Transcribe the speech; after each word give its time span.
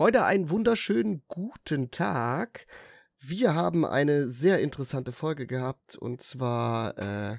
Freunde, 0.00 0.24
einen 0.24 0.48
wunderschönen 0.48 1.24
guten 1.28 1.90
Tag. 1.90 2.66
Wir 3.18 3.54
haben 3.54 3.84
eine 3.84 4.30
sehr 4.30 4.60
interessante 4.60 5.12
Folge 5.12 5.46
gehabt 5.46 5.94
und 5.94 6.22
zwar 6.22 6.96
äh, 6.96 7.36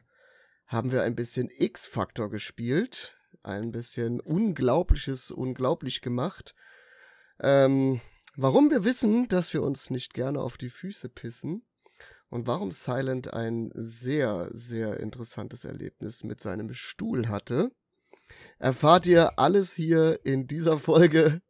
haben 0.67 0.92
wir 0.92 1.01
ein 1.01 1.16
bisschen 1.16 1.50
X-Factor 1.50 2.29
gespielt, 2.29 3.17
ein 3.42 3.71
bisschen 3.71 4.19
Unglaubliches 4.19 5.32
unglaublich 5.32 6.01
gemacht. 6.01 6.53
Ähm, 7.39 8.00
warum 8.36 8.70
wir 8.70 8.84
wissen, 8.84 9.28
dass 9.28 9.55
wir 9.55 9.64
uns 9.64 9.89
nicht 9.89 10.14
gerne 10.14 10.39
auf 10.39 10.57
die 10.57 10.70
Füße 10.70 11.09
pissen 11.09 11.66
und 12.30 12.46
warum 12.46 12.71
Silent 12.71 13.34
ein 13.34 13.71
sehr, 13.73 14.50
sehr 14.54 15.00
interessantes 15.00 15.66
Erlebnis 15.66 16.23
mit 16.23 16.39
seinem 16.41 16.73
Stuhl 16.73 17.28
hatte, 17.28 17.71
erfahrt 18.59 19.07
ihr 19.07 19.39
alles 19.39 19.73
hier 19.73 20.20
in 20.23 20.46
dieser 20.46 20.78
Folge 20.78 21.41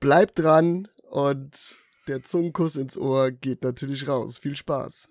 Bleibt 0.00 0.38
dran 0.38 0.86
und 1.10 1.74
der 2.06 2.22
Zungenkuss 2.22 2.76
ins 2.76 2.96
Ohr 2.96 3.32
geht 3.32 3.64
natürlich 3.64 4.06
raus. 4.06 4.38
Viel 4.38 4.54
Spaß. 4.54 5.08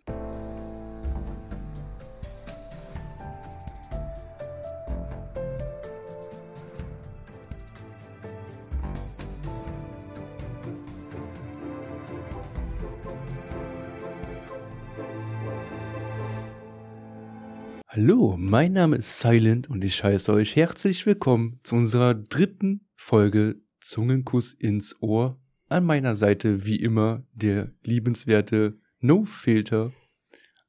Hallo, 17.90 18.36
mein 18.38 18.72
Name 18.72 18.96
ist 18.96 19.20
Silent 19.20 19.70
und 19.70 19.84
ich 19.84 20.02
heiße 20.02 20.32
euch 20.32 20.56
herzlich 20.56 21.06
willkommen 21.06 21.60
zu 21.64 21.76
unserer 21.76 22.14
dritten 22.14 22.88
Folge 22.96 23.60
Zungenkuss 23.88 24.54
ins 24.54 25.02
Ohr. 25.02 25.40
An 25.70 25.86
meiner 25.86 26.16
Seite 26.16 26.66
wie 26.66 26.78
immer 26.78 27.24
der 27.34 27.72
liebenswerte 27.84 28.78
No 29.00 29.26
Filter 29.26 29.92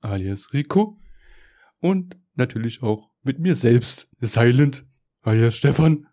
alias 0.01 0.53
Rico 0.53 0.99
und 1.81 2.17
natürlich 2.35 2.83
auch 2.83 3.11
mit 3.23 3.39
mir 3.39 3.55
selbst 3.55 4.09
Silent 4.21 4.85
alias 5.23 5.57
Stefan. 5.57 6.07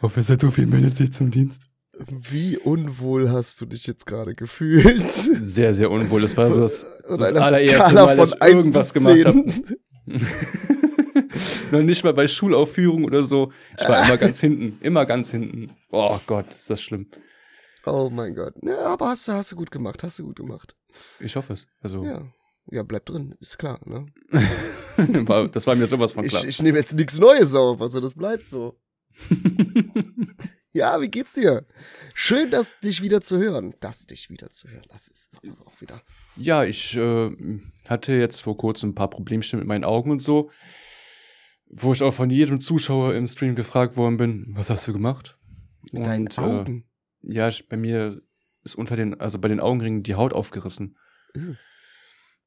Officer 0.00 0.38
viel 0.50 0.66
meldet 0.66 0.96
sich 0.96 1.12
zum 1.12 1.30
Dienst. 1.30 1.62
Wie 2.08 2.58
unwohl 2.58 3.30
hast 3.30 3.60
du 3.60 3.66
dich 3.66 3.86
jetzt 3.86 4.06
gerade 4.06 4.34
gefühlt? 4.34 5.10
Sehr, 5.10 5.72
sehr 5.74 5.90
unwohl. 5.90 6.22
Das 6.22 6.36
war 6.36 6.50
so 6.50 6.60
das, 6.60 6.86
das 7.08 7.20
allererste 7.32 7.90
Skala 7.90 8.06
Mal, 8.06 8.16
dass 8.16 8.32
ich 8.32 8.42
irgendwas 8.42 8.92
gemacht 8.92 9.24
habe. 9.24 9.44
Noch 11.70 11.82
nicht 11.82 12.04
mal 12.04 12.14
bei 12.14 12.28
Schulaufführungen 12.28 13.04
oder 13.04 13.24
so. 13.24 13.52
Ich 13.78 13.88
war 13.88 14.04
immer 14.06 14.16
ganz 14.16 14.40
hinten. 14.40 14.78
Immer 14.80 15.06
ganz 15.06 15.30
hinten. 15.30 15.70
Oh 15.90 16.18
Gott, 16.26 16.48
ist 16.48 16.70
das 16.70 16.80
schlimm. 16.82 17.06
Oh 17.86 18.10
mein 18.10 18.34
Gott. 18.34 18.54
Ja, 18.62 18.86
aber 18.86 19.08
hast 19.08 19.28
du, 19.28 19.32
hast 19.32 19.52
du 19.52 19.56
gut 19.56 19.70
gemacht. 19.70 20.02
Hast 20.02 20.18
du 20.18 20.24
gut 20.24 20.36
gemacht. 20.36 20.74
Ich 21.20 21.36
hoffe 21.36 21.52
es. 21.52 21.68
Also. 21.80 22.04
Ja. 22.04 22.22
Ja, 22.70 22.82
bleib 22.82 23.04
drin, 23.04 23.34
ist 23.40 23.58
klar, 23.58 23.78
ne? 23.84 24.06
das 25.52 25.66
war 25.66 25.74
mir 25.74 25.86
sowas 25.86 26.12
von 26.12 26.26
klar. 26.26 26.42
Ich, 26.44 26.48
ich 26.48 26.62
nehme 26.62 26.78
jetzt 26.78 26.94
nichts 26.94 27.18
Neues 27.18 27.54
auf, 27.54 27.78
also 27.82 28.00
das 28.00 28.14
bleibt 28.14 28.46
so. 28.46 28.80
ja, 30.72 30.98
wie 31.02 31.08
geht's 31.08 31.34
dir? 31.34 31.66
Schön, 32.14 32.50
dass 32.50 32.80
dich 32.80 33.02
wieder 33.02 33.20
zu 33.20 33.36
hören. 33.36 33.74
Das 33.80 34.06
dich 34.06 34.30
wieder 34.30 34.48
zu 34.48 34.70
hören, 34.70 34.86
das 34.88 35.08
ist 35.08 35.36
auch 35.66 35.78
wieder. 35.82 36.00
Ja, 36.36 36.64
ich 36.64 36.96
äh, 36.96 37.60
hatte 37.86 38.12
jetzt 38.14 38.40
vor 38.40 38.56
kurzem 38.56 38.90
ein 38.90 38.94
paar 38.94 39.10
Problemchen 39.10 39.58
mit 39.58 39.68
meinen 39.68 39.84
Augen 39.84 40.10
und 40.10 40.20
so 40.20 40.50
wo 41.76 41.92
ich 41.92 42.02
auch 42.02 42.14
von 42.14 42.30
jedem 42.30 42.60
Zuschauer 42.60 43.14
im 43.14 43.26
Stream 43.26 43.54
gefragt 43.54 43.96
worden 43.96 44.16
bin, 44.16 44.46
was 44.50 44.70
hast 44.70 44.86
du 44.86 44.92
gemacht? 44.92 45.38
Mit 45.92 46.02
und, 46.02 46.04
deinen 46.04 46.28
Augen? 46.38 46.84
Äh, 47.22 47.32
ja, 47.34 47.50
bei 47.68 47.76
mir 47.76 48.22
ist 48.62 48.76
unter 48.76 48.96
den, 48.96 49.20
also 49.20 49.38
bei 49.38 49.48
den 49.48 49.60
Augenringen 49.60 50.02
die 50.02 50.14
Haut 50.14 50.32
aufgerissen. 50.32 50.96
Mhm. 51.34 51.56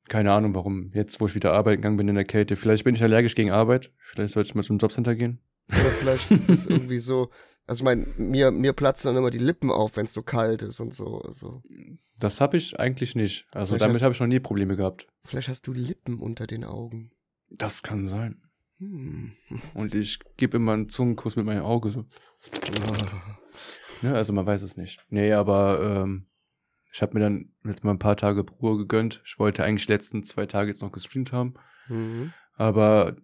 Keine 0.08 0.32
Ahnung 0.32 0.56
warum. 0.56 0.92
Jetzt, 0.94 1.20
wo 1.20 1.28
ich 1.28 1.36
wieder 1.36 1.52
arbeiten 1.52 1.82
gegangen 1.82 1.98
bin 1.98 2.08
in 2.08 2.16
der 2.16 2.24
Kälte. 2.24 2.56
Vielleicht 2.56 2.86
bin 2.86 2.96
ich 2.96 3.04
allergisch 3.04 3.36
gegen 3.36 3.52
Arbeit. 3.52 3.92
Vielleicht 4.00 4.34
sollte 4.34 4.48
ich 4.48 4.56
mal 4.56 4.64
zum 4.64 4.78
Jobcenter 4.78 5.16
gehen. 5.16 5.42
Oder 5.70 5.92
vielleicht 5.92 6.32
ist 6.32 6.50
es 6.50 6.66
irgendwie 6.68 7.00
so, 7.00 7.30
also 7.66 7.82
ich 7.82 7.84
meine, 7.84 8.06
mir, 8.18 8.52
mir 8.52 8.72
platzen 8.72 9.10
dann 9.10 9.18
immer 9.18 9.32
die 9.32 9.38
Lippen 9.38 9.70
auf, 9.70 9.98
wenn 9.98 10.06
es 10.06 10.14
so 10.14 10.24
kalt 10.24 10.62
ist 10.62 10.80
und 10.80 10.94
so. 10.94 11.20
Also. 11.22 11.62
Das 12.20 12.40
habe 12.40 12.56
ich 12.56 12.80
eigentlich 12.80 13.16
nicht. 13.16 13.46
Also 13.52 13.76
vielleicht 13.76 13.82
damit 13.82 14.02
habe 14.02 14.14
ich 14.14 14.20
noch 14.22 14.28
nie 14.28 14.40
Probleme 14.40 14.78
gehabt. 14.78 15.08
Vielleicht 15.26 15.50
hast 15.50 15.68
du 15.68 15.74
Lippen 15.74 16.20
unter 16.20 16.48
den 16.48 16.64
Augen. 16.64 17.12
Das 17.50 17.84
kann 17.84 18.08
sein. 18.08 18.47
Hm. 18.80 19.34
Und 19.74 19.96
ich 19.96 20.20
gebe 20.38 20.58
immer 20.58 20.74
einen 20.74 20.90
Zungenkuss 20.90 21.36
mit 21.36 21.46
meinem 21.46 21.64
Auge 21.64 21.90
so. 21.90 22.06
ne, 24.02 24.14
also 24.14 24.34
man 24.34 24.46
weiß 24.46 24.62
es 24.62 24.78
nicht. 24.78 25.04
Nee, 25.10 25.34
aber 25.34 26.04
ähm, 26.04 26.28
ich 26.92 27.02
habe 27.02 27.14
mir 27.14 27.22
dann 27.22 27.52
jetzt 27.64 27.84
mal 27.84 27.92
ein 27.92 28.00
paar 28.00 28.18
Tage 28.18 28.46
Ruhe 28.62 28.78
gegönnt. 28.78 29.22
Ich 29.26 29.40
wollte 29.40 29.64
eigentlich 29.64 29.88
die 29.88 29.94
letzten 29.94 30.24
zwei 30.24 30.46
Tage 30.46 30.70
jetzt 30.70 30.82
noch 30.82 30.92
gestreamt 30.92 31.32
haben. 31.32 31.56
Mhm. 31.88 32.34
Aber 32.54 33.16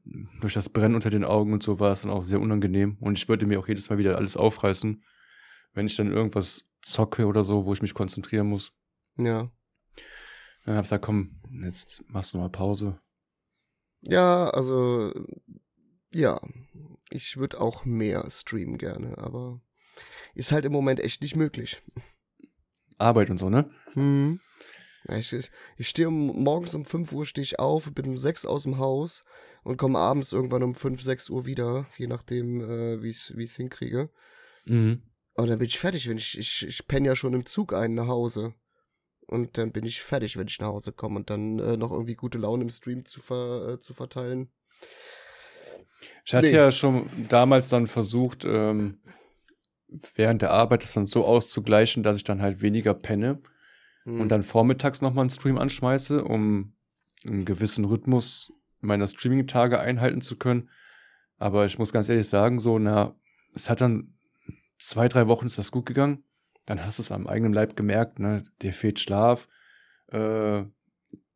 durch 0.42 0.54
das 0.54 0.70
Brennen 0.70 0.96
unter 0.96 1.10
den 1.10 1.24
Augen 1.24 1.54
und 1.54 1.64
so 1.64 1.80
war 1.80 1.92
es 1.92 2.02
dann 2.04 2.12
auch 2.12 2.22
sehr 2.22 2.40
unangenehm. 2.40 2.98
Und 3.00 3.18
ich 3.18 3.28
würde 3.28 3.46
mir 3.46 3.60
auch 3.60 3.68
jedes 3.68 3.90
Mal 3.90 3.98
wieder 3.98 4.16
alles 4.18 4.38
aufreißen, 4.38 5.04
wenn 5.74 5.86
ich 5.88 5.96
dann 5.96 6.12
irgendwas 6.12 6.70
zocke 6.82 7.26
oder 7.26 7.44
so, 7.44 7.66
wo 7.66 7.74
ich 7.74 7.82
mich 7.82 7.96
konzentrieren 7.96 8.48
muss. 8.48 8.74
Ja. 9.18 9.50
Dann 10.66 10.76
hab 10.76 10.84
ich 10.84 10.90
gesagt, 10.90 11.06
komm, 11.06 11.42
jetzt 11.64 12.04
machst 12.10 12.34
du 12.34 12.38
mal 12.38 12.50
Pause. 12.50 13.00
Ja, 14.08 14.50
also 14.50 15.12
ja, 16.12 16.42
ich 17.10 17.38
würde 17.38 17.60
auch 17.60 17.86
mehr 17.86 18.30
streamen 18.30 18.78
gerne, 18.78 19.18
aber 19.18 19.62
ist 20.36 20.52
halt 20.52 20.66
im 20.66 20.72
Moment 20.72 21.00
echt 21.00 21.22
nicht 21.22 21.36
möglich. 21.36 21.82
Arbeit 22.98 23.30
und 23.30 23.38
so, 23.38 23.50
ne? 23.50 23.70
Hm. 23.94 24.40
Ich, 25.10 25.36
ich 25.78 25.90
stehe 25.90 26.08
um, 26.08 26.44
morgens 26.44 26.74
um 26.76 26.86
5 26.86 27.12
Uhr 27.12 27.26
stehe 27.26 27.44
ich 27.44 27.60
auf, 27.60 27.92
bin 27.94 28.08
um 28.08 28.18
6 28.18 28.46
aus 28.46 28.64
dem 28.64 28.78
Haus 28.78 29.26
und 29.64 29.78
komme 29.78 30.00
abends 30.00 30.32
irgendwann 30.32 30.64
um 30.64 30.76
5, 30.76 31.02
6 31.02 31.30
Uhr 31.30 31.46
wieder, 31.46 31.88
je 31.98 32.08
nachdem, 32.08 32.62
äh, 32.62 33.02
wie 33.04 33.10
ich 33.10 33.30
es 33.30 33.56
hinkriege. 33.56 34.10
Mhm. 34.66 35.02
Und 35.36 35.50
dann 35.50 35.60
bin 35.60 35.68
ich 35.68 35.80
fertig, 35.80 36.08
wenn 36.08 36.18
ich, 36.18 36.38
ich, 36.38 36.66
ich 36.66 36.88
penne 36.88 37.08
ja 37.08 37.16
schon 37.16 37.34
im 37.34 37.46
Zug 37.46 37.74
ein 37.74 37.96
nach 37.96 38.08
Hause. 38.08 38.54
Und 39.28 39.58
dann 39.58 39.72
bin 39.72 39.86
ich 39.86 40.02
fertig, 40.02 40.38
wenn 40.38 40.48
ich 40.48 40.60
nach 40.60 40.68
Hause 40.68 40.92
komme 40.92 41.18
und 41.18 41.30
dann 41.30 41.60
äh, 41.60 41.78
noch 41.78 41.92
irgendwie 41.92 42.16
gute 42.16 42.38
Laune 42.38 42.64
im 42.64 42.70
Stream 42.70 43.06
zu, 43.06 43.22
ver, 43.22 43.74
äh, 43.74 43.80
zu 43.80 43.94
verteilen. 43.94 44.52
Ich 46.26 46.34
hatte 46.34 46.48
nee. 46.48 46.54
ja 46.54 46.72
schon 46.72 47.10
damals 47.30 47.70
dann 47.70 47.88
versucht, 47.88 48.46
ähm, 48.46 49.00
während 50.16 50.42
der 50.42 50.52
Arbeit 50.52 50.84
das 50.84 50.94
dann 50.94 51.06
so 51.06 51.26
auszugleichen, 51.26 52.04
dass 52.04 52.18
ich 52.18 52.24
dann 52.24 52.42
halt 52.42 52.62
weniger 52.62 52.94
penne 52.94 53.42
hm. 54.04 54.20
und 54.20 54.30
dann 54.30 54.44
vormittags 54.44 55.02
nochmal 55.02 55.24
einen 55.24 55.30
Stream 55.30 55.58
anschmeiße, 55.58 56.24
um 56.24 56.76
einen 57.26 57.46
gewissen 57.46 57.86
Rhythmus 57.86 58.52
meiner 58.82 59.08
Streaming-Tage 59.08 59.80
einhalten 59.80 60.22
zu 60.22 60.38
können. 60.38 60.70
Aber 61.38 61.66
ich 61.66 61.80
muss 61.80 61.94
ganz 61.94 62.10
ehrlich 62.10 62.28
sagen, 62.28 62.60
so, 62.60 62.80
na, 62.80 63.16
es 63.56 63.70
hat 63.70 63.82
dann 63.82 64.18
zwei, 64.78 65.08
drei 65.08 65.28
Wochen 65.28 65.46
ist 65.46 65.58
das 65.58 65.72
gut 65.72 65.86
gegangen 65.86 66.24
dann 66.66 66.86
hast 66.86 67.00
du 67.00 67.04
es 67.04 67.12
am 67.12 67.28
eigenen 67.28 67.54
Leib 67.54 67.76
gemerkt, 67.76 68.20
ne? 68.20 68.44
Dir 68.62 68.74
fehlt 68.74 69.00
Schlaf, 69.00 69.48
äh, 70.08 70.64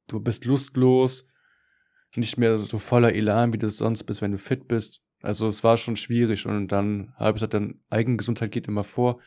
du 0.08 0.20
bist 0.20 0.46
lustlos, 0.46 1.28
nicht 2.16 2.38
mehr 2.38 2.58
so 2.58 2.80
voller 2.80 3.14
Elan, 3.14 3.54
wie 3.54 3.58
du 3.58 3.68
es 3.68 3.78
sonst 3.78 4.04
bist, 4.04 4.22
wenn 4.22 4.32
du 4.32 4.38
fit 4.38 4.68
bist. 4.68 5.02
Also 5.22 5.48
es 5.48 5.64
war 5.64 5.78
schon 5.78 5.96
schwierig 5.96 6.46
und 6.46 6.70
dann 6.70 7.14
habe 7.16 7.32
ich 7.32 7.36
gesagt, 7.36 7.54
dann 7.54 7.82
Eigengesundheit 7.90 8.52
geht 8.52 8.68
immer 8.68 8.84
vor. 8.84 9.20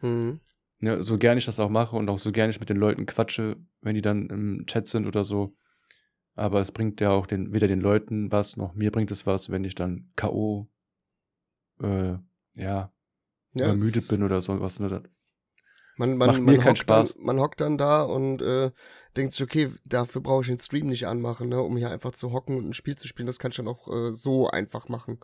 Mhm. 0.00 0.40
Ja, 0.80 1.00
so 1.00 1.16
gern 1.16 1.38
ich 1.38 1.46
das 1.46 1.60
auch 1.60 1.70
mache 1.70 1.96
und 1.96 2.10
auch 2.10 2.18
so 2.18 2.32
gern 2.32 2.50
ich 2.50 2.60
mit 2.60 2.68
den 2.68 2.76
Leuten 2.76 3.06
quatsche, 3.06 3.56
wenn 3.80 3.94
die 3.94 4.02
dann 4.02 4.28
im 4.28 4.66
Chat 4.66 4.86
sind 4.86 5.06
oder 5.06 5.24
so. 5.24 5.56
Aber 6.34 6.60
es 6.60 6.70
bringt 6.70 7.00
ja 7.00 7.10
auch 7.10 7.26
den, 7.26 7.54
weder 7.54 7.66
den 7.66 7.80
Leuten 7.80 8.30
was, 8.30 8.58
noch 8.58 8.74
mir 8.74 8.90
bringt 8.90 9.10
es 9.10 9.26
was, 9.26 9.48
wenn 9.48 9.64
ich 9.64 9.74
dann 9.74 10.10
K.O. 10.16 10.68
Äh, 11.80 12.18
ja, 12.18 12.22
ja 12.54 12.92
übermüdet 13.54 14.08
bin 14.08 14.22
oder 14.22 14.40
so 14.42 14.60
was. 14.60 14.78
Man, 15.96 16.16
man, 16.16 16.28
Macht 16.28 16.40
man, 16.40 16.64
hockt 16.64 16.78
Spaß. 16.78 17.14
Dann, 17.14 17.24
man 17.24 17.40
hockt 17.40 17.60
dann 17.60 17.78
da 17.78 18.02
und 18.02 18.42
äh, 18.42 18.70
denkt 19.16 19.32
sich, 19.32 19.42
okay, 19.42 19.70
dafür 19.84 20.20
brauche 20.20 20.42
ich 20.42 20.48
den 20.48 20.58
Stream 20.58 20.88
nicht 20.88 21.06
anmachen, 21.06 21.48
ne, 21.48 21.60
um 21.62 21.76
hier 21.76 21.90
einfach 21.90 22.12
zu 22.12 22.32
hocken 22.32 22.58
und 22.58 22.68
ein 22.68 22.72
Spiel 22.74 22.96
zu 22.96 23.08
spielen. 23.08 23.26
Das 23.26 23.38
kann 23.38 23.50
ich 23.50 23.56
dann 23.56 23.68
auch 23.68 23.88
äh, 23.88 24.12
so 24.12 24.48
einfach 24.48 24.88
machen. 24.88 25.18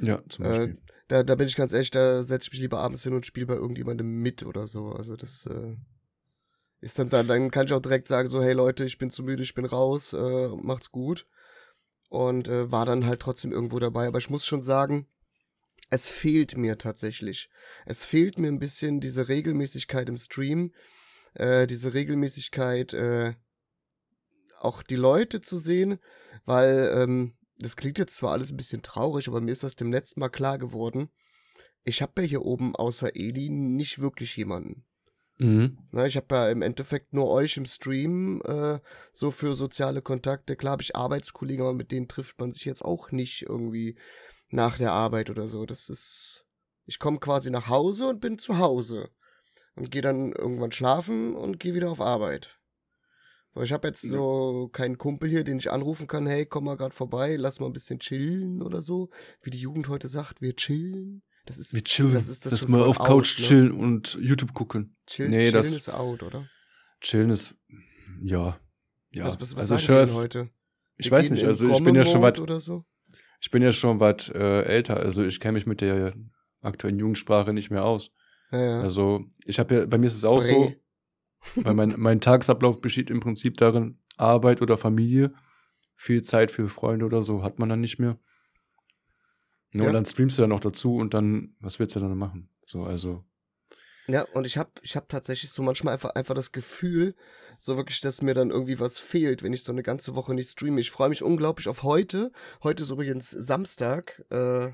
Ja, 0.00 0.20
zum 0.28 0.44
äh, 0.44 0.48
Beispiel. 0.48 0.74
Äh, 0.74 0.76
da, 1.08 1.22
da 1.22 1.34
bin 1.36 1.46
ich 1.46 1.56
ganz 1.56 1.72
ehrlich, 1.72 1.90
da 1.90 2.22
setze 2.22 2.48
ich 2.48 2.52
mich 2.52 2.60
lieber 2.60 2.80
abends 2.80 3.02
hin 3.02 3.14
und 3.14 3.26
spiele 3.26 3.46
bei 3.46 3.54
irgendjemandem 3.54 4.06
mit 4.20 4.44
oder 4.44 4.66
so. 4.66 4.88
Also 4.88 5.16
das 5.16 5.46
äh, 5.46 5.76
ist 6.80 6.98
dann, 6.98 7.08
dann, 7.08 7.26
dann 7.26 7.50
kann 7.50 7.66
ich 7.66 7.72
auch 7.72 7.80
direkt 7.80 8.08
sagen, 8.08 8.28
so, 8.28 8.42
hey 8.42 8.52
Leute, 8.52 8.84
ich 8.84 8.98
bin 8.98 9.10
zu 9.10 9.22
müde, 9.22 9.42
ich 9.42 9.54
bin 9.54 9.64
raus, 9.64 10.12
äh, 10.12 10.48
macht's 10.48 10.90
gut. 10.90 11.26
Und 12.10 12.48
äh, 12.48 12.70
war 12.72 12.86
dann 12.86 13.06
halt 13.06 13.20
trotzdem 13.20 13.52
irgendwo 13.52 13.78
dabei. 13.78 14.06
Aber 14.06 14.18
ich 14.18 14.30
muss 14.30 14.46
schon 14.46 14.62
sagen, 14.62 15.06
es 15.90 16.08
fehlt 16.08 16.56
mir 16.56 16.78
tatsächlich. 16.78 17.50
Es 17.86 18.04
fehlt 18.04 18.38
mir 18.38 18.48
ein 18.48 18.58
bisschen 18.58 19.00
diese 19.00 19.28
Regelmäßigkeit 19.28 20.08
im 20.08 20.16
Stream, 20.16 20.72
äh, 21.34 21.66
diese 21.66 21.94
Regelmäßigkeit, 21.94 22.92
äh, 22.94 23.34
auch 24.60 24.82
die 24.82 24.96
Leute 24.96 25.40
zu 25.40 25.56
sehen, 25.56 25.98
weil 26.44 26.92
ähm, 26.94 27.34
das 27.58 27.76
klingt 27.76 27.98
jetzt 27.98 28.16
zwar 28.16 28.32
alles 28.32 28.50
ein 28.50 28.56
bisschen 28.56 28.82
traurig, 28.82 29.28
aber 29.28 29.40
mir 29.40 29.52
ist 29.52 29.62
das 29.62 29.76
dem 29.76 29.92
letzten 29.92 30.20
Mal 30.20 30.28
klar 30.28 30.58
geworden. 30.58 31.10
ich 31.84 32.02
habe 32.02 32.20
ja 32.22 32.28
hier 32.28 32.42
oben 32.42 32.76
außer 32.76 33.16
Eli 33.16 33.48
nicht 33.48 33.98
wirklich 33.98 34.36
jemanden. 34.36 34.84
Mhm. 35.38 35.78
Na, 35.92 36.06
ich 36.06 36.16
habe 36.16 36.34
ja 36.34 36.50
im 36.50 36.62
Endeffekt 36.62 37.14
nur 37.14 37.30
euch 37.30 37.56
im 37.56 37.64
Stream, 37.64 38.42
äh, 38.44 38.80
so 39.12 39.30
für 39.30 39.54
soziale 39.54 40.02
Kontakte. 40.02 40.56
Klar 40.56 40.72
habe 40.72 40.82
ich 40.82 40.96
Arbeitskollegen, 40.96 41.62
aber 41.62 41.74
mit 41.74 41.92
denen 41.92 42.08
trifft 42.08 42.38
man 42.40 42.52
sich 42.52 42.64
jetzt 42.64 42.84
auch 42.84 43.12
nicht 43.12 43.42
irgendwie 43.42 43.96
nach 44.50 44.78
der 44.78 44.92
Arbeit 44.92 45.30
oder 45.30 45.48
so. 45.48 45.66
Das 45.66 45.88
ist. 45.88 46.44
Ich 46.84 46.98
komme 46.98 47.18
quasi 47.18 47.50
nach 47.50 47.68
Hause 47.68 48.08
und 48.08 48.20
bin 48.20 48.38
zu 48.38 48.58
Hause. 48.58 49.10
Und 49.74 49.90
gehe 49.90 50.02
dann 50.02 50.32
irgendwann 50.32 50.72
schlafen 50.72 51.34
und 51.34 51.60
gehe 51.60 51.74
wieder 51.74 51.90
auf 51.90 52.00
Arbeit. 52.00 52.58
So, 53.54 53.62
ich 53.62 53.72
habe 53.72 53.88
jetzt 53.88 54.02
so 54.02 54.68
keinen 54.72 54.98
Kumpel 54.98 55.28
hier, 55.28 55.44
den 55.44 55.58
ich 55.58 55.70
anrufen 55.70 56.06
kann, 56.06 56.26
hey, 56.26 56.46
komm 56.46 56.64
mal 56.64 56.76
gerade 56.76 56.94
vorbei, 56.94 57.36
lass 57.36 57.60
mal 57.60 57.66
ein 57.66 57.72
bisschen 57.72 57.98
chillen 57.98 58.62
oder 58.62 58.80
so. 58.80 59.10
Wie 59.42 59.50
die 59.50 59.60
Jugend 59.60 59.88
heute 59.88 60.08
sagt, 60.08 60.40
wir 60.40 60.54
chillen. 60.56 61.22
Das 61.46 61.58
ist, 61.58 61.74
wir 61.74 61.82
chillen. 61.82 62.12
Das 62.12 62.28
ist 62.28 62.44
das 62.44 62.52
Dass 62.52 62.68
wir 62.68 62.86
auf 62.86 62.98
Couch 62.98 63.36
out, 63.36 63.40
ne? 63.40 63.46
chillen 63.46 63.72
und 63.72 64.18
YouTube 64.20 64.52
gucken. 64.52 64.96
Chill, 65.06 65.28
nee, 65.28 65.44
chillen 65.44 65.54
das, 65.54 65.66
ist 65.66 65.88
out, 65.88 66.22
oder? 66.22 66.48
Chillen 67.00 67.30
ist, 67.30 67.54
ja. 68.20 68.58
ja. 69.10 69.24
Was, 69.24 69.40
was, 69.40 69.56
was 69.56 69.72
also 69.72 69.74
ich 69.76 69.88
höre 69.88 70.22
heute? 70.22 70.50
Ich 70.96 71.06
wir 71.06 71.12
weiß 71.12 71.30
nicht, 71.30 71.44
also 71.44 71.68
ich 71.68 71.82
bin 71.82 71.94
ja 71.94 72.04
schon 72.04 72.22
weit, 72.22 72.36
so? 72.60 72.84
Ich 73.40 73.50
bin 73.50 73.62
ja 73.62 73.72
schon 73.72 74.00
weit 74.00 74.28
äh, 74.30 74.62
älter, 74.62 74.96
also 74.96 75.24
ich 75.24 75.40
kenne 75.40 75.52
mich 75.52 75.66
mit 75.66 75.80
der 75.80 76.14
aktuellen 76.60 76.98
Jugendsprache 76.98 77.52
nicht 77.52 77.70
mehr 77.70 77.84
aus. 77.84 78.10
Ja, 78.50 78.64
ja. 78.64 78.80
Also 78.80 79.24
ich 79.44 79.58
habe 79.58 79.74
ja, 79.74 79.86
bei 79.86 79.98
mir 79.98 80.06
ist 80.06 80.16
es 80.16 80.24
auch 80.24 80.40
Bre. 80.40 80.48
so, 81.54 81.62
weil 81.62 81.74
mein, 81.74 81.94
mein 81.96 82.20
Tagesablauf 82.20 82.80
besteht 82.80 83.10
im 83.10 83.20
Prinzip 83.20 83.56
darin, 83.56 83.98
Arbeit 84.16 84.62
oder 84.62 84.76
Familie. 84.76 85.32
Viel 85.94 86.22
Zeit 86.22 86.50
für 86.50 86.68
Freunde 86.68 87.06
oder 87.06 87.22
so 87.22 87.42
hat 87.42 87.58
man 87.58 87.68
dann 87.68 87.80
nicht 87.80 87.98
mehr. 87.98 88.18
Ja, 89.72 89.82
ja. 89.82 89.88
Und 89.88 89.94
dann 89.94 90.04
streamst 90.04 90.38
du 90.38 90.42
dann 90.42 90.50
noch 90.50 90.60
dazu 90.60 90.96
und 90.96 91.14
dann, 91.14 91.56
was 91.60 91.78
willst 91.78 91.96
du 91.96 92.00
dann 92.00 92.16
machen? 92.16 92.48
So, 92.64 92.84
also. 92.84 93.24
Ja, 94.08 94.22
und 94.32 94.46
ich 94.46 94.56
habe 94.56 94.70
ich 94.82 94.96
hab 94.96 95.08
tatsächlich 95.08 95.50
so 95.50 95.62
manchmal 95.62 95.94
einfach, 95.94 96.10
einfach 96.10 96.34
das 96.34 96.52
Gefühl, 96.52 97.14
so 97.58 97.76
wirklich, 97.76 98.00
dass 98.00 98.22
mir 98.22 98.34
dann 98.34 98.50
irgendwie 98.50 98.80
was 98.80 98.98
fehlt, 98.98 99.42
wenn 99.42 99.52
ich 99.52 99.64
so 99.64 99.72
eine 99.72 99.82
ganze 99.82 100.14
Woche 100.14 100.34
nicht 100.34 100.50
streame. 100.50 100.80
Ich 100.80 100.90
freue 100.90 101.10
mich 101.10 101.22
unglaublich 101.22 101.68
auf 101.68 101.82
heute. 101.82 102.32
Heute 102.62 102.84
ist 102.84 102.90
übrigens 102.90 103.30
Samstag. 103.30 104.24
Äh, 104.30 104.70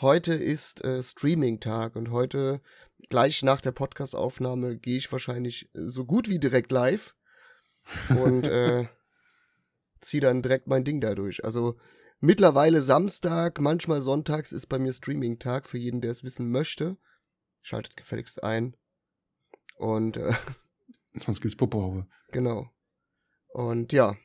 heute 0.00 0.32
ist 0.32 0.82
äh, 0.84 1.02
Streaming-Tag 1.02 1.96
und 1.96 2.10
heute, 2.10 2.62
gleich 3.10 3.42
nach 3.42 3.60
der 3.60 3.72
Podcast-Aufnahme, 3.72 4.78
gehe 4.78 4.96
ich 4.96 5.12
wahrscheinlich 5.12 5.68
so 5.74 6.06
gut 6.06 6.28
wie 6.28 6.38
direkt 6.38 6.72
live 6.72 7.14
und 8.08 8.46
äh, 8.46 8.86
ziehe 10.00 10.22
dann 10.22 10.40
direkt 10.40 10.66
mein 10.66 10.84
Ding 10.84 11.00
dadurch. 11.00 11.44
Also 11.44 11.76
Mittlerweile 12.24 12.82
Samstag, 12.82 13.60
manchmal 13.60 14.00
sonntags 14.00 14.52
ist 14.52 14.68
bei 14.68 14.78
mir 14.78 14.92
Streaming-Tag 14.92 15.66
für 15.66 15.76
jeden, 15.76 16.00
der 16.00 16.12
es 16.12 16.22
wissen 16.22 16.52
möchte. 16.52 16.96
Schaltet 17.62 17.96
gefälligst 17.96 18.42
ein. 18.42 18.76
Und 19.76 20.16
äh, 20.16 20.34
sonst 21.20 21.40
gibt's 21.40 21.56
Popohaube. 21.56 22.06
Genau. 22.32 22.70
Und 23.48 23.92
ja. 23.92 24.16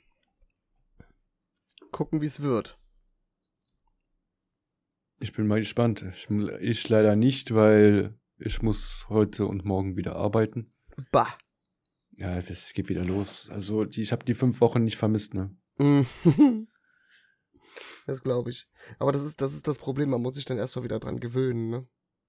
Gucken, 1.92 2.22
wie 2.22 2.26
es 2.26 2.42
wird. 2.42 2.78
Ich 5.20 5.34
bin 5.34 5.48
mal 5.48 5.60
gespannt. 5.60 6.06
Ich, 6.14 6.30
ich, 6.60 6.90
leider 6.90 7.16
nicht, 7.16 7.54
weil 7.54 8.20
ich 8.38 8.62
muss 8.62 9.08
heute 9.10 9.46
und 9.48 9.66
morgen 9.66 9.96
wieder 9.96 10.16
arbeiten. 10.16 10.70
Bah. 11.12 11.38
Ja, 12.12 12.38
es 12.38 12.74
geht 12.74 12.90
wieder 12.90 13.04
los. 13.04 13.50
Also 13.50 13.86
die, 13.86 14.02
ich 14.02 14.12
habe 14.12 14.26
die 14.26 14.34
fünf 14.34 14.62
Wochen 14.62 14.84
nicht 14.84 14.98
vermisst, 14.98 15.34
ne? 15.34 15.56
Das 18.08 18.24
glaube 18.24 18.50
ich. 18.50 18.66
Aber 19.00 19.12
das 19.12 19.24
ist, 19.24 19.42
das 19.42 19.54
ist 19.54 19.68
das 19.68 19.78
Problem, 19.78 20.10
man 20.10 20.22
muss 20.22 20.36
sich 20.36 20.46
dann 20.46 20.58
erstmal 20.58 20.86
wieder 20.86 21.00
dran 21.00 21.20
gewöhnen, 21.20 21.70
ne? 21.70 21.88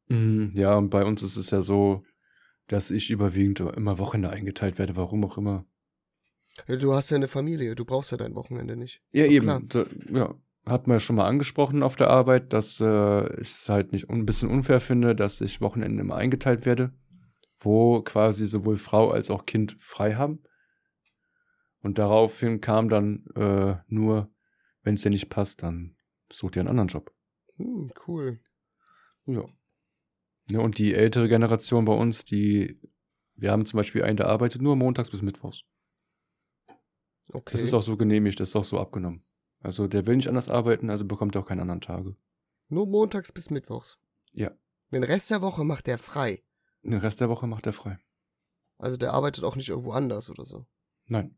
Mhm, 0.09 0.53
ja, 0.55 0.77
und 0.77 0.91
bei 0.91 1.05
uns 1.05 1.23
ist 1.23 1.37
es 1.37 1.51
ja 1.51 1.63
so, 1.63 2.05
dass 2.67 2.91
ich 2.91 3.11
überwiegend 3.11 3.61
immer 3.61 3.99
Wochenende 3.99 4.31
eingeteilt 4.31 4.79
werde, 4.79 4.97
warum 4.97 5.25
auch 5.25 5.39
immer. 5.39 5.67
Du 6.67 6.95
hast 6.95 7.11
ja 7.11 7.17
eine 7.17 7.29
Familie, 7.29 7.75
du 7.75 7.85
brauchst 7.85 8.11
ja 8.11 8.17
dein 8.17 8.35
Wochenende 8.35 8.77
nicht. 8.77 9.03
Ja, 9.13 9.27
eben. 9.27 9.69
Da, 9.69 9.85
ja, 10.13 10.35
hat 10.67 10.87
man 10.87 10.97
ja 10.97 11.01
schon 11.01 11.17
mal 11.17 11.27
angesprochen 11.27 11.83
auf 11.83 11.97
der 11.97 12.11
Arbeit, 12.11 12.53
dass 12.53 12.81
äh, 12.81 13.41
ich 13.41 13.51
es 13.51 13.69
halt 13.69 13.93
nicht 13.93 14.11
ein 14.11 14.27
bisschen 14.27 14.51
unfair 14.51 14.81
finde, 14.81 15.15
dass 15.15 15.41
ich 15.41 15.61
Wochenende 15.61 16.03
immer 16.03 16.17
eingeteilt 16.17 16.67
werde, 16.67 16.93
wo 17.61 18.03
quasi 18.03 18.47
sowohl 18.47 18.77
Frau 18.77 19.11
als 19.11 19.31
auch 19.31 19.47
Kind 19.47 19.77
frei 19.79 20.15
haben. 20.17 20.43
Und 21.81 21.99
daraufhin 21.99 22.61
kam 22.61 22.89
dann 22.89 23.25
äh, 23.37 23.77
nur 23.87 24.31
wenn 24.89 24.95
es 24.95 25.03
dir 25.03 25.11
nicht 25.11 25.29
passt, 25.29 25.63
dann 25.63 25.97
such 26.33 26.53
dir 26.53 26.61
einen 26.61 26.71
anderen 26.71 26.89
Job. 26.89 27.13
Hm, 27.57 27.91
cool. 28.07 28.41
Ja. 29.27 29.45
Ja. 30.49 30.61
Und 30.61 30.79
die 30.79 30.95
ältere 30.95 31.29
Generation 31.29 31.85
bei 31.85 31.93
uns, 31.93 32.25
die, 32.25 32.81
wir 33.35 33.51
haben 33.51 33.67
zum 33.67 33.79
Beispiel 33.79 34.03
einen, 34.03 34.17
der 34.17 34.29
arbeitet 34.29 34.63
nur 34.63 34.77
montags 34.77 35.11
bis 35.11 35.23
mittwochs. 35.23 35.65
Okay. 37.31 37.53
Das 37.53 37.61
ist 37.61 37.75
auch 37.75 37.83
so 37.83 37.97
genehmigt, 37.97 38.41
das 38.41 38.51
ist 38.51 38.57
auch 38.57 38.65
so 38.65 38.79
abgenommen. 38.79 39.25
Also 39.61 39.87
der 39.87 40.07
will 40.07 40.17
nicht 40.17 40.29
anders 40.29 40.49
arbeiten, 40.49 40.89
also 40.89 41.05
bekommt 41.05 41.35
er 41.35 41.43
auch 41.43 41.49
keine 41.49 41.63
anderen 41.63 41.81
Tage. 41.81 42.17
Nur 42.69 42.87
montags 42.87 43.33
bis 43.33 43.51
mittwochs? 43.51 43.99
Ja. 44.33 44.53
Den 44.93 45.05
Rest 45.05 45.31
der 45.31 45.43
Woche 45.43 45.65
macht 45.65 45.89
er 45.89 45.99
frei? 45.99 46.43
Den 46.83 46.99
Rest 46.99 47.21
der 47.21 47.29
Woche 47.29 47.47
macht 47.47 47.67
er 47.67 47.73
frei. 47.73 47.99
Also 48.79 48.97
der 48.97 49.13
arbeitet 49.13 49.45
auch 49.45 49.57
nicht 49.57 49.69
irgendwo 49.69 49.93
anders 49.93 50.31
oder 50.31 50.45
so? 50.45 50.67
Nein. 51.07 51.37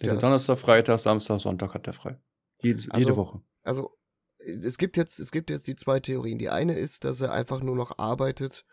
Der 0.00 0.16
Donnerstag, 0.16 0.58
Freitag, 0.58 0.98
Samstag, 0.98 1.40
Sonntag 1.40 1.74
hat 1.74 1.86
er 1.86 1.92
frei. 1.92 2.18
Jede, 2.62 2.82
also, 2.90 2.98
jede 2.98 3.16
Woche. 3.16 3.42
Also 3.62 3.96
es 4.46 4.78
gibt 4.78 4.96
jetzt, 4.96 5.18
es 5.18 5.30
gibt 5.30 5.50
jetzt 5.50 5.66
die 5.66 5.76
zwei 5.76 6.00
Theorien. 6.00 6.38
Die 6.38 6.50
eine 6.50 6.78
ist, 6.78 7.04
dass 7.04 7.20
er 7.20 7.32
einfach 7.32 7.62
nur 7.62 7.76
noch 7.76 7.98
arbeitet, 7.98 8.64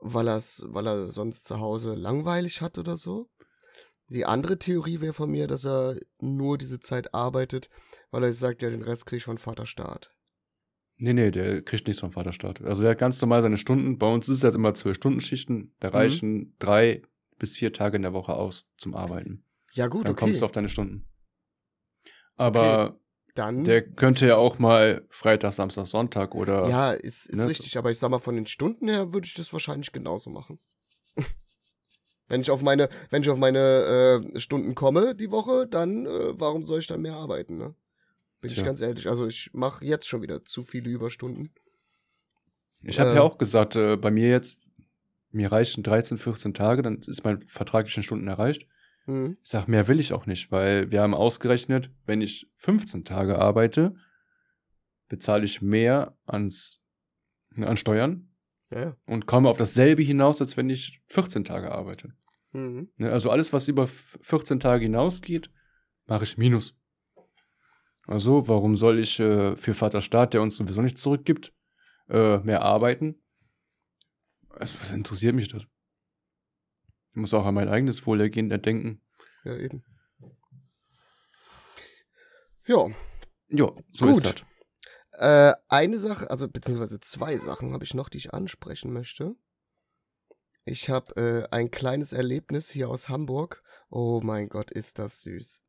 weil 0.00 0.28
er's, 0.28 0.62
weil 0.66 0.86
er 0.86 1.10
sonst 1.10 1.44
zu 1.44 1.60
Hause 1.60 1.94
langweilig 1.94 2.60
hat 2.60 2.78
oder 2.78 2.96
so. 2.96 3.30
Die 4.08 4.26
andere 4.26 4.58
Theorie 4.58 5.00
wäre 5.00 5.14
von 5.14 5.30
mir, 5.30 5.46
dass 5.46 5.64
er 5.64 5.96
nur 6.20 6.58
diese 6.58 6.78
Zeit 6.78 7.14
arbeitet, 7.14 7.70
weil 8.10 8.22
er 8.22 8.32
sagt, 8.32 8.62
ja, 8.62 8.70
den 8.70 8.82
Rest 8.82 9.06
kriege 9.06 9.18
ich 9.18 9.24
von 9.24 9.38
Vaterstaat. 9.38 10.14
Nee, 10.96 11.14
nee, 11.14 11.30
der 11.30 11.62
kriegt 11.62 11.86
nichts 11.86 12.00
vom 12.00 12.12
Vaterstaat. 12.12 12.62
Also 12.62 12.82
der 12.82 12.92
hat 12.92 12.98
ganz 12.98 13.20
normal 13.20 13.42
seine 13.42 13.56
Stunden. 13.56 13.98
Bei 13.98 14.12
uns 14.12 14.28
ist 14.28 14.38
es 14.38 14.42
jetzt 14.42 14.54
immer 14.54 14.74
zwölf 14.74 14.96
Stunden 14.96 15.20
Schichten. 15.20 15.74
Da 15.80 15.88
mhm. 15.88 15.94
reichen 15.94 16.56
drei 16.58 17.02
bis 17.38 17.56
vier 17.56 17.72
Tage 17.72 17.96
in 17.96 18.02
der 18.02 18.12
Woche 18.12 18.34
aus 18.34 18.66
zum 18.76 18.94
Arbeiten. 18.94 19.44
Ja, 19.72 19.88
gut, 19.88 20.04
Dann 20.04 20.12
okay. 20.12 20.20
kommst 20.20 20.40
du 20.40 20.44
auf 20.44 20.52
deine 20.52 20.68
Stunden. 20.68 21.08
Aber 22.36 22.90
okay. 22.90 22.98
Dann, 23.34 23.64
der 23.64 23.82
könnte 23.82 24.26
ja 24.28 24.36
auch 24.36 24.60
mal 24.60 25.04
Freitag, 25.10 25.52
Samstag, 25.52 25.86
Sonntag 25.86 26.36
oder. 26.36 26.68
Ja, 26.68 26.92
ist, 26.92 27.26
ist 27.26 27.38
ne? 27.38 27.48
richtig, 27.48 27.76
aber 27.76 27.90
ich 27.90 27.98
sag 27.98 28.10
mal, 28.10 28.20
von 28.20 28.36
den 28.36 28.46
Stunden 28.46 28.88
her 28.88 29.12
würde 29.12 29.26
ich 29.26 29.34
das 29.34 29.52
wahrscheinlich 29.52 29.90
genauso 29.90 30.30
machen. 30.30 30.60
wenn 32.28 32.40
ich 32.40 32.50
auf 32.52 32.62
meine, 32.62 32.88
wenn 33.10 33.22
ich 33.22 33.28
auf 33.28 33.38
meine 33.38 34.22
äh, 34.34 34.38
Stunden 34.38 34.76
komme 34.76 35.16
die 35.16 35.32
Woche, 35.32 35.66
dann 35.66 36.06
äh, 36.06 36.38
warum 36.38 36.64
soll 36.64 36.78
ich 36.78 36.86
dann 36.86 37.02
mehr 37.02 37.14
arbeiten, 37.14 37.56
ne? 37.56 37.74
Bin 38.40 38.50
Tja. 38.50 38.60
ich 38.60 38.64
ganz 38.66 38.80
ehrlich. 38.80 39.08
Also 39.08 39.26
ich 39.26 39.50
mache 39.52 39.84
jetzt 39.84 40.06
schon 40.06 40.22
wieder 40.22 40.44
zu 40.44 40.62
viele 40.62 40.90
Überstunden. 40.90 41.50
Ich 42.82 43.00
habe 43.00 43.10
äh, 43.10 43.14
ja 43.16 43.22
auch 43.22 43.38
gesagt, 43.38 43.74
äh, 43.74 43.96
bei 43.96 44.12
mir 44.12 44.28
jetzt, 44.28 44.70
mir 45.32 45.50
reichen 45.50 45.82
13, 45.82 46.18
14 46.18 46.54
Tage, 46.54 46.82
dann 46.82 46.98
ist 46.98 47.24
mein 47.24 47.42
vertraglichen 47.48 48.04
Stunden 48.04 48.28
erreicht. 48.28 48.68
Mhm. 49.06 49.38
Ich 49.42 49.50
sage, 49.50 49.70
mehr 49.70 49.88
will 49.88 50.00
ich 50.00 50.12
auch 50.12 50.26
nicht, 50.26 50.50
weil 50.50 50.90
wir 50.90 51.02
haben 51.02 51.14
ausgerechnet, 51.14 51.90
wenn 52.06 52.22
ich 52.22 52.50
15 52.56 53.04
Tage 53.04 53.38
arbeite, 53.38 53.94
bezahle 55.08 55.44
ich 55.44 55.62
mehr 55.62 56.16
ans, 56.26 56.82
an 57.56 57.76
Steuern 57.76 58.34
ja. 58.70 58.96
und 59.06 59.26
komme 59.26 59.48
auf 59.48 59.58
dasselbe 59.58 60.02
hinaus, 60.02 60.40
als 60.40 60.56
wenn 60.56 60.70
ich 60.70 61.02
14 61.06 61.44
Tage 61.44 61.72
arbeite. 61.72 62.14
Mhm. 62.52 62.88
Ne, 62.96 63.12
also 63.12 63.30
alles, 63.30 63.52
was 63.52 63.68
über 63.68 63.86
14 63.86 64.60
Tage 64.60 64.84
hinausgeht, 64.84 65.50
mache 66.06 66.24
ich 66.24 66.38
Minus. 66.38 66.78
Also, 68.06 68.48
warum 68.48 68.76
soll 68.76 68.98
ich 68.98 69.18
äh, 69.18 69.56
für 69.56 69.74
Vaterstaat, 69.74 70.34
der 70.34 70.42
uns 70.42 70.56
sowieso 70.56 70.82
nichts 70.82 71.00
zurückgibt, 71.00 71.54
äh, 72.08 72.38
mehr 72.38 72.62
arbeiten? 72.62 73.22
Also, 74.50 74.78
was 74.80 74.92
interessiert 74.92 75.34
mich 75.34 75.48
das? 75.48 75.66
Ich 77.14 77.20
muss 77.20 77.32
auch 77.32 77.46
an 77.46 77.54
mein 77.54 77.68
eigenes 77.68 78.04
Wohlergehen 78.08 78.48
denken. 78.50 79.00
Ja, 79.44 79.56
eben. 79.56 79.84
Ja. 82.66 82.88
Ja, 83.48 83.70
so 83.92 84.06
Gut. 84.06 84.16
ist 84.16 84.24
das. 84.24 84.44
Äh, 85.12 85.54
eine 85.68 86.00
Sache, 86.00 86.28
also 86.28 86.48
beziehungsweise 86.48 86.98
zwei 86.98 87.36
Sachen 87.36 87.72
habe 87.72 87.84
ich 87.84 87.94
noch, 87.94 88.08
die 88.08 88.18
ich 88.18 88.34
ansprechen 88.34 88.92
möchte. 88.92 89.36
Ich 90.64 90.90
habe 90.90 91.14
äh, 91.16 91.54
ein 91.54 91.70
kleines 91.70 92.12
Erlebnis 92.12 92.68
hier 92.68 92.88
aus 92.88 93.08
Hamburg. 93.08 93.62
Oh 93.90 94.20
mein 94.24 94.48
Gott, 94.48 94.72
ist 94.72 94.98
das 94.98 95.22
süß. 95.22 95.62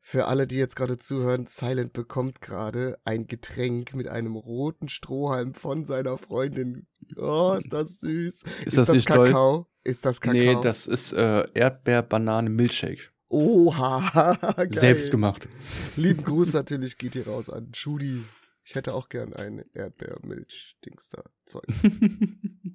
Für 0.00 0.26
alle, 0.26 0.46
die 0.46 0.56
jetzt 0.56 0.76
gerade 0.76 0.98
zuhören, 0.98 1.46
Silent 1.46 1.92
bekommt 1.92 2.40
gerade 2.40 2.98
ein 3.04 3.26
Getränk 3.26 3.94
mit 3.94 4.08
einem 4.08 4.36
roten 4.36 4.88
Strohhalm 4.88 5.52
von 5.54 5.84
seiner 5.84 6.16
Freundin. 6.16 6.86
Oh, 7.16 7.54
ist 7.58 7.72
das 7.72 8.00
süß. 8.00 8.42
Ist, 8.42 8.66
ist 8.66 8.76
das, 8.78 8.88
das 8.88 9.04
Kakao? 9.04 9.32
Toll? 9.32 9.66
Ist 9.84 10.04
das 10.06 10.20
Kakao? 10.20 10.38
Nee, 10.38 10.58
das 10.62 10.86
ist 10.86 11.12
äh, 11.12 11.46
Erdbeer-Banane-Milchshake. 11.52 13.10
Oha, 13.28 14.34
geil. 14.56 14.68
Selbst 14.70 15.10
gemacht. 15.10 15.48
Lieben 15.96 16.24
Gruß 16.24 16.54
natürlich 16.54 16.96
geht 16.96 17.12
hier 17.12 17.26
raus 17.26 17.50
an 17.50 17.74
Schudi. 17.74 18.24
Ich 18.64 18.74
hätte 18.74 18.94
auch 18.94 19.08
gern 19.08 19.34
ein 19.34 19.64
Erdbeermilch-Dings 19.74 21.10
da 21.10 21.24
Zeug. 21.44 21.64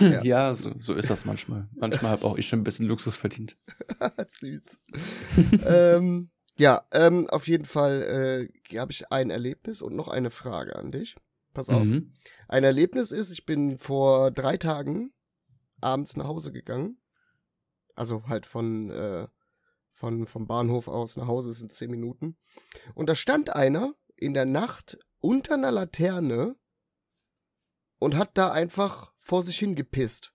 ja, 0.00 0.22
ja 0.24 0.54
so, 0.54 0.72
so, 0.78 0.94
ist 0.94 1.10
das 1.10 1.24
manchmal. 1.24 1.68
Manchmal 1.74 2.12
habe 2.12 2.24
auch 2.24 2.36
ich 2.36 2.48
schon 2.48 2.60
ein 2.60 2.64
bisschen 2.64 2.86
Luxus 2.86 3.16
verdient. 3.16 3.56
Süß. 4.26 4.78
ähm, 5.66 6.30
ja, 6.56 6.86
ähm, 6.92 7.28
auf 7.28 7.46
jeden 7.46 7.64
Fall 7.64 8.50
äh, 8.72 8.78
habe 8.78 8.92
ich 8.92 9.10
ein 9.12 9.30
Erlebnis 9.30 9.80
und 9.80 9.94
noch 9.94 10.08
eine 10.08 10.30
Frage 10.30 10.76
an 10.76 10.90
dich. 10.90 11.16
Pass 11.54 11.68
auf. 11.68 11.84
Mhm. 11.84 12.12
Ein 12.48 12.64
Erlebnis 12.64 13.12
ist, 13.12 13.30
ich 13.30 13.46
bin 13.46 13.78
vor 13.78 14.30
drei 14.30 14.56
Tagen 14.56 15.12
abends 15.80 16.16
nach 16.16 16.26
Hause 16.26 16.52
gegangen. 16.52 16.98
Also 17.94 18.24
halt 18.28 18.46
von, 18.46 18.90
äh, 18.90 19.28
von, 19.92 20.26
vom 20.26 20.46
Bahnhof 20.46 20.88
aus 20.88 21.16
nach 21.16 21.26
Hause 21.26 21.52
sind 21.52 21.72
zehn 21.72 21.90
Minuten. 21.90 22.36
Und 22.94 23.08
da 23.08 23.14
stand 23.14 23.50
einer 23.50 23.94
in 24.16 24.34
der 24.34 24.46
Nacht 24.46 24.98
unter 25.20 25.54
einer 25.54 25.72
Laterne 25.72 26.56
und 27.98 28.16
hat 28.16 28.36
da 28.36 28.50
einfach 28.50 29.12
vor 29.18 29.42
sich 29.42 29.58
hingepisst. 29.58 30.32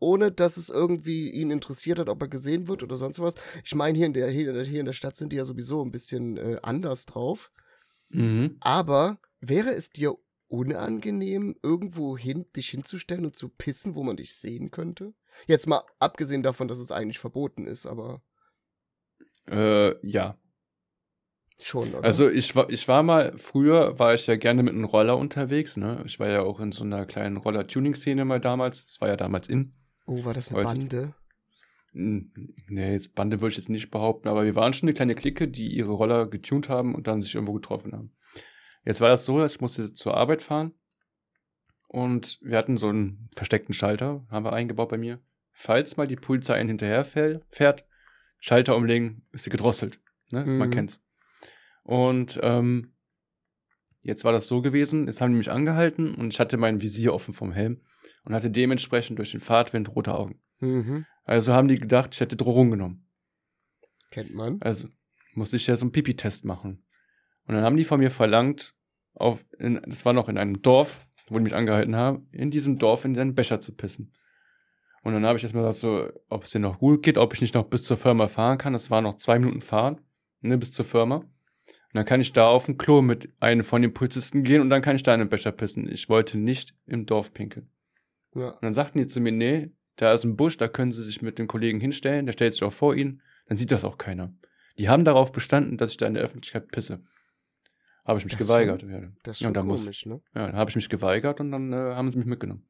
Ohne 0.00 0.30
dass 0.30 0.56
es 0.56 0.68
irgendwie 0.68 1.30
ihn 1.30 1.50
interessiert 1.50 1.98
hat, 1.98 2.08
ob 2.08 2.22
er 2.22 2.28
gesehen 2.28 2.68
wird 2.68 2.84
oder 2.84 2.96
sonst 2.96 3.18
was. 3.18 3.34
Ich 3.64 3.74
meine, 3.74 3.98
hier 3.98 4.06
in 4.06 4.12
der, 4.12 4.30
hier, 4.30 4.80
in 4.80 4.86
der 4.86 4.92
Stadt 4.92 5.16
sind 5.16 5.32
die 5.32 5.36
ja 5.36 5.44
sowieso 5.44 5.84
ein 5.84 5.90
bisschen 5.90 6.36
äh, 6.36 6.58
anders 6.62 7.04
drauf. 7.04 7.50
Mhm. 8.10 8.56
Aber 8.60 9.18
wäre 9.40 9.70
es 9.70 9.90
dir 9.90 10.14
unangenehm, 10.46 11.56
irgendwo 11.62 12.16
hin, 12.16 12.46
dich 12.54 12.70
hinzustellen 12.70 13.24
und 13.24 13.36
zu 13.36 13.48
pissen, 13.48 13.96
wo 13.96 14.04
man 14.04 14.16
dich 14.16 14.36
sehen 14.36 14.70
könnte? 14.70 15.14
Jetzt 15.46 15.66
mal 15.66 15.82
abgesehen 15.98 16.42
davon, 16.42 16.68
dass 16.68 16.78
es 16.78 16.92
eigentlich 16.92 17.18
verboten 17.18 17.66
ist, 17.66 17.86
aber. 17.86 18.22
Äh, 19.46 19.94
ja. 20.06 20.38
Schon, 21.60 21.92
oder? 21.94 22.04
Also 22.04 22.28
ich 22.28 22.54
war, 22.54 22.70
ich 22.70 22.86
war 22.86 23.02
mal, 23.02 23.36
früher 23.36 23.98
war 23.98 24.14
ich 24.14 24.26
ja 24.26 24.36
gerne 24.36 24.62
mit 24.62 24.74
einem 24.74 24.84
Roller 24.84 25.18
unterwegs, 25.18 25.76
ne? 25.76 26.02
Ich 26.06 26.20
war 26.20 26.28
ja 26.28 26.42
auch 26.42 26.60
in 26.60 26.72
so 26.72 26.84
einer 26.84 27.04
kleinen 27.04 27.36
Roller-Tuning-Szene 27.36 28.24
mal 28.24 28.40
damals. 28.40 28.86
Das 28.86 29.00
war 29.00 29.08
ja 29.08 29.16
damals 29.16 29.48
in. 29.48 29.72
Oh, 30.06 30.24
war 30.24 30.34
das 30.34 30.48
eine 30.48 30.58
Heute, 30.58 30.68
Bande? 30.68 31.14
Nee, 31.92 32.92
jetzt 32.92 33.14
Bande 33.14 33.40
würde 33.40 33.52
ich 33.52 33.56
jetzt 33.56 33.70
nicht 33.70 33.90
behaupten, 33.90 34.28
aber 34.28 34.44
wir 34.44 34.54
waren 34.54 34.72
schon 34.72 34.88
eine 34.88 34.94
kleine 34.94 35.14
Clique, 35.14 35.48
die 35.48 35.68
ihre 35.68 35.92
Roller 35.92 36.26
getunt 36.26 36.68
haben 36.68 36.94
und 36.94 37.06
dann 37.08 37.22
sich 37.22 37.34
irgendwo 37.34 37.54
getroffen 37.54 37.92
haben. 37.92 38.12
Jetzt 38.84 39.00
war 39.00 39.08
das 39.08 39.24
so, 39.24 39.38
dass 39.38 39.56
ich 39.56 39.60
musste 39.60 39.92
zur 39.92 40.16
Arbeit 40.16 40.42
fahren 40.42 40.74
und 41.88 42.38
wir 42.40 42.56
hatten 42.56 42.76
so 42.76 42.88
einen 42.88 43.30
versteckten 43.34 43.74
Schalter, 43.74 44.24
haben 44.30 44.44
wir 44.44 44.52
eingebaut 44.52 44.90
bei 44.90 44.98
mir. 44.98 45.18
Falls 45.52 45.96
mal 45.96 46.06
die 46.06 46.16
Polizei 46.16 46.54
einen 46.54 46.68
hinterher 46.68 47.04
fährt, 47.04 47.84
Schalter 48.38 48.76
umlegen, 48.76 49.26
ist 49.32 49.44
sie 49.44 49.50
gedrosselt. 49.50 49.98
Ne? 50.30 50.44
Mhm. 50.44 50.58
Man 50.58 50.70
kennt's. 50.70 51.02
Und 51.88 52.38
ähm, 52.42 52.92
jetzt 54.02 54.22
war 54.22 54.32
das 54.32 54.46
so 54.46 54.60
gewesen, 54.60 55.06
jetzt 55.06 55.22
haben 55.22 55.30
die 55.30 55.38
mich 55.38 55.50
angehalten 55.50 56.14
und 56.14 56.34
ich 56.34 56.38
hatte 56.38 56.58
mein 56.58 56.82
Visier 56.82 57.14
offen 57.14 57.32
vom 57.32 57.50
Helm 57.50 57.80
und 58.24 58.34
hatte 58.34 58.50
dementsprechend 58.50 59.18
durch 59.18 59.30
den 59.30 59.40
Fahrtwind 59.40 59.96
rote 59.96 60.14
Augen. 60.14 60.38
Mhm. 60.60 61.06
Also 61.24 61.54
haben 61.54 61.66
die 61.66 61.76
gedacht, 61.76 62.12
ich 62.12 62.20
hätte 62.20 62.36
Drohung 62.36 62.72
genommen. 62.72 63.08
Kennt 64.10 64.34
man. 64.34 64.58
Also 64.60 64.88
musste 65.32 65.56
ich 65.56 65.66
ja 65.66 65.76
so 65.76 65.86
einen 65.86 65.92
Pipi-Test 65.92 66.44
machen. 66.44 66.84
Und 67.46 67.54
dann 67.54 67.64
haben 67.64 67.78
die 67.78 67.84
von 67.84 68.00
mir 68.00 68.10
verlangt, 68.10 68.74
auf, 69.14 69.42
in, 69.58 69.80
das 69.86 70.04
war 70.04 70.12
noch 70.12 70.28
in 70.28 70.36
einem 70.36 70.60
Dorf, 70.60 71.06
wo 71.30 71.38
die 71.38 71.44
mich 71.44 71.54
angehalten 71.54 71.96
haben, 71.96 72.28
in 72.32 72.50
diesem 72.50 72.78
Dorf 72.78 73.06
in 73.06 73.14
den 73.14 73.34
Becher 73.34 73.62
zu 73.62 73.74
pissen. 73.74 74.12
Und 75.02 75.14
dann 75.14 75.24
habe 75.24 75.38
ich 75.38 75.42
erstmal 75.42 75.64
gesagt, 75.64 75.80
so, 75.80 76.10
ob 76.28 76.44
es 76.44 76.50
dir 76.50 76.58
noch 76.58 76.80
gut 76.80 77.02
geht, 77.02 77.16
ob 77.16 77.32
ich 77.32 77.40
nicht 77.40 77.54
noch 77.54 77.64
bis 77.64 77.84
zur 77.84 77.96
Firma 77.96 78.28
fahren 78.28 78.58
kann. 78.58 78.74
Es 78.74 78.90
war 78.90 79.00
noch 79.00 79.14
zwei 79.14 79.38
Minuten 79.38 79.62
fahren, 79.62 80.02
ne, 80.42 80.58
bis 80.58 80.72
zur 80.72 80.84
Firma. 80.84 81.24
Und 81.88 81.96
dann 81.96 82.04
kann 82.04 82.20
ich 82.20 82.32
da 82.32 82.48
auf 82.48 82.68
ein 82.68 82.76
Klo 82.76 83.00
mit 83.00 83.30
einem 83.40 83.64
von 83.64 83.80
den 83.80 83.94
Polizisten 83.94 84.44
gehen 84.44 84.60
und 84.60 84.68
dann 84.68 84.82
kann 84.82 84.96
ich 84.96 85.02
da 85.02 85.14
in 85.14 85.20
den 85.20 85.28
Becher 85.28 85.52
pissen. 85.52 85.90
Ich 85.90 86.08
wollte 86.08 86.36
nicht 86.36 86.74
im 86.86 87.06
Dorf 87.06 87.32
pinkeln. 87.32 87.70
Ja. 88.34 88.50
Und 88.50 88.62
dann 88.62 88.74
sagten 88.74 88.98
die 88.98 89.08
zu 89.08 89.20
mir, 89.20 89.32
nee, 89.32 89.70
da 89.96 90.12
ist 90.12 90.24
ein 90.24 90.36
Busch, 90.36 90.58
da 90.58 90.68
können 90.68 90.92
sie 90.92 91.02
sich 91.02 91.22
mit 91.22 91.38
den 91.38 91.46
Kollegen 91.46 91.80
hinstellen, 91.80 92.26
der 92.26 92.32
stellt 92.32 92.52
sich 92.52 92.62
auch 92.62 92.72
vor 92.72 92.94
ihnen, 92.94 93.22
dann 93.46 93.56
sieht 93.56 93.72
das 93.72 93.84
auch 93.84 93.96
keiner. 93.96 94.34
Die 94.76 94.88
haben 94.88 95.04
darauf 95.04 95.32
bestanden, 95.32 95.76
dass 95.76 95.90
ich 95.90 95.96
da 95.96 96.06
in 96.06 96.14
der 96.14 96.22
Öffentlichkeit 96.22 96.68
pisse. 96.68 97.02
Habe 98.04 98.18
ich 98.18 98.24
mich 98.24 98.36
das 98.36 98.46
geweigert. 98.46 98.82
Schon, 98.82 98.90
ja. 98.90 99.00
Das 99.22 99.36
ist 99.36 99.42
schon 99.42 99.54
ja, 99.54 99.60
komisch, 99.60 99.84
muss, 99.84 100.06
ne? 100.06 100.22
Ja, 100.34 100.46
dann 100.46 100.56
habe 100.56 100.70
ich 100.70 100.76
mich 100.76 100.88
geweigert 100.88 101.40
und 101.40 101.50
dann 101.52 101.72
äh, 101.72 101.76
haben 101.76 102.10
sie 102.10 102.18
mich 102.18 102.26
mitgenommen. 102.26 102.66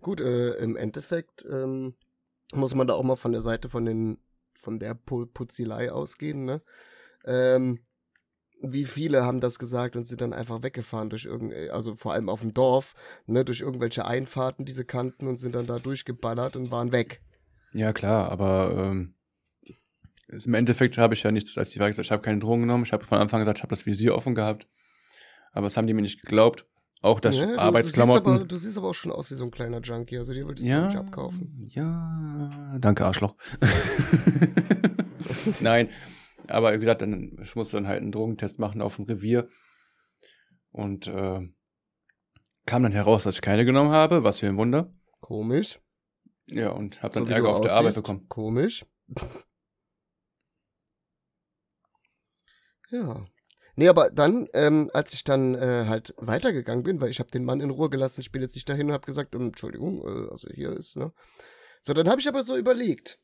Gut, 0.00 0.20
äh, 0.20 0.54
im 0.56 0.76
Endeffekt 0.76 1.44
ähm, 1.50 1.94
muss 2.52 2.74
man 2.74 2.86
da 2.86 2.94
auch 2.94 3.02
mal 3.02 3.16
von 3.16 3.32
der 3.32 3.40
Seite 3.40 3.68
von 3.68 3.84
den 3.84 4.18
von 4.58 4.78
der 4.78 4.94
Putzilei 4.94 5.90
ausgehen, 5.90 6.44
ne? 6.44 6.62
Ähm, 7.24 7.80
wie 8.62 8.84
viele 8.84 9.24
haben 9.24 9.40
das 9.40 9.58
gesagt 9.58 9.96
und 9.96 10.06
sind 10.06 10.20
dann 10.20 10.32
einfach 10.32 10.62
weggefahren 10.62 11.10
durch 11.10 11.24
irgend, 11.24 11.54
also 11.70 11.96
vor 11.96 12.12
allem 12.12 12.28
auf 12.28 12.40
dem 12.40 12.52
Dorf, 12.52 12.94
ne, 13.26 13.44
durch 13.44 13.60
irgendwelche 13.60 14.04
Einfahrten, 14.04 14.64
diese 14.64 14.84
kannten 14.84 15.26
und 15.26 15.38
sind 15.38 15.54
dann 15.54 15.66
da 15.66 15.78
durchgeballert 15.78 16.56
und 16.56 16.70
waren 16.70 16.92
weg. 16.92 17.20
Ja, 17.72 17.92
klar, 17.92 18.30
aber 18.30 18.74
ähm, 18.76 19.14
im 20.28 20.54
Endeffekt 20.54 20.98
habe 20.98 21.14
ich 21.14 21.22
ja 21.22 21.32
nichts 21.32 21.56
als 21.58 21.70
die 21.70 21.78
Wahrheit 21.78 21.92
gesagt, 21.92 22.06
ich 22.06 22.12
habe 22.12 22.22
keine 22.22 22.38
Drogen 22.38 22.62
genommen. 22.62 22.84
Ich 22.84 22.92
habe 22.92 23.04
von 23.04 23.18
Anfang 23.18 23.40
gesagt, 23.40 23.58
ich 23.58 23.62
habe 23.62 23.70
das 23.70 23.86
Visier 23.86 24.14
offen 24.14 24.34
gehabt. 24.34 24.68
Aber 25.52 25.66
das 25.66 25.76
haben 25.76 25.86
die 25.86 25.94
mir 25.94 26.02
nicht 26.02 26.22
geglaubt. 26.22 26.66
Auch 27.02 27.18
das 27.18 27.38
ja, 27.38 27.56
Arbeitsklamotten. 27.56 28.24
Du 28.24 28.30
siehst, 28.30 28.40
aber, 28.40 28.46
du 28.46 28.56
siehst, 28.58 28.78
aber, 28.78 28.88
auch 28.88 28.94
schon 28.94 29.10
aus 29.10 29.30
wie 29.30 29.34
so 29.34 29.44
ein 29.44 29.50
kleiner 29.50 29.80
Junkie, 29.80 30.18
also 30.18 30.34
dir 30.34 30.46
würdest 30.46 30.68
ja, 30.68 30.80
du 30.80 30.86
nicht 30.86 30.96
abkaufen. 30.96 31.66
Ja, 31.70 32.50
danke 32.78 33.06
Arschloch. 33.06 33.34
Nein, 35.60 35.88
aber 36.50 36.72
wie 36.74 36.78
gesagt, 36.78 37.02
dann, 37.02 37.38
ich 37.42 37.54
musste 37.56 37.76
dann 37.76 37.86
halt 37.86 38.02
einen 38.02 38.12
Drogentest 38.12 38.58
machen 38.58 38.82
auf 38.82 38.96
dem 38.96 39.04
Revier. 39.06 39.48
Und 40.72 41.06
äh, 41.06 41.40
kam 42.66 42.82
dann 42.82 42.92
heraus, 42.92 43.24
dass 43.24 43.36
ich 43.36 43.42
keine 43.42 43.64
genommen 43.64 43.90
habe, 43.90 44.22
was 44.24 44.38
für 44.40 44.46
ein 44.46 44.56
Wunder. 44.56 44.92
Komisch. 45.20 45.80
Ja, 46.46 46.70
und 46.70 47.02
habe 47.02 47.14
dann 47.14 47.26
so, 47.26 47.32
Ärger 47.32 47.48
auf 47.50 47.60
der 47.60 47.72
Arbeit 47.72 47.94
bekommen. 47.94 48.28
Komisch. 48.28 48.84
ja. 52.90 53.26
Nee, 53.76 53.88
aber 53.88 54.10
dann, 54.10 54.48
ähm, 54.52 54.90
als 54.92 55.12
ich 55.14 55.24
dann 55.24 55.54
äh, 55.54 55.86
halt 55.86 56.12
weitergegangen 56.18 56.82
bin, 56.82 57.00
weil 57.00 57.10
ich 57.10 57.18
habe 57.18 57.30
den 57.30 57.44
Mann 57.44 57.60
in 57.60 57.70
Ruhe 57.70 57.88
gelassen, 57.88 58.20
ich 58.20 58.30
bin 58.32 58.42
jetzt 58.42 58.54
nicht 58.54 58.68
dahin 58.68 58.88
und 58.88 58.92
habe 58.92 59.06
gesagt, 59.06 59.34
um, 59.34 59.46
Entschuldigung, 59.46 60.02
äh, 60.02 60.30
also 60.30 60.48
hier 60.52 60.72
ist, 60.76 60.96
ne? 60.96 61.12
So, 61.82 61.94
dann 61.94 62.08
habe 62.08 62.20
ich 62.20 62.28
aber 62.28 62.42
so 62.42 62.56
überlegt, 62.56 63.18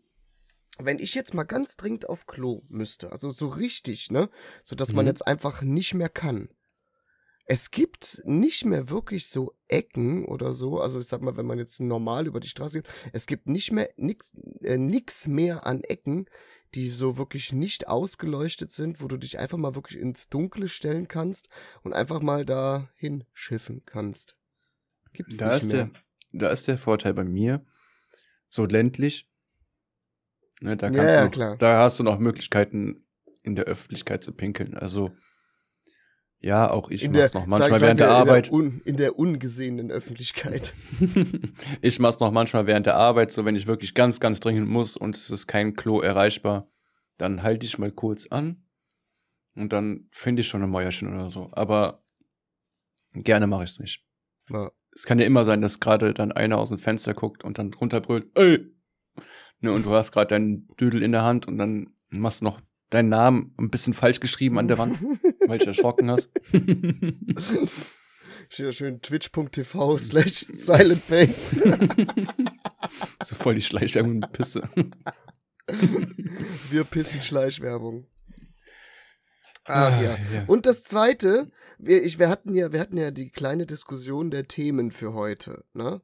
wenn 0.78 0.98
ich 0.98 1.14
jetzt 1.14 1.34
mal 1.34 1.44
ganz 1.44 1.76
dringend 1.76 2.08
auf 2.08 2.26
Klo 2.26 2.62
müsste, 2.68 3.12
also 3.12 3.30
so 3.30 3.48
richtig, 3.48 4.10
ne, 4.10 4.28
so 4.64 4.76
dass 4.76 4.90
mhm. 4.90 4.96
man 4.96 5.06
jetzt 5.06 5.26
einfach 5.26 5.62
nicht 5.62 5.94
mehr 5.94 6.08
kann. 6.08 6.48
Es 7.48 7.70
gibt 7.70 8.22
nicht 8.24 8.64
mehr 8.64 8.90
wirklich 8.90 9.28
so 9.28 9.54
Ecken 9.68 10.24
oder 10.24 10.52
so, 10.52 10.80
also 10.80 10.98
ich 10.98 11.06
sag 11.06 11.22
mal, 11.22 11.36
wenn 11.36 11.46
man 11.46 11.58
jetzt 11.58 11.78
normal 11.80 12.26
über 12.26 12.40
die 12.40 12.48
Straße 12.48 12.82
geht, 12.82 12.92
es 13.12 13.26
gibt 13.26 13.46
nicht 13.46 13.70
mehr 13.70 13.88
nix, 13.96 14.34
äh, 14.62 14.78
nix 14.78 15.28
mehr 15.28 15.64
an 15.64 15.82
Ecken, 15.82 16.26
die 16.74 16.88
so 16.88 17.16
wirklich 17.16 17.52
nicht 17.52 17.86
ausgeleuchtet 17.86 18.72
sind, 18.72 19.00
wo 19.00 19.06
du 19.06 19.16
dich 19.16 19.38
einfach 19.38 19.58
mal 19.58 19.76
wirklich 19.76 20.00
ins 20.00 20.28
Dunkle 20.28 20.68
stellen 20.68 21.06
kannst 21.06 21.48
und 21.82 21.92
einfach 21.92 22.20
mal 22.20 22.44
da 22.44 22.90
hinschiffen 22.96 23.84
kannst. 23.86 24.36
Gibt's 25.12 25.36
da 25.36 25.54
nicht 25.54 25.62
ist 25.62 25.72
mehr. 25.72 25.84
Der, 25.84 26.02
da 26.32 26.48
ist 26.50 26.66
der 26.66 26.78
Vorteil 26.78 27.14
bei 27.14 27.24
mir, 27.24 27.64
so 28.48 28.66
ländlich, 28.66 29.30
Ne, 30.60 30.76
da, 30.76 30.90
kannst 30.90 31.14
ja, 31.14 31.28
du 31.28 31.38
noch, 31.38 31.58
da 31.58 31.78
hast 31.82 31.98
du 31.98 32.02
noch 32.02 32.18
Möglichkeiten, 32.18 33.04
in 33.42 33.56
der 33.56 33.66
Öffentlichkeit 33.66 34.24
zu 34.24 34.32
pinkeln. 34.32 34.74
Also, 34.74 35.10
ja, 36.40 36.70
auch 36.70 36.90
ich 36.90 37.08
mach's 37.08 37.34
noch 37.34 37.46
manchmal 37.46 37.78
sag, 37.78 37.86
während 37.86 38.00
der, 38.00 38.08
der 38.08 38.16
Arbeit. 38.16 38.48
In 38.48 38.52
der, 38.52 38.58
un, 38.58 38.82
in 38.84 38.96
der 38.96 39.18
ungesehenen 39.18 39.90
Öffentlichkeit. 39.90 40.74
ich 41.82 41.98
mach's 41.98 42.20
noch 42.20 42.30
manchmal 42.30 42.66
während 42.66 42.86
der 42.86 42.96
Arbeit, 42.96 43.32
so 43.32 43.44
wenn 43.44 43.56
ich 43.56 43.66
wirklich 43.66 43.94
ganz, 43.94 44.20
ganz 44.20 44.40
dringend 44.40 44.68
muss 44.68 44.96
und 44.96 45.16
es 45.16 45.30
ist 45.30 45.46
kein 45.46 45.74
Klo 45.74 46.00
erreichbar, 46.00 46.70
dann 47.18 47.42
halte 47.42 47.66
ich 47.66 47.78
mal 47.78 47.90
kurz 47.90 48.26
an 48.26 48.64
und 49.54 49.72
dann 49.72 50.08
finde 50.10 50.40
ich 50.40 50.48
schon 50.48 50.62
ein 50.62 50.70
Mäuerchen 50.70 51.12
oder 51.14 51.28
so. 51.28 51.50
Aber 51.52 52.04
gerne 53.14 53.46
mache 53.46 53.64
ich's 53.64 53.78
nicht. 53.78 54.04
Ja. 54.50 54.70
Es 54.92 55.04
kann 55.04 55.18
ja 55.18 55.26
immer 55.26 55.44
sein, 55.44 55.60
dass 55.60 55.80
gerade 55.80 56.14
dann 56.14 56.32
einer 56.32 56.58
aus 56.58 56.70
dem 56.70 56.78
Fenster 56.78 57.12
guckt 57.12 57.44
und 57.44 57.58
dann 57.58 57.70
drunter 57.70 58.00
brüllt, 58.00 58.30
ey, 58.34 58.75
Ne, 59.60 59.72
und 59.72 59.86
du 59.86 59.92
hast 59.92 60.12
gerade 60.12 60.28
deinen 60.28 60.68
Dödel 60.76 61.02
in 61.02 61.12
der 61.12 61.22
Hand 61.22 61.48
und 61.48 61.58
dann 61.58 61.94
machst 62.10 62.40
du 62.40 62.44
noch 62.44 62.60
deinen 62.90 63.08
Namen 63.08 63.54
ein 63.58 63.70
bisschen 63.70 63.94
falsch 63.94 64.20
geschrieben 64.20 64.58
an 64.58 64.68
der 64.68 64.78
Wand, 64.78 64.98
weil 65.46 65.58
du 65.58 65.66
erschrocken 65.66 66.10
hast. 66.10 66.32
Steht 68.48 68.66
da 68.66 68.72
schön 68.72 69.00
twitch.tv 69.00 69.98
slash 69.98 70.46
silentpain. 70.54 71.34
so 73.24 73.34
voll 73.34 73.56
die 73.56 73.62
Schleichwerbung 73.62 74.20
mit 74.20 74.30
Pisse. 74.32 74.68
Wir 76.70 76.84
pissen 76.84 77.22
Schleichwerbung. 77.22 78.06
Ach 79.64 79.92
ah, 79.92 80.00
ja. 80.00 80.16
ja. 80.32 80.44
Und 80.46 80.66
das 80.66 80.84
zweite, 80.84 81.50
wir, 81.78 82.04
ich, 82.04 82.20
wir, 82.20 82.28
hatten 82.28 82.54
ja, 82.54 82.72
wir 82.72 82.78
hatten 82.78 82.96
ja 82.96 83.10
die 83.10 83.30
kleine 83.30 83.66
Diskussion 83.66 84.30
der 84.30 84.46
Themen 84.46 84.92
für 84.92 85.12
heute, 85.12 85.64
ne? 85.74 86.02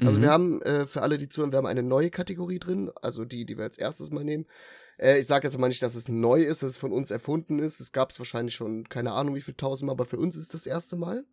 Also 0.00 0.18
mhm. 0.18 0.22
wir 0.22 0.30
haben, 0.30 0.62
äh, 0.62 0.86
für 0.86 1.02
alle, 1.02 1.18
die 1.18 1.28
zuhören, 1.28 1.52
wir 1.52 1.58
haben 1.58 1.66
eine 1.66 1.82
neue 1.82 2.10
Kategorie 2.10 2.58
drin, 2.58 2.90
also 3.02 3.24
die, 3.24 3.44
die 3.44 3.56
wir 3.56 3.64
als 3.64 3.78
erstes 3.78 4.10
mal 4.10 4.24
nehmen. 4.24 4.46
Äh, 4.98 5.18
ich 5.18 5.26
sage 5.26 5.46
jetzt 5.46 5.58
mal 5.58 5.68
nicht, 5.68 5.82
dass 5.82 5.94
es 5.94 6.08
neu 6.08 6.42
ist, 6.42 6.62
dass 6.62 6.70
es 6.70 6.76
von 6.76 6.92
uns 6.92 7.10
erfunden 7.10 7.58
ist. 7.58 7.80
Es 7.80 7.92
gab 7.92 8.10
es 8.10 8.18
wahrscheinlich 8.18 8.54
schon, 8.54 8.88
keine 8.88 9.12
Ahnung 9.12 9.34
wie 9.34 9.40
viel 9.40 9.54
tausendmal, 9.54 9.94
aber 9.94 10.06
für 10.06 10.18
uns 10.18 10.36
ist 10.36 10.54
das 10.54 10.66
erste 10.66 10.96
Mal. 10.96 11.24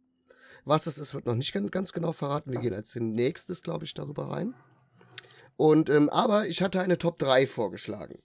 Was 0.66 0.84
das 0.84 0.98
ist, 0.98 1.14
wird 1.14 1.26
noch 1.26 1.36
nicht 1.36 1.54
ganz 1.72 1.94
genau 1.94 2.12
verraten. 2.12 2.52
Wir 2.52 2.60
gehen 2.60 2.74
als 2.74 2.94
nächstes, 2.96 3.62
glaube 3.62 3.86
ich, 3.86 3.94
darüber 3.94 4.30
rein. 4.30 4.54
Und, 5.56 5.90
ähm, 5.90 6.10
aber 6.10 6.48
ich 6.48 6.62
hatte 6.62 6.82
eine 6.82 6.98
Top 6.98 7.18
3 7.20 7.48
vorgeschlagen. 7.48 8.22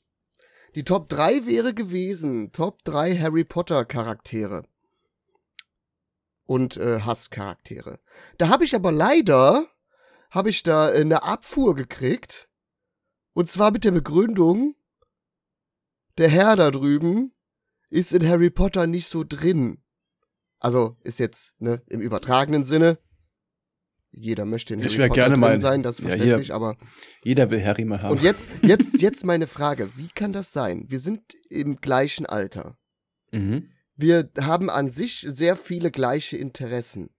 Die 0.75 0.84
Top 0.84 1.08
3 1.08 1.46
wäre 1.46 1.75
gewesen 1.75 2.52
Top 2.52 2.82
3 2.84 3.16
Harry 3.18 3.44
Potter 3.44 3.84
Charaktere. 3.84 4.64
Und 6.44 6.76
äh, 6.76 7.00
Hasscharaktere. 7.00 8.00
Da 8.38 8.49
habe 8.49 8.64
ich 8.64 8.75
aber 8.75 8.90
leider, 8.90 9.68
habe 10.32 10.48
ich 10.50 10.62
da 10.62 10.90
äh, 10.90 11.00
eine 11.00 11.22
Abfuhr 11.22 11.76
gekriegt. 11.76 12.48
Und 13.34 13.48
zwar 13.48 13.70
mit 13.70 13.84
der 13.84 13.92
Begründung, 13.92 14.74
der 16.18 16.28
Herr 16.28 16.56
da 16.56 16.70
drüben 16.70 17.32
ist 17.88 18.12
in 18.12 18.26
Harry 18.26 18.50
Potter 18.50 18.86
nicht 18.86 19.06
so 19.06 19.24
drin. 19.24 19.82
Also 20.58 20.96
ist 21.02 21.18
jetzt 21.18 21.54
ne, 21.60 21.82
im 21.88 22.00
übertragenen 22.00 22.64
Sinne. 22.64 22.98
Jeder 24.10 24.44
möchte 24.44 24.74
in 24.74 24.80
Harry 24.80 24.90
ich 24.90 24.98
Potter 24.98 25.14
gerne 25.14 25.34
drin 25.34 25.40
mal, 25.40 25.58
sein, 25.58 25.82
das 25.82 25.98
ist 25.98 26.02
verständlich, 26.02 26.48
ja, 26.48 26.54
aber 26.54 26.76
jeder 27.24 27.50
will 27.50 27.64
Harry 27.64 27.84
mal 27.84 28.02
haben. 28.02 28.12
Und 28.12 28.22
jetzt, 28.22 28.48
jetzt, 28.62 29.00
jetzt 29.00 29.24
meine 29.24 29.46
Frage: 29.46 29.90
Wie 29.96 30.08
kann 30.08 30.32
das 30.32 30.52
sein? 30.52 30.84
Wir 30.88 30.98
sind 30.98 31.34
im 31.48 31.76
gleichen 31.76 32.26
Alter. 32.26 32.78
Mhm. 33.30 33.70
Wir 33.96 34.30
haben 34.38 34.68
an 34.68 34.90
sich 34.90 35.20
sehr 35.20 35.56
viele 35.56 35.90
gleiche 35.90 36.36
Interessen. 36.36 37.10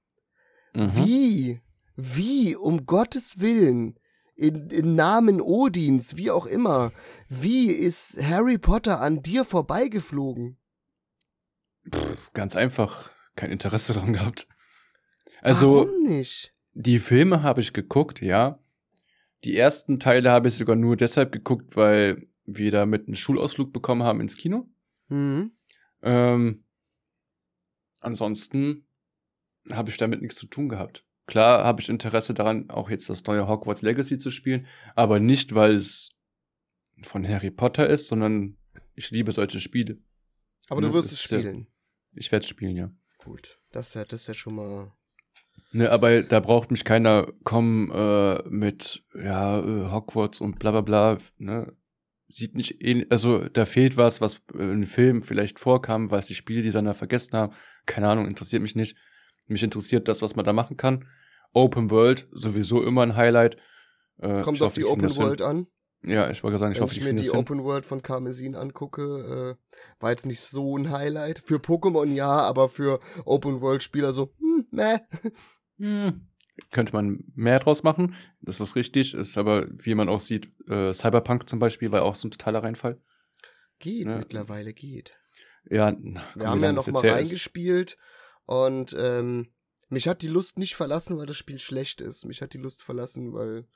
Mhm. 0.75 0.95
Wie, 0.95 1.61
wie 1.95 2.55
um 2.55 2.85
Gottes 2.85 3.39
Willen 3.39 3.99
in, 4.35 4.69
in 4.69 4.95
Namen 4.95 5.41
Odins, 5.41 6.17
wie 6.17 6.31
auch 6.31 6.45
immer, 6.45 6.91
wie 7.29 7.67
ist 7.71 8.21
Harry 8.21 8.57
Potter 8.57 8.99
an 8.99 9.21
dir 9.21 9.45
vorbeigeflogen? 9.45 10.57
Pff, 11.93 12.33
ganz 12.33 12.55
einfach 12.55 13.11
kein 13.35 13.51
Interesse 13.51 13.93
daran 13.93 14.13
gehabt. 14.13 14.47
Also, 15.41 15.87
Warum 15.87 16.03
nicht? 16.03 16.51
Die 16.73 16.99
Filme 16.99 17.43
habe 17.43 17.61
ich 17.61 17.73
geguckt, 17.73 18.21
ja. 18.21 18.59
Die 19.43 19.57
ersten 19.57 19.99
Teile 19.99 20.31
habe 20.31 20.47
ich 20.47 20.55
sogar 20.55 20.75
nur 20.75 20.95
deshalb 20.95 21.31
geguckt, 21.31 21.75
weil 21.75 22.27
wir 22.45 22.71
da 22.71 22.85
mit 22.85 23.07
einem 23.07 23.15
Schulausflug 23.15 23.73
bekommen 23.73 24.03
haben 24.03 24.21
ins 24.21 24.37
Kino. 24.37 24.69
Mhm. 25.09 25.51
Ähm, 26.01 26.63
ansonsten 27.99 28.87
habe 29.71 29.89
ich 29.89 29.97
damit 29.97 30.21
nichts 30.21 30.37
zu 30.37 30.47
tun 30.47 30.69
gehabt. 30.69 31.05
Klar 31.25 31.63
habe 31.63 31.81
ich 31.81 31.89
Interesse 31.89 32.33
daran, 32.33 32.69
auch 32.69 32.89
jetzt 32.89 33.09
das 33.09 33.23
neue 33.25 33.47
Hogwarts 33.47 33.81
Legacy 33.81 34.19
zu 34.19 34.29
spielen, 34.29 34.67
aber 34.95 35.19
nicht, 35.19 35.55
weil 35.55 35.75
es 35.75 36.11
von 37.01 37.27
Harry 37.27 37.51
Potter 37.51 37.89
ist, 37.89 38.07
sondern 38.07 38.57
ich 38.95 39.09
liebe 39.11 39.31
solche 39.31 39.59
Spiele. 39.59 39.99
Aber 40.69 40.81
du 40.81 40.87
ne, 40.87 40.93
wirst 40.93 41.11
es 41.11 41.21
spielen. 41.21 41.59
Ja, 41.59 42.11
ich 42.15 42.31
werde 42.31 42.43
es 42.43 42.49
spielen, 42.49 42.75
ja. 42.75 42.91
Gut, 43.17 43.59
das, 43.71 43.93
das 43.93 44.11
ist 44.11 44.27
ja 44.27 44.33
schon 44.33 44.55
mal. 44.55 44.91
Ne, 45.71 45.89
aber 45.89 46.23
da 46.23 46.39
braucht 46.39 46.71
mich 46.71 46.83
keiner 46.83 47.31
kommen 47.43 47.89
äh, 47.91 48.43
mit 48.49 49.03
ja 49.15 49.59
äh, 49.59 49.91
Hogwarts 49.91 50.41
und 50.41 50.59
bla 50.59 50.71
bla 50.71 50.81
bla. 50.81 51.17
Ne? 51.37 51.73
Sieht 52.27 52.55
nicht 52.55 52.83
ähnlich, 52.83 53.11
also 53.11 53.47
da 53.47 53.65
fehlt 53.65 53.95
was, 53.95 54.19
was 54.19 54.41
im 54.53 54.87
Film 54.87 55.23
vielleicht 55.23 55.59
vorkam, 55.59 56.11
was 56.11 56.27
die 56.27 56.35
Spieldesigner 56.35 56.93
vergessen 56.93 57.37
haben. 57.37 57.53
Keine 57.85 58.09
Ahnung, 58.09 58.27
interessiert 58.27 58.61
mich 58.61 58.75
nicht. 58.75 58.97
Mich 59.47 59.63
interessiert 59.63 60.07
das, 60.07 60.21
was 60.21 60.35
man 60.35 60.45
da 60.45 60.53
machen 60.53 60.77
kann. 60.77 61.07
Open 61.53 61.91
World, 61.91 62.27
sowieso 62.31 62.83
immer 62.83 63.03
ein 63.03 63.15
Highlight. 63.15 63.57
Äh, 64.19 64.41
Kommt 64.41 64.61
auf 64.61 64.73
die 64.73 64.85
Open 64.85 65.15
World 65.15 65.41
an. 65.41 65.67
Ja, 66.05 66.29
ich 66.29 66.43
wollte 66.43 66.57
sagen, 66.57 66.73
ich 66.73 66.79
Wenn 66.79 66.83
hoffe, 66.83 66.93
ich, 66.93 66.99
ich 66.99 67.05
mir 67.05 67.21
die 67.21 67.31
Open 67.31 67.63
World 67.63 67.85
von 67.85 68.01
Karmesin 68.01 68.55
angucke, 68.55 69.57
äh, 69.57 69.81
war 70.01 70.11
jetzt 70.11 70.25
nicht 70.25 70.41
so 70.41 70.77
ein 70.77 70.91
Highlight. 70.91 71.41
Für 71.45 71.57
Pokémon 71.57 72.11
ja, 72.11 72.29
aber 72.29 72.69
für 72.69 72.99
Open 73.25 73.61
World 73.61 73.83
Spieler 73.83 74.11
so, 74.11 74.33
hm, 74.39 74.67
meh. 74.71 74.97
Hm. 75.79 76.27
Könnte 76.71 76.93
man 76.93 77.23
mehr 77.33 77.59
draus 77.59 77.81
machen, 77.81 78.15
das 78.41 78.61
ist 78.61 78.75
richtig, 78.75 79.15
ist 79.15 79.39
aber, 79.39 79.65
wie 79.71 79.95
man 79.95 80.07
auch 80.07 80.19
sieht, 80.19 80.51
äh, 80.69 80.93
Cyberpunk 80.93 81.49
zum 81.49 81.57
Beispiel 81.57 81.91
war 81.91 82.03
auch 82.03 82.13
so 82.13 82.27
ein 82.27 82.31
totaler 82.31 82.61
Reinfall. 82.61 83.01
Geht, 83.79 84.05
ne? 84.05 84.19
mittlerweile 84.19 84.73
geht. 84.73 85.11
Ja, 85.67 85.95
wir 86.35 86.47
haben 86.47 86.61
ja 86.61 86.73
noch 86.73 86.85
mal 86.87 87.09
reingespielt 87.09 87.97
und 88.45 88.95
ähm, 88.97 89.53
mich 89.89 90.07
hat 90.07 90.21
die 90.21 90.27
Lust 90.27 90.57
nicht 90.57 90.75
verlassen, 90.75 91.17
weil 91.17 91.25
das 91.25 91.37
Spiel 91.37 91.59
schlecht 91.59 92.01
ist. 92.01 92.25
Mich 92.25 92.41
hat 92.41 92.53
die 92.53 92.57
Lust 92.57 92.81
verlassen, 92.81 93.33
weil 93.33 93.67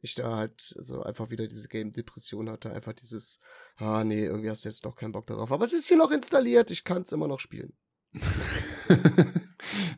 ich 0.00 0.14
da 0.14 0.36
halt 0.36 0.74
so 0.78 1.02
einfach 1.02 1.30
wieder 1.30 1.48
diese 1.48 1.68
Game-Depression 1.68 2.48
hatte. 2.48 2.72
Einfach 2.72 2.92
dieses, 2.92 3.40
ah 3.76 4.04
nee, 4.04 4.24
irgendwie 4.24 4.50
hast 4.50 4.64
du 4.64 4.68
jetzt 4.68 4.84
doch 4.84 4.94
keinen 4.94 5.12
Bock 5.12 5.26
darauf. 5.26 5.50
Aber 5.50 5.64
es 5.64 5.72
ist 5.72 5.88
hier 5.88 5.96
noch 5.96 6.10
installiert, 6.10 6.70
ich 6.70 6.84
kann 6.84 7.02
es 7.02 7.12
immer 7.12 7.28
noch 7.28 7.40
spielen. 7.40 7.76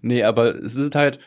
nee, 0.00 0.22
aber 0.22 0.54
es 0.56 0.76
ist 0.76 0.94
halt, 0.94 1.20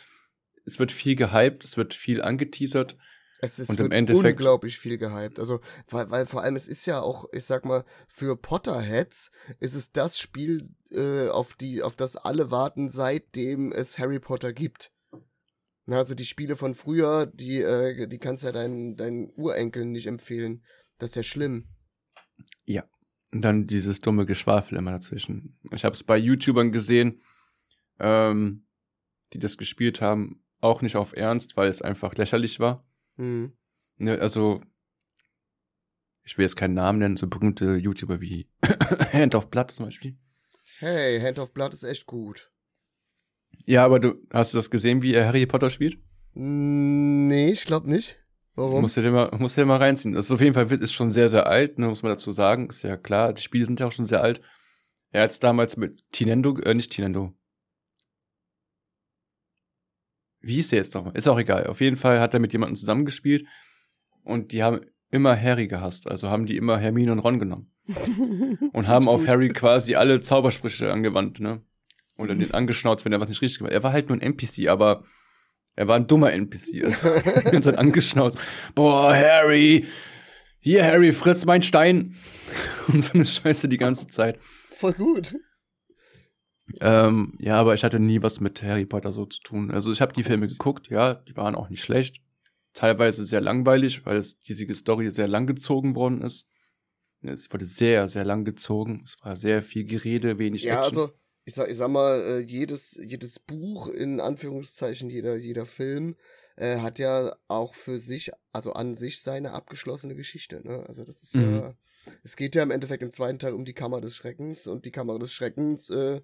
es 0.66 0.80
wird 0.80 0.92
viel 0.92 1.16
gehypt, 1.16 1.64
es 1.64 1.78
wird 1.78 1.94
viel 1.94 2.22
angeteasert. 2.22 2.98
Es 3.44 3.58
ist 3.58 3.70
und 3.70 3.80
im 3.80 3.92
Endeffekt 3.92 4.40
unglaublich 4.40 4.78
viel 4.78 5.00
gehypt. 5.00 5.40
Also, 5.40 5.62
weil, 5.90 6.12
weil 6.12 6.26
vor 6.28 6.44
allem 6.44 6.56
es 6.56 6.68
ist 6.68 6.86
ja 6.86 7.02
auch, 7.02 7.26
ich 7.34 7.44
sag 7.44 7.66
mal, 7.66 7.84
für 8.08 8.38
Potterheads 8.38 9.32
ist 9.60 9.74
es 9.74 9.92
das 9.92 10.20
Spiel, 10.20 10.62
äh, 10.92 11.28
auf 11.28 11.56
die, 11.56 11.82
auf 11.82 11.96
das 11.96 12.16
alle 12.16 12.52
warten, 12.52 12.88
seitdem 12.88 13.72
es 13.72 13.98
Harry 13.98 14.20
Potter 14.20 14.54
gibt. 14.54 14.92
Na, 15.88 15.98
also 15.98 16.14
die 16.14 16.26
Spiele 16.26 16.56
von 16.56 16.76
früher, 16.76 17.26
die, 17.26 17.58
äh, 17.58 18.08
die 18.08 18.20
kannst 18.20 18.44
du 18.44 18.48
ja 18.48 18.54
deinen, 18.54 18.96
deinen 18.96 19.32
Urenkeln 19.32 19.92
nicht 19.92 20.06
empfehlen. 20.06 20.64
Das 21.00 21.10
ist 21.10 21.16
ja 21.16 21.24
schlimm. 21.24 21.68
Ja. 22.66 22.84
Und 23.34 23.42
dann 23.42 23.66
dieses 23.66 24.02
dumme 24.02 24.28
Geschwafel 24.28 24.78
immer 24.78 24.92
dazwischen. 24.92 25.58
Ich 25.72 25.84
habe 25.84 25.96
es 25.96 26.04
bei 26.04 26.18
YouTubern 26.18 26.72
gesehen, 26.72 27.22
ähm, 28.00 28.68
die 29.34 29.40
das 29.40 29.58
gespielt 29.58 30.00
haben, 30.00 30.44
auch 30.60 30.84
nicht 30.84 30.96
auf 30.96 31.14
Ernst, 31.14 31.58
weil 31.58 31.70
es 31.70 31.82
einfach 31.82 32.14
lächerlich 32.16 32.60
war. 32.60 32.86
Mhm. 33.18 33.54
Ne, 33.98 34.20
also, 34.20 34.62
ich 36.24 36.38
will 36.38 36.44
jetzt 36.44 36.56
keinen 36.56 36.74
Namen 36.74 37.00
nennen, 37.00 37.18
so 37.18 37.28
berühmte 37.28 37.76
YouTuber 37.76 38.22
wie 38.22 38.48
Hand 39.14 39.36
of 39.36 39.50
Blood 39.50 39.72
zum 39.72 39.86
Beispiel. 39.86 40.18
Hey, 40.80 41.20
Hand 41.20 41.40
of 41.40 41.54
Blood 41.54 41.74
ist 41.74 41.84
echt 41.84 42.06
gut. 42.06 42.52
Ja, 43.66 43.86
aber 43.86 44.00
du 44.00 44.16
hast 44.32 44.54
du 44.54 44.58
das 44.58 44.72
gesehen, 44.72 45.02
wie 45.02 45.14
er 45.14 45.28
Harry 45.28 45.46
Potter 45.46 45.70
spielt? 45.70 46.00
Nee, 46.34 47.52
ich 47.52 47.66
glaube 47.66 47.90
nicht. 47.90 48.18
Warum? 48.56 48.82
Musst 48.82 48.98
du 48.98 49.02
dir 49.02 49.12
mal, 49.12 49.30
musst 49.38 49.58
du 49.58 49.62
dir 49.62 49.66
mal 49.68 49.78
reinziehen. 49.78 50.14
Das 50.14 50.26
ist 50.26 50.32
auf 50.32 50.42
jeden 50.42 50.54
Fall 50.54 50.72
ist 50.72 50.94
schon 50.94 51.12
sehr, 51.12 51.30
sehr 51.30 51.48
alt, 51.48 51.80
ne, 51.80 51.88
muss 51.88 52.04
man 52.04 52.12
dazu 52.12 52.32
sagen. 52.32 52.68
Ist 52.68 52.84
ja 52.84 52.98
klar, 52.98 53.34
die 53.34 53.42
Spiele 53.42 53.66
sind 53.66 53.80
ja 53.80 53.88
auch 53.88 53.92
schon 53.92 54.06
sehr 54.06 54.22
alt. 54.22 54.42
Er 55.12 55.24
hat 55.24 55.32
es 55.32 55.40
damals 55.40 55.78
mit 55.78 56.04
Tinendo, 56.12 56.58
äh, 56.60 56.74
nicht 56.74 56.92
Tinendo. 56.92 57.34
Wie 60.42 60.56
hieß 60.56 60.70
der 60.70 60.78
jetzt 60.78 60.96
nochmal? 60.96 61.16
Ist 61.16 61.28
auch 61.28 61.40
egal. 61.40 61.68
Auf 61.68 61.82
jeden 61.82 61.98
Fall 61.98 62.20
hat 62.20 62.34
er 62.34 62.40
mit 62.40 62.54
jemandem 62.54 62.76
zusammengespielt 62.76 63.46
und 64.24 64.52
die 64.52 64.64
haben 64.64 64.82
immer 65.12 65.40
Harry 65.40 65.68
gehasst. 65.68 66.10
Also 66.10 66.30
haben 66.30 66.46
die 66.46 66.58
immer 66.58 66.80
Hermine 66.80 67.12
und 67.12 67.20
Ron 67.20 67.40
genommen. 67.40 67.72
und 68.74 68.88
haben 68.88 69.08
auf 69.08 69.28
Harry 69.28 69.50
quasi 69.50 69.96
alle 69.96 70.20
Zaubersprüche 70.22 70.92
angewandt, 70.92 71.40
ne? 71.40 71.62
Oder 72.18 72.36
den 72.36 72.54
angeschnauzt, 72.54 73.04
wenn 73.04 73.12
er 73.12 73.20
was 73.20 73.30
nicht 73.30 73.42
richtig 73.42 73.60
gemacht 73.60 73.74
hat. 73.74 73.80
Er 73.80 73.84
war 73.84 73.94
halt 73.94 74.10
nur 74.10 74.18
ein 74.18 74.22
NPC, 74.22 74.68
aber 74.68 75.04
er 75.76 75.88
war 75.88 75.96
ein 75.96 76.08
dummer 76.08 76.32
NPC. 76.32 76.84
Also, 76.84 77.08
ganz 77.52 77.66
halt 77.66 77.78
angeschnauzt. 77.78 78.38
Boah, 78.76 79.16
Harry! 79.16 79.86
Hier, 80.60 80.86
Harry, 80.86 81.12
friss 81.12 81.46
mein 81.46 81.64
Stein! 81.64 82.16
Und 82.88 83.04
so 83.04 83.14
eine 83.14 83.26
Scheiße 83.26 83.68
die 83.68 83.78
ganze 83.78 84.08
Zeit. 84.08 84.40
Voll 84.78 84.94
gut. 84.94 85.36
Ähm, 86.80 87.34
ja, 87.40 87.56
aber 87.56 87.74
ich 87.74 87.84
hatte 87.84 88.00
nie 88.00 88.22
was 88.22 88.40
mit 88.40 88.62
Harry 88.64 88.86
Potter 88.86 89.12
so 89.12 89.26
zu 89.26 89.42
tun. 89.42 89.72
Also 89.72 89.92
ich 89.92 90.02
habe 90.02 90.14
die 90.14 90.24
Filme 90.24 90.48
geguckt, 90.48 90.90
ja, 90.90 91.16
die 91.16 91.36
waren 91.36 91.56
auch 91.56 91.70
nicht 91.70 91.84
schlecht. 91.84 92.22
Teilweise 92.74 93.26
sehr 93.26 93.42
langweilig, 93.42 94.06
weil 94.06 94.18
es 94.18 94.40
diese 94.42 94.74
Story 94.74 95.12
sehr 95.12 95.28
lang 95.28 95.48
gezogen 95.48 95.96
worden 95.96 96.22
ist. 96.22 96.48
Es 97.22 97.52
wurde 97.52 97.66
sehr, 97.66 98.08
sehr 98.08 98.24
lang 98.24 98.46
gezogen. 98.46 99.02
Es 99.04 99.18
war 99.22 99.36
sehr 99.36 99.62
viel 99.62 99.84
Gerede, 99.84 100.40
wenig 100.40 100.64
ja, 100.64 100.80
Action. 100.80 100.96
Ja, 100.96 101.04
also 101.04 101.14
ich 101.44 101.54
sag, 101.54 101.70
ich 101.70 101.78
sag 101.78 101.90
mal, 101.90 102.22
äh, 102.22 102.40
jedes, 102.40 103.00
jedes 103.04 103.40
Buch, 103.40 103.90
in 103.90 104.20
Anführungszeichen, 104.20 105.10
jeder, 105.10 105.36
jeder 105.36 105.66
Film, 105.66 106.16
äh, 106.56 106.78
hat 106.78 107.00
ja 107.00 107.36
auch 107.48 107.76
für 107.76 107.98
sich, 107.98 108.32
also 108.52 108.74
an 108.74 108.96
sich 108.96 109.22
seine 109.22 109.52
abgeschlossene 109.52 110.16
Geschichte. 110.16 110.66
Ne? 110.66 110.84
Also 110.88 111.04
das 111.04 111.22
ist 111.22 111.36
mhm. 111.36 111.56
ja, 111.56 111.76
es 112.24 112.36
geht 112.36 112.56
ja 112.56 112.64
im 112.64 112.72
Endeffekt 112.72 113.04
im 113.04 113.12
zweiten 113.12 113.40
Teil 113.40 113.54
um 113.54 113.66
die 113.66 113.74
Kammer 113.74 114.02
des 114.02 114.16
Schreckens 114.16 114.68
und 114.68 114.86
die 114.86 114.92
Kammer 114.92 115.20
des 115.20 115.32
Schreckens 115.32 115.90
äh, 115.90 116.22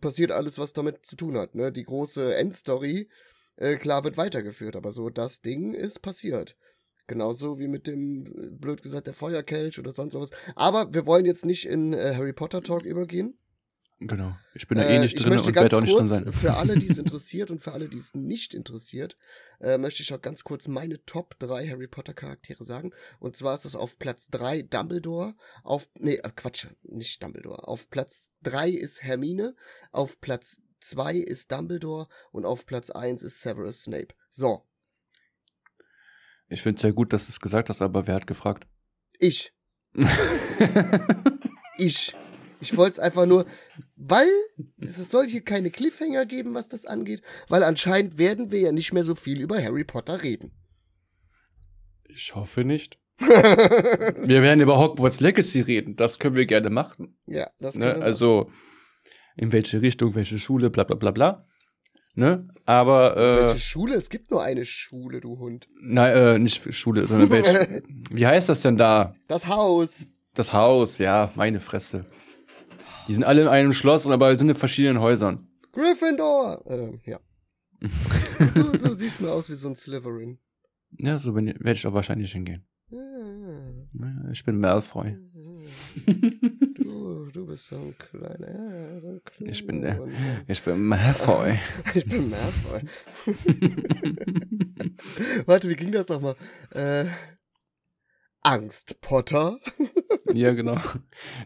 passiert 0.00 0.30
alles, 0.30 0.58
was 0.58 0.72
damit 0.72 1.04
zu 1.04 1.16
tun 1.16 1.36
hat. 1.36 1.54
Ne? 1.54 1.72
Die 1.72 1.84
große 1.84 2.34
Endstory, 2.36 3.08
äh, 3.56 3.76
klar, 3.76 4.04
wird 4.04 4.16
weitergeführt, 4.16 4.76
aber 4.76 4.92
so 4.92 5.10
das 5.10 5.40
Ding 5.40 5.74
ist 5.74 6.00
passiert. 6.00 6.56
Genauso 7.06 7.58
wie 7.58 7.68
mit 7.68 7.86
dem, 7.86 8.24
äh, 8.26 8.50
blöd 8.50 8.82
gesagt, 8.82 9.06
der 9.06 9.14
Feuerkelch 9.14 9.78
oder 9.78 9.92
sonst 9.92 10.14
was. 10.14 10.30
Aber 10.54 10.92
wir 10.92 11.06
wollen 11.06 11.24
jetzt 11.24 11.46
nicht 11.46 11.66
in 11.66 11.92
äh, 11.92 12.14
Harry 12.14 12.32
Potter 12.32 12.62
Talk 12.62 12.84
übergehen. 12.84 13.38
Genau. 14.00 14.36
Ich 14.54 14.68
bin 14.68 14.78
da 14.78 14.84
eh 14.84 15.00
nicht 15.00 15.16
äh, 15.16 15.22
drin 15.22 15.38
und 15.38 15.54
werde 15.54 15.76
auch 15.76 15.80
nicht 15.80 15.96
drin 15.96 16.06
sein. 16.06 16.32
Für 16.32 16.54
alle, 16.54 16.78
die 16.78 16.86
es 16.86 16.98
interessiert 16.98 17.50
und 17.50 17.60
für 17.60 17.72
alle, 17.72 17.88
die 17.88 17.98
es 17.98 18.14
nicht 18.14 18.54
interessiert, 18.54 19.16
äh, 19.60 19.76
möchte 19.76 20.02
ich 20.02 20.14
auch 20.14 20.22
ganz 20.22 20.44
kurz 20.44 20.68
meine 20.68 21.04
Top 21.04 21.36
3 21.40 21.68
Harry 21.68 21.88
Potter 21.88 22.14
Charaktere 22.14 22.62
sagen. 22.62 22.92
Und 23.18 23.36
zwar 23.36 23.54
ist 23.54 23.64
das 23.64 23.74
auf 23.74 23.98
Platz 23.98 24.28
3 24.28 24.62
Dumbledore, 24.62 25.34
auf, 25.64 25.90
nee, 25.98 26.14
äh, 26.14 26.30
Quatsch, 26.34 26.68
nicht 26.82 27.22
Dumbledore. 27.22 27.66
Auf 27.66 27.90
Platz 27.90 28.30
3 28.42 28.70
ist 28.70 29.02
Hermine, 29.02 29.56
auf 29.90 30.20
Platz 30.20 30.62
2 30.80 31.16
ist 31.16 31.50
Dumbledore 31.50 32.06
und 32.30 32.44
auf 32.44 32.66
Platz 32.66 32.90
1 32.90 33.24
ist 33.24 33.40
Severus 33.40 33.82
Snape. 33.82 34.14
So. 34.30 34.62
Ich 36.48 36.62
finde 36.62 36.76
es 36.76 36.82
sehr 36.82 36.92
gut, 36.92 37.12
dass 37.12 37.26
du 37.26 37.30
es 37.30 37.40
gesagt 37.40 37.68
hast, 37.68 37.82
aber 37.82 38.06
wer 38.06 38.14
hat 38.14 38.28
gefragt? 38.28 38.66
Ich. 39.18 39.52
ich. 41.78 42.14
Ich 42.60 42.76
wollte 42.76 42.92
es 42.92 42.98
einfach 42.98 43.26
nur, 43.26 43.46
weil 43.96 44.28
es 44.80 45.10
soll 45.10 45.26
hier 45.26 45.42
keine 45.42 45.70
Cliffhanger 45.70 46.26
geben, 46.26 46.54
was 46.54 46.68
das 46.68 46.86
angeht, 46.86 47.22
weil 47.48 47.62
anscheinend 47.62 48.18
werden 48.18 48.50
wir 48.50 48.60
ja 48.60 48.72
nicht 48.72 48.92
mehr 48.92 49.04
so 49.04 49.14
viel 49.14 49.40
über 49.40 49.62
Harry 49.62 49.84
Potter 49.84 50.22
reden. 50.22 50.52
Ich 52.08 52.34
hoffe 52.34 52.64
nicht. 52.64 52.98
wir 53.18 54.42
werden 54.42 54.60
über 54.60 54.78
Hogwarts 54.78 55.20
Legacy 55.20 55.60
reden. 55.60 55.96
Das 55.96 56.18
können 56.18 56.36
wir 56.36 56.46
gerne 56.46 56.70
machen. 56.70 57.16
Ja, 57.26 57.50
das 57.58 57.74
ne? 57.74 57.86
können 57.86 57.98
ne? 57.98 58.00
wir 58.00 58.06
Also, 58.06 58.50
in 59.36 59.52
welche 59.52 59.82
Richtung, 59.82 60.14
welche 60.14 60.38
Schule, 60.38 60.70
bla 60.70 60.84
bla 60.84 60.96
bla 60.96 61.10
bla. 61.10 61.44
Ne? 62.14 62.48
Aber. 62.64 63.16
Äh, 63.16 63.42
welche 63.42 63.60
Schule? 63.60 63.94
Es 63.94 64.10
gibt 64.10 64.30
nur 64.30 64.42
eine 64.42 64.64
Schule, 64.64 65.20
du 65.20 65.38
Hund. 65.38 65.68
Nein, 65.80 66.14
äh, 66.14 66.38
nicht 66.38 66.74
Schule, 66.74 67.06
sondern 67.06 67.30
welche. 67.30 67.82
wie 68.10 68.26
heißt 68.26 68.48
das 68.48 68.62
denn 68.62 68.76
da? 68.76 69.14
Das 69.28 69.46
Haus. 69.46 70.06
Das 70.34 70.52
Haus, 70.52 70.98
ja, 70.98 71.30
meine 71.36 71.60
Fresse. 71.60 72.06
Die 73.08 73.14
sind 73.14 73.24
alle 73.24 73.42
in 73.42 73.48
einem 73.48 73.72
Schloss, 73.72 74.06
aber 74.06 74.36
sind 74.36 74.50
in 74.50 74.54
verschiedenen 74.54 75.00
Häusern. 75.00 75.48
Gryffindor! 75.72 76.62
Äh, 76.66 77.10
ja. 77.10 77.20
du, 78.54 78.72
du 78.72 78.94
siehst 78.94 79.20
mir 79.20 79.30
aus 79.30 79.48
wie 79.48 79.54
so 79.54 79.68
ein 79.68 79.76
Slytherin. 79.76 80.38
Ja, 80.98 81.18
so 81.18 81.34
werde 81.34 81.72
ich 81.72 81.86
auch 81.86 81.94
wahrscheinlich 81.94 82.32
hingehen. 82.32 82.66
Ja. 82.90 84.30
Ich 84.32 84.44
bin 84.44 84.58
Malfoy. 84.58 85.16
Du, 86.88 87.28
du 87.30 87.46
bist 87.46 87.66
so 87.66 87.76
ein 87.76 87.94
kleiner. 87.98 88.98
So 89.00 89.08
ein 89.08 89.20
kleiner 89.22 89.52
ich 89.52 89.66
bin 89.66 89.82
der. 89.82 90.00
Ich 90.46 90.62
bin 90.62 90.80
Malfoy. 90.80 91.58
ich 91.94 92.06
bin 92.06 92.30
Malfoy. 92.30 92.80
Warte, 95.46 95.68
wie 95.68 95.76
ging 95.76 95.92
das 95.92 96.08
nochmal? 96.08 96.34
Äh, 96.70 97.04
Angst, 98.48 98.98
Potter. 99.02 99.60
ja, 100.32 100.54
genau. 100.54 100.78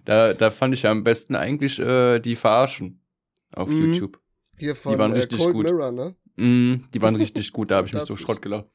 Da, 0.04 0.34
da 0.34 0.52
fand 0.52 0.72
ich 0.72 0.82
ja 0.82 0.92
am 0.92 1.02
besten 1.02 1.34
eigentlich 1.34 1.80
äh, 1.80 2.20
die 2.20 2.36
Verarschen 2.36 3.02
auf 3.50 3.68
mhm. 3.68 3.92
YouTube. 3.92 4.20
Hier 4.56 4.76
von 4.76 4.92
die 4.92 4.98
waren 5.00 5.12
äh, 5.12 5.16
richtig 5.16 5.40
Cold 5.40 5.54
gut. 5.54 5.64
Mirror, 5.64 5.90
ne? 5.90 6.16
Mm, 6.36 6.84
die 6.94 7.02
waren 7.02 7.16
richtig 7.16 7.52
gut, 7.52 7.72
da 7.72 7.78
habe 7.78 7.88
ich 7.88 7.94
mich 7.94 8.04
so 8.04 8.16
Schrott 8.16 8.40
gelacht. 8.40 8.66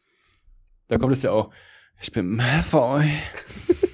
Da 0.89 0.97
kommt 0.97 1.13
es 1.13 1.23
ja 1.23 1.31
auch. 1.31 1.53
Ich 2.01 2.11
bin 2.11 2.35
Malfoy. 2.35 3.09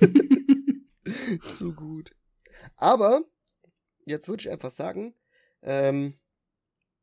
so 1.41 1.72
gut. 1.72 2.12
Aber, 2.76 3.22
jetzt 4.06 4.28
würde 4.28 4.41
ich 4.41 4.50
einfach 4.50 4.72
sagen, 4.72 5.13
ähm, 5.62 6.15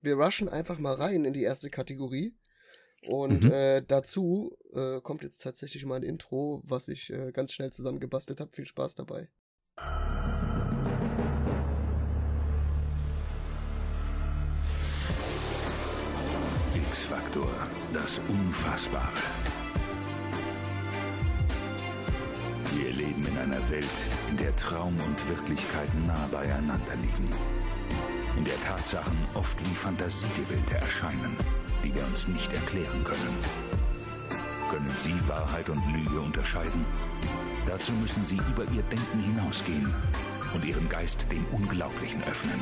wir 0.01 0.16
rushen 0.16 0.49
einfach 0.49 0.81
mal 0.81 0.95
rein 0.95 1.25
in 1.25 1.33
die 1.33 1.43
erste 1.43 1.71
Kategorie. 1.71 2.35
Und 3.06 3.44
mhm. 3.44 3.52
äh, 3.52 3.82
dazu 3.82 4.56
äh, 4.74 5.00
kommt 5.00 5.22
jetzt 5.22 5.42
tatsächlich 5.42 5.84
mal 5.86 5.96
ein 5.96 6.02
Intro, 6.02 6.62
was 6.64 6.88
ich 6.88 7.10
äh, 7.10 7.32
ganz 7.32 7.52
schnell 7.52 7.72
zusammengebastelt 7.72 8.40
habe. 8.40 8.50
Viel 8.52 8.66
Spaß 8.66 8.94
dabei. 8.94 9.28
X-Faktor, 16.74 17.48
das 17.94 18.20
Unfassbare. 18.28 19.12
Wir 22.74 22.92
leben 22.92 23.26
in 23.26 23.38
einer 23.38 23.70
Welt, 23.70 23.84
in 24.28 24.36
der 24.36 24.54
Traum 24.56 24.96
und 25.06 25.28
Wirklichkeit 25.28 25.88
nah 26.06 26.28
beieinander 26.30 26.96
liegen. 26.96 27.30
In 28.36 28.44
der 28.44 28.60
Tatsachen 28.60 29.16
oft 29.34 29.58
wie 29.60 29.74
Fantasiegebilde 29.74 30.76
erscheinen 30.76 31.36
die 31.83 31.95
wir 31.95 32.05
uns 32.07 32.29
nicht 32.29 32.53
erklären 32.53 33.05
können. 33.05 33.38
Können 34.71 34.93
Sie 34.95 35.14
Wahrheit 35.29 35.69
und 35.69 35.85
Lüge 35.93 36.21
unterscheiden? 36.21 36.85
Dazu 37.66 37.93
müssen 37.95 38.25
Sie 38.25 38.37
über 38.37 38.64
Ihr 38.71 38.83
Denken 38.83 39.21
hinausgehen 39.21 39.93
und 40.55 40.64
Ihren 40.64 40.88
Geist 40.88 41.31
dem 41.31 41.45
Unglaublichen 41.47 42.23
öffnen. 42.25 42.61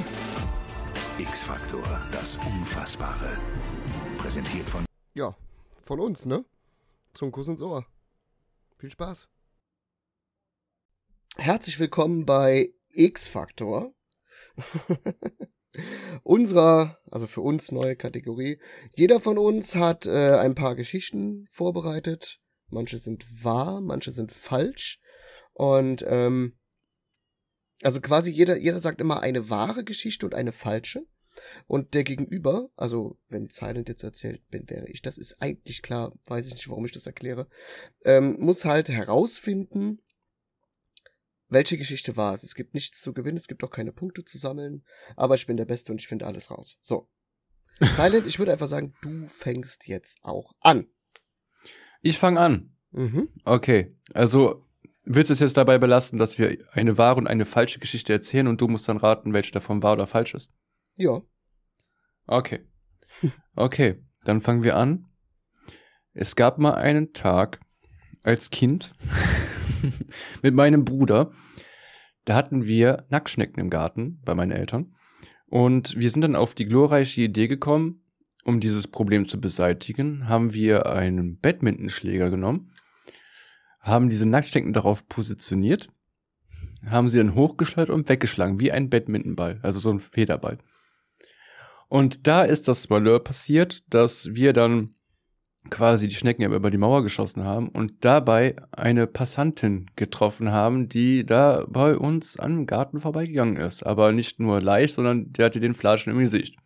X-Faktor, 1.18 1.82
das 2.10 2.38
Unfassbare. 2.38 3.38
Präsentiert 4.16 4.68
von... 4.68 4.84
Ja, 5.14 5.36
von 5.82 6.00
uns, 6.00 6.26
ne? 6.26 6.44
Zum 7.12 7.32
Kuss 7.32 7.48
ins 7.48 7.60
Ohr. 7.60 7.84
Viel 8.78 8.90
Spaß. 8.90 9.28
Herzlich 11.36 11.78
willkommen 11.78 12.24
bei 12.24 12.72
X-Faktor. 12.90 13.92
unserer, 16.22 16.98
also 17.10 17.26
für 17.26 17.40
uns 17.40 17.72
neue 17.72 17.96
Kategorie. 17.96 18.60
Jeder 18.94 19.20
von 19.20 19.38
uns 19.38 19.74
hat 19.74 20.06
äh, 20.06 20.36
ein 20.36 20.54
paar 20.54 20.74
Geschichten 20.74 21.46
vorbereitet. 21.50 22.40
Manche 22.68 22.98
sind 22.98 23.24
wahr, 23.44 23.80
manche 23.80 24.12
sind 24.12 24.32
falsch. 24.32 25.00
Und 25.52 26.04
ähm, 26.06 26.58
also 27.82 28.00
quasi 28.00 28.30
jeder, 28.30 28.58
jeder 28.58 28.80
sagt 28.80 29.00
immer 29.00 29.20
eine 29.20 29.50
wahre 29.50 29.84
Geschichte 29.84 30.26
und 30.26 30.34
eine 30.34 30.52
falsche. 30.52 31.06
Und 31.66 31.94
der 31.94 32.04
Gegenüber, 32.04 32.70
also 32.76 33.18
wenn 33.28 33.48
Silent 33.48 33.88
jetzt 33.88 34.02
erzählt, 34.02 34.42
bin, 34.48 34.68
wäre 34.68 34.88
ich, 34.88 35.02
das 35.02 35.18
ist 35.18 35.40
eigentlich 35.40 35.82
klar, 35.82 36.12
weiß 36.26 36.48
ich 36.48 36.54
nicht, 36.54 36.68
warum 36.68 36.84
ich 36.84 36.92
das 36.92 37.06
erkläre, 37.06 37.48
ähm, 38.04 38.36
muss 38.40 38.64
halt 38.64 38.88
herausfinden, 38.88 40.00
welche 41.48 41.78
Geschichte 41.78 42.16
war 42.16 42.34
es? 42.34 42.42
Es 42.42 42.54
gibt 42.54 42.74
nichts 42.74 43.00
zu 43.00 43.12
gewinnen, 43.12 43.36
es 43.36 43.48
gibt 43.48 43.64
auch 43.64 43.70
keine 43.70 43.92
Punkte 43.92 44.24
zu 44.24 44.38
sammeln, 44.38 44.84
aber 45.16 45.34
ich 45.34 45.46
bin 45.46 45.56
der 45.56 45.64
Beste 45.64 45.92
und 45.92 46.00
ich 46.00 46.08
finde 46.08 46.26
alles 46.26 46.50
raus. 46.50 46.78
So. 46.82 47.08
Silent, 47.80 48.26
ich 48.26 48.38
würde 48.38 48.52
einfach 48.52 48.66
sagen, 48.66 48.94
du 49.02 49.28
fängst 49.28 49.86
jetzt 49.86 50.18
auch 50.22 50.52
an. 50.60 50.88
Ich 52.02 52.18
fange 52.18 52.40
an. 52.40 52.76
Mhm. 52.90 53.28
Okay, 53.44 53.96
also 54.14 54.66
willst 55.04 55.30
du 55.30 55.34
es 55.34 55.40
jetzt 55.40 55.56
dabei 55.56 55.78
belassen, 55.78 56.18
dass 56.18 56.38
wir 56.38 56.58
eine 56.72 56.98
wahre 56.98 57.16
und 57.16 57.26
eine 57.26 57.46
falsche 57.46 57.78
Geschichte 57.78 58.12
erzählen 58.12 58.46
und 58.46 58.60
du 58.60 58.68
musst 58.68 58.88
dann 58.88 58.96
raten, 58.96 59.32
welche 59.32 59.52
davon 59.52 59.82
wahr 59.82 59.94
oder 59.94 60.06
falsch 60.06 60.34
ist? 60.34 60.52
Ja. 60.96 61.22
Okay. 62.26 62.64
Okay, 63.56 64.00
dann 64.22 64.40
fangen 64.40 64.62
wir 64.62 64.76
an. 64.76 65.06
Es 66.12 66.36
gab 66.36 66.58
mal 66.58 66.74
einen 66.74 67.12
Tag 67.12 67.58
als 68.22 68.50
Kind 68.50 68.94
mit 70.42 70.54
meinem 70.54 70.84
Bruder. 70.84 71.30
Da 72.24 72.34
hatten 72.34 72.66
wir 72.66 73.06
Nacktschnecken 73.08 73.60
im 73.60 73.70
Garten 73.70 74.20
bei 74.24 74.34
meinen 74.34 74.52
Eltern. 74.52 74.94
Und 75.46 75.96
wir 75.96 76.10
sind 76.10 76.22
dann 76.22 76.36
auf 76.36 76.54
die 76.54 76.66
glorreiche 76.66 77.22
Idee 77.22 77.48
gekommen, 77.48 78.02
um 78.44 78.60
dieses 78.60 78.88
Problem 78.88 79.24
zu 79.24 79.40
beseitigen, 79.40 80.28
haben 80.28 80.52
wir 80.54 80.86
einen 80.86 81.38
Badmintonschläger 81.38 82.30
genommen, 82.30 82.72
haben 83.80 84.08
diese 84.08 84.28
Nacktschnecken 84.28 84.72
darauf 84.72 85.06
positioniert, 85.08 85.88
haben 86.86 87.08
sie 87.08 87.18
dann 87.18 87.34
hochgeschleudert 87.34 87.94
und 87.94 88.08
weggeschlagen, 88.08 88.60
wie 88.60 88.72
ein 88.72 88.90
Badmintonball, 88.90 89.60
also 89.62 89.80
so 89.80 89.90
ein 89.90 90.00
Federball. 90.00 90.58
Und 91.88 92.26
da 92.26 92.42
ist 92.42 92.68
das 92.68 92.88
Malheur 92.90 93.22
passiert, 93.22 93.82
dass 93.88 94.34
wir 94.34 94.52
dann 94.52 94.94
quasi 95.70 96.08
die 96.08 96.14
Schnecken 96.14 96.42
über 96.52 96.70
die 96.70 96.78
Mauer 96.78 97.02
geschossen 97.02 97.44
haben 97.44 97.68
und 97.68 98.04
dabei 98.04 98.56
eine 98.72 99.06
Passantin 99.06 99.86
getroffen 99.96 100.50
haben, 100.50 100.88
die 100.88 101.24
da 101.24 101.64
bei 101.68 101.96
uns 101.96 102.38
am 102.38 102.66
Garten 102.66 103.00
vorbeigegangen 103.00 103.56
ist. 103.56 103.82
Aber 103.82 104.12
nicht 104.12 104.40
nur 104.40 104.60
leicht, 104.60 104.94
sondern 104.94 105.32
der 105.32 105.46
hatte 105.46 105.60
den 105.60 105.74
Flaschen 105.74 106.12
im 106.12 106.18
Gesicht. 106.18 106.56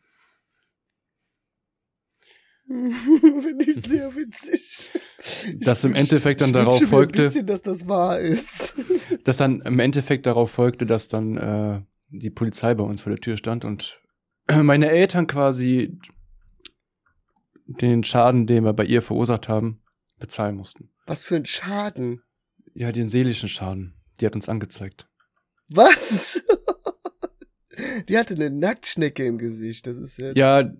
Finde 2.72 3.64
ich 3.64 3.82
sehr 3.82 4.14
witzig. 4.14 4.90
Dass 5.60 5.84
im 5.84 5.94
Endeffekt 5.94 6.40
dann 6.40 6.52
darauf 6.52 6.82
folgte. 6.82 7.22
Ein 7.22 7.26
bisschen, 7.26 7.46
dass 7.46 7.62
das 7.62 7.86
wahr 7.86 8.18
ist. 8.18 8.74
dass 9.24 9.36
dann 9.36 9.60
im 9.60 9.78
Endeffekt 9.78 10.26
darauf 10.26 10.50
folgte, 10.50 10.86
dass 10.86 11.08
dann 11.08 11.36
äh, 11.36 11.80
die 12.08 12.30
Polizei 12.30 12.74
bei 12.74 12.84
uns 12.84 13.00
vor 13.00 13.10
der 13.10 13.20
Tür 13.20 13.36
stand 13.36 13.64
und 13.64 14.00
meine 14.62 14.90
Eltern 14.90 15.26
quasi 15.26 15.98
den 17.80 18.04
Schaden, 18.04 18.46
den 18.46 18.64
wir 18.64 18.72
bei 18.72 18.84
ihr 18.84 19.02
verursacht 19.02 19.48
haben, 19.48 19.82
bezahlen 20.18 20.56
mussten. 20.56 20.90
Was 21.06 21.24
für 21.24 21.36
ein 21.36 21.46
Schaden? 21.46 22.22
Ja, 22.74 22.92
den 22.92 23.08
seelischen 23.08 23.48
Schaden. 23.48 23.94
Die 24.20 24.26
hat 24.26 24.34
uns 24.34 24.48
angezeigt. 24.48 25.08
Was? 25.68 26.42
Die 28.08 28.18
hatte 28.18 28.34
eine 28.34 28.50
Nacktschnecke 28.50 29.24
im 29.24 29.38
Gesicht. 29.38 29.86
Das 29.86 29.96
ist 29.96 30.18
jetzt. 30.18 30.36
Ja, 30.36 30.70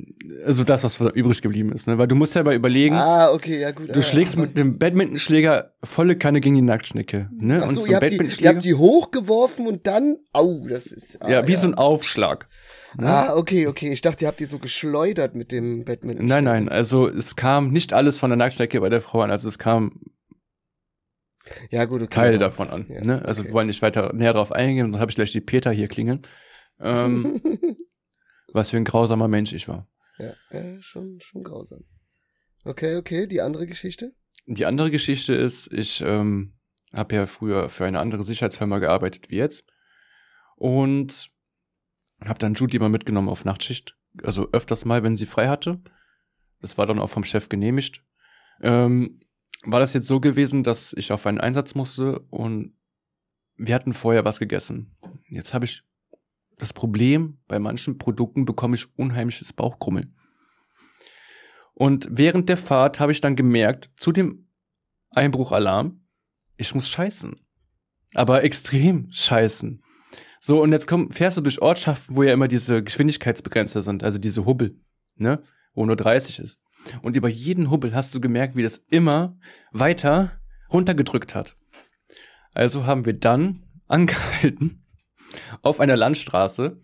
also 0.44 0.64
das, 0.64 0.85
was 0.85 1.00
übrig 1.14 1.40
geblieben 1.40 1.72
ist, 1.72 1.87
ne? 1.87 1.96
Weil 1.98 2.09
du 2.09 2.14
musst 2.14 2.35
ja 2.35 2.42
mal 2.42 2.55
überlegen. 2.55 2.94
Ah, 2.94 3.33
okay, 3.33 3.61
ja 3.61 3.70
gut. 3.70 3.94
Du 3.94 4.00
ah, 4.00 4.02
schlägst 4.02 4.37
mit 4.37 4.57
dem 4.57 4.78
Badmintonschläger 4.78 5.72
volle 5.83 6.16
Kanne 6.16 6.40
gegen 6.40 6.55
die 6.55 6.62
Nacktschnecke, 6.62 7.31
ne? 7.33 7.61
Ach 7.62 7.68
und 7.68 7.74
so 7.74 7.87
ihr, 7.87 7.96
habt 7.96 8.11
die, 8.11 8.16
ihr 8.16 8.48
habt 8.48 8.64
die 8.64 8.74
hochgeworfen 8.74 9.66
und 9.66 9.87
dann, 9.87 10.18
au, 10.33 10.66
das 10.68 10.87
ist. 10.87 11.22
Ah, 11.22 11.31
ja, 11.31 11.46
wie 11.46 11.52
ja. 11.52 11.59
so 11.59 11.68
ein 11.68 11.74
Aufschlag. 11.74 12.46
Ne? 12.98 13.07
Ah, 13.07 13.37
okay, 13.37 13.66
okay. 13.66 13.90
Ich 13.90 14.02
dachte, 14.02 14.24
ihr 14.24 14.28
habt 14.28 14.40
die 14.40 14.44
so 14.44 14.59
geschleudert 14.59 15.35
mit 15.35 15.50
dem 15.50 15.85
Badminton. 15.85 16.26
Nein, 16.26 16.44
nein. 16.44 16.68
Also 16.68 17.09
es 17.09 17.37
kam 17.37 17.70
nicht 17.70 17.94
alles 17.94 18.18
von 18.18 18.28
der 18.28 18.37
Nacktschnecke 18.37 18.81
bei 18.81 18.90
der 18.90 19.00
Frau 19.00 19.22
an. 19.22 19.31
Also 19.31 19.48
es 19.48 19.59
kam 19.59 20.00
ja, 21.70 21.85
gut, 21.87 22.02
okay, 22.02 22.11
Teile 22.11 22.38
davon 22.38 22.68
an. 22.70 22.87
Ja, 22.88 23.05
ne? 23.05 23.24
Also 23.24 23.40
okay. 23.40 23.48
wir 23.48 23.55
wollen 23.55 23.66
nicht 23.66 23.83
weiter 23.83 24.12
näher 24.12 24.33
darauf 24.33 24.52
eingehen, 24.52 24.92
dann 24.92 25.00
habe 25.00 25.11
ich 25.11 25.16
gleich 25.16 25.33
die 25.33 25.40
Peter 25.40 25.70
hier 25.72 25.88
klingeln. 25.88 26.22
Ähm, 26.83 27.40
was 28.53 28.71
für 28.71 28.77
ein 28.77 28.85
grausamer 28.85 29.29
Mensch 29.29 29.53
ich 29.53 29.68
war. 29.68 29.88
Ja, 30.18 30.35
äh, 30.51 30.81
schon, 30.81 31.21
schon 31.21 31.42
grausam. 31.42 31.85
Okay, 32.64 32.97
okay, 32.97 33.27
die 33.27 33.40
andere 33.40 33.66
Geschichte? 33.66 34.14
Die 34.47 34.66
andere 34.66 34.90
Geschichte 34.90 35.35
ist, 35.35 35.73
ich 35.73 36.01
ähm, 36.03 36.55
habe 36.92 37.14
ja 37.14 37.27
früher 37.27 37.68
für 37.68 37.87
eine 37.87 38.01
andere 38.01 38.25
Sicherheitsfirma 38.25 38.79
gearbeitet 38.79 39.31
wie 39.31 39.37
jetzt 39.37 39.66
und 40.57 41.31
habe 42.25 42.38
dann 42.38 42.55
Judy 42.55 42.79
mal 42.79 42.88
mitgenommen 42.88 43.29
auf 43.29 43.45
Nachtschicht, 43.45 43.97
also 44.23 44.49
öfters 44.53 44.85
mal, 44.85 45.03
wenn 45.03 45.16
sie 45.16 45.27
frei 45.27 45.49
hatte. 45.49 45.81
Das 46.61 46.79
war 46.79 46.87
dann 46.87 46.99
auch 46.99 47.11
vom 47.11 47.25
Chef 47.25 47.49
genehmigt. 47.49 48.05
Ähm, 48.61 49.21
war 49.64 49.81
das 49.81 49.95
jetzt 49.95 50.07
so 50.07 50.21
gewesen, 50.21 50.62
dass 50.62 50.92
ich 50.92 51.12
auf 51.12 51.27
einen 51.27 51.40
Einsatz 51.40 51.75
musste 51.75 52.21
und 52.31 52.77
wir 53.57 53.75
hatten 53.75 53.92
vorher 53.92 54.25
was 54.25 54.38
gegessen. 54.38 54.97
Jetzt 55.29 55.55
habe 55.55 55.64
ich 55.64 55.85
das 56.62 56.72
Problem, 56.72 57.38
bei 57.48 57.59
manchen 57.59 57.98
Produkten 57.98 58.44
bekomme 58.44 58.77
ich 58.77 58.96
unheimliches 58.96 59.53
Bauchkrummeln. 59.53 60.14
Und 61.75 62.07
während 62.09 62.48
der 62.48 62.57
Fahrt 62.57 63.01
habe 63.01 63.11
ich 63.11 63.20
dann 63.20 63.35
gemerkt, 63.35 63.90
zu 63.96 64.12
dem 64.12 64.48
Einbruchalarm, 65.11 66.07
ich 66.57 66.72
muss 66.72 66.88
scheißen. 66.88 67.35
Aber 68.14 68.44
extrem 68.44 69.09
scheißen. 69.11 69.83
So, 70.38 70.62
und 70.62 70.70
jetzt 70.70 70.87
komm, 70.87 71.11
fährst 71.11 71.37
du 71.37 71.40
durch 71.40 71.61
Ortschaften, 71.61 72.14
wo 72.14 72.22
ja 72.22 72.33
immer 72.33 72.46
diese 72.46 72.81
Geschwindigkeitsbegrenzer 72.81 73.83
sind, 73.83 74.05
also 74.05 74.18
diese 74.18 74.44
Hubbel, 74.44 74.79
ne, 75.16 75.42
wo 75.75 75.85
nur 75.85 75.96
30 75.96 76.38
ist. 76.38 76.62
Und 77.01 77.16
über 77.16 77.29
jeden 77.29 77.72
Hubbel 77.72 77.92
hast 77.92 78.14
du 78.14 78.20
gemerkt, 78.20 78.55
wie 78.55 78.62
das 78.62 78.77
immer 78.77 79.37
weiter 79.72 80.40
runtergedrückt 80.72 81.35
hat. 81.35 81.57
Also 82.53 82.87
haben 82.87 83.05
wir 83.05 83.14
dann 83.14 83.64
angehalten 83.88 84.82
auf 85.62 85.81
einer 85.81 85.97
Landstraße 85.97 86.81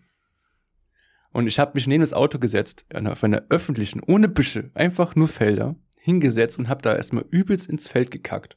und 1.33 1.47
ich 1.47 1.59
habe 1.59 1.73
mich 1.75 1.87
neben 1.87 2.01
das 2.01 2.13
Auto 2.13 2.39
gesetzt, 2.39 2.87
auf 2.93 3.23
einer 3.23 3.45
öffentlichen, 3.49 4.03
ohne 4.07 4.29
Büsche, 4.29 4.71
einfach 4.75 5.15
nur 5.15 5.29
Felder, 5.29 5.77
hingesetzt 6.01 6.59
und 6.59 6.69
habe 6.69 6.83
da 6.83 6.97
erstmal 6.97 7.25
übelst 7.31 7.69
ins 7.69 7.89
Feld 7.89 8.11
gekackt. 8.11 8.57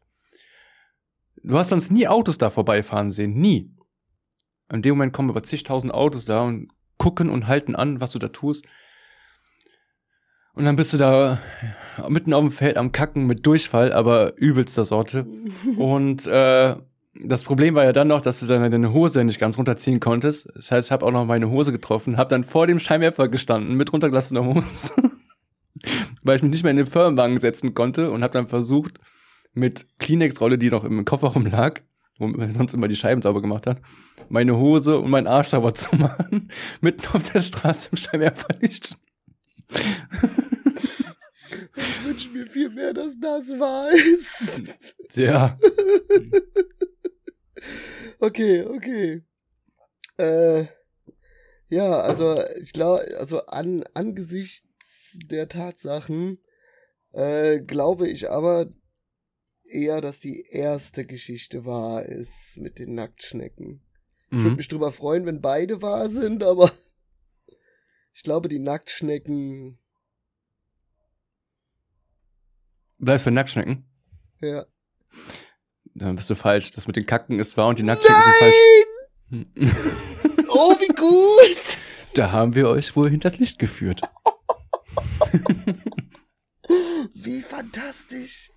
Du 1.43 1.57
hast 1.57 1.69
sonst 1.69 1.91
nie 1.91 2.07
Autos 2.07 2.37
da 2.37 2.49
vorbeifahren 2.49 3.11
sehen, 3.11 3.33
nie. 3.33 3.75
In 4.71 4.81
dem 4.81 4.95
Moment 4.95 5.13
kommen 5.13 5.29
aber 5.29 5.43
zigtausend 5.43 5.93
Autos 5.93 6.25
da 6.25 6.41
und 6.41 6.71
gucken 6.97 7.29
und 7.29 7.47
halten 7.47 7.75
an, 7.75 7.99
was 7.99 8.11
du 8.11 8.19
da 8.19 8.29
tust. 8.29 8.65
Und 10.53 10.65
dann 10.65 10.75
bist 10.75 10.93
du 10.93 10.97
da 10.97 11.39
mitten 12.09 12.33
auf 12.33 12.41
dem 12.41 12.51
Feld 12.51 12.77
am 12.77 12.91
Kacken 12.91 13.25
mit 13.25 13.45
Durchfall, 13.45 13.91
aber 13.91 14.37
übelster 14.37 14.83
Sorte. 14.83 15.25
Und 15.77 16.27
äh, 16.27 16.75
das 17.13 17.43
Problem 17.43 17.75
war 17.75 17.83
ja 17.83 17.91
dann 17.91 18.07
noch, 18.07 18.21
dass 18.21 18.39
du 18.39 18.45
dann 18.45 18.71
deine 18.71 18.93
Hose 18.93 19.23
nicht 19.23 19.39
ganz 19.39 19.57
runterziehen 19.57 19.99
konntest. 19.99 20.49
Das 20.55 20.71
heißt, 20.71 20.87
ich 20.87 20.91
habe 20.91 21.05
auch 21.05 21.11
noch 21.11 21.25
meine 21.25 21.49
Hose 21.49 21.71
getroffen, 21.71 22.17
habe 22.17 22.29
dann 22.29 22.43
vor 22.43 22.67
dem 22.67 22.79
Scheinwerfer 22.79 23.27
gestanden 23.27 23.75
mit 23.75 23.91
runtergelassener 23.91 24.45
Hose, 24.45 24.93
weil 26.23 26.37
ich 26.37 26.43
mich 26.43 26.51
nicht 26.51 26.63
mehr 26.63 26.71
in 26.71 26.77
den 26.77 26.85
Firmenwagen 26.85 27.37
setzen 27.37 27.73
konnte 27.73 28.11
und 28.11 28.23
habe 28.23 28.33
dann 28.33 28.47
versucht, 28.47 28.99
mit 29.53 29.85
Kleenex-Rolle, 29.99 30.57
die 30.57 30.69
noch 30.69 30.85
im 30.85 31.03
Kofferraum 31.03 31.45
lag, 31.45 31.81
wo 32.17 32.27
man 32.27 32.51
sonst 32.51 32.73
immer 32.73 32.87
die 32.87 32.95
Scheiben 32.95 33.21
sauber 33.21 33.41
gemacht 33.41 33.67
hat, 33.67 33.81
meine 34.29 34.55
Hose 34.57 34.97
und 34.97 35.09
meinen 35.09 35.27
Arsch 35.27 35.47
sauber 35.47 35.73
zu 35.73 35.93
machen, 35.95 36.49
mitten 36.81 37.05
auf 37.13 37.29
der 37.31 37.41
Straße 37.41 37.89
im 37.91 37.97
Scheinwerferlicht. 37.97 38.95
Ich 41.75 42.05
wünsche 42.05 42.29
mir 42.29 42.47
viel 42.47 42.69
mehr, 42.69 42.93
dass 42.93 43.19
das 43.19 43.49
ist. 43.49 44.61
Tja. 45.09 45.57
okay, 48.19 48.63
okay. 48.65 49.23
Äh, 50.17 50.65
ja, 51.69 52.01
also 52.01 52.43
ich 52.61 52.73
glaube, 52.73 53.05
also 53.17 53.45
an, 53.45 53.83
angesichts 53.93 55.17
der 55.29 55.47
Tatsachen 55.47 56.39
äh, 57.13 57.59
glaube 57.59 58.07
ich 58.07 58.29
aber 58.29 58.71
eher, 59.63 60.01
dass 60.01 60.19
die 60.19 60.45
erste 60.49 61.05
Geschichte 61.05 61.65
wahr 61.65 62.05
ist 62.05 62.57
mit 62.57 62.79
den 62.79 62.95
Nacktschnecken. 62.95 63.81
Mhm. 64.29 64.37
Ich 64.37 64.43
würde 64.43 64.55
mich 64.57 64.67
drüber 64.67 64.91
freuen, 64.91 65.25
wenn 65.25 65.41
beide 65.41 65.81
wahr 65.81 66.09
sind, 66.09 66.43
aber 66.43 66.71
ich 68.13 68.23
glaube, 68.23 68.49
die 68.49 68.59
Nacktschnecken. 68.59 69.79
Bleibst 72.97 73.25
bei 73.25 73.31
Nacktschnecken? 73.31 73.85
Ja. 74.41 74.65
Dann 75.95 76.15
bist 76.15 76.29
du 76.29 76.35
falsch. 76.35 76.71
Das 76.71 76.87
mit 76.87 76.95
den 76.95 77.05
Kacken 77.05 77.39
ist 77.39 77.57
wahr 77.57 77.67
und 77.67 77.79
die 77.79 77.83
Nacktschnecken 77.83 78.23
Nein! 78.23 79.45
sind 79.55 79.59
falsch. 79.59 80.47
oh, 80.49 80.75
wie 80.79 80.87
gut! 80.87 81.57
Da 82.13 82.29
haben 82.33 82.55
wir 82.55 82.67
euch 82.67 82.93
wohl 82.97 83.09
hinters 83.09 83.39
Licht 83.39 83.57
geführt. 83.57 84.01
wie 87.13 87.41
fantastisch. 87.41 88.50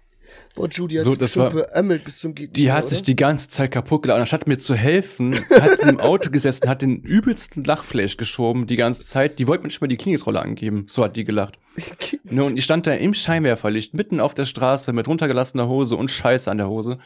Boah, 0.55 0.69
Judy 0.69 0.97
hat 0.97 1.05
so, 1.05 1.15
sich 1.15 1.37
war, 1.37 1.51
beömmelt 1.51 2.05
bis 2.05 2.19
zum 2.19 2.35
Geht 2.35 2.57
Die 2.57 2.71
hat 2.71 2.83
oder? 2.83 2.91
sich 2.91 3.03
die 3.03 3.17
ganze 3.17 3.49
Zeit 3.49 3.73
kaputt 3.73 4.03
gelacht. 4.03 4.21
Anstatt 4.21 4.47
mir 4.47 4.57
zu 4.57 4.75
helfen, 4.75 5.35
hat 5.51 5.81
sie 5.81 5.89
im 5.89 5.99
Auto 5.99 6.31
gesessen, 6.31 6.69
hat 6.69 6.83
den 6.83 7.01
übelsten 7.01 7.65
Lachflash 7.65 8.17
geschoben 8.17 8.69
die 8.69 8.77
ganze 8.77 9.03
Zeit. 9.03 9.41
Die 9.41 9.49
wollte 9.49 9.63
mir 9.63 9.69
nicht 9.69 9.81
mal 9.81 9.89
die 9.89 9.97
Klinikrolle 9.97 10.41
angeben. 10.41 10.87
So 10.89 11.03
hat 11.03 11.17
die 11.17 11.25
gelacht. 11.25 11.59
ne, 12.25 12.45
und 12.45 12.57
ich 12.57 12.65
stand 12.65 12.87
da 12.87 12.93
im 12.93 13.15
Scheinwerferlicht, 13.15 13.95
mitten 13.95 14.21
auf 14.21 14.35
der 14.35 14.45
Straße, 14.45 14.93
mit 14.93 15.09
runtergelassener 15.09 15.69
Hose 15.69 15.97
und 15.97 16.11
Scheiße 16.11 16.49
an 16.49 16.59
der 16.59 16.69
Hose. 16.69 16.99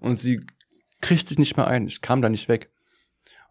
Und 0.00 0.18
sie 0.18 0.40
kriegt 1.00 1.28
sich 1.28 1.38
nicht 1.38 1.56
mehr 1.56 1.68
ein. 1.68 1.86
Ich 1.86 2.00
kam 2.00 2.22
da 2.22 2.28
nicht 2.28 2.48
weg. 2.48 2.70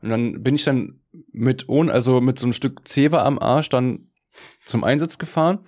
Und 0.02 0.10
dann 0.10 0.44
bin 0.44 0.56
ich 0.56 0.66
dann 0.66 1.00
mit 1.32 1.70
ohne, 1.70 1.94
also 1.94 2.20
mit 2.20 2.38
so 2.38 2.46
einem 2.46 2.54
Stück 2.54 2.86
Zewa 2.88 3.24
am 3.24 3.40
Arsch 3.40 3.70
dann 3.70 4.10
zum 4.66 4.84
Einsatz 4.84 5.18
gefahren 5.18 5.60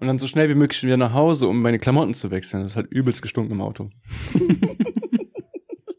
und 0.00 0.06
dann 0.06 0.18
so 0.18 0.26
schnell 0.26 0.48
wie 0.48 0.54
möglich 0.54 0.82
wieder 0.82 0.96
nach 0.96 1.12
Hause, 1.12 1.48
um 1.48 1.62
meine 1.62 1.78
Klamotten 1.78 2.14
zu 2.14 2.30
wechseln. 2.30 2.62
Das 2.62 2.76
hat 2.76 2.86
übelst 2.90 3.22
gestunken 3.22 3.52
im 3.52 3.60
Auto. 3.60 3.90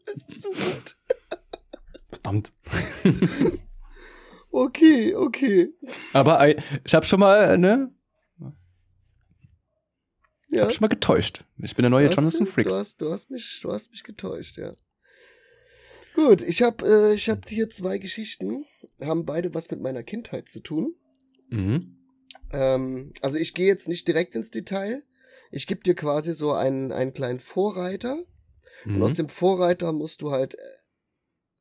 das 0.06 0.16
ist 0.16 0.40
zu 0.40 0.50
gut. 0.50 0.96
Verdammt. 2.10 2.52
okay, 4.50 5.14
okay. 5.14 5.68
Aber 6.12 6.46
ich 6.48 6.94
habe 6.94 7.06
schon 7.06 7.20
mal, 7.20 7.58
ne? 7.58 7.92
Ja. 10.48 10.62
Hab 10.62 10.72
schon 10.72 10.82
mal 10.82 10.88
getäuscht. 10.88 11.44
Ich 11.58 11.74
bin 11.74 11.82
der 11.82 11.90
neue 11.90 12.08
Jonathan 12.08 12.46
Freaks. 12.46 12.72
Du 12.72 12.78
hast, 12.78 13.00
du, 13.00 13.12
hast 13.12 13.30
mich, 13.30 13.60
du 13.62 13.72
hast 13.72 13.90
mich 13.90 14.04
getäuscht, 14.04 14.58
ja. 14.58 14.72
Gut, 16.14 16.40
ich 16.40 16.62
habe 16.62 16.86
äh, 16.86 17.14
ich 17.14 17.28
hab 17.28 17.46
hier 17.48 17.68
zwei 17.68 17.98
Geschichten, 17.98 18.64
haben 19.02 19.26
beide 19.26 19.52
was 19.54 19.70
mit 19.70 19.82
meiner 19.82 20.02
Kindheit 20.02 20.48
zu 20.48 20.60
tun. 20.60 20.94
Mhm. 21.50 21.95
Ähm, 22.52 23.12
also 23.22 23.36
ich 23.36 23.54
gehe 23.54 23.66
jetzt 23.66 23.88
nicht 23.88 24.06
direkt 24.08 24.34
ins 24.34 24.50
Detail. 24.50 25.02
Ich 25.50 25.66
gebe 25.66 25.82
dir 25.82 25.94
quasi 25.94 26.34
so 26.34 26.52
einen, 26.52 26.92
einen 26.92 27.12
kleinen 27.12 27.40
Vorreiter. 27.40 28.24
Mhm. 28.84 28.96
Und 28.96 29.02
aus 29.02 29.14
dem 29.14 29.28
Vorreiter 29.28 29.92
musst 29.92 30.22
du 30.22 30.30
halt 30.30 30.54
äh, 30.54 30.62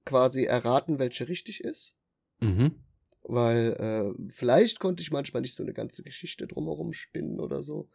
quasi 0.05 0.43
erraten, 0.43 0.99
welche 0.99 1.27
richtig 1.27 1.63
ist. 1.63 1.93
Mhm. 2.39 2.75
Weil 3.23 3.73
äh, 3.73 4.31
vielleicht 4.31 4.79
konnte 4.79 5.01
ich 5.01 5.11
manchmal 5.11 5.41
nicht 5.41 5.55
so 5.55 5.63
eine 5.63 5.73
ganze 5.73 6.03
Geschichte 6.03 6.47
drumherum 6.47 6.93
spinnen 6.93 7.39
oder 7.39 7.63
so. 7.63 7.89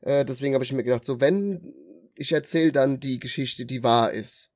Äh, 0.00 0.24
deswegen 0.24 0.54
habe 0.54 0.64
ich 0.64 0.72
mir 0.72 0.82
gedacht, 0.82 1.04
so 1.04 1.20
wenn 1.20 1.74
ich 2.14 2.32
erzähle 2.32 2.72
dann 2.72 3.00
die 3.00 3.18
Geschichte, 3.18 3.64
die 3.64 3.82
wahr 3.82 4.12
ist. 4.12 4.50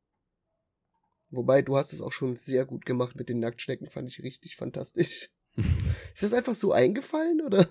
Wobei, 1.31 1.63
du 1.63 1.77
hast 1.77 1.93
es 1.93 2.01
auch 2.01 2.13
schon 2.13 2.37
sehr 2.37 2.65
gut 2.65 2.87
gemacht 2.87 3.17
mit 3.17 3.29
den 3.29 3.41
Nacktschnecken, 3.41 3.89
fand 3.89 4.09
ich 4.09 4.23
richtig 4.23 4.57
fantastisch. 4.57 5.31
Ist 6.15 6.23
das 6.23 6.33
einfach 6.33 6.55
so 6.55 6.73
eingefallen, 6.73 7.41
oder? 7.41 7.69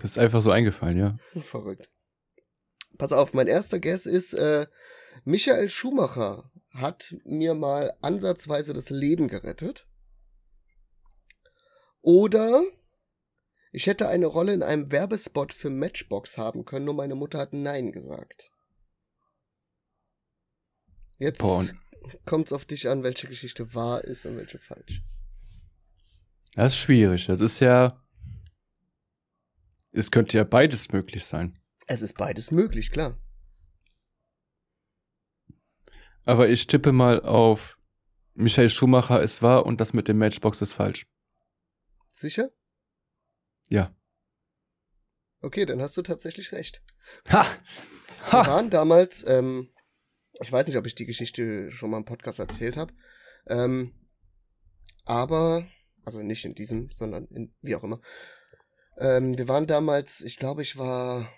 Das 0.00 0.12
ist 0.12 0.18
einfach 0.18 0.40
so 0.40 0.50
eingefallen, 0.50 0.98
ja. 0.98 1.18
Verrückt. 1.42 1.90
Pass 2.96 3.12
auf, 3.12 3.34
mein 3.34 3.46
erster 3.46 3.78
Guess 3.78 4.06
ist, 4.06 4.34
äh, 4.34 4.66
Michael 5.24 5.68
Schumacher 5.68 6.50
hat 6.70 7.14
mir 7.24 7.54
mal 7.54 7.92
ansatzweise 8.00 8.72
das 8.72 8.90
Leben 8.90 9.28
gerettet. 9.28 9.86
Oder 12.00 12.62
ich 13.72 13.86
hätte 13.86 14.08
eine 14.08 14.26
Rolle 14.26 14.52
in 14.52 14.62
einem 14.62 14.90
Werbespot 14.90 15.52
für 15.52 15.70
Matchbox 15.70 16.38
haben 16.38 16.64
können, 16.64 16.86
nur 16.86 16.94
meine 16.94 17.14
Mutter 17.14 17.38
hat 17.38 17.52
Nein 17.52 17.92
gesagt. 17.92 18.50
Jetzt 21.18 21.42
kommt 22.24 22.46
es 22.46 22.52
auf 22.52 22.64
dich 22.64 22.88
an, 22.88 23.02
welche 23.02 23.28
Geschichte 23.28 23.74
wahr 23.74 24.04
ist 24.04 24.24
und 24.24 24.36
welche 24.36 24.58
falsch. 24.58 25.02
Das 26.54 26.72
ist 26.72 26.78
schwierig. 26.78 27.26
Das 27.26 27.40
ist 27.40 27.60
ja. 27.60 28.02
Es 29.92 30.10
könnte 30.10 30.36
ja 30.38 30.44
beides 30.44 30.92
möglich 30.92 31.24
sein. 31.24 31.58
Es 31.86 32.02
ist 32.02 32.16
beides 32.16 32.50
möglich, 32.50 32.90
klar. 32.90 33.18
Aber 36.24 36.48
ich 36.48 36.66
tippe 36.66 36.92
mal 36.92 37.20
auf 37.22 37.76
Michael 38.34 38.70
Schumacher, 38.70 39.22
es 39.22 39.42
war 39.42 39.66
und 39.66 39.80
das 39.80 39.92
mit 39.92 40.08
dem 40.08 40.18
Matchbox 40.18 40.62
ist 40.62 40.72
falsch. 40.72 41.06
Sicher? 42.12 42.50
Ja. 43.68 43.94
Okay, 45.40 45.66
dann 45.66 45.80
hast 45.80 45.96
du 45.96 46.02
tatsächlich 46.02 46.52
recht. 46.52 46.82
Ha! 47.30 47.44
ha. 48.30 48.44
Wir 48.44 48.50
waren 48.50 48.70
damals, 48.70 49.24
ähm, 49.26 49.70
ich 50.40 50.52
weiß 50.52 50.66
nicht, 50.66 50.76
ob 50.76 50.86
ich 50.86 50.94
die 50.94 51.06
Geschichte 51.06 51.70
schon 51.70 51.90
mal 51.90 51.96
im 51.96 52.04
Podcast 52.04 52.38
erzählt 52.38 52.76
habe, 52.76 52.92
ähm, 53.46 53.94
aber, 55.04 55.66
also 56.04 56.22
nicht 56.22 56.44
in 56.44 56.54
diesem, 56.54 56.90
sondern 56.90 57.26
in, 57.26 57.52
wie 57.62 57.76
auch 57.76 57.84
immer. 57.84 58.00
Ähm, 58.98 59.36
wir 59.36 59.48
waren 59.48 59.66
damals, 59.66 60.20
ich 60.22 60.36
glaube, 60.36 60.62
ich 60.62 60.78
war 60.78 61.28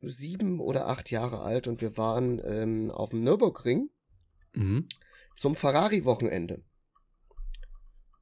sieben 0.00 0.60
oder 0.60 0.88
acht 0.88 1.10
Jahre 1.10 1.40
alt 1.40 1.66
und 1.66 1.80
wir 1.80 1.96
waren 1.96 2.40
ähm, 2.44 2.90
auf 2.90 3.10
dem 3.10 3.20
Nürburgring 3.20 3.90
mhm. 4.54 4.88
zum 5.36 5.56
Ferrari-Wochenende. 5.56 6.62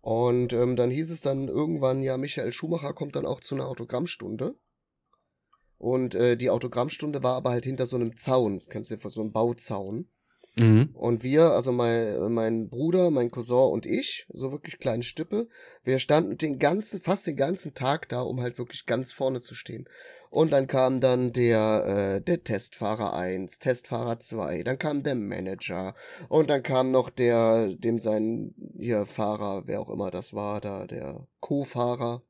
Und 0.01 0.53
ähm, 0.53 0.77
dann 0.77 0.91
hieß 0.91 1.11
es 1.11 1.21
dann 1.21 1.49
irgendwann, 1.49 2.01
ja, 2.01 2.17
Michael 2.17 2.53
Schumacher 2.53 2.95
kommt 2.95 3.17
dann 3.17 3.27
auch 3.27 3.41
zu 3.41 3.57
einer 3.57 3.67
Autogrammstunde. 3.67 4.55
Und 5.79 6.15
äh, 6.15 6.37
die 6.37 6.49
Autogrammstunde 6.49 7.23
war 7.23 7.35
aber 7.35 7.51
halt 7.51 7.65
hinter 7.65 7.87
so 7.87 7.97
einem 7.97 8.17
Zaun, 8.17 8.55
das 8.55 8.69
kennst 8.69 8.91
du 8.91 8.97
dir 8.97 9.11
so 9.11 9.21
einem 9.21 9.33
Bauzaun. 9.33 10.09
Mhm. 10.59 10.90
Und 10.95 11.23
wir, 11.23 11.51
also 11.51 11.71
mein, 11.71 12.33
mein 12.33 12.69
Bruder, 12.69 13.11
mein 13.11 13.31
Cousin 13.31 13.73
und 13.73 13.85
ich, 13.85 14.27
so 14.33 14.53
wirklich 14.53 14.79
kleine 14.79 15.03
Stippe, 15.03 15.49
wir 15.85 15.99
standen 15.99 16.38
den 16.38 16.59
ganzen, 16.59 17.01
fast 17.01 17.27
den 17.27 17.37
ganzen 17.37 17.75
Tag 17.75 18.09
da, 18.09 18.23
um 18.23 18.40
halt 18.40 18.59
wirklich 18.59 18.87
ganz 18.87 19.12
vorne 19.12 19.40
zu 19.40 19.55
stehen. 19.55 19.87
Und 20.31 20.53
dann 20.53 20.66
kam 20.66 21.01
dann 21.01 21.33
der, 21.33 22.16
äh, 22.16 22.21
der 22.21 22.42
Testfahrer 22.42 23.14
1, 23.14 23.59
Testfahrer 23.59 24.19
2, 24.19 24.62
dann 24.62 24.79
kam 24.79 25.03
der 25.03 25.14
Manager 25.14 25.95
und 26.29 26.51
dann 26.51 26.62
kam 26.62 26.90
noch 26.90 27.11
der, 27.11 27.69
dem 27.69 27.99
sein, 27.99 28.55
hier 28.79 29.05
Fahrer, 29.05 29.64
wer 29.66 29.81
auch 29.81 29.90
immer 29.90 30.11
das 30.11 30.33
war, 30.33 30.61
da, 30.61 30.87
der 30.87 31.27
Co-Fahrer. 31.40 32.23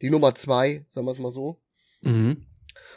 Die 0.00 0.10
Nummer 0.10 0.34
2, 0.34 0.86
sagen 0.90 1.06
wir 1.06 1.12
es 1.12 1.18
mal 1.18 1.30
so. 1.30 1.60
Mhm. 2.02 2.46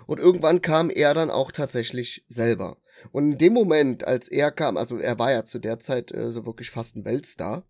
Und 0.08 0.20
irgendwann 0.20 0.62
kam 0.62 0.90
er 0.90 1.14
dann 1.14 1.30
auch 1.30 1.52
tatsächlich 1.52 2.26
selber. 2.28 2.78
Und 3.12 3.34
in 3.34 3.38
dem 3.38 3.54
Moment, 3.54 4.06
als 4.06 4.28
er 4.28 4.52
kam, 4.52 4.78
also 4.78 4.98
er 4.98 5.20
war 5.20 5.32
ja 5.32 5.46
zu 5.46 5.60
der 5.60 5.80
Zeit 5.80 6.12
äh, 6.12 6.30
so 6.30 6.46
wirklich 6.46 6.72
fast 6.72 6.96
ein 6.96 7.06
Weltstar, 7.06 7.64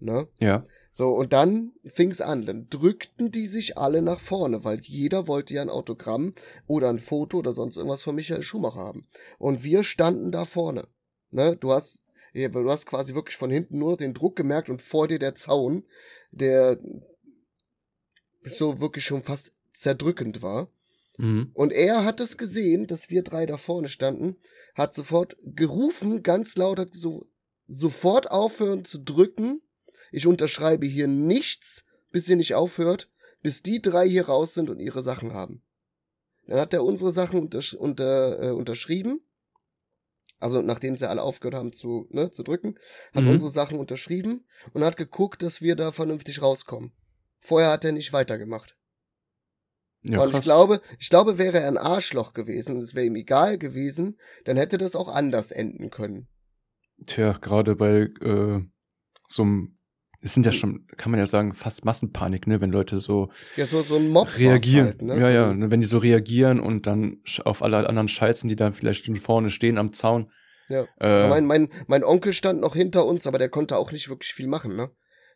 ne? 0.00 0.28
Ja. 0.40 0.66
So, 0.94 1.14
und 1.14 1.32
dann 1.32 1.72
fing's 1.86 2.20
an. 2.20 2.44
Dann 2.44 2.68
drückten 2.68 3.30
die 3.30 3.46
sich 3.46 3.78
alle 3.78 4.02
nach 4.02 4.20
vorne, 4.20 4.62
weil 4.62 4.78
jeder 4.80 5.26
wollte 5.26 5.54
ja 5.54 5.62
ein 5.62 5.70
Autogramm 5.70 6.34
oder 6.66 6.90
ein 6.90 6.98
Foto 6.98 7.38
oder 7.38 7.52
sonst 7.52 7.76
irgendwas 7.76 8.02
von 8.02 8.14
Michael 8.14 8.42
Schumacher 8.42 8.80
haben. 8.80 9.06
Und 9.38 9.64
wir 9.64 9.84
standen 9.84 10.32
da 10.32 10.44
vorne. 10.44 10.86
Ne? 11.30 11.56
Du 11.56 11.72
hast, 11.72 12.02
du 12.34 12.70
hast 12.70 12.86
quasi 12.86 13.14
wirklich 13.14 13.38
von 13.38 13.50
hinten 13.50 13.78
nur 13.78 13.96
den 13.96 14.12
Druck 14.12 14.36
gemerkt 14.36 14.68
und 14.68 14.82
vor 14.82 15.08
dir 15.08 15.18
der 15.18 15.34
Zaun, 15.34 15.84
der 16.30 16.78
so 18.44 18.80
wirklich 18.80 19.06
schon 19.06 19.22
fast 19.22 19.52
zerdrückend 19.72 20.42
war. 20.42 20.68
Mhm. 21.18 21.50
Und 21.54 21.72
er 21.72 22.04
hat 22.04 22.20
es 22.20 22.36
gesehen, 22.36 22.86
dass 22.86 23.10
wir 23.10 23.22
drei 23.22 23.46
da 23.46 23.56
vorne 23.56 23.88
standen, 23.88 24.36
hat 24.74 24.94
sofort 24.94 25.36
gerufen, 25.42 26.22
ganz 26.22 26.56
laut, 26.56 26.78
hat 26.78 26.94
so 26.94 27.26
sofort 27.68 28.30
aufhören 28.30 28.84
zu 28.84 28.98
drücken. 28.98 29.62
Ich 30.10 30.26
unterschreibe 30.26 30.86
hier 30.86 31.06
nichts, 31.06 31.84
bis 32.10 32.28
ihr 32.28 32.36
nicht 32.36 32.54
aufhört, 32.54 33.10
bis 33.42 33.62
die 33.62 33.80
drei 33.80 34.08
hier 34.08 34.26
raus 34.26 34.54
sind 34.54 34.68
und 34.68 34.78
ihre 34.78 35.02
Sachen 35.02 35.32
haben. 35.32 35.62
Dann 36.46 36.60
hat 36.60 36.74
er 36.74 36.84
unsere 36.84 37.10
Sachen 37.10 37.40
untersch 37.40 37.74
unter, 37.74 38.42
äh, 38.42 38.50
unterschrieben. 38.50 39.20
Also 40.38 40.60
nachdem 40.60 40.96
sie 40.96 41.08
alle 41.08 41.22
aufgehört 41.22 41.54
haben 41.54 41.72
zu, 41.72 42.08
ne, 42.10 42.32
zu 42.32 42.42
drücken, 42.42 42.76
hat 43.14 43.22
mhm. 43.22 43.30
unsere 43.30 43.50
Sachen 43.50 43.78
unterschrieben 43.78 44.44
und 44.72 44.84
hat 44.84 44.96
geguckt, 44.96 45.42
dass 45.42 45.62
wir 45.62 45.76
da 45.76 45.92
vernünftig 45.92 46.42
rauskommen. 46.42 46.92
Vorher 47.38 47.70
hat 47.70 47.84
er 47.84 47.92
nicht 47.92 48.12
weitergemacht. 48.12 48.76
Ja, 50.04 50.20
und 50.20 50.30
krass. 50.30 50.38
ich 50.40 50.44
glaube, 50.44 50.80
ich 50.98 51.10
glaube, 51.10 51.38
wäre 51.38 51.60
er 51.60 51.68
ein 51.68 51.78
Arschloch 51.78 52.32
gewesen 52.32 52.76
und 52.76 52.82
es 52.82 52.94
wäre 52.94 53.06
ihm 53.06 53.14
egal 53.14 53.56
gewesen, 53.58 54.18
dann 54.44 54.56
hätte 54.56 54.78
das 54.78 54.96
auch 54.96 55.08
anders 55.08 55.52
enden 55.52 55.90
können. 55.90 56.28
Tja, 57.06 57.32
gerade 57.40 57.76
bei 57.76 58.08
äh, 58.20 58.60
so 59.28 59.42
einem, 59.42 59.78
es 60.20 60.34
sind 60.34 60.44
ja 60.44 60.52
schon, 60.52 60.86
kann 60.96 61.10
man 61.10 61.20
ja 61.20 61.26
sagen, 61.26 61.52
fast 61.52 61.84
Massenpanik, 61.84 62.46
ne, 62.46 62.60
wenn 62.60 62.70
Leute 62.70 62.98
so, 62.98 63.30
ja, 63.56 63.66
so, 63.66 63.82
so 63.82 63.96
ein 63.96 64.08
Mob 64.08 64.36
reagieren. 64.38 64.86
Halt, 64.86 65.02
ne? 65.02 65.14
Ja, 65.14 65.26
so 65.26 65.32
ja, 65.32 65.54
ne, 65.54 65.70
wenn 65.70 65.80
die 65.80 65.86
so 65.86 65.98
reagieren 65.98 66.58
und 66.60 66.86
dann 66.86 67.22
auf 67.44 67.62
alle 67.62 67.88
anderen 67.88 68.08
scheißen, 68.08 68.48
die 68.48 68.56
da 68.56 68.72
vielleicht 68.72 69.04
schon 69.04 69.16
vorne 69.16 69.50
stehen 69.50 69.78
am 69.78 69.92
Zaun. 69.92 70.30
Ja. 70.68 70.82
Äh, 70.98 71.06
also 71.06 71.28
mein, 71.28 71.46
mein, 71.46 71.68
mein 71.86 72.04
Onkel 72.04 72.32
stand 72.32 72.60
noch 72.60 72.74
hinter 72.74 73.06
uns, 73.06 73.26
aber 73.26 73.38
der 73.38 73.48
konnte 73.48 73.76
auch 73.76 73.92
nicht 73.92 74.08
wirklich 74.08 74.32
viel 74.32 74.48
machen, 74.48 74.74
ne? 74.74 74.90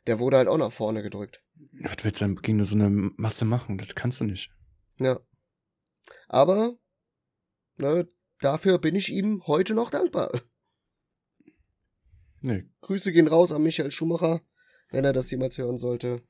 Der 0.06 0.20
wurde 0.20 0.36
halt 0.36 0.48
auch 0.48 0.58
nach 0.58 0.72
vorne 0.72 1.02
gedrückt. 1.02 1.42
Was 1.82 1.96
willst 2.02 2.20
du 2.20 2.26
denn 2.26 2.36
gegen 2.36 2.62
so 2.62 2.76
eine 2.76 2.88
Masse 2.90 3.44
machen? 3.44 3.78
Das 3.78 3.94
kannst 3.94 4.20
du 4.20 4.24
nicht. 4.24 4.50
Ja. 4.98 5.20
Aber, 6.28 6.76
ne, 7.78 8.08
dafür 8.40 8.78
bin 8.78 8.94
ich 8.94 9.12
ihm 9.12 9.46
heute 9.46 9.74
noch 9.74 9.90
dankbar. 9.90 10.30
Nee. 12.40 12.68
Grüße 12.82 13.12
gehen 13.12 13.28
raus 13.28 13.52
an 13.52 13.62
Michael 13.62 13.90
Schumacher, 13.90 14.40
wenn 14.90 15.04
er 15.04 15.12
das 15.12 15.30
jemals 15.30 15.58
hören 15.58 15.78
sollte. 15.78 16.22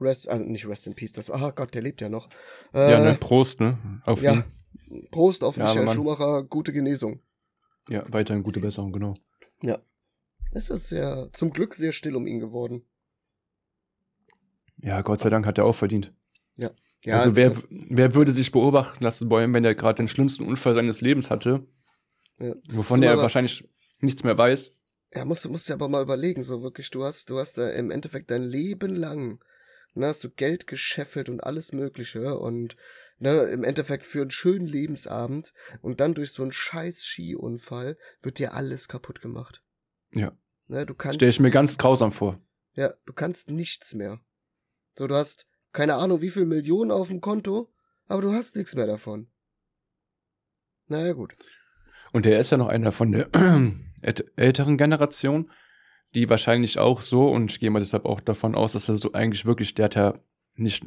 Rest, 0.00 0.28
also 0.28 0.44
nicht 0.44 0.66
Rest 0.66 0.86
in 0.86 0.94
Peace, 0.94 1.12
das, 1.12 1.30
ah 1.30 1.50
Gott, 1.50 1.74
der 1.74 1.82
lebt 1.82 2.00
ja 2.00 2.08
noch. 2.08 2.28
Äh, 2.74 2.90
ja, 2.90 3.00
ne, 3.00 3.14
Prost, 3.14 3.60
ne, 3.60 4.02
auf 4.04 4.22
ja, 4.22 4.34
ihn. 4.34 4.44
Prost 5.10 5.42
auf 5.42 5.56
ja, 5.56 5.64
Michael 5.64 5.88
Schumacher, 5.88 6.44
gute 6.44 6.72
Genesung. 6.72 7.20
Ja, 7.88 8.04
weiterhin 8.12 8.42
gute 8.42 8.60
Besserung, 8.60 8.92
genau. 8.92 9.14
Ja. 9.62 9.78
Es 10.52 10.70
ist 10.70 10.90
ja 10.90 11.30
zum 11.32 11.50
Glück 11.50 11.74
sehr 11.74 11.92
still 11.92 12.16
um 12.16 12.26
ihn 12.26 12.40
geworden. 12.40 12.86
Ja, 14.78 15.02
Gott 15.02 15.20
sei 15.20 15.30
Dank 15.30 15.46
hat 15.46 15.58
er 15.58 15.64
auch 15.64 15.74
verdient. 15.74 16.12
Ja. 17.06 17.18
Also 17.18 17.36
wer, 17.36 17.54
wer 17.70 18.14
würde 18.16 18.32
sich 18.32 18.50
beobachten 18.50 19.04
lassen 19.04 19.30
wollen, 19.30 19.54
wenn 19.54 19.64
er 19.64 19.76
gerade 19.76 19.98
den 19.98 20.08
schlimmsten 20.08 20.44
Unfall 20.44 20.74
seines 20.74 21.00
Lebens 21.00 21.30
hatte, 21.30 21.64
ja. 22.40 22.52
wovon 22.68 23.00
er 23.00 23.16
wahrscheinlich 23.16 23.68
nichts 24.00 24.24
mehr 24.24 24.36
weiß. 24.36 24.72
Ja, 25.14 25.24
musst, 25.24 25.48
musst 25.48 25.68
du 25.68 25.72
aber 25.72 25.88
mal 25.88 26.02
überlegen, 26.02 26.42
so 26.42 26.62
wirklich, 26.62 26.90
du 26.90 27.04
hast, 27.04 27.30
du 27.30 27.38
hast 27.38 27.58
äh, 27.58 27.78
im 27.78 27.92
Endeffekt 27.92 28.32
dein 28.32 28.42
Leben 28.42 28.96
lang, 28.96 29.38
ne, 29.94 30.08
hast 30.08 30.24
du 30.24 30.30
Geld 30.30 30.66
gescheffelt 30.66 31.28
und 31.28 31.44
alles 31.44 31.72
Mögliche 31.72 32.40
und 32.40 32.76
ne, 33.20 33.42
im 33.42 33.62
Endeffekt 33.62 34.04
für 34.04 34.22
einen 34.22 34.32
schönen 34.32 34.66
Lebensabend 34.66 35.52
und 35.82 36.00
dann 36.00 36.12
durch 36.12 36.32
so 36.32 36.42
einen 36.42 36.50
scheiß 36.50 37.02
Skiunfall 37.04 37.96
wird 38.20 38.40
dir 38.40 38.54
alles 38.54 38.88
kaputt 38.88 39.20
gemacht. 39.20 39.62
Ja. 40.12 40.36
Ne, 40.66 40.84
du 40.84 40.94
kannst. 40.94 41.14
Stell 41.14 41.30
ich 41.30 41.38
mir 41.38 41.52
ganz 41.52 41.78
grausam 41.78 42.10
vor. 42.10 42.40
Ja, 42.74 42.94
du 43.06 43.12
kannst 43.12 43.48
nichts 43.48 43.94
mehr. 43.94 44.18
So, 44.98 45.06
du 45.06 45.14
hast 45.14 45.46
keine 45.76 45.96
Ahnung, 45.96 46.22
wie 46.22 46.30
viel 46.30 46.46
Millionen 46.46 46.90
auf 46.90 47.08
dem 47.08 47.20
Konto, 47.20 47.70
aber 48.08 48.22
du 48.22 48.32
hast 48.32 48.56
nichts 48.56 48.74
mehr 48.74 48.86
davon. 48.86 49.28
Naja, 50.88 51.12
gut. 51.12 51.36
Und 52.12 52.24
er 52.26 52.38
ist 52.40 52.50
ja 52.50 52.56
noch 52.56 52.68
einer 52.68 52.92
von 52.92 53.12
der 53.12 53.28
älteren 54.36 54.78
Generation, 54.78 55.50
die 56.14 56.30
wahrscheinlich 56.30 56.78
auch 56.78 57.02
so, 57.02 57.28
und 57.28 57.50
ich 57.50 57.60
gehe 57.60 57.70
mal 57.70 57.80
deshalb 57.80 58.06
auch 58.06 58.20
davon 58.20 58.54
aus, 58.54 58.72
dass 58.72 58.88
er 58.88 58.96
so 58.96 59.12
eigentlich 59.12 59.44
wirklich, 59.44 59.74
der 59.74 59.84
hat 59.84 59.94
ja 59.96 60.14
nicht, 60.54 60.86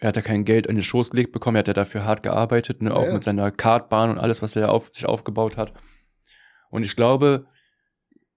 er 0.00 0.08
hat 0.08 0.16
ja 0.16 0.22
kein 0.22 0.44
Geld 0.44 0.66
in 0.66 0.76
den 0.76 0.82
Schoß 0.82 1.10
gelegt 1.10 1.32
bekommen, 1.32 1.56
er 1.56 1.60
hat 1.60 1.68
ja 1.68 1.74
dafür 1.74 2.04
hart 2.04 2.22
gearbeitet, 2.22 2.82
ne, 2.82 2.94
auch 2.94 3.02
ja, 3.02 3.08
ja. 3.08 3.14
mit 3.14 3.24
seiner 3.24 3.50
Kartbahn 3.50 4.10
und 4.10 4.18
alles, 4.18 4.42
was 4.42 4.54
er 4.54 4.70
auf, 4.70 4.90
sich 4.92 5.06
aufgebaut 5.06 5.56
hat. 5.56 5.72
Und 6.68 6.82
ich 6.82 6.94
glaube, 6.94 7.46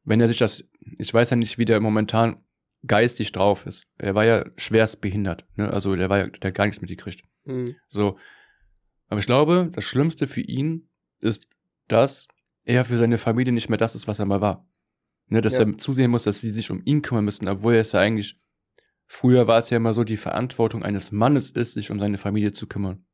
wenn 0.06 0.22
er 0.22 0.30
sich 0.30 0.38
das, 0.38 0.64
ich 0.98 1.14
weiß 1.14 1.32
ja 1.32 1.36
nicht, 1.36 1.58
wie 1.58 1.66
der 1.66 1.82
momentan 1.82 2.42
geistig 2.86 3.32
drauf 3.32 3.66
ist. 3.66 3.92
Er 3.98 4.16
war 4.16 4.26
ja 4.26 4.46
schwerst 4.58 5.02
behindert, 5.02 5.46
ne? 5.56 5.72
Also 5.72 5.96
der 5.96 6.10
war 6.10 6.18
ja, 6.20 6.28
der 6.28 6.50
hat 6.50 6.56
gar 6.56 6.66
nichts 6.66 6.82
mitgekriegt. 6.82 7.24
Mhm. 7.46 7.76
So. 7.88 8.18
Aber 9.08 9.20
ich 9.20 9.26
glaube, 9.26 9.70
das 9.74 9.84
Schlimmste 9.84 10.28
für 10.28 10.42
ihn 10.42 10.90
ist, 11.20 11.48
dass 11.88 12.28
er 12.64 12.86
für 12.86 12.98
seine 12.98 13.18
Familie 13.18 13.54
nicht 13.54 13.70
mehr 13.70 13.78
das 13.78 13.96
ist, 13.96 14.08
was 14.08 14.20
er 14.20 14.26
mal 14.26 14.42
war. 14.42 14.68
Ne, 15.28 15.42
dass 15.42 15.58
ja. 15.58 15.66
er 15.66 15.78
zusehen 15.78 16.12
muss, 16.12 16.24
dass 16.24 16.42
sie 16.42 16.50
sich 16.50 16.72
um 16.72 16.82
ihn 16.86 17.02
kümmern 17.02 17.26
müssen, 17.26 17.48
obwohl 17.48 17.76
er 17.76 17.82
es 17.82 17.92
ja 17.92 18.00
eigentlich, 18.00 18.38
früher 19.06 19.48
war 19.48 19.60
es 19.60 19.70
ja 19.70 19.78
immer 19.78 19.94
so, 19.94 20.04
die 20.04 20.18
Verantwortung 20.18 20.84
eines 20.84 21.12
Mannes 21.12 21.52
ist, 21.52 21.74
sich 21.74 21.92
um 21.92 22.00
seine 22.00 22.18
Familie 22.18 22.52
zu 22.52 22.68
kümmern. 22.68 23.06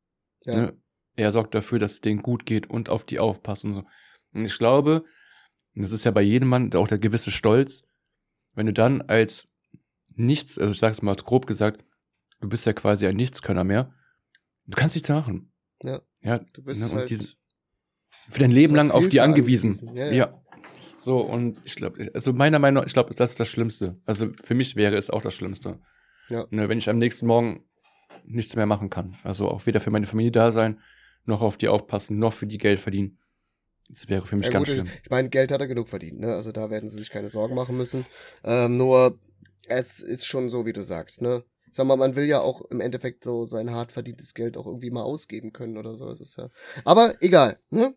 Ja. 0.44 0.54
Ne? 0.54 0.82
Er 1.16 1.30
sorgt 1.30 1.54
dafür, 1.54 1.78
dass 1.78 1.94
es 1.94 2.00
denen 2.00 2.22
gut 2.22 2.46
geht 2.46 2.68
und 2.68 2.88
auf 2.88 3.04
die 3.04 3.18
aufpassen 3.18 3.68
und 3.68 3.74
so. 3.74 3.84
Und 4.32 4.44
ich 4.44 4.56
glaube, 4.58 5.04
und 5.74 5.82
das 5.82 5.92
ist 5.92 6.04
ja 6.04 6.10
bei 6.10 6.22
jedem 6.22 6.48
Mann 6.48 6.72
auch 6.74 6.88
der 6.88 6.98
gewisse 6.98 7.30
Stolz, 7.30 7.84
wenn 8.54 8.66
du 8.66 8.72
dann 8.72 9.02
als 9.02 9.48
nichts, 10.16 10.58
also 10.58 10.72
ich 10.72 10.78
sag's 10.78 11.02
mal 11.02 11.14
grob 11.14 11.46
gesagt, 11.46 11.84
du 12.40 12.48
bist 12.48 12.66
ja 12.66 12.72
quasi 12.72 13.06
ein 13.06 13.16
Nichtskönner 13.16 13.64
mehr. 13.64 13.94
Du 14.66 14.76
kannst 14.76 14.96
nichts 14.96 15.08
machen. 15.08 15.52
Ja. 15.82 16.02
Ja, 16.22 16.38
du 16.38 16.62
bist 16.62 16.80
ne, 16.80 16.92
halt 16.92 17.10
diese, 17.10 17.28
für 18.28 18.40
dein 18.40 18.50
Leben 18.50 18.74
lang 18.74 18.90
auf 18.90 19.08
die 19.08 19.20
angewiesen. 19.20 19.72
angewiesen. 19.72 19.96
Ja, 19.96 20.06
ja. 20.06 20.12
ja, 20.12 20.42
So, 20.96 21.20
und 21.20 21.60
ich 21.64 21.76
glaube, 21.76 22.10
also 22.14 22.32
meiner 22.32 22.58
Meinung 22.58 22.82
nach, 22.82 22.86
ich 22.86 22.94
glaube, 22.94 23.14
das 23.14 23.30
ist 23.30 23.40
das 23.40 23.48
Schlimmste. 23.48 24.00
Also 24.04 24.30
für 24.42 24.54
mich 24.54 24.74
wäre 24.74 24.96
es 24.96 25.10
auch 25.10 25.22
das 25.22 25.34
Schlimmste. 25.34 25.78
Ja. 26.28 26.46
Ne, 26.50 26.68
wenn 26.68 26.78
ich 26.78 26.88
am 26.88 26.98
nächsten 26.98 27.26
Morgen 27.26 27.64
nichts 28.24 28.56
mehr 28.56 28.66
machen 28.66 28.90
kann. 28.90 29.16
Also 29.22 29.48
auch 29.48 29.66
weder 29.66 29.80
für 29.80 29.90
meine 29.90 30.06
Familie 30.06 30.32
da 30.32 30.50
sein, 30.50 30.80
noch 31.24 31.42
auf 31.42 31.56
die 31.56 31.68
aufpassen, 31.68 32.18
noch 32.18 32.32
für 32.32 32.46
die 32.46 32.58
Geld 32.58 32.80
verdienen. 32.80 33.18
Das 33.88 34.08
wäre 34.08 34.26
für 34.26 34.36
mich 34.36 34.46
ja, 34.46 34.52
ganz 34.52 34.66
gut, 34.66 34.74
schlimm. 34.74 34.88
Ich 35.04 35.10
meine, 35.10 35.28
Geld 35.28 35.52
hat 35.52 35.60
er 35.60 35.68
genug 35.68 35.88
verdient, 35.88 36.18
ne? 36.18 36.34
Also 36.34 36.50
da 36.50 36.70
werden 36.70 36.88
sie 36.88 36.98
sich 36.98 37.10
keine 37.10 37.28
Sorgen 37.28 37.54
machen 37.54 37.76
müssen. 37.76 38.04
Ähm, 38.42 38.76
nur, 38.76 39.18
es 39.68 40.00
ist 40.00 40.26
schon 40.26 40.50
so, 40.50 40.66
wie 40.66 40.72
du 40.72 40.82
sagst, 40.82 41.22
ne? 41.22 41.44
Sag 41.72 41.86
mal, 41.86 41.96
man 41.96 42.16
will 42.16 42.24
ja 42.24 42.40
auch 42.40 42.62
im 42.70 42.80
Endeffekt 42.80 43.24
so 43.24 43.44
sein 43.44 43.70
hart 43.70 43.92
verdientes 43.92 44.34
Geld 44.34 44.56
auch 44.56 44.66
irgendwie 44.66 44.90
mal 44.90 45.02
ausgeben 45.02 45.52
können 45.52 45.76
oder 45.76 45.94
so 45.94 46.10
ist 46.10 46.20
es 46.20 46.36
ja. 46.36 46.48
Aber 46.84 47.14
egal, 47.20 47.58
ne? 47.70 47.94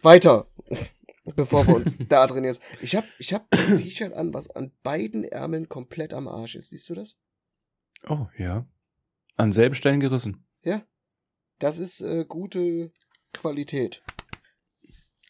Weiter. 0.00 0.50
Bevor 1.36 1.66
wir 1.66 1.76
uns 1.76 1.96
da 2.08 2.26
drin 2.26 2.44
jetzt. 2.44 2.62
Ich 2.80 2.96
hab, 2.96 3.04
ich 3.18 3.34
hab 3.34 3.46
ein 3.50 3.76
T-Shirt 3.78 4.14
an, 4.14 4.32
was 4.32 4.50
an 4.50 4.72
beiden 4.82 5.24
Ärmeln 5.24 5.68
komplett 5.68 6.14
am 6.14 6.26
Arsch 6.26 6.54
ist. 6.54 6.70
Siehst 6.70 6.88
du 6.88 6.94
das? 6.94 7.16
Oh, 8.08 8.26
ja. 8.36 8.66
An 9.36 9.52
selben 9.52 9.74
Stellen 9.74 10.00
gerissen. 10.00 10.46
Ja. 10.62 10.82
Das 11.58 11.78
ist 11.78 12.00
äh, 12.00 12.24
gute 12.26 12.92
Qualität. 13.32 14.02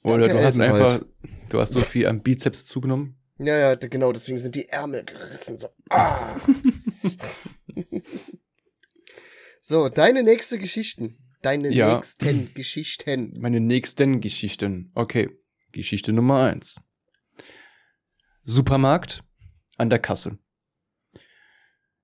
Oder 0.03 0.29
Danke, 0.29 0.35
du 0.35 0.45
hast 0.45 0.61
einfach, 0.61 1.03
du 1.49 1.61
hast 1.61 1.73
so 1.73 1.81
viel 1.81 2.07
am 2.07 2.23
Bizeps 2.23 2.65
zugenommen. 2.65 3.19
Ja, 3.39 3.57
ja, 3.57 3.75
genau, 3.77 4.13
deswegen 4.13 4.39
sind 4.39 4.57
die 4.57 4.69
Ärmel 4.69 5.05
gerissen. 5.05 5.59
So, 5.59 5.69
ah. 5.91 6.37
so 9.61 9.89
deine 9.89 10.25
nächste 10.25 10.59
Geschichten. 10.59 11.19
Deine 11.43 11.73
ja. 11.73 11.97
nächsten 11.97 12.53
Geschichten. 12.55 13.35
Meine 13.39 13.61
nächsten 13.61 14.21
Geschichten. 14.21 14.91
Okay. 14.95 15.31
Geschichte 15.71 16.13
Nummer 16.13 16.43
eins. 16.43 16.81
Supermarkt 18.43 19.23
an 19.77 19.91
der 19.91 20.01
Kasse. 20.01 20.39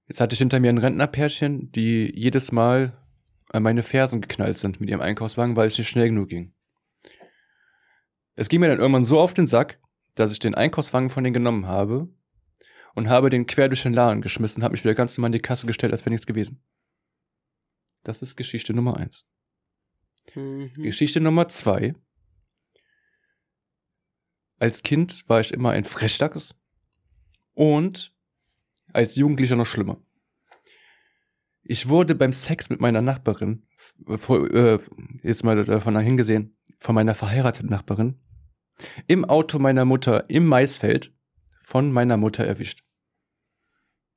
Jetzt 0.07 0.20
hatte 0.20 0.35
ich 0.35 0.39
hinter 0.39 0.61
mir 0.61 0.68
ein 0.68 0.78
Rentnerpärchen, 0.78 1.72
die 1.72 2.12
jedes 2.14 2.53
Mal 2.53 3.03
an 3.49 3.62
meine 3.62 3.82
Fersen 3.82 4.20
geknallt 4.20 4.59
sind 4.59 4.80
mit 4.80 4.91
ihrem 4.91 5.01
Einkaufswagen, 5.01 5.57
weil 5.57 5.66
es 5.66 5.78
nicht 5.78 5.89
schnell 5.89 6.09
genug 6.09 6.28
ging. 6.28 6.55
Es 8.37 8.49
ging 8.49 8.61
mir 8.61 8.68
dann 8.68 8.80
irgendwann 8.80 9.05
so 9.05 9.18
auf 9.18 9.32
den 9.32 9.47
Sack, 9.47 9.80
dass 10.14 10.32
ich 10.32 10.38
den 10.38 10.54
Einkaufswagen 10.54 11.10
von 11.10 11.24
denen 11.24 11.34
genommen 11.34 11.66
habe 11.66 12.08
und 12.94 13.08
habe 13.08 13.30
den 13.30 13.46
quer 13.46 13.68
durch 13.68 13.82
den 13.82 13.94
Laden 13.94 14.20
geschmissen, 14.20 14.62
habe 14.62 14.72
mich 14.72 14.84
wieder 14.84 14.94
ganz 14.94 15.16
normal 15.16 15.28
in 15.28 15.32
die 15.32 15.40
Kasse 15.40 15.66
gestellt, 15.66 15.92
als 15.92 16.02
wäre 16.02 16.10
nichts 16.10 16.26
gewesen. 16.26 16.62
Das 18.04 18.22
ist 18.22 18.36
Geschichte 18.36 18.74
Nummer 18.74 18.96
eins. 18.96 19.26
Mhm. 20.34 20.72
Geschichte 20.74 21.20
Nummer 21.20 21.48
zwei. 21.48 21.94
Als 24.58 24.82
Kind 24.82 25.28
war 25.28 25.40
ich 25.40 25.52
immer 25.52 25.70
ein 25.70 25.84
Frechdachs 25.84 26.60
und 27.54 28.14
als 28.92 29.16
Jugendlicher 29.16 29.56
noch 29.56 29.66
schlimmer. 29.66 30.00
Ich 31.62 31.88
wurde 31.88 32.14
beim 32.14 32.32
Sex 32.32 32.68
mit 32.68 32.80
meiner 32.80 33.02
Nachbarin, 33.02 33.66
äh, 34.06 34.78
jetzt 35.22 35.44
mal 35.44 35.64
davon 35.64 35.98
hingesehen, 35.98 36.56
von 36.78 36.94
meiner 36.94 37.14
verheirateten 37.14 37.70
Nachbarin, 37.70 38.20
im 39.06 39.24
Auto 39.24 39.58
meiner 39.58 39.84
Mutter 39.84 40.28
im 40.28 40.46
Maisfeld 40.46 41.12
von 41.62 41.92
meiner 41.92 42.16
Mutter 42.16 42.44
erwischt. 42.44 42.84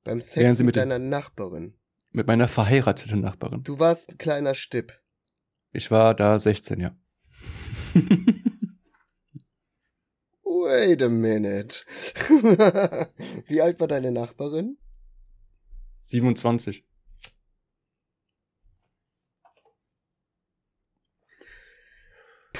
Beim 0.03 0.21
Sex 0.21 0.59
mit, 0.59 0.67
mit 0.67 0.75
deiner 0.75 0.99
Nachbarin? 0.99 1.73
Mit 2.11 2.27
meiner 2.27 2.47
verheirateten 2.47 3.21
Nachbarin. 3.21 3.63
Du 3.63 3.79
warst 3.79 4.09
ein 4.09 4.17
kleiner 4.17 4.55
Stipp. 4.55 4.99
Ich 5.71 5.91
war 5.91 6.15
da 6.15 6.39
16, 6.39 6.79
ja. 6.79 6.95
Wait 10.43 11.01
a 11.01 11.09
minute. 11.09 11.79
Wie 13.47 13.61
alt 13.61 13.79
war 13.79 13.87
deine 13.87 14.11
Nachbarin? 14.11 14.77
27. 15.99 16.85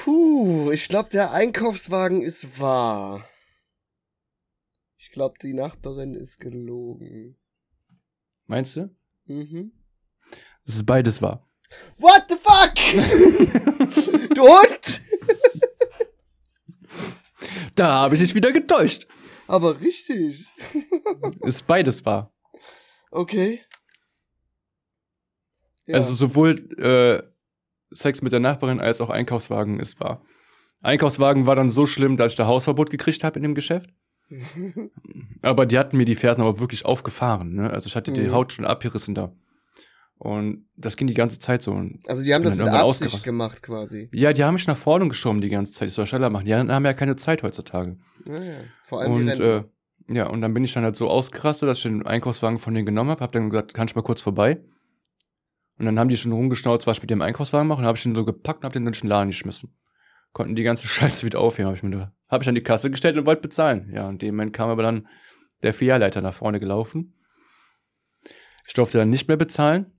Puh, 0.04 0.70
ich 0.70 0.88
glaube, 0.88 1.08
der 1.10 1.32
Einkaufswagen 1.32 2.22
ist 2.22 2.60
wahr. 2.60 3.28
Ich 4.96 5.10
glaube, 5.10 5.36
die 5.42 5.54
Nachbarin 5.54 6.14
ist 6.14 6.38
gelogen. 6.38 7.36
Meinst 8.46 8.76
du? 8.76 8.94
Mhm. 9.24 9.72
Es 10.64 10.76
ist 10.76 10.86
beides 10.86 11.20
wahr. 11.20 11.48
What 11.98 12.26
the 12.28 12.36
fuck? 12.36 12.74
du 14.34 14.42
Hund? 14.42 15.00
Da 17.74 17.88
habe 17.88 18.14
ich 18.14 18.20
dich 18.20 18.34
wieder 18.34 18.52
getäuscht. 18.52 19.08
Aber 19.48 19.80
richtig. 19.80 20.48
Ist 21.40 21.66
beides 21.66 22.04
wahr. 22.06 22.32
Okay. 23.10 23.62
Ja. 25.86 25.96
Also 25.96 26.14
sowohl 26.14 26.54
äh, 26.78 27.22
Sex 27.90 28.22
mit 28.22 28.32
der 28.32 28.40
Nachbarin 28.40 28.80
als 28.80 29.00
auch 29.00 29.10
Einkaufswagen 29.10 29.80
ist 29.80 30.00
wahr. 30.00 30.22
Einkaufswagen 30.80 31.46
war 31.46 31.56
dann 31.56 31.70
so 31.70 31.86
schlimm, 31.86 32.16
dass 32.16 32.32
ich 32.32 32.36
da 32.36 32.46
Hausverbot 32.46 32.90
gekriegt 32.90 33.24
habe 33.24 33.38
in 33.38 33.42
dem 33.42 33.54
Geschäft. 33.54 33.90
aber 35.42 35.66
die 35.66 35.78
hatten 35.78 35.96
mir 35.96 36.04
die 36.04 36.14
Fersen 36.14 36.42
aber 36.42 36.60
wirklich 36.60 36.84
aufgefahren. 36.84 37.54
Ne? 37.54 37.70
Also 37.70 37.86
ich 37.86 37.96
hatte 37.96 38.12
die 38.12 38.22
mhm. 38.22 38.32
Haut 38.32 38.52
schon 38.52 38.66
abgerissen 38.66 39.14
da. 39.14 39.32
Und 40.18 40.66
das 40.76 40.96
ging 40.96 41.06
die 41.06 41.14
ganze 41.14 41.38
Zeit 41.38 41.62
so. 41.62 41.80
also 42.06 42.24
die 42.24 42.34
haben 42.34 42.42
das 42.42 42.56
mit 42.56 42.66
Absicht 42.66 43.22
gemacht 43.22 43.62
quasi. 43.62 44.08
Ja, 44.12 44.32
die 44.32 44.42
haben 44.42 44.54
mich 44.54 44.66
nach 44.66 44.76
vorne 44.76 45.06
geschoben 45.06 45.40
die 45.40 45.48
ganze 45.48 45.72
Zeit. 45.72 45.88
Ich 45.88 45.94
soll 45.94 46.06
schneller 46.06 46.28
machen. 46.28 46.44
Die 46.44 46.54
haben 46.54 46.84
ja 46.84 46.92
keine 46.92 47.14
Zeit 47.14 47.44
heutzutage. 47.44 47.96
Ja, 48.26 48.42
ja. 48.42 48.56
Vor 48.82 49.00
allem 49.00 49.12
und, 49.12 49.26
die 49.26 49.42
äh, 49.42 49.62
ja, 50.10 50.26
und 50.26 50.40
dann 50.40 50.54
bin 50.54 50.64
ich 50.64 50.72
dann 50.72 50.82
halt 50.82 50.96
so 50.96 51.08
ausgerastet, 51.08 51.68
dass 51.68 51.78
ich 51.78 51.84
den 51.84 52.04
Einkaufswagen 52.04 52.58
von 52.58 52.74
denen 52.74 52.86
genommen 52.86 53.10
habe. 53.10 53.22
Hab 53.22 53.32
dann 53.32 53.50
gesagt, 53.50 53.74
kann 53.74 53.86
ich 53.86 53.94
mal 53.94 54.02
kurz 54.02 54.20
vorbei? 54.20 54.60
Und 55.78 55.86
dann 55.86 55.98
haben 55.98 56.08
die 56.08 56.16
schon 56.16 56.32
rumgeschnauzt, 56.32 56.86
was 56.86 56.96
ich 56.96 57.02
mit 57.02 57.10
dem 57.10 57.22
Einkaufswagen 57.22 57.68
mache. 57.68 57.80
Und 57.80 57.86
habe 57.86 57.96
ich 57.96 58.02
den 58.02 58.14
so 58.14 58.24
gepackt 58.24 58.60
und 58.60 58.64
hab 58.64 58.72
den 58.72 58.84
durch 58.84 59.00
den 59.00 59.08
Laden 59.08 59.30
geschmissen. 59.30 59.74
Konnten 60.32 60.56
die 60.56 60.64
ganze 60.64 60.88
Scheiße 60.88 61.24
wieder 61.24 61.40
aufheben. 61.40 61.66
Habe 61.66 61.76
ich, 61.76 61.82
mir, 61.82 62.12
hab 62.28 62.42
ich 62.42 62.48
an 62.48 62.54
die 62.54 62.62
Kasse 62.62 62.90
gestellt 62.90 63.16
und 63.16 63.26
wollte 63.26 63.42
bezahlen. 63.42 63.90
Ja, 63.92 64.08
in 64.08 64.18
dem 64.18 64.34
Moment 64.34 64.52
kam 64.52 64.70
aber 64.70 64.82
dann 64.82 65.06
der 65.62 65.74
Filialleiter 65.74 66.20
nach 66.20 66.34
vorne 66.34 66.60
gelaufen. 66.60 67.14
Ich 68.66 68.74
durfte 68.74 68.98
dann 68.98 69.10
nicht 69.10 69.28
mehr 69.28 69.36
bezahlen 69.36 69.92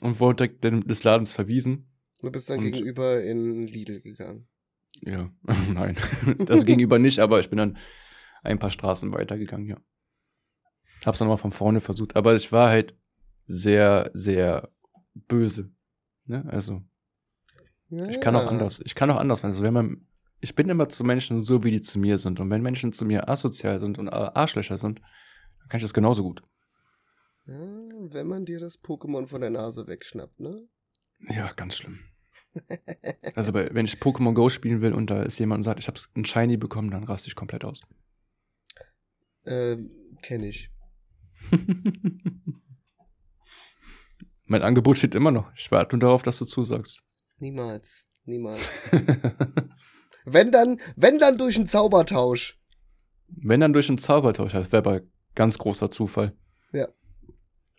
und 0.00 0.20
wurde 0.20 0.48
des 0.48 1.04
Ladens 1.04 1.32
verwiesen. 1.32 1.90
Du 2.22 2.30
bist 2.30 2.48
dann 2.48 2.58
und, 2.58 2.72
gegenüber 2.72 3.22
in 3.22 3.66
Lidl 3.66 4.00
gegangen. 4.00 4.48
Ja, 5.02 5.30
nein. 5.72 5.96
Das 6.46 6.64
gegenüber 6.64 6.98
nicht, 6.98 7.18
aber 7.18 7.40
ich 7.40 7.50
bin 7.50 7.58
dann 7.58 7.78
ein 8.42 8.58
paar 8.58 8.70
Straßen 8.70 9.12
weitergegangen, 9.12 9.66
ja. 9.66 9.76
Hab's 11.04 11.18
dann 11.18 11.28
mal 11.28 11.36
von 11.36 11.52
vorne 11.52 11.80
versucht, 11.80 12.16
aber 12.16 12.34
ich 12.34 12.50
war 12.52 12.70
halt 12.70 12.96
sehr, 13.46 14.10
sehr 14.14 14.72
böse. 15.28 15.72
Ne? 16.26 16.44
Also, 16.48 16.82
ja, 17.88 18.06
ich 18.08 18.20
kann 18.20 18.36
auch 18.36 18.46
anders. 18.46 18.80
Ich 18.84 18.94
kann 18.94 19.10
auch 19.10 19.18
anders. 19.18 19.44
Also, 19.44 19.62
wenn 19.62 19.74
man, 19.74 20.06
ich 20.40 20.54
bin 20.54 20.68
immer 20.68 20.88
zu 20.88 21.04
Menschen 21.04 21.40
so, 21.40 21.64
wie 21.64 21.70
die 21.70 21.82
zu 21.82 21.98
mir 21.98 22.18
sind. 22.18 22.40
Und 22.40 22.50
wenn 22.50 22.62
Menschen 22.62 22.92
zu 22.92 23.04
mir 23.04 23.28
asozial 23.28 23.78
sind 23.78 23.98
und 23.98 24.08
Arschlöcher 24.08 24.78
sind, 24.78 25.00
dann 25.58 25.68
kann 25.68 25.78
ich 25.78 25.84
das 25.84 25.94
genauso 25.94 26.22
gut. 26.22 26.42
Ja, 27.46 27.54
wenn 27.54 28.26
man 28.26 28.44
dir 28.44 28.58
das 28.58 28.82
Pokémon 28.82 29.26
von 29.26 29.40
der 29.40 29.50
Nase 29.50 29.86
wegschnappt, 29.86 30.40
ne? 30.40 30.68
Ja, 31.28 31.52
ganz 31.54 31.76
schlimm. 31.76 32.00
also 33.34 33.54
wenn 33.54 33.86
ich 33.86 33.96
Pokémon 33.96 34.34
Go 34.34 34.48
spielen 34.48 34.80
will 34.80 34.92
und 34.92 35.10
da 35.10 35.22
ist 35.22 35.38
jemand 35.38 35.60
und 35.60 35.62
sagt, 35.62 35.78
ich 35.78 35.88
habe 35.88 36.00
ein 36.16 36.24
Shiny 36.24 36.56
bekommen, 36.56 36.90
dann 36.90 37.04
raste 37.04 37.28
ich 37.28 37.34
komplett 37.34 37.64
aus. 37.64 37.80
Ähm, 39.44 39.90
kenne 40.22 40.48
ich. 40.48 40.70
mein 44.46 44.62
Angebot 44.62 44.98
steht 44.98 45.14
immer 45.14 45.30
noch. 45.30 45.52
Ich 45.56 45.70
warte 45.70 45.96
nur 45.96 46.00
darauf, 46.00 46.22
dass 46.22 46.38
du 46.38 46.44
zusagst. 46.44 47.02
Niemals. 47.38 48.04
Niemals. 48.24 48.68
wenn 50.24 50.50
dann, 50.50 50.80
wenn 50.96 51.18
dann 51.18 51.38
durch 51.38 51.56
einen 51.56 51.66
Zaubertausch. 51.66 52.58
Wenn 53.28 53.60
dann 53.60 53.72
durch 53.72 53.88
einen 53.88 53.98
Zaubertausch, 53.98 54.52
das 54.52 54.72
wäre 54.72 54.78
aber 54.78 55.00
ganz 55.34 55.58
großer 55.58 55.90
Zufall. 55.90 56.36
Ja. 56.72 56.88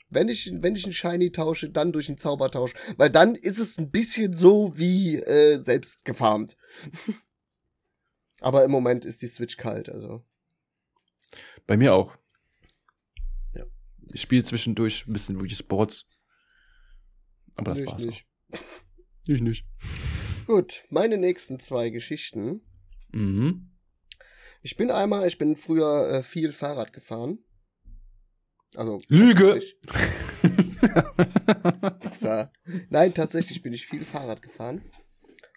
Wenn 0.09 0.29
ich, 0.29 0.51
wenn 0.53 0.75
ich 0.75 0.85
einen 0.85 0.93
Shiny 0.93 1.31
tausche, 1.31 1.69
dann 1.69 1.91
durch 1.91 2.07
einen 2.07 2.17
Zaubertausch. 2.17 2.73
Weil 2.95 3.09
dann 3.09 3.35
ist 3.35 3.59
es 3.59 3.77
ein 3.77 3.91
bisschen 3.91 4.33
so 4.33 4.71
wie 4.77 5.17
äh, 5.17 5.57
selbst 5.61 6.05
gefarmt. 6.05 6.57
Aber 8.39 8.63
im 8.63 8.71
Moment 8.71 9.03
ist 9.03 9.21
die 9.21 9.27
Switch 9.27 9.57
kalt, 9.57 9.89
also. 9.89 10.23
Bei 11.65 11.75
mir 11.75 11.93
auch. 11.93 12.15
Ja. 13.53 13.65
Ich 14.13 14.21
spiele 14.21 14.43
zwischendurch 14.43 15.07
ein 15.07 15.13
bisschen 15.13 15.41
Wii 15.41 15.55
Sports. 15.55 16.07
Aber 17.57 17.71
das 17.71 17.79
ich 17.81 17.87
war's 17.87 18.05
nicht. 18.05 18.25
auch. 18.51 18.59
Ich 19.27 19.41
nicht. 19.41 19.65
Gut, 20.45 20.85
meine 20.89 21.17
nächsten 21.17 21.59
zwei 21.59 21.89
Geschichten. 21.89 22.61
Mhm. 23.11 23.71
Ich 24.61 24.77
bin 24.77 24.91
einmal, 24.91 25.27
ich 25.27 25.37
bin 25.37 25.55
früher 25.55 26.09
äh, 26.09 26.23
viel 26.23 26.53
Fahrrad 26.53 26.93
gefahren. 26.93 27.39
Also. 28.75 28.99
Lüge! 29.07 29.61
Nein, 32.89 33.13
tatsächlich 33.13 33.61
bin 33.61 33.73
ich 33.73 33.85
viel 33.85 34.05
Fahrrad 34.05 34.41
gefahren. 34.41 34.81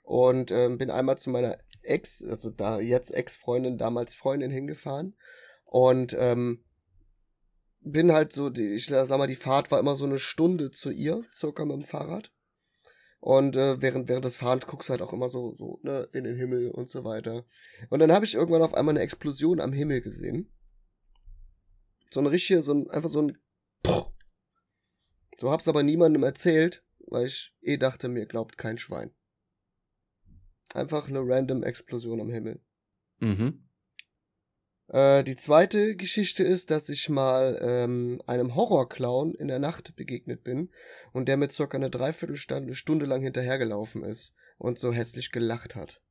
Und 0.03 0.51
ähm, 0.51 0.79
bin 0.79 0.91
einmal 0.91 1.19
zu 1.19 1.31
meiner 1.31 1.59
Ex, 1.83 2.25
also 2.25 2.51
da 2.51 2.81
jetzt 2.81 3.15
Ex-Freundin, 3.15 3.79
damals 3.79 4.15
Freundin 4.15 4.51
hingefahren. 4.51 5.17
Und 5.65 6.17
ähm, 6.19 6.65
bin 7.81 8.13
halt 8.13 8.33
so, 8.33 8.53
ich 8.53 8.87
sag 8.87 9.09
mal, 9.11 9.27
die 9.27 9.37
Fahrt 9.37 9.71
war 9.71 9.79
immer 9.79 9.95
so 9.95 10.05
eine 10.05 10.19
Stunde 10.19 10.71
zu 10.71 10.91
ihr, 10.91 11.25
circa 11.33 11.65
mit 11.65 11.77
dem 11.77 11.85
Fahrrad. 11.85 12.31
Und 13.21 13.55
äh, 13.55 13.81
während, 13.83 14.09
während 14.09 14.25
des 14.25 14.37
Fahrens 14.37 14.67
guckst 14.67 14.89
du 14.89 14.93
halt 14.93 15.03
auch 15.03 15.13
immer 15.13 15.29
so, 15.29 15.55
so 15.57 15.79
ne, 15.83 16.09
in 16.13 16.25
den 16.25 16.37
Himmel 16.37 16.71
und 16.71 16.89
so 16.89 17.05
weiter. 17.05 17.45
Und 17.91 17.99
dann 18.01 18.13
habe 18.13 18.25
ich 18.25 18.35
irgendwann 18.35 18.63
auf 18.63 18.75
einmal 18.75 18.95
eine 18.95 19.05
Explosion 19.05 19.61
am 19.61 19.73
Himmel 19.73 20.01
gesehen. 20.01 20.51
So 22.11 22.21
eine 22.21 22.31
richtige, 22.31 22.63
so 22.63 22.73
ein, 22.73 22.91
einfach 22.91 23.11
so 23.11 23.23
ein. 23.23 23.39
So 25.39 25.51
hab's 25.51 25.69
aber 25.69 25.83
niemandem 25.83 26.23
erzählt, 26.23 26.83
weil 27.07 27.27
ich 27.27 27.55
eh 27.61 27.77
dachte, 27.77 28.09
mir 28.09 28.27
glaubt 28.27 28.57
kein 28.57 28.79
Schwein. 28.79 29.15
Einfach 30.73 31.09
eine 31.09 31.21
random 31.21 31.63
Explosion 31.63 32.21
am 32.21 32.31
Himmel. 32.31 32.63
Mhm. 33.19 33.70
Äh, 34.91 35.23
die 35.23 35.37
zweite 35.37 35.95
Geschichte 35.97 36.43
ist, 36.43 36.71
dass 36.71 36.89
ich 36.89 37.09
mal 37.09 37.59
ähm, 37.63 38.21
einem 38.27 38.55
Horrorclown 38.55 39.35
in 39.35 39.49
der 39.49 39.61
Nacht 39.61 39.95
begegnet 39.97 40.43
bin 40.43 40.71
und 41.13 41.29
der 41.29 41.37
mit 41.37 41.53
circa 41.53 41.77
eine 41.77 41.91
Dreiviertelstunde 41.91 42.75
Stunde 42.75 43.07
lang 43.07 43.23
hinterhergelaufen 43.23 44.03
ist 44.03 44.35
und 44.59 44.79
so 44.79 44.93
hässlich 44.93 45.31
gelacht 45.31 45.77
hat. 45.77 46.03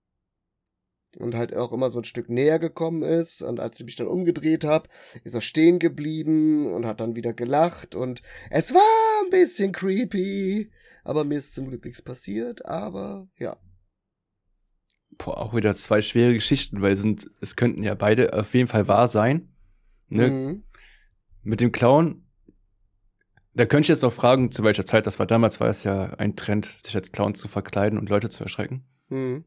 Und 1.17 1.35
halt 1.35 1.55
auch 1.55 1.73
immer 1.73 1.89
so 1.89 1.99
ein 1.99 2.03
Stück 2.05 2.29
näher 2.29 2.59
gekommen 2.59 3.01
ist. 3.01 3.41
Und 3.41 3.59
als 3.59 3.79
ich 3.79 3.85
mich 3.85 3.95
dann 3.95 4.07
umgedreht 4.07 4.63
habe, 4.63 4.89
ist 5.23 5.33
er 5.33 5.41
stehen 5.41 5.79
geblieben 5.79 6.71
und 6.71 6.85
hat 6.85 6.99
dann 6.99 7.15
wieder 7.15 7.33
gelacht. 7.33 7.95
Und 7.95 8.21
es 8.51 8.75
war 8.75 9.23
ein 9.23 9.31
bisschen 9.31 9.71
creepy. 9.71 10.71
Aber 11.03 11.23
mir 11.23 11.39
ist 11.39 11.55
zum 11.55 11.67
Glück 11.67 11.83
nichts 11.83 12.03
passiert. 12.03 12.63
Aber 12.67 13.27
ja, 13.39 13.57
boah, 15.17 15.37
auch 15.37 15.55
wieder 15.55 15.75
zwei 15.75 16.01
schwere 16.01 16.33
Geschichten, 16.33 16.81
weil 16.81 16.93
es 16.93 17.01
sind, 17.01 17.29
es 17.41 17.55
könnten 17.55 17.83
ja 17.83 17.95
beide 17.95 18.33
auf 18.33 18.53
jeden 18.53 18.67
Fall 18.67 18.87
wahr 18.87 19.07
sein. 19.07 19.49
Ne? 20.07 20.29
Mhm. 20.29 20.63
Mit 21.43 21.61
dem 21.61 21.71
Clown, 21.71 22.25
da 23.53 23.65
könnte 23.65 23.83
ich 23.83 23.87
jetzt 23.89 24.03
auch 24.03 24.13
fragen, 24.13 24.51
zu 24.51 24.63
welcher 24.63 24.85
Zeit 24.85 25.07
das 25.07 25.19
war. 25.19 25.25
Damals 25.25 25.59
war 25.59 25.67
es 25.67 25.83
ja 25.83 26.13
ein 26.15 26.35
Trend, 26.35 26.65
sich 26.65 26.95
als 26.95 27.11
Clown 27.11 27.35
zu 27.35 27.47
verkleiden 27.47 27.99
und 27.99 28.09
Leute 28.09 28.29
zu 28.29 28.43
erschrecken. 28.43 28.85
Mhm. 29.09 29.45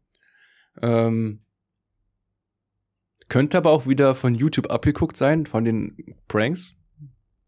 Ähm, 0.80 1.44
könnte 3.28 3.56
aber 3.58 3.70
auch 3.70 3.86
wieder 3.86 4.14
von 4.14 4.34
YouTube 4.34 4.70
abgeguckt 4.70 5.16
sein, 5.16 5.46
von 5.46 5.64
den 5.64 6.16
Pranks. 6.28 6.76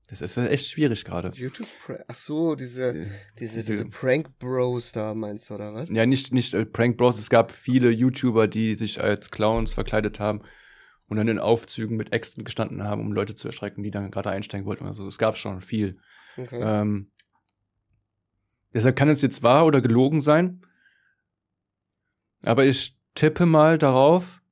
Das 0.09 0.21
ist 0.21 0.37
echt 0.37 0.69
schwierig 0.69 1.05
gerade. 1.05 1.31
YouTube 1.35 1.67
Prank. 1.85 2.05
Ach 2.09 2.15
so, 2.15 2.55
diese, 2.55 2.93
diese, 2.93 3.57
diese, 3.57 3.73
diese 3.73 3.85
Prank 3.87 4.39
Bros 4.39 4.93
da 4.93 5.15
meinst 5.15 5.49
du, 5.49 5.55
oder 5.55 5.73
was? 5.73 5.89
Ja, 5.89 6.05
nicht, 6.05 6.33
nicht 6.33 6.53
äh, 6.53 6.67
Prank 6.67 6.99
Bros. 6.99 7.19
Es 7.19 7.31
gab 7.31 7.51
viele 7.51 7.91
YouTuber, 7.91 8.47
die 8.47 8.75
sich 8.75 9.01
als 9.01 9.31
Clowns 9.31 9.73
verkleidet 9.73 10.21
haben 10.21 10.43
und 11.09 11.17
dann 11.17 11.29
in 11.29 11.39
Aufzügen 11.39 11.97
mit 11.97 12.13
Äxten 12.13 12.45
gestanden 12.45 12.83
haben, 12.83 13.01
um 13.01 13.13
Leute 13.13 13.35
zu 13.35 13.49
erschrecken, 13.49 13.83
die 13.83 13.91
dann 13.91 14.11
gerade 14.11 14.31
einsteigen 14.31 14.67
wollten. 14.67 14.85
Also 14.85 15.07
es 15.07 15.17
gab 15.17 15.39
schon 15.39 15.63
viel. 15.63 15.99
Okay. 16.37 16.61
Ähm, 16.61 17.11
deshalb 18.75 18.97
kann 18.97 19.09
es 19.09 19.23
jetzt 19.23 19.43
wahr 19.43 19.65
oder 19.65 19.81
gelogen 19.81 20.21
sein. 20.21 20.61
Aber 22.43 22.67
ich 22.67 22.99
tippe 23.15 23.47
mal 23.47 23.79
darauf, 23.79 24.43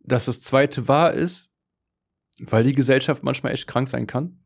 dass 0.00 0.24
das 0.24 0.40
zweite 0.40 0.88
wahr 0.88 1.12
ist 1.12 1.51
weil 2.50 2.64
die 2.64 2.74
Gesellschaft 2.74 3.22
manchmal 3.22 3.52
echt 3.52 3.66
krank 3.66 3.88
sein 3.88 4.06
kann. 4.06 4.38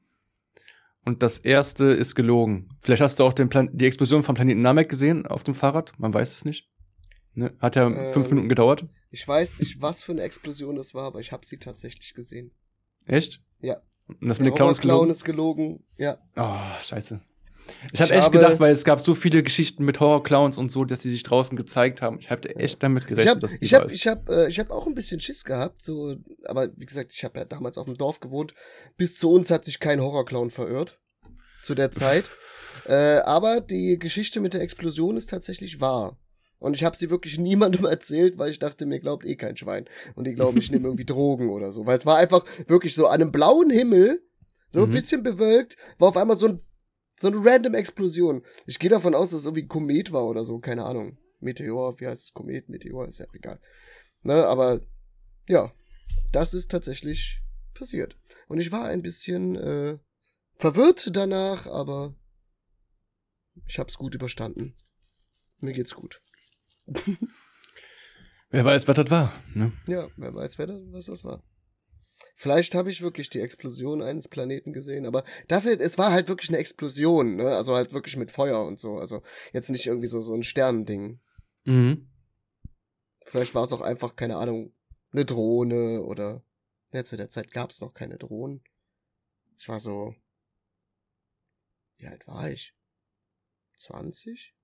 Und 1.05 1.23
das 1.23 1.39
erste 1.39 1.87
ist 1.87 2.15
gelogen. 2.17 2.69
Vielleicht 2.81 3.01
hast 3.01 3.21
du 3.21 3.25
auch 3.25 3.33
den 3.33 3.49
Plan 3.49 3.71
die 3.73 3.87
Explosion 3.87 4.23
vom 4.23 4.35
Planeten 4.35 4.61
Namek 4.61 4.89
gesehen 4.89 5.27
auf 5.27 5.45
dem 5.45 5.55
Fahrrad. 5.55 5.93
Man 5.99 6.13
weiß 6.13 6.33
es 6.33 6.45
nicht. 6.45 6.69
Ne? 7.35 7.55
Hat 7.61 7.77
ja 7.77 7.87
ähm, 7.87 8.13
fünf 8.13 8.29
Minuten 8.31 8.49
gedauert. 8.49 8.87
Ich 9.11 9.27
weiß 9.27 9.61
nicht, 9.61 9.81
was 9.81 10.03
für 10.03 10.13
eine 10.13 10.23
Explosion 10.23 10.75
das 10.75 10.95
war, 10.95 11.05
aber 11.05 11.21
ich 11.21 11.31
habe 11.31 11.47
sie 11.47 11.59
tatsächlich 11.59 12.15
gesehen. 12.15 12.51
Echt? 13.07 13.41
Ja. 13.61 13.77
Und 14.09 14.29
das 14.29 14.41
mit 14.41 14.49
den 14.49 14.55
Clowns 14.55 14.81
gelogen? 14.81 14.99
Clown 14.99 15.11
ist 15.11 15.25
gelogen, 15.25 15.85
ja. 15.97 16.19
Oh, 16.37 16.81
scheiße. 16.83 17.21
Ich 17.93 18.01
habe 18.01 18.13
echt 18.13 18.33
gedacht, 18.33 18.61
weil 18.61 18.73
es 18.73 18.85
gab 18.85 19.01
so 19.01 19.15
viele 19.15 19.43
Geschichten 19.43 19.85
mit 19.85 20.01
Horror-Clowns 20.01 20.59
und 20.59 20.71
so, 20.71 20.85
dass 20.85 21.03
sie 21.03 21.11
sich 21.11 21.23
draußen 21.23 21.57
gezeigt 21.57 22.03
haben. 22.03 22.19
Ich 22.21 22.31
habe 22.31 22.55
echt 22.57 22.83
damit 22.83 23.07
gerechnet, 23.07 23.27
ich 23.27 23.31
hab, 23.31 23.41
dass 23.41 23.53
die 23.53 23.65
ich 23.65 23.75
habe 23.75 23.93
ich 23.93 24.07
habe 24.07 24.45
äh, 24.45 24.49
ich 24.49 24.59
habe 24.59 24.73
auch 24.73 24.87
ein 24.87 24.95
bisschen 24.95 25.21
Schiss 25.21 25.45
gehabt, 25.45 25.83
so 25.83 26.17
aber 26.45 26.69
wie 26.77 26.87
gesagt, 26.87 27.13
ich 27.13 27.25
habe 27.25 27.39
ja 27.39 27.45
damals 27.45 27.79
auf 27.79 27.87
dem 27.87 27.97
Dorf 27.97 28.21
gewohnt. 28.21 28.55
Bis 28.97 29.19
zu 29.19 29.31
uns 29.31 29.51
hat 29.51 29.65
sich 29.65 29.81
kein 29.81 30.01
Horror-Clown 30.01 30.51
verirrt 30.51 30.99
zu 31.63 31.75
der 31.75 31.91
Zeit. 31.91 32.31
äh, 32.87 33.19
aber 33.19 33.61
die 33.61 33.99
Geschichte 33.99 34.41
mit 34.41 34.55
der 34.55 34.63
Explosion 34.63 35.17
ist 35.17 35.31
tatsächlich 35.31 35.81
wahr. 35.81 36.19
Und 36.59 36.75
ich 36.75 36.85
habe 36.85 36.97
sie 36.97 37.11
wirklich 37.11 37.39
niemandem 37.39 37.85
erzählt, 37.85 38.39
weil 38.39 38.51
ich 38.51 38.59
dachte, 38.59 38.87
mir 38.87 39.01
glaubt 39.01 39.25
eh 39.25 39.37
kein 39.37 39.57
Schwein. 39.57 39.87
Und 40.15 40.27
die 40.27 40.35
glauben, 40.35 40.59
ich 40.59 40.71
nehme 40.71 40.85
irgendwie 40.89 41.05
Drogen 41.05 41.51
oder 41.51 41.73
so. 41.73 41.87
Weil 41.87 41.99
es 41.99 42.07
war 42.07 42.17
einfach 42.17 42.45
wirklich 42.67 42.95
so 42.95 43.07
an 43.07 43.21
einem 43.21 43.33
blauen 43.33 43.71
Himmel, 43.71 44.23
so 44.73 44.83
ein 44.83 44.89
mhm. 44.89 44.93
bisschen 44.93 45.23
bewölkt, 45.23 45.77
war 45.99 46.09
auf 46.09 46.17
einmal 46.17 46.37
so 46.37 46.47
ein 46.47 46.61
so 47.19 47.29
eine 47.29 47.39
random 47.43 47.75
Explosion. 47.75 48.45
Ich 48.67 48.79
gehe 48.79 48.91
davon 48.91 49.15
aus, 49.15 49.31
dass 49.31 49.41
es 49.41 49.47
irgendwie 49.47 49.65
ein 49.65 49.69
Komet 49.69 50.13
war 50.13 50.27
oder 50.27 50.45
so, 50.45 50.59
keine 50.59 50.85
Ahnung. 50.85 51.19
Meteor, 51.41 51.99
wie 52.01 52.07
heißt 52.07 52.25
es? 52.25 52.33
Komet, 52.33 52.69
Meteor, 52.69 53.09
ist 53.09 53.19
ja 53.19 53.27
auch 53.27 53.35
egal. 53.35 53.61
Ne, 54.23 54.47
aber 54.47 54.81
ja, 55.49 55.73
das 56.33 56.55
ist 56.55 56.71
tatsächlich 56.71 57.43
passiert. 57.75 58.17
Und 58.49 58.59
ich 58.59 58.73
war 58.73 58.87
ein 58.87 59.03
bisschen 59.03 59.57
äh, 59.57 59.99
verwirrt 60.57 61.11
danach, 61.15 61.67
aber 61.67 62.15
ich 63.67 63.79
hab's 63.79 63.99
gut 63.99 64.15
überstanden. 64.15 64.75
Mir 65.61 65.73
geht's 65.73 65.95
gut. 65.95 66.23
wer 68.51 68.65
weiß, 68.65 68.89
was 68.89 68.97
das 68.97 69.11
war, 69.11 69.33
ne? 69.55 69.73
Ja, 69.87 70.09
wer 70.17 70.35
weiß, 70.35 70.59
wer 70.59 70.67
das, 70.67 70.81
was 70.91 71.07
das 71.07 71.25
war. 71.25 71.43
Vielleicht 72.39 72.75
habe 72.75 72.91
ich 72.91 73.01
wirklich 73.01 73.31
die 73.31 73.41
Explosion 73.41 74.03
eines 74.03 74.29
Planeten 74.29 74.75
gesehen, 74.75 75.07
aber 75.07 75.25
dafür, 75.49 75.81
es 75.81 75.97
war 75.97 76.13
halt 76.13 76.29
wirklich 76.29 76.51
eine 76.51 76.59
Explosion, 76.59 77.37
ne? 77.37 77.57
Also 77.57 77.75
halt 77.75 77.95
wirklich 77.95 78.19
mit 78.19 78.31
Feuer 78.31 78.67
und 78.67 78.79
so. 78.79 78.99
Also 78.99 79.23
jetzt 79.55 79.71
nicht 79.71 79.87
irgendwie 79.87 80.07
so, 80.07 80.21
so 80.21 80.35
ein 80.35 80.43
Sternending. 80.43 81.19
Mhm. 81.65 82.11
Vielleicht 83.25 83.55
war 83.55 83.65
es 83.65 83.73
auch 83.73 83.81
einfach, 83.81 84.17
keine 84.17 84.37
Ahnung, 84.37 84.75
eine 85.13 85.25
Drohne 85.25 86.03
oder. 86.03 86.45
Ja, 86.93 87.03
zu 87.05 87.17
der 87.17 87.31
Zeit 87.31 87.53
gab 87.53 87.71
es 87.71 87.81
noch 87.81 87.95
keine 87.95 88.19
Drohnen. 88.19 88.63
Ich 89.57 89.67
war 89.71 89.81
so. 89.81 90.15
Wie 91.97 92.07
alt 92.07 92.27
war 92.27 92.51
ich? 92.51 92.75
20? 93.79 94.55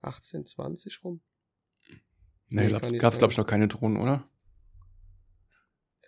18, 0.00 0.46
20 0.46 1.04
rum? 1.04 1.20
Nee, 2.48 2.68
nee 2.68 2.98
gab 2.98 3.12
es, 3.12 3.18
glaube 3.18 3.32
ich, 3.32 3.38
noch 3.38 3.46
keine 3.46 3.68
Drohnen, 3.68 3.98
oder? 3.98 4.26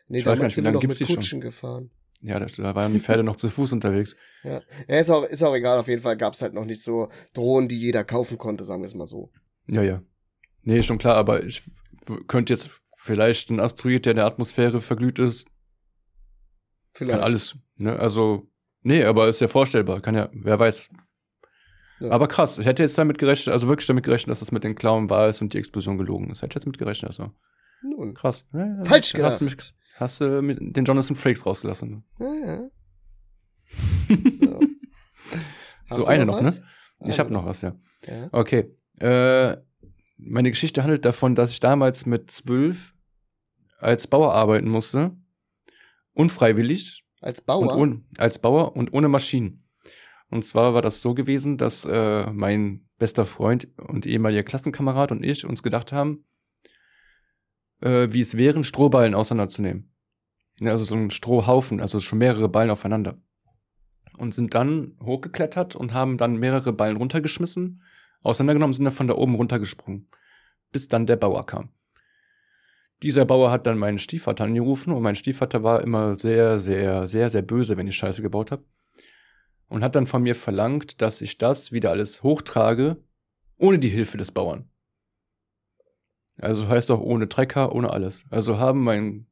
Nee, 0.09 0.19
ich 0.19 0.27
weiß 0.27 0.39
gar 0.39 0.47
nicht, 0.47 0.57
wie 0.57 0.63
lange 0.63 0.79
gibt 0.79 0.93
es 0.93 0.99
die 0.99 1.05
Kutschen 1.05 1.23
schon? 1.23 1.41
gefahren. 1.41 1.91
Ja, 2.21 2.41
da, 2.41 2.47
da 2.47 2.75
waren 2.75 2.93
die 2.93 3.01
Pferde 3.01 3.23
noch 3.23 3.37
zu 3.37 3.49
Fuß 3.49 3.73
unterwegs. 3.73 4.17
Ja, 4.43 4.61
ja 4.89 4.99
ist, 4.99 5.11
auch, 5.11 5.25
ist 5.25 5.43
auch 5.43 5.55
egal. 5.55 5.79
Auf 5.79 5.89
jeden 5.89 6.03
Fall 6.03 6.17
gab 6.17 6.35
es 6.35 6.43
halt 6.43 6.55
noch 6.55 6.65
nicht 6.65 6.83
so 6.83 7.09
Drohnen, 7.33 7.69
die 7.69 7.79
jeder 7.79 8.05
kaufen 8.05 8.39
konnte, 8.39 8.65
sagen 8.65 8.83
wir 8.83 8.87
es 8.87 8.95
mal 8.95 9.07
so. 9.07 9.31
Ja, 9.69 9.83
ja. 9.83 10.03
Nee, 10.63 10.83
schon 10.83 10.99
klar, 10.99 11.17
aber 11.17 11.45
ich 11.45 11.63
könnte 12.27 12.53
jetzt 12.53 12.71
vielleicht 12.97 13.51
ein 13.51 13.61
Asteroid, 13.61 14.05
der 14.05 14.13
in 14.13 14.17
der 14.17 14.27
Atmosphäre 14.27 14.81
verglüht 14.81 15.19
ist. 15.19 15.47
Vielleicht. 16.93 17.19
Kann 17.19 17.25
alles, 17.25 17.57
ne? 17.77 17.97
Also, 17.99 18.51
nee, 18.83 19.05
aber 19.05 19.29
ist 19.29 19.41
ja 19.41 19.49
vorstellbar. 19.49 20.01
Kann 20.01 20.17
ja, 20.17 20.29
wer 20.33 20.59
weiß. 20.59 20.89
Ja. 22.01 22.11
Aber 22.11 22.27
krass, 22.29 22.59
ich 22.59 22.67
hätte 22.67 22.83
jetzt 22.83 22.99
damit 22.99 23.19
gerechnet, 23.19 23.53
also 23.53 23.69
wirklich 23.69 23.87
damit 23.87 24.05
gerechnet, 24.05 24.31
dass 24.31 24.41
das 24.41 24.53
mit 24.53 24.65
den 24.65 24.75
Clown 24.75 25.11
war 25.11 25.29
ist 25.29 25.41
und 25.43 25.55
die 25.55 25.59
Explosion 25.59 25.99
gelogen 25.99 26.31
ist. 26.31 26.43
Hätte 26.43 26.53
ich 26.53 26.55
jetzt 26.57 26.67
mit 26.67 26.79
gerechnet, 26.79 27.11
also. 27.11 27.33
Nun. 27.83 28.15
Krass. 28.15 28.47
Ja, 28.53 28.85
Falsch 28.85 29.13
gedacht. 29.13 29.33
Hast 29.33 29.41
du 29.41 29.45
mich, 29.45 29.57
Hast 29.99 30.21
du 30.21 30.43
mit 30.43 30.59
den 30.61 30.85
Jonathan 30.85 31.17
Frakes 31.17 31.45
rausgelassen. 31.45 32.05
Ja, 32.21 32.35
ja. 32.35 32.71
so, 35.91 35.97
so 35.97 36.07
eine 36.07 36.25
noch, 36.25 36.41
noch 36.41 36.53
ne? 36.53 36.63
Ich 37.07 37.19
habe 37.19 37.33
noch 37.33 37.45
was, 37.45 37.63
ja. 37.63 37.75
ja. 38.07 38.29
Okay. 38.31 38.73
Äh, 39.01 39.57
meine 40.17 40.51
Geschichte 40.51 40.85
handelt 40.85 41.05
davon, 41.05 41.35
dass 41.35 41.51
ich 41.51 41.59
damals 41.59 42.07
mit 42.07 42.31
zwölf 42.31 42.95
als 43.81 44.07
Bauer 44.07 44.35
arbeiten 44.35 44.69
musste. 44.69 45.17
Unfreiwillig. 46.13 47.05
Als 47.21 47.41
Bauer? 47.41 47.77
Un, 47.77 48.07
als 48.19 48.39
Bauer 48.39 48.77
und 48.77 48.93
ohne 48.93 49.09
Maschinen. 49.09 49.65
Und 50.31 50.45
zwar 50.45 50.75
war 50.75 50.83
das 50.83 51.01
so 51.01 51.15
gewesen, 51.15 51.57
dass 51.57 51.85
äh, 51.85 52.31
mein 52.31 52.89
bester 52.99 53.27
Freund 53.27 53.67
und 53.79 54.07
ehemaliger 54.07 54.45
Klassenkamerad 54.45 55.11
und 55.11 55.25
ich 55.25 55.45
uns 55.45 55.65
gedacht 55.65 55.91
haben, 55.91 56.25
äh, 57.81 58.09
wie 58.11 58.21
es 58.21 58.37
wäre, 58.37 58.63
Strohballen 58.65 59.15
auseinanderzunehmen. 59.15 59.93
Ja, 60.61 60.73
also 60.73 60.85
so 60.85 60.97
ein 60.97 61.11
Strohhaufen, 61.11 61.81
also 61.81 62.01
schon 62.01 62.19
mehrere 62.19 62.49
Ballen 62.49 62.71
aufeinander. 62.71 63.19
Und 64.17 64.35
sind 64.35 64.55
dann 64.55 64.97
hochgeklettert 65.03 65.77
und 65.77 65.95
haben 65.95 66.19
dann 66.19 66.37
mehrere 66.37 66.73
Ballen 66.73 66.97
runtergeschmissen, 66.97 67.83
auseinandergenommen, 68.23 68.75
sind 68.75 68.85
dann 68.85 68.95
von 68.95 69.07
da 69.07 69.15
oben 69.15 69.37
runtergesprungen. 69.37 70.09
Bis 70.73 70.89
dann 70.89 71.07
der 71.07 71.17
Bauer 71.17 71.47
kam. 71.47 71.71
Dieser 73.03 73.25
Bauer 73.25 73.53
hat 73.53 73.67
dann 73.69 73.79
meinen 73.79 73.99
Stiefvater 73.99 74.45
angerufen 74.45 74.93
und 74.93 75.03
mein 75.03 75.15
Stiefvater 75.15 75.63
war 75.63 75.83
immer 75.83 76.17
sehr, 76.17 76.59
sehr, 76.59 77.07
sehr, 77.07 77.31
sehr 77.31 77.43
böse, 77.43 77.77
wenn 77.77 77.87
ich 77.87 77.95
Scheiße 77.95 78.23
gebaut 78.23 78.51
habe. 78.51 78.65
Und 79.69 79.85
hat 79.85 79.95
dann 79.95 80.07
von 80.07 80.23
mir 80.23 80.35
verlangt, 80.35 81.01
dass 81.01 81.21
ich 81.21 81.39
das 81.39 81.71
wieder 81.71 81.91
alles 81.91 82.25
hochtrage, 82.25 82.97
ohne 83.57 83.79
die 83.79 83.89
Hilfe 83.89 84.17
des 84.17 84.33
Bauern. 84.33 84.69
Also 86.39 86.69
heißt 86.69 86.91
auch 86.91 87.01
ohne 87.01 87.29
Trecker, 87.29 87.75
ohne 87.75 87.91
alles. 87.91 88.25
Also 88.31 88.59
haben 88.59 88.85
mein 88.85 89.27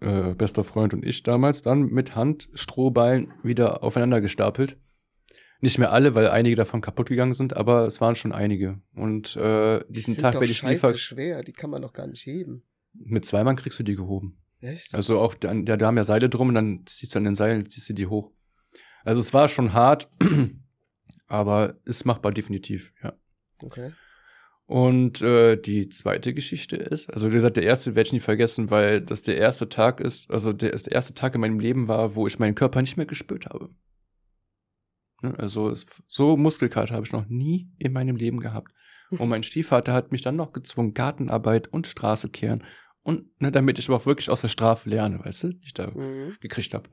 äh, 0.00 0.34
bester 0.34 0.64
Freund 0.64 0.94
und 0.94 1.04
ich 1.04 1.22
damals 1.22 1.62
dann 1.62 1.88
mit 1.88 2.14
Hand 2.14 2.48
Strohballen 2.54 3.32
wieder 3.42 3.82
aufeinander 3.82 4.20
gestapelt. 4.20 4.76
Nicht 5.60 5.78
mehr 5.78 5.90
alle, 5.90 6.14
weil 6.14 6.28
einige 6.28 6.54
davon 6.54 6.82
kaputt 6.82 7.08
gegangen 7.08 7.32
sind, 7.32 7.56
aber 7.56 7.86
es 7.86 8.00
waren 8.00 8.14
schon 8.14 8.32
einige. 8.32 8.80
Und 8.94 9.36
äh, 9.36 9.82
diesen 9.88 10.14
die 10.14 10.20
Tag 10.20 10.34
werde 10.34 10.46
ich 10.46 10.62
nie 10.62 10.70
scheiße 10.70 10.80
ver 10.80 10.96
schwer, 10.98 11.42
die 11.42 11.52
kann 11.52 11.70
man 11.70 11.80
doch 11.80 11.94
gar 11.94 12.06
nicht 12.06 12.26
heben. 12.26 12.62
Mit 12.92 13.24
zwei 13.24 13.42
Mann 13.42 13.56
kriegst 13.56 13.78
du 13.78 13.82
die 13.82 13.96
gehoben. 13.96 14.38
Echt? 14.60 14.94
Also 14.94 15.18
auch, 15.18 15.34
da, 15.34 15.54
da 15.54 15.76
da 15.76 15.86
haben 15.86 15.96
ja 15.96 16.04
Seile 16.04 16.28
drum 16.28 16.48
und 16.48 16.54
dann 16.54 16.80
ziehst 16.86 17.14
du 17.14 17.18
an 17.18 17.24
den 17.24 17.34
Seilen, 17.34 17.68
ziehst 17.68 17.88
du 17.88 17.94
die 17.94 18.06
hoch. 18.06 18.32
Also 19.04 19.20
es 19.20 19.32
war 19.32 19.48
schon 19.48 19.72
hart, 19.72 20.10
aber 21.26 21.78
ist 21.84 22.04
machbar 22.04 22.32
definitiv, 22.32 22.92
ja. 23.02 23.14
Okay. 23.62 23.92
Und 24.68 25.22
äh, 25.22 25.56
die 25.56 25.88
zweite 25.90 26.34
Geschichte 26.34 26.74
ist, 26.76 27.08
also 27.12 27.30
wie 27.30 27.34
gesagt, 27.36 27.56
der 27.56 27.62
erste 27.64 27.94
werde 27.94 28.08
ich 28.08 28.12
nie 28.12 28.20
vergessen, 28.20 28.68
weil 28.70 29.00
das 29.00 29.22
der 29.22 29.36
erste 29.36 29.68
Tag 29.68 30.00
ist, 30.00 30.28
also 30.30 30.52
der, 30.52 30.72
der 30.72 30.92
erste 30.92 31.14
Tag 31.14 31.36
in 31.36 31.40
meinem 31.40 31.60
Leben 31.60 31.86
war, 31.86 32.16
wo 32.16 32.26
ich 32.26 32.40
meinen 32.40 32.56
Körper 32.56 32.80
nicht 32.80 32.96
mehr 32.96 33.06
gespürt 33.06 33.46
habe. 33.46 33.70
Ne, 35.22 35.34
Also 35.38 35.68
es, 35.68 35.86
so 36.08 36.36
Muskelkater 36.36 36.94
habe 36.94 37.06
ich 37.06 37.12
noch 37.12 37.26
nie 37.28 37.70
in 37.78 37.92
meinem 37.92 38.16
Leben 38.16 38.40
gehabt. 38.40 38.72
Und 39.10 39.28
mein 39.28 39.44
Stiefvater 39.44 39.92
hat 39.92 40.10
mich 40.10 40.22
dann 40.22 40.34
noch 40.34 40.52
gezwungen, 40.52 40.92
Gartenarbeit 40.94 41.68
und 41.68 41.86
Straße 41.86 42.28
kehren. 42.28 42.64
Und 43.02 43.40
ne, 43.40 43.52
damit 43.52 43.78
ich 43.78 43.88
aber 43.88 43.98
auch 43.98 44.06
wirklich 44.06 44.30
aus 44.30 44.40
der 44.40 44.48
Strafe 44.48 44.90
lerne, 44.90 45.20
weißt 45.24 45.44
du, 45.44 45.48
die 45.52 45.64
ich 45.64 45.74
da 45.74 45.92
Mhm. 45.92 46.34
gekriegt 46.40 46.74
habe. 46.74 46.88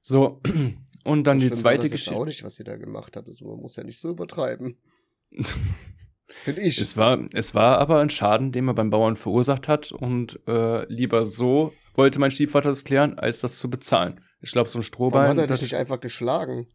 So, 0.00 0.40
und 1.02 1.26
dann 1.26 1.40
So 1.40 1.48
die 1.48 1.52
zweite 1.54 1.78
das 1.78 1.84
jetzt 1.86 1.92
Geschichte. 1.92 2.14
auch 2.16 2.24
nicht, 2.24 2.44
was 2.44 2.56
ihr 2.60 2.64
da 2.66 2.76
gemacht 2.76 3.16
habt. 3.16 3.26
Also 3.26 3.46
man 3.48 3.58
muss 3.58 3.74
ja 3.74 3.82
nicht 3.82 3.98
so 3.98 4.10
übertreiben. 4.10 4.76
Finde 6.30 6.60
ich. 6.62 6.78
Es 6.78 6.96
war, 6.96 7.18
es 7.32 7.54
war 7.54 7.78
aber 7.78 8.00
ein 8.00 8.10
Schaden, 8.10 8.52
den 8.52 8.64
man 8.66 8.74
beim 8.74 8.90
Bauern 8.90 9.16
verursacht 9.16 9.66
hat 9.68 9.92
und 9.92 10.40
äh, 10.46 10.84
lieber 10.92 11.24
so 11.24 11.72
wollte 11.94 12.18
mein 12.20 12.30
Stiefvater 12.30 12.68
das 12.68 12.84
klären, 12.84 13.18
als 13.18 13.40
das 13.40 13.58
zu 13.58 13.68
bezahlen. 13.70 14.20
Ich 14.40 14.52
glaube, 14.52 14.68
so 14.68 14.78
ein 14.78 14.82
Warum 14.82 14.86
Strohballen. 14.86 15.30
hat 15.30 15.36
er 15.38 15.42
dich 15.46 15.50
das- 15.50 15.62
nicht 15.62 15.74
einfach 15.76 16.00
geschlagen? 16.00 16.66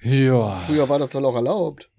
ja. 0.00 0.56
Früher 0.66 0.88
war 0.88 0.98
das 0.98 1.10
doch 1.10 1.20
noch 1.20 1.34
erlaubt. 1.34 1.90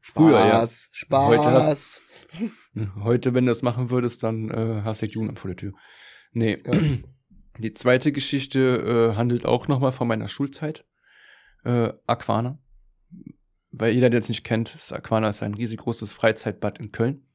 Früher, 0.00 0.38
ja. 0.40 0.48
Spaß, 0.66 0.88
Spaß. 0.92 1.28
Heute 1.28 1.52
hast- 1.52 2.02
Heute, 3.02 3.32
wenn 3.34 3.46
du 3.46 3.50
das 3.50 3.62
machen 3.62 3.90
würdest, 3.90 4.22
dann 4.22 4.50
äh, 4.50 4.82
hast 4.84 5.00
du 5.02 5.06
Jugendamt 5.06 5.38
vor 5.38 5.48
der 5.48 5.56
Tür. 5.56 5.72
Nee. 6.32 6.58
Ja. 6.66 6.72
Die 7.58 7.72
zweite 7.72 8.12
Geschichte 8.12 9.12
äh, 9.12 9.16
handelt 9.16 9.46
auch 9.46 9.68
nochmal 9.68 9.92
von 9.92 10.06
meiner 10.08 10.28
Schulzeit. 10.28 10.84
Äh, 11.64 11.92
Aquana. 12.06 12.58
Weil 13.78 13.92
jeder, 13.92 14.08
der 14.08 14.20
es 14.20 14.28
nicht 14.28 14.42
kennt, 14.42 14.74
ist 14.74 14.92
Aquana 14.92 15.28
ist 15.28 15.42
ein 15.42 15.54
riesig 15.54 15.80
großes 15.80 16.14
Freizeitbad 16.14 16.78
in 16.78 16.92
Köln. 16.92 17.26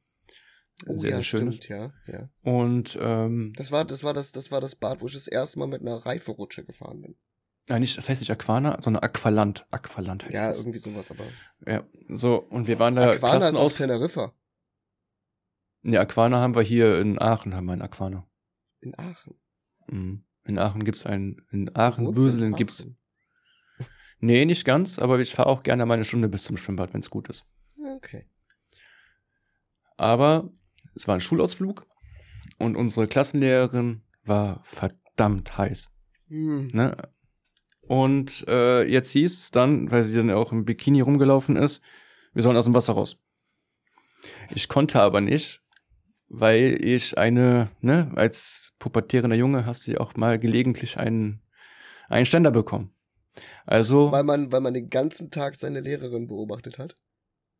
Oh, 0.86 0.96
sehr, 0.96 1.10
ja, 1.10 1.16
sehr 1.16 1.24
schönes. 1.24 1.56
stimmt, 1.56 1.68
ja, 1.68 2.12
ja. 2.12 2.28
Und 2.42 2.98
ähm, 3.00 3.52
Das 3.56 3.70
war, 3.70 3.84
das 3.84 4.02
war 4.02 4.12
das, 4.12 4.32
das 4.32 4.50
war 4.50 4.60
das 4.60 4.74
Bad, 4.74 5.00
wo 5.00 5.06
ich 5.06 5.14
das 5.14 5.28
erste 5.28 5.60
Mal 5.60 5.68
mit 5.68 5.82
einer 5.82 6.04
Reiferutsche 6.04 6.64
gefahren 6.64 7.00
bin. 7.00 7.16
Nein, 7.68 7.82
nicht, 7.82 7.96
das 7.96 8.08
heißt 8.08 8.20
nicht 8.20 8.30
Aquana, 8.32 8.78
sondern 8.80 9.04
Aqualand. 9.04 9.66
Aqualand 9.70 10.24
heißt 10.24 10.34
ja, 10.34 10.48
das. 10.48 10.58
irgendwie 10.60 10.80
sowas, 10.80 11.12
aber. 11.12 11.22
Ja, 11.64 11.86
so, 12.08 12.38
und 12.38 12.66
wir 12.66 12.80
waren 12.80 12.96
da 12.96 13.12
Aquana 13.12 13.36
ist 13.36 13.44
auf 13.44 13.76
Klassenaus... 13.76 13.76
Teneriffa. 13.76 14.34
Nee, 15.82 15.98
Aquana 15.98 16.40
haben 16.40 16.56
wir 16.56 16.62
hier 16.62 16.98
in 16.98 17.20
Aachen, 17.20 17.54
haben 17.54 17.66
wir 17.66 17.74
einen 17.74 17.82
Aquana. 17.82 18.26
In 18.80 18.98
Aachen. 18.98 19.34
Mhm. 19.86 20.24
In 20.44 20.58
Aachen 20.58 20.82
gibt's 20.82 21.06
einen, 21.06 21.46
in 21.52 21.70
Aachen, 21.76 22.16
Würseln 22.16 22.54
gibt's... 22.54 22.88
Nee, 24.24 24.44
nicht 24.44 24.64
ganz, 24.64 25.00
aber 25.00 25.18
ich 25.18 25.34
fahre 25.34 25.48
auch 25.48 25.64
gerne 25.64 25.84
mal 25.84 25.94
eine 25.94 26.04
Stunde 26.04 26.28
bis 26.28 26.44
zum 26.44 26.56
Schwimmbad, 26.56 26.94
wenn's 26.94 27.10
gut 27.10 27.28
ist. 27.28 27.44
Okay. 27.96 28.24
Aber 29.96 30.48
es 30.94 31.08
war 31.08 31.16
ein 31.16 31.20
Schulausflug 31.20 31.86
und 32.56 32.76
unsere 32.76 33.08
Klassenlehrerin 33.08 34.02
war 34.24 34.60
verdammt 34.62 35.58
heiß. 35.58 35.90
Hm. 36.28 36.68
Ne? 36.72 36.96
Und 37.80 38.44
äh, 38.46 38.84
jetzt 38.84 39.10
hieß 39.10 39.40
es 39.40 39.50
dann, 39.50 39.90
weil 39.90 40.04
sie 40.04 40.16
dann 40.16 40.30
auch 40.30 40.52
im 40.52 40.64
Bikini 40.64 41.00
rumgelaufen 41.00 41.56
ist, 41.56 41.82
wir 42.32 42.44
sollen 42.44 42.56
aus 42.56 42.66
dem 42.66 42.74
Wasser 42.74 42.92
raus. 42.92 43.18
Ich 44.54 44.68
konnte 44.68 45.00
aber 45.00 45.20
nicht, 45.20 45.62
weil 46.28 46.78
ich 46.80 47.18
eine, 47.18 47.70
ne, 47.80 48.12
als 48.14 48.72
pubertierender 48.78 49.36
Junge 49.36 49.66
hast 49.66 49.88
du 49.88 49.92
ja 49.92 50.00
auch 50.00 50.14
mal 50.14 50.38
gelegentlich 50.38 50.96
einen, 50.96 51.42
einen 52.08 52.24
Ständer 52.24 52.52
bekommen. 52.52 52.94
Also, 53.66 54.12
Weil 54.12 54.24
man, 54.24 54.52
weil 54.52 54.60
man 54.60 54.74
den 54.74 54.90
ganzen 54.90 55.30
Tag 55.30 55.56
seine 55.56 55.80
Lehrerin 55.80 56.26
beobachtet 56.26 56.78
hat. 56.78 56.94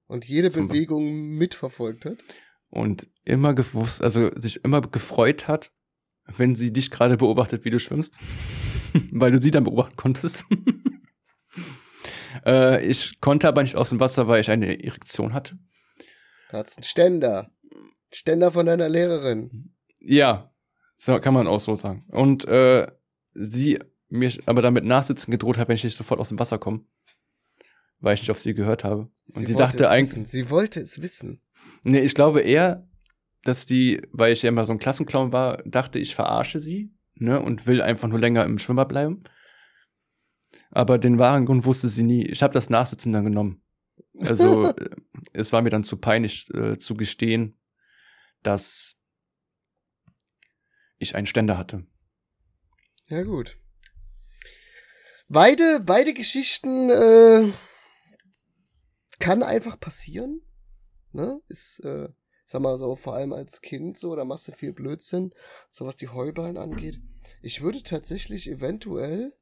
Und 0.06 0.28
jede 0.28 0.50
Bewegung 0.50 1.30
mitverfolgt 1.30 2.04
hat. 2.04 2.18
und 2.68 3.08
immer 3.24 3.54
gewusst, 3.54 4.02
also 4.02 4.30
sich 4.34 4.64
immer 4.64 4.80
gefreut 4.80 5.48
hat, 5.48 5.72
wenn 6.26 6.54
sie 6.54 6.72
dich 6.72 6.90
gerade 6.90 7.16
beobachtet, 7.16 7.64
wie 7.64 7.70
du 7.70 7.78
schwimmst, 7.78 8.18
weil 9.12 9.30
du 9.30 9.40
sie 9.40 9.50
dann 9.50 9.64
beobachten 9.64 9.96
konntest. 9.96 10.46
äh, 12.46 12.84
ich 12.84 13.20
konnte 13.20 13.48
aber 13.48 13.62
nicht 13.62 13.76
aus 13.76 13.90
dem 13.90 14.00
Wasser, 14.00 14.28
weil 14.28 14.40
ich 14.40 14.50
eine 14.50 14.82
Erektion 14.84 15.32
hatte. 15.32 15.58
Da 16.50 16.58
hat's 16.58 16.76
einen 16.76 16.84
Ständer. 16.84 17.50
Ständer 18.12 18.52
von 18.52 18.66
deiner 18.66 18.88
Lehrerin. 18.88 19.74
Ja, 20.00 20.52
so 20.96 21.18
kann 21.18 21.34
man 21.34 21.46
auch 21.46 21.60
so 21.60 21.76
sagen. 21.76 22.04
Und 22.08 22.44
äh, 22.46 22.86
sie 23.34 23.78
mir 24.12 24.30
aber 24.46 24.62
damit 24.62 24.84
Nachsitzen 24.84 25.30
gedroht 25.30 25.58
hat, 25.58 25.68
wenn 25.68 25.74
ich 25.74 25.84
nicht 25.84 25.96
sofort 25.96 26.20
aus 26.20 26.28
dem 26.28 26.38
Wasser 26.38 26.58
komme, 26.58 26.84
weil 27.98 28.14
ich 28.14 28.20
nicht 28.20 28.30
auf 28.30 28.38
sie 28.38 28.54
gehört 28.54 28.84
habe. 28.84 29.10
Und 29.26 29.46
sie, 29.46 29.54
wollte 29.54 29.54
dachte 29.54 29.84
es 29.84 29.90
eigentlich, 29.90 30.10
Wissen. 30.10 30.26
Sie 30.26 30.50
wollte 30.50 30.80
es 30.80 31.00
wissen. 31.00 31.40
Nee, 31.82 32.00
ich 32.00 32.14
glaube 32.14 32.40
eher, 32.40 32.86
dass 33.42 33.66
die, 33.66 34.02
weil 34.12 34.32
ich 34.32 34.42
ja 34.42 34.48
immer 34.48 34.64
so 34.64 34.72
ein 34.72 34.78
Klassenclown 34.78 35.32
war, 35.32 35.62
dachte, 35.64 35.98
ich 35.98 36.14
verarsche 36.14 36.58
sie, 36.58 36.94
ne, 37.14 37.40
und 37.40 37.66
will 37.66 37.80
einfach 37.80 38.08
nur 38.08 38.20
länger 38.20 38.44
im 38.44 38.58
Schwimmbad 38.58 38.88
bleiben. 38.88 39.24
Aber 40.70 40.98
den 40.98 41.18
wahren 41.18 41.46
Grund 41.46 41.64
wusste 41.64 41.88
sie 41.88 42.02
nie. 42.02 42.26
Ich 42.26 42.42
habe 42.42 42.52
das 42.52 42.70
Nachsitzen 42.70 43.12
dann 43.12 43.24
genommen. 43.24 43.62
Also, 44.20 44.64
äh, 44.76 44.90
es 45.32 45.52
war 45.52 45.62
mir 45.62 45.70
dann 45.70 45.84
zu 45.84 45.96
peinlich 45.96 46.52
äh, 46.54 46.78
zu 46.78 46.94
gestehen, 46.94 47.58
dass 48.42 48.96
ich 50.98 51.14
einen 51.14 51.26
Ständer 51.26 51.56
hatte. 51.58 51.86
Ja, 53.06 53.22
gut. 53.22 53.58
Beide, 55.32 55.80
beide 55.80 56.12
Geschichten 56.12 56.90
äh, 56.90 57.50
kann 59.18 59.42
einfach 59.42 59.80
passieren. 59.80 60.42
Ne? 61.12 61.40
Ist, 61.48 61.80
äh, 61.84 62.10
sag 62.44 62.60
mal 62.60 62.76
so, 62.76 62.96
vor 62.96 63.14
allem 63.14 63.32
als 63.32 63.62
Kind 63.62 63.96
so, 63.96 64.14
da 64.14 64.26
machst 64.26 64.48
du 64.48 64.52
viel 64.52 64.74
Blödsinn, 64.74 65.32
so 65.70 65.86
was 65.86 65.96
die 65.96 66.08
Heuballen 66.08 66.58
angeht. 66.58 67.00
Ich 67.40 67.62
würde 67.62 67.82
tatsächlich 67.82 68.46
eventuell, 68.46 69.32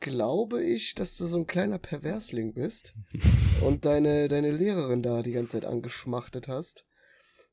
glaube 0.00 0.60
ich, 0.60 0.96
dass 0.96 1.16
du 1.16 1.26
so 1.26 1.38
ein 1.38 1.46
kleiner 1.46 1.78
Perversling 1.78 2.52
bist 2.52 2.92
und 3.64 3.84
deine, 3.84 4.26
deine 4.26 4.50
Lehrerin 4.50 5.04
da 5.04 5.22
die 5.22 5.32
ganze 5.32 5.52
Zeit 5.52 5.66
angeschmachtet 5.66 6.48
hast. 6.48 6.84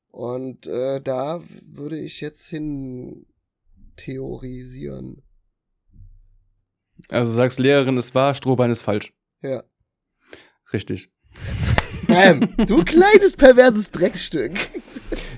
Und 0.10 0.66
äh, 0.66 1.00
da 1.02 1.40
würde 1.62 2.00
ich 2.00 2.20
jetzt 2.20 2.48
hin 2.48 3.28
theorisieren. 3.96 5.22
Also 7.10 7.32
du 7.32 7.36
sagst 7.36 7.60
Lehrerin, 7.60 7.98
es 7.98 8.14
war, 8.16 8.34
Strohbein 8.34 8.72
ist 8.72 8.82
falsch. 8.82 9.14
Ja. 9.42 9.64
Richtig. 10.72 11.12
Bam, 12.08 12.56
du 12.66 12.84
kleines 12.84 13.36
perverses 13.36 13.92
Drecksstück. 13.92 14.52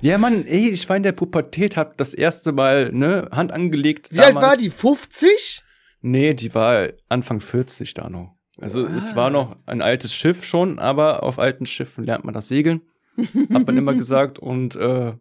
Ja, 0.02 0.18
Mann, 0.18 0.46
ey, 0.46 0.70
ich 0.70 0.88
war 0.90 0.98
in 0.98 1.04
der 1.04 1.12
Pubertät, 1.12 1.78
hab 1.78 1.98
das 1.98 2.14
erste 2.14 2.52
Mal, 2.52 2.92
ne, 2.92 3.30
Hand 3.32 3.52
angelegt. 3.52 4.10
Wie 4.12 4.20
alt 4.20 4.30
damals. 4.30 4.48
war 4.48 4.58
die? 4.58 4.70
50? 4.70 5.64
Nee, 6.02 6.34
die 6.34 6.54
war 6.54 6.90
Anfang 7.10 7.40
40 7.42 7.94
da 7.94 8.10
noch. 8.10 8.36
Also 8.60 8.86
es 8.86 9.14
Ah. 9.14 9.16
war 9.16 9.30
noch 9.32 9.58
ein 9.66 9.82
altes 9.82 10.14
Schiff 10.14 10.44
schon, 10.46 10.80
aber 10.80 11.24
auf 11.24 11.40
alten 11.40 11.66
Schiffen 11.66 12.04
lernt 12.04 12.24
man 12.26 12.34
das 12.34 12.48
Segeln. 12.48 12.82
Hat 13.18 13.66
man 13.66 13.78
immer 13.78 13.94
gesagt. 13.96 14.40
Und 14.40 14.76
äh, 14.76 15.14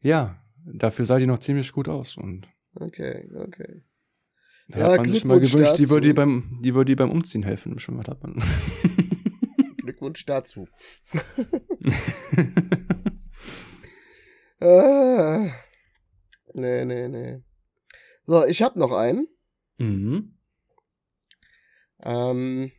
ja, 0.00 0.36
dafür 0.64 1.04
sah 1.06 1.18
die 1.18 1.26
noch 1.26 1.38
ziemlich 1.38 1.72
gut 1.72 1.88
aus. 1.88 2.16
Und 2.16 2.46
Okay, 2.74 3.28
okay. 3.34 3.82
Da 4.68 4.78
Ja, 4.78 4.92
hat 4.92 4.98
man 5.00 5.10
sich 5.10 5.24
mal 5.24 5.40
gewünscht, 5.40 5.78
die 5.78 5.88
würde 5.88 6.08
die 6.08 6.12
beim, 6.14 6.58
die 6.62 6.74
würde 6.74 6.94
beim 6.96 7.10
Umziehen 7.10 7.42
helfen 7.42 7.72
im 7.72 7.78
Schwimmbad 7.78 8.08
hat 8.08 8.22
man. 8.22 8.34
Glückwunsch 9.78 10.24
dazu. 10.26 10.68
Ah. 14.60 15.50
Nee, 16.54 16.84
nee, 16.84 17.08
nee. 17.08 17.42
So, 18.26 18.44
ich 18.44 18.62
hab 18.62 18.76
noch 18.76 18.92
einen. 18.92 19.28
mhm. 19.78 20.34
Ähm, 22.02 22.70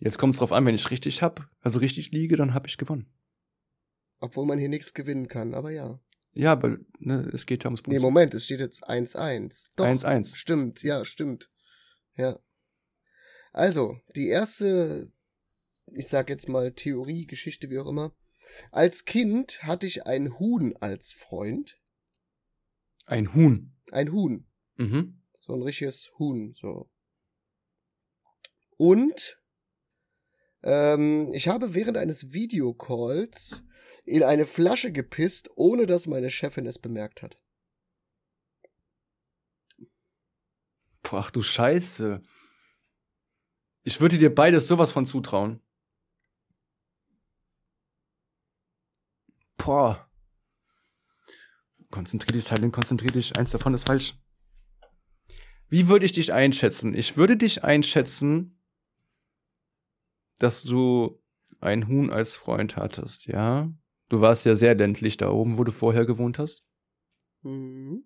Jetzt 0.00 0.18
kommt 0.18 0.34
es 0.34 0.38
drauf 0.38 0.52
an, 0.52 0.64
wenn 0.64 0.74
ich 0.74 0.90
richtig 0.90 1.22
hab, 1.22 1.48
also 1.60 1.78
richtig 1.80 2.10
liege, 2.12 2.36
dann 2.36 2.54
habe 2.54 2.66
ich 2.68 2.78
gewonnen. 2.78 3.06
obwohl 4.20 4.46
man 4.46 4.58
hier 4.58 4.68
nichts 4.70 4.94
gewinnen 4.94 5.28
kann, 5.28 5.54
aber 5.54 5.70
ja. 5.70 5.98
Ja, 6.32 6.52
aber 6.52 6.78
ne, 6.98 7.28
es 7.32 7.46
geht 7.46 7.64
ja 7.64 7.68
ums 7.68 7.80
Nee, 7.80 7.84
Prinzip. 7.84 8.02
Moment, 8.02 8.34
es 8.34 8.44
steht 8.44 8.60
jetzt 8.60 8.88
1-1. 8.88 9.70
Doch, 9.76 9.84
1-1. 9.84 10.36
Stimmt, 10.36 10.82
ja, 10.82 11.04
stimmt. 11.04 11.50
Ja. 12.16 12.38
Also, 13.52 13.98
die 14.14 14.28
erste, 14.28 15.12
ich 15.86 16.06
sag 16.06 16.28
jetzt 16.30 16.48
mal 16.48 16.72
Theorie, 16.72 17.26
Geschichte, 17.26 17.68
wie 17.70 17.78
auch 17.78 17.88
immer, 17.88 18.14
Als 18.70 19.04
Kind 19.04 19.62
hatte 19.62 19.86
ich 19.86 20.06
ein 20.06 20.38
Huhn 20.38 20.76
als 20.80 21.12
Freund. 21.12 21.80
Ein 23.06 23.34
Huhn. 23.34 23.76
Ein 23.90 24.12
Huhn. 24.12 24.46
Mhm. 24.76 25.20
So 25.38 25.54
ein 25.54 25.62
richtiges 25.62 26.12
Huhn, 26.18 26.54
so. 26.54 26.90
Und 28.76 29.40
ähm, 30.62 31.32
ich 31.32 31.48
habe 31.48 31.74
während 31.74 31.96
eines 31.96 32.32
Videocalls 32.32 33.64
in 34.10 34.22
eine 34.22 34.46
Flasche 34.46 34.92
gepisst, 34.92 35.50
ohne 35.56 35.86
dass 35.86 36.06
meine 36.06 36.30
Chefin 36.30 36.66
es 36.66 36.78
bemerkt 36.78 37.22
hat. 37.22 37.36
Boah, 41.02 41.20
ach 41.20 41.30
du 41.30 41.42
Scheiße. 41.42 42.20
Ich 43.82 44.00
würde 44.00 44.18
dir 44.18 44.34
beides 44.34 44.68
sowas 44.68 44.92
von 44.92 45.06
zutrauen. 45.06 45.62
Boah. 49.56 50.08
Konzentrier 51.90 52.32
dich, 52.32 52.44
Silent, 52.44 52.72
konzentrier 52.72 53.10
dich. 53.10 53.36
Eins 53.36 53.50
davon 53.50 53.74
ist 53.74 53.84
falsch. 53.84 54.14
Wie 55.68 55.88
würde 55.88 56.04
ich 56.04 56.12
dich 56.12 56.32
einschätzen? 56.32 56.94
Ich 56.94 57.16
würde 57.16 57.36
dich 57.36 57.64
einschätzen, 57.64 58.60
dass 60.38 60.62
du 60.62 61.22
ein 61.60 61.88
Huhn 61.88 62.10
als 62.10 62.36
Freund 62.36 62.76
hattest, 62.76 63.26
ja? 63.26 63.70
Du 64.10 64.20
warst 64.20 64.44
ja 64.44 64.56
sehr 64.56 64.74
ländlich 64.74 65.16
da 65.16 65.30
oben, 65.30 65.56
wo 65.56 65.64
du 65.64 65.70
vorher 65.70 66.04
gewohnt 66.04 66.38
hast. 66.38 66.66
Mhm. 67.42 68.04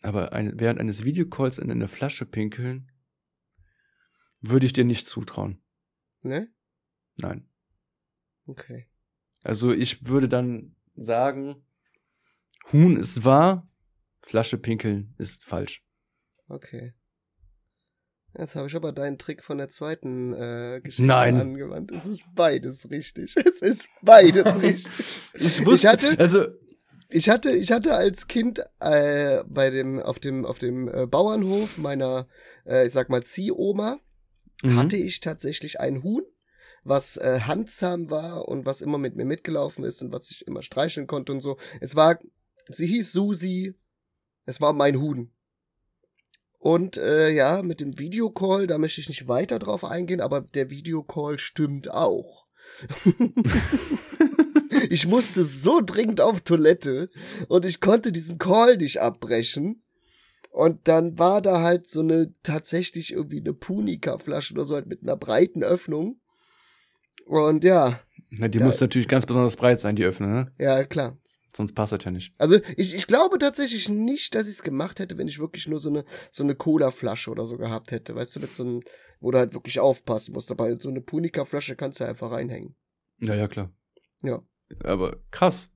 Aber 0.00 0.32
ein, 0.32 0.58
während 0.58 0.80
eines 0.80 1.04
Videocalls 1.04 1.58
in 1.58 1.70
eine 1.70 1.88
Flasche 1.88 2.24
pinkeln, 2.24 2.90
würde 4.40 4.64
ich 4.64 4.72
dir 4.72 4.84
nicht 4.84 5.06
zutrauen. 5.06 5.60
Ne? 6.22 6.48
Nein. 7.16 7.48
Okay. 8.46 8.88
Also 9.42 9.72
ich 9.72 10.06
würde 10.06 10.28
dann 10.28 10.76
sagen, 10.94 11.66
Huhn 12.72 12.96
ist 12.96 13.24
wahr, 13.24 13.68
Flasche 14.22 14.56
pinkeln 14.56 15.14
ist 15.18 15.42
falsch. 15.44 15.84
Okay. 16.46 16.94
Jetzt 18.38 18.54
habe 18.54 18.68
ich 18.68 18.76
aber 18.76 18.92
deinen 18.92 19.18
Trick 19.18 19.42
von 19.42 19.58
der 19.58 19.68
zweiten 19.68 20.32
äh, 20.32 20.80
Geschichte 20.82 21.04
Nein. 21.06 21.36
angewandt. 21.36 21.90
Es 21.90 22.06
ist 22.06 22.24
beides 22.34 22.88
richtig. 22.90 23.34
Es 23.44 23.60
ist 23.60 23.88
beides 24.02 24.56
richtig. 24.62 24.86
Ich 25.34 25.64
wusste, 25.66 25.86
Ich 25.88 25.92
hatte- 25.92 26.18
also 26.18 26.46
Ich 27.08 27.28
hatte, 27.28 27.50
ich 27.50 27.72
hatte 27.72 27.94
als 27.94 28.28
Kind 28.28 28.62
äh, 28.78 29.42
bei 29.48 29.70
dem, 29.70 29.98
auf 29.98 30.20
dem, 30.20 30.46
auf 30.46 30.58
dem 30.60 30.86
äh, 30.88 31.06
Bauernhof 31.06 31.76
meiner, 31.78 32.28
äh, 32.64 32.86
ich 32.86 32.92
sag 32.92 33.08
mal, 33.10 33.22
Ziehoma, 33.24 33.98
mhm. 34.62 34.76
hatte 34.76 34.96
ich 34.96 35.18
tatsächlich 35.18 35.80
ein 35.80 36.04
Huhn, 36.04 36.22
was 36.84 37.16
äh, 37.16 37.40
handzahm 37.40 38.10
war 38.10 38.46
und 38.46 38.64
was 38.64 38.80
immer 38.80 38.96
mit 38.98 39.16
mir 39.16 39.24
mitgelaufen 39.24 39.82
ist 39.82 40.02
und 40.02 40.12
was 40.12 40.30
ich 40.30 40.46
immer 40.46 40.62
streicheln 40.62 41.08
konnte 41.08 41.32
und 41.32 41.40
so. 41.40 41.58
Es 41.80 41.96
war, 41.96 42.16
sie 42.68 42.86
hieß 42.86 43.10
Susi, 43.12 43.74
es 44.46 44.60
war 44.60 44.72
mein 44.72 45.00
Huhn. 45.00 45.32
Und 46.60 46.98
äh, 46.98 47.30
ja, 47.30 47.62
mit 47.62 47.80
dem 47.80 47.98
Videocall, 47.98 48.66
da 48.66 48.76
möchte 48.78 49.00
ich 49.00 49.08
nicht 49.08 49.26
weiter 49.28 49.58
drauf 49.58 49.82
eingehen, 49.82 50.20
aber 50.20 50.42
der 50.42 50.70
Videocall 50.70 51.38
stimmt 51.38 51.90
auch. 51.90 52.46
ich 54.90 55.06
musste 55.06 55.42
so 55.42 55.80
dringend 55.84 56.20
auf 56.20 56.42
Toilette 56.42 57.08
und 57.48 57.64
ich 57.64 57.80
konnte 57.80 58.12
diesen 58.12 58.38
Call 58.38 58.76
nicht 58.76 59.00
abbrechen. 59.00 59.82
Und 60.50 60.86
dann 60.88 61.18
war 61.18 61.40
da 61.40 61.62
halt 61.62 61.86
so 61.88 62.00
eine 62.00 62.32
tatsächlich 62.42 63.12
irgendwie 63.12 63.40
eine 63.40 63.54
Punika-Flasche 63.54 64.52
oder 64.54 64.64
so 64.64 64.74
halt 64.74 64.86
mit 64.86 65.02
einer 65.02 65.16
breiten 65.16 65.62
Öffnung. 65.62 66.20
Und 67.24 67.64
ja, 67.64 68.00
Na, 68.30 68.48
die 68.48 68.58
Ja. 68.58 68.64
muss 68.66 68.80
natürlich 68.80 69.08
ganz 69.08 69.24
besonders 69.24 69.56
breit 69.56 69.80
sein, 69.80 69.96
die 69.96 70.04
Öffnung, 70.04 70.32
ne? 70.32 70.52
ja, 70.58 70.84
klar. 70.84 71.16
Sonst 71.54 71.74
passt 71.74 71.92
das 71.92 72.04
ja 72.04 72.10
nicht. 72.10 72.32
Also 72.38 72.60
ich, 72.76 72.94
ich 72.94 73.06
glaube 73.06 73.38
tatsächlich 73.38 73.88
nicht, 73.88 74.34
dass 74.34 74.46
ich 74.46 74.54
es 74.54 74.62
gemacht 74.62 75.00
hätte, 75.00 75.18
wenn 75.18 75.28
ich 75.28 75.40
wirklich 75.40 75.66
nur 75.66 75.80
so 75.80 75.88
eine, 75.88 76.04
so 76.30 76.44
eine 76.44 76.54
Cola-Flasche 76.54 77.30
oder 77.30 77.44
so 77.44 77.56
gehabt 77.56 77.90
hätte. 77.90 78.14
Weißt 78.14 78.36
du, 78.36 78.40
mit 78.40 78.52
so 78.52 78.62
einem, 78.62 78.82
wo 79.20 79.30
du 79.30 79.38
halt 79.38 79.54
wirklich 79.54 79.80
aufpassen 79.80 80.32
musst. 80.32 80.50
Aber 80.50 80.74
so 80.76 80.88
eine 80.88 81.00
Punika-Flasche 81.00 81.74
kannst 81.74 82.00
du 82.00 82.04
einfach 82.04 82.30
reinhängen. 82.30 82.76
Ja, 83.18 83.34
ja, 83.34 83.48
klar. 83.48 83.72
Ja. 84.22 84.42
Aber 84.84 85.16
krass. 85.30 85.72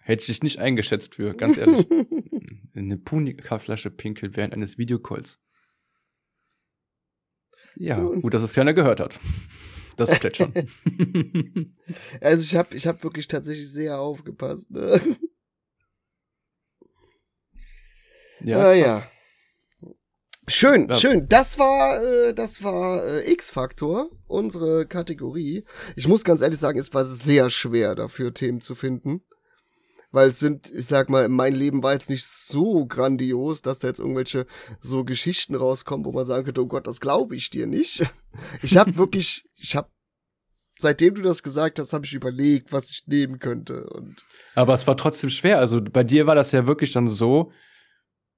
Hätte 0.00 0.22
ich 0.22 0.26
dich 0.26 0.42
nicht 0.42 0.58
eingeschätzt 0.58 1.16
für, 1.16 1.34
ganz 1.34 1.56
ehrlich. 1.56 1.86
Eine 2.74 2.96
Punika-Flasche 2.96 3.90
pinkeln 3.90 4.36
während 4.36 4.54
eines 4.54 4.78
Videocalls. 4.78 5.42
Ja, 7.76 8.00
gut, 8.00 8.32
dass 8.32 8.42
es 8.42 8.54
keiner 8.54 8.74
gehört 8.74 9.00
hat. 9.00 9.18
Das 9.98 10.18
Plätschern. 10.18 10.52
also 12.20 12.40
ich 12.40 12.56
habe 12.56 12.74
ich 12.74 12.86
hab 12.86 13.02
wirklich 13.02 13.28
tatsächlich 13.28 13.70
sehr 13.70 13.98
aufgepasst. 14.00 14.70
Ne? 14.70 15.00
Ja, 18.40 18.60
krass. 18.60 18.78
ja. 18.78 19.10
Schön, 20.46 20.88
Ja. 20.88 20.94
schön. 20.96 21.28
Das 21.28 21.58
war, 21.58 22.02
äh, 22.02 22.32
das 22.32 22.62
war 22.62 23.04
äh, 23.04 23.30
X-Faktor, 23.32 24.08
unsere 24.26 24.86
Kategorie. 24.86 25.64
Ich 25.94 26.08
muss 26.08 26.24
ganz 26.24 26.40
ehrlich 26.40 26.58
sagen, 26.58 26.78
es 26.78 26.94
war 26.94 27.04
sehr 27.04 27.50
schwer 27.50 27.94
dafür 27.94 28.32
Themen 28.32 28.62
zu 28.62 28.74
finden. 28.74 29.22
Weil 30.10 30.28
es 30.28 30.38
sind, 30.38 30.70
ich 30.70 30.86
sag 30.86 31.10
mal, 31.10 31.28
mein 31.28 31.54
Leben 31.54 31.82
war 31.82 31.92
jetzt 31.92 32.08
nicht 32.08 32.24
so 32.24 32.86
grandios, 32.86 33.60
dass 33.60 33.78
da 33.80 33.88
jetzt 33.88 33.98
irgendwelche 33.98 34.46
so 34.80 35.04
Geschichten 35.04 35.54
rauskommen, 35.54 36.06
wo 36.06 36.12
man 36.12 36.24
sagen 36.24 36.44
könnte, 36.44 36.62
oh 36.62 36.66
Gott, 36.66 36.86
das 36.86 37.00
glaube 37.00 37.36
ich 37.36 37.50
dir 37.50 37.66
nicht. 37.66 38.06
Ich 38.62 38.76
habe 38.76 38.96
wirklich, 38.96 39.44
ich 39.56 39.74
habe, 39.74 39.88
seitdem 40.78 41.14
du 41.14 41.22
das 41.22 41.42
gesagt 41.42 41.78
hast, 41.78 41.92
habe 41.92 42.04
ich 42.06 42.14
überlegt, 42.14 42.72
was 42.72 42.90
ich 42.90 43.06
nehmen 43.06 43.38
könnte. 43.38 43.84
Und 43.88 44.22
Aber 44.54 44.74
es 44.74 44.86
war 44.86 44.96
trotzdem 44.96 45.28
schwer. 45.30 45.58
Also 45.58 45.80
bei 45.82 46.04
dir 46.04 46.26
war 46.26 46.34
das 46.36 46.52
ja 46.52 46.66
wirklich 46.66 46.92
dann 46.92 47.08
so, 47.08 47.50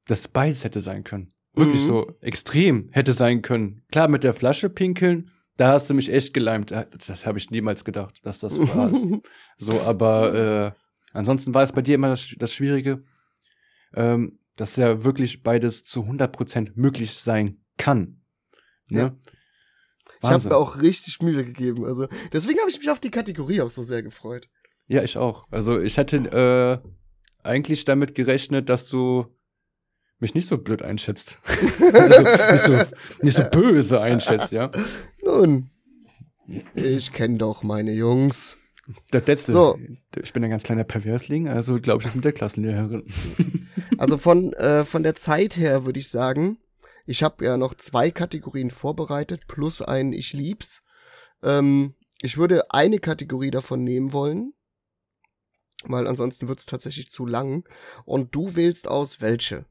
dass 0.06 0.26
beides 0.28 0.64
hätte 0.64 0.80
sein 0.80 1.04
können. 1.04 1.32
Wirklich 1.54 1.82
Mhm. 1.82 1.86
so 1.86 2.12
extrem 2.20 2.88
hätte 2.92 3.12
sein 3.12 3.42
können. 3.42 3.82
Klar, 3.92 4.08
mit 4.08 4.24
der 4.24 4.32
Flasche 4.32 4.70
pinkeln, 4.70 5.30
da 5.56 5.72
hast 5.72 5.90
du 5.90 5.94
mich 5.94 6.10
echt 6.10 6.32
geleimt. 6.32 6.70
Äh, 6.72 6.86
Das, 6.90 7.06
das 7.06 7.26
habe 7.26 7.38
ich 7.38 7.50
niemals 7.50 7.84
gedacht, 7.84 8.20
dass 8.24 8.38
das 8.38 8.58
war. 8.58 8.90
so, 9.58 9.80
aber 9.82 10.34
äh, 10.34 10.79
ansonsten 11.12 11.54
war 11.54 11.62
es 11.62 11.72
bei 11.72 11.82
dir 11.82 11.94
immer 11.94 12.08
das, 12.08 12.34
das 12.38 12.52
Schwierige, 12.52 13.04
ähm, 13.94 14.38
dass 14.56 14.76
ja 14.76 15.04
wirklich 15.04 15.42
beides 15.42 15.84
zu 15.84 16.02
100% 16.02 16.72
möglich 16.74 17.14
sein 17.14 17.64
kann. 17.78 18.20
Ne? 18.90 19.00
Ja. 19.00 19.16
ich 20.22 20.30
habe 20.30 20.48
mir 20.48 20.56
auch 20.56 20.80
richtig 20.80 21.22
Mühe 21.22 21.44
gegeben. 21.44 21.84
Also 21.84 22.08
deswegen 22.32 22.58
habe 22.60 22.70
ich 22.70 22.78
mich 22.78 22.90
auf 22.90 23.00
die 23.00 23.10
Kategorie 23.10 23.60
auch 23.60 23.70
so 23.70 23.82
sehr 23.82 24.02
gefreut. 24.02 24.48
Ja, 24.86 25.02
ich 25.02 25.16
auch. 25.16 25.46
Also 25.50 25.80
ich 25.80 25.96
hätte 25.96 26.82
äh, 26.84 26.88
eigentlich 27.42 27.84
damit 27.84 28.14
gerechnet, 28.14 28.68
dass 28.68 28.88
du 28.88 29.26
mich 30.18 30.34
nicht 30.34 30.46
so 30.46 30.58
blöd 30.58 30.82
einschätzt. 30.82 31.38
also 31.92 32.22
nicht 32.52 32.64
so, 32.64 32.96
nicht 33.22 33.36
so 33.36 33.44
böse 33.44 34.00
einschätzt, 34.00 34.52
ja. 34.52 34.70
Nun, 35.24 35.70
ich 36.74 37.12
kenne 37.12 37.38
doch 37.38 37.62
meine 37.62 37.92
Jungs. 37.92 38.56
Das 39.10 39.26
letzte. 39.26 39.52
So. 39.52 39.78
Ich 40.22 40.32
bin 40.32 40.44
ein 40.44 40.50
ganz 40.50 40.62
kleiner 40.62 40.84
Perversling, 40.84 41.48
also 41.48 41.80
glaube 41.80 42.00
ich, 42.00 42.04
das 42.04 42.14
mit 42.14 42.24
der 42.24 42.32
Klassenlehrerin. 42.32 43.04
Also 43.98 44.16
von, 44.16 44.54
äh, 44.54 44.86
von 44.86 45.02
der 45.02 45.14
Zeit 45.14 45.58
her 45.58 45.84
würde 45.84 46.00
ich 46.00 46.08
sagen, 46.08 46.56
ich 47.04 47.22
habe 47.22 47.44
ja 47.44 47.58
noch 47.58 47.74
zwei 47.74 48.10
Kategorien 48.10 48.70
vorbereitet, 48.70 49.46
plus 49.46 49.82
ein 49.82 50.14
Ich 50.14 50.32
lieb's. 50.32 50.82
Ähm, 51.42 51.94
ich 52.22 52.38
würde 52.38 52.70
eine 52.70 52.98
Kategorie 52.98 53.50
davon 53.50 53.84
nehmen 53.84 54.12
wollen, 54.14 54.54
weil 55.84 56.06
ansonsten 56.06 56.48
wird 56.48 56.60
es 56.60 56.66
tatsächlich 56.66 57.10
zu 57.10 57.26
lang. 57.26 57.68
Und 58.04 58.34
du 58.34 58.56
wählst 58.56 58.88
aus 58.88 59.20
welche. 59.20 59.66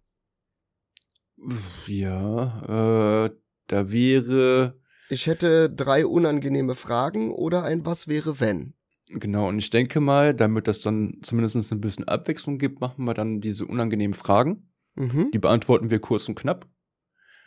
Ja, 1.88 3.26
äh, 3.26 3.32
da 3.68 3.92
wäre, 3.92 4.80
Ich 5.10 5.28
hätte 5.28 5.70
drei 5.70 6.06
unangenehme 6.06 6.76
Fragen 6.76 7.32
oder 7.32 7.64
ein 7.64 7.86
Was 7.86 8.08
wäre 8.08 8.40
wenn. 8.40 8.74
Genau, 9.10 9.48
und 9.50 9.60
ich 9.60 9.70
denke 9.70 10.00
mal, 10.00 10.34
damit 10.34 10.68
das 10.68 10.82
dann 10.82 11.20
zumindest 11.22 11.72
ein 11.72 11.82
bisschen 11.82 12.08
Abwechslung 12.08 12.58
gibt, 12.58 12.80
machen 12.82 13.04
wir 13.06 13.14
dann 13.14 13.42
diese 13.42 13.66
unangenehmen 13.66 14.14
Fragen. 14.14 14.70
Mhm. 14.96 15.32
Die 15.32 15.40
beantworten 15.40 15.92
wir 15.92 16.00
kurz 16.00 16.28
und 16.30 16.36
knapp. 16.36 16.68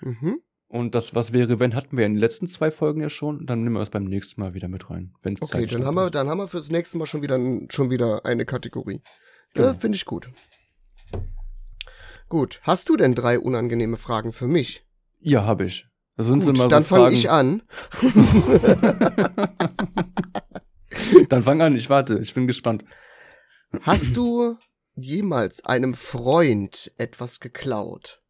Mhm. 0.01 0.41
Und 0.69 0.95
das, 0.95 1.15
was 1.15 1.35
wäre, 1.35 1.61
wenn, 1.61 1.75
hatten 1.75 1.99
wir 1.99 2.07
in 2.07 2.15
den 2.15 2.21
letzten 2.21 2.47
zwei 2.47 2.71
Folgen 2.71 3.03
ja 3.03 3.11
schon. 3.11 3.45
Dann 3.45 3.63
nehmen 3.63 3.75
wir 3.77 3.83
es 3.83 3.91
beim 3.91 4.05
nächsten 4.05 4.41
Mal 4.41 4.55
wieder 4.55 4.69
mit 4.69 4.89
rein. 4.89 5.13
Wenn's 5.21 5.43
Okay, 5.43 5.51
zeitlich 5.53 5.73
dann 5.73 5.85
haben, 5.85 5.97
wir, 5.97 6.09
dann 6.11 6.31
haben 6.31 6.39
wir 6.39 6.49
fürs 6.49 6.71
nächste 6.71 6.97
Mal 6.97 7.05
schon 7.05 7.21
wieder, 7.21 7.39
schon 7.69 7.91
wieder 7.91 8.25
eine 8.25 8.47
Kategorie. 8.47 9.03
Ja, 9.55 9.65
Genau. 9.65 9.75
finde 9.79 9.97
ich 9.97 10.07
gut. 10.07 10.31
Gut. 12.31 12.61
Hast 12.63 12.89
du 12.89 12.97
denn 12.97 13.15
drei 13.15 13.39
unangenehme 13.39 13.99
Fragen 13.99 14.33
für 14.33 14.47
mich? 14.47 14.87
Ja, 15.21 15.45
habe 15.45 15.65
ich. 15.65 15.87
Das 16.17 16.27
sind 16.27 16.43
Gut, 16.45 16.57
immer 16.57 16.69
dann 16.69 16.85
so 16.85 16.89
fange 16.89 17.03
Fragen. 17.03 17.17
ich 17.17 17.31
an. 17.31 17.63
Dann 21.29 21.43
fang 21.43 21.61
an, 21.61 21.75
ich 21.75 21.91
warte, 21.91 22.19
ich 22.19 22.35
bin 22.35 22.47
gespannt. 22.47 22.85
Hast 23.83 24.17
du 24.17 24.57
jemals 24.95 25.65
einem 25.65 25.95
Freund 25.95 26.93
etwas 26.99 27.41
geklaut? 27.41 28.23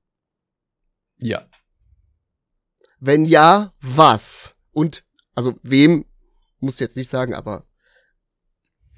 Ja. 1.19 1.47
Wenn 3.01 3.25
ja, 3.25 3.73
was? 3.81 4.55
Und, 4.71 5.05
also, 5.35 5.55
wem 5.63 6.05
muss 6.61 6.79
jetzt 6.79 6.97
nicht 6.97 7.09
sagen, 7.09 7.35
aber. 7.35 7.67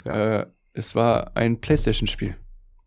Ja. 0.05 0.43
Äh, 0.43 0.47
es 0.75 0.95
war 0.95 1.37
ein 1.37 1.61
PlayStation-Spiel. 1.61 2.37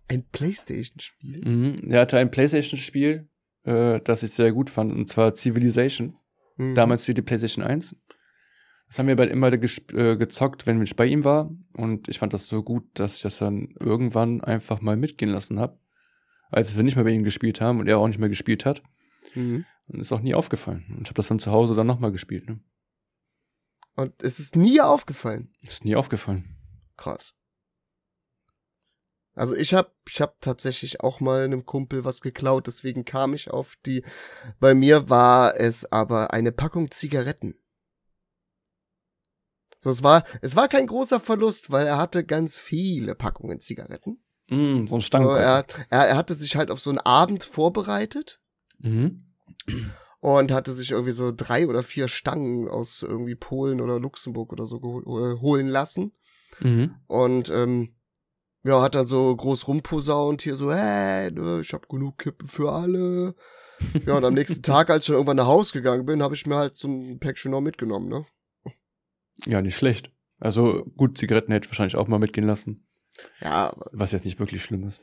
Ein 0.08 0.24
PlayStation-Spiel? 0.32 1.42
Mhm. 1.44 1.92
Er 1.92 2.02
hatte 2.02 2.18
ein 2.18 2.30
PlayStation-Spiel, 2.30 3.28
äh, 3.64 4.00
das 4.02 4.24
ich 4.24 4.32
sehr 4.32 4.52
gut 4.52 4.70
fand, 4.70 4.92
und 4.92 5.10
zwar 5.10 5.34
Civilization. 5.34 6.18
Mhm. 6.58 6.76
Damals 6.76 7.06
für 7.06 7.14
die 7.14 7.22
PlayStation 7.22 7.64
1. 7.64 7.96
Das 8.88 9.00
haben 9.00 9.08
wir 9.08 9.18
bei 9.18 9.28
immer 9.28 9.52
äh, 9.52 10.16
gezockt, 10.16 10.66
wenn 10.66 10.82
ich 10.82 10.96
bei 10.96 11.06
ihm 11.06 11.24
war. 11.24 11.52
Und 11.74 12.08
ich 12.08 12.20
fand 12.20 12.34
das 12.34 12.48
so 12.48 12.64
gut, 12.64 12.86
dass 12.94 13.18
ich 13.18 13.22
das 13.22 13.38
dann 13.38 13.74
irgendwann 13.80 14.42
einfach 14.42 14.82
mal 14.82 14.96
mitgehen 14.96 15.32
lassen 15.32 15.60
habe. 15.60 15.78
Als 16.50 16.76
wir 16.76 16.84
nicht 16.84 16.96
mehr 16.96 17.04
bei 17.04 17.12
ihm 17.12 17.26
gespielt 17.26 17.60
haben 17.60 17.80
und 17.80 17.88
er 17.88 17.98
auch 17.98 18.08
nicht 18.08 18.20
mehr 18.20 18.30
gespielt 18.30 18.66
hat. 18.66 18.82
Mhm. 19.36 19.66
Und 19.88 20.00
ist 20.00 20.14
auch 20.14 20.22
nie 20.22 20.34
aufgefallen. 20.34 20.86
Und 20.90 21.02
ich 21.02 21.10
habe 21.10 21.16
das 21.16 21.28
dann 21.28 21.40
zu 21.40 21.52
Hause 21.52 21.76
dann 21.76 21.88
nochmal 21.88 22.14
gespielt. 22.14 22.48
Ne? 22.48 22.62
Und 23.96 24.24
es 24.24 24.40
ist 24.40 24.56
nie 24.56 24.80
aufgefallen? 24.80 25.50
Ist 25.66 25.84
nie 25.84 25.96
aufgefallen. 25.96 26.46
Krass. 26.96 27.34
Also 29.34 29.56
ich 29.56 29.74
habe 29.74 29.92
ich 30.08 30.20
hab 30.20 30.42
tatsächlich 30.42 31.02
auch 31.02 31.20
mal 31.20 31.44
einem 31.44 31.66
Kumpel 31.66 32.06
was 32.06 32.22
geklaut, 32.22 32.66
deswegen 32.66 33.06
kam 33.06 33.36
ich 33.36 33.52
auf 33.52 33.76
die. 33.86 34.04
Bei 34.60 34.74
mir 34.74 35.10
war 35.10 35.60
es 35.60 35.92
aber 35.92 36.34
eine 36.34 36.52
Packung 36.52 36.90
Zigaretten. 36.90 37.54
So, 39.80 39.90
es 39.90 40.04
war, 40.04 40.24
es 40.42 40.56
war 40.56 40.68
kein 40.68 40.88
großer 40.88 41.20
Verlust, 41.20 41.72
weil 41.72 41.86
er 41.86 41.98
hatte 41.98 42.24
ganz 42.24 42.60
viele 42.60 43.16
Packungen 43.16 43.60
Zigaretten. 43.60 44.20
Mm, 44.50 44.88
so 44.88 44.96
ein 44.96 45.02
Stank. 45.02 45.26
So, 45.26 45.32
er, 45.32 45.66
er, 45.90 46.08
er, 46.08 46.18
hatte 46.18 46.36
sich 46.36 46.56
halt 46.56 46.72
auf 46.72 46.80
so 46.80 46.90
einen 46.90 47.00
Abend 47.00 47.44
vorbereitet. 47.44 48.40
Mhm. 48.80 49.24
Und 50.20 50.52
hatte 50.52 50.74
sich 50.74 50.92
irgendwie 50.92 51.12
so 51.12 51.32
drei 51.36 51.68
oder 51.68 51.84
vier 51.84 52.08
Stangen 52.08 52.68
aus 52.68 53.04
irgendwie 53.04 53.36
Polen 53.36 53.82
oder 53.82 54.00
Luxemburg 54.00 54.52
oder 54.52 54.66
so 54.66 54.78
äh, 54.78 55.40
holen 55.40 55.68
lassen. 55.68 56.14
Mhm. 56.60 56.96
Und 57.08 57.50
ähm, 57.50 57.94
ja, 58.64 58.82
hat 58.82 58.96
dann 58.96 59.06
so 59.06 59.36
groß 59.36 59.68
rumposaunt 59.68 60.42
hier 60.42 60.56
so, 60.56 60.74
hey, 60.74 61.32
ne, 61.32 61.62
ich 61.62 61.74
hab 61.74 61.88
genug 61.88 62.18
Kippen 62.18 62.48
für 62.48 62.72
alle. 62.72 63.36
Ja, 64.08 64.18
und 64.18 64.26
am 64.26 64.34
nächsten 64.34 64.64
Tag, 64.64 64.90
als 64.90 65.04
ich 65.04 65.10
dann 65.10 65.18
irgendwann 65.18 65.38
nach 65.38 65.46
Hause 65.46 65.74
gegangen 65.74 66.08
bin, 66.08 66.24
habe 66.24 66.34
ich 66.34 66.48
mir 66.48 66.56
halt 66.56 66.76
so 66.76 66.88
ein 66.88 67.20
Päckchen 67.20 67.52
noch 67.52 67.62
mitgenommen, 67.62 68.10
ne? 68.10 68.26
Ja, 69.46 69.62
nicht 69.62 69.76
schlecht. 69.76 70.12
Also 70.40 70.86
gut, 70.96 71.18
Zigaretten 71.18 71.52
hätte 71.52 71.66
ich 71.66 71.72
wahrscheinlich 71.72 71.96
auch 71.96 72.08
mal 72.08 72.20
mitgehen 72.20 72.48
lassen. 72.48 72.86
Ja. 73.42 73.74
Was 73.92 74.12
jetzt 74.12 74.26
nicht 74.26 74.40
wirklich 74.40 74.64
schlimm 74.64 74.88
ist. 74.88 75.02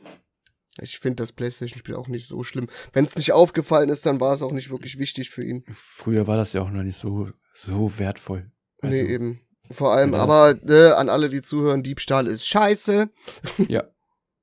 Ich 0.80 0.99
finde 0.99 1.16
das 1.16 1.32
PlayStation-Spiel 1.32 1.95
auch 1.95 2.09
nicht 2.09 2.26
so 2.26 2.43
schlimm. 2.43 2.68
Wenn 2.93 3.05
es 3.05 3.16
nicht 3.16 3.32
aufgefallen 3.32 3.89
ist, 3.89 4.07
dann 4.07 4.20
war 4.20 4.32
es 4.32 4.43
auch 4.43 4.53
nicht 4.53 4.70
wirklich 4.70 4.99
wichtig 4.99 5.30
für 5.30 5.45
ihn. 5.45 5.64
Früher 5.72 6.26
war 6.26 6.37
das 6.37 6.53
ja 6.53 6.62
auch 6.62 6.70
noch 6.70 6.82
nicht 6.82 6.97
so, 6.97 7.28
so 7.53 7.99
wertvoll. 7.99 8.51
Also, 8.80 9.03
nee, 9.03 9.09
eben. 9.09 9.41
Vor 9.70 9.93
allem, 9.93 10.14
aber 10.14 10.55
ne, 10.62 10.97
an 10.97 11.09
alle, 11.09 11.28
die 11.28 11.43
zuhören, 11.43 11.82
Diebstahl 11.82 12.26
ist 12.26 12.47
scheiße. 12.47 13.09
Ja. 13.68 13.85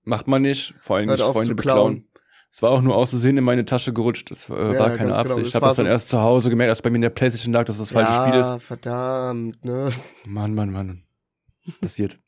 Macht 0.04 0.28
man 0.28 0.42
nicht. 0.42 0.74
Vor 0.80 0.98
allem 0.98 1.10
nicht 1.10 1.22
Freunde 1.22 1.54
beklauen. 1.56 2.08
Es 2.52 2.62
war 2.62 2.72
auch 2.72 2.82
nur 2.82 2.97
aus 2.97 3.12
Versehen 3.12 3.38
in 3.38 3.45
meine 3.45 3.64
Tasche 3.64 3.93
gerutscht. 3.93 4.30
Das 4.30 4.49
äh, 4.49 4.54
ja, 4.54 4.78
war 4.78 4.89
keine. 4.91 5.16
Absicht. 5.16 5.36
Genau. 5.36 5.47
Ich 5.47 5.56
habe 5.56 5.68
das 5.68 5.78
dann 5.78 5.86
so 5.86 5.91
erst 5.91 6.10
zu 6.10 6.20
Hause 6.20 6.49
gemerkt, 6.49 6.70
als 6.70 6.82
bei 6.82 6.89
mir 6.89 6.97
in 6.97 7.02
der 7.02 7.10
Playstation 7.10 7.54
lag, 7.54 7.64
dass 7.64 7.78
das 7.78 7.91
falsche 7.91 8.12
ja, 8.12 8.28
Spiel 8.28 8.39
ist. 8.39 8.64
verdammt, 8.64 9.64
ne? 9.64 9.89
Mann, 10.26 10.54
Mann, 10.54 10.72
Mann. 10.72 11.04
Passiert. 11.80 12.20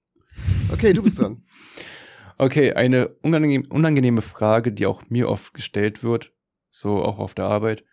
okay, 0.71 0.93
du 0.93 1.03
bist 1.03 1.19
dran. 1.19 1.43
okay, 2.37 2.71
eine 2.71 3.09
unangenehm, 3.21 3.63
unangenehme 3.69 4.21
Frage, 4.21 4.71
die 4.71 4.85
auch 4.85 5.03
mir 5.09 5.27
oft 5.27 5.53
gestellt 5.53 6.03
wird, 6.03 6.31
so 6.69 7.03
auch 7.03 7.19
auf 7.19 7.33
der 7.33 7.45
Arbeit. 7.45 7.83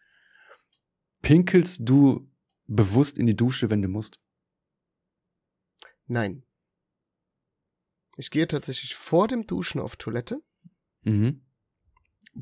Pinkelst 1.22 1.80
du 1.82 2.30
bewusst 2.68 3.18
in 3.18 3.26
die 3.26 3.36
Dusche, 3.36 3.70
wenn 3.70 3.82
du 3.82 3.88
musst? 3.88 4.20
Nein. 6.06 6.44
Ich 8.16 8.30
gehe 8.30 8.46
tatsächlich 8.46 8.94
vor 8.94 9.26
dem 9.26 9.46
Duschen 9.48 9.80
auf 9.80 9.96
Toilette. 9.96 10.40
Mhm. 11.02 11.42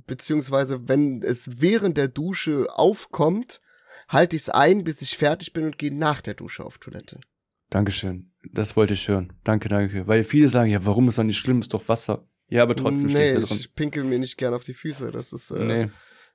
Beziehungsweise, 0.06 0.88
wenn 0.88 1.22
es 1.22 1.60
während 1.60 1.96
der 1.96 2.08
Dusche 2.08 2.66
aufkommt, 2.70 3.60
halte 4.08 4.36
ich 4.36 4.42
es 4.42 4.48
ein, 4.48 4.84
bis 4.84 5.02
ich 5.02 5.16
fertig 5.16 5.52
bin 5.52 5.64
und 5.64 5.78
gehe 5.78 5.94
nach 5.94 6.20
der 6.20 6.34
Dusche 6.34 6.64
auf 6.64 6.78
Toilette. 6.78 7.20
Dankeschön. 7.70 8.32
Das 8.52 8.76
wollte 8.76 8.94
ich 8.94 9.08
hören. 9.08 9.32
Danke, 9.44 9.68
danke. 9.68 10.06
Weil 10.06 10.24
viele 10.24 10.48
sagen, 10.48 10.70
ja, 10.70 10.84
warum 10.86 11.08
ist 11.08 11.18
das 11.18 11.26
nicht 11.26 11.38
schlimm? 11.38 11.60
Ist 11.60 11.74
doch 11.74 11.88
Wasser. 11.88 12.26
Ja, 12.48 12.62
aber 12.62 12.74
trotzdem 12.74 13.08
nee, 13.08 13.12
stehst 13.12 13.36
du 13.36 13.40
drin. 13.40 13.58
Ich 13.58 13.74
pinkel 13.74 14.04
mir 14.04 14.18
nicht 14.18 14.38
gern 14.38 14.54
auf 14.54 14.64
die 14.64 14.74
Füße. 14.74 15.10
Das 15.10 15.32
ist 15.32 15.50
äh, 15.50 15.64
nee. 15.64 15.90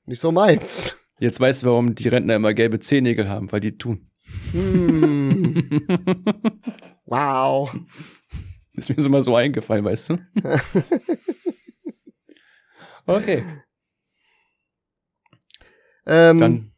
nicht 0.05 0.19
so 0.19 0.31
meins. 0.31 0.95
Jetzt 1.19 1.39
weißt 1.39 1.63
du, 1.63 1.67
warum 1.67 1.95
die 1.95 2.07
Rentner 2.07 2.35
immer 2.35 2.53
gelbe 2.53 2.79
Zehennägel 2.79 3.27
haben, 3.29 3.51
weil 3.51 3.61
die 3.61 3.77
tun. 3.77 4.09
Hm. 4.51 5.87
wow. 7.05 7.75
Ist 8.73 8.95
mir 8.95 9.01
so 9.01 9.09
mal 9.09 9.23
so 9.23 9.35
eingefallen, 9.35 9.85
weißt 9.85 10.09
du? 10.09 10.19
okay. 13.05 13.43
Ähm, 16.05 16.39
Dann. 16.39 16.73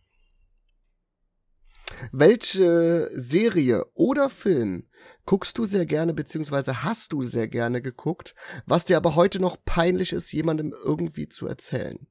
Welche 2.11 3.09
Serie 3.13 3.85
oder 3.93 4.29
Film 4.29 4.87
guckst 5.25 5.57
du 5.57 5.65
sehr 5.65 5.85
gerne, 5.85 6.13
beziehungsweise 6.13 6.83
hast 6.83 7.13
du 7.13 7.23
sehr 7.23 7.47
gerne 7.47 7.81
geguckt, 7.81 8.35
was 8.65 8.85
dir 8.85 8.97
aber 8.97 9.15
heute 9.15 9.39
noch 9.39 9.57
peinlich 9.65 10.13
ist, 10.13 10.31
jemandem 10.31 10.73
irgendwie 10.83 11.27
zu 11.27 11.47
erzählen? 11.47 12.07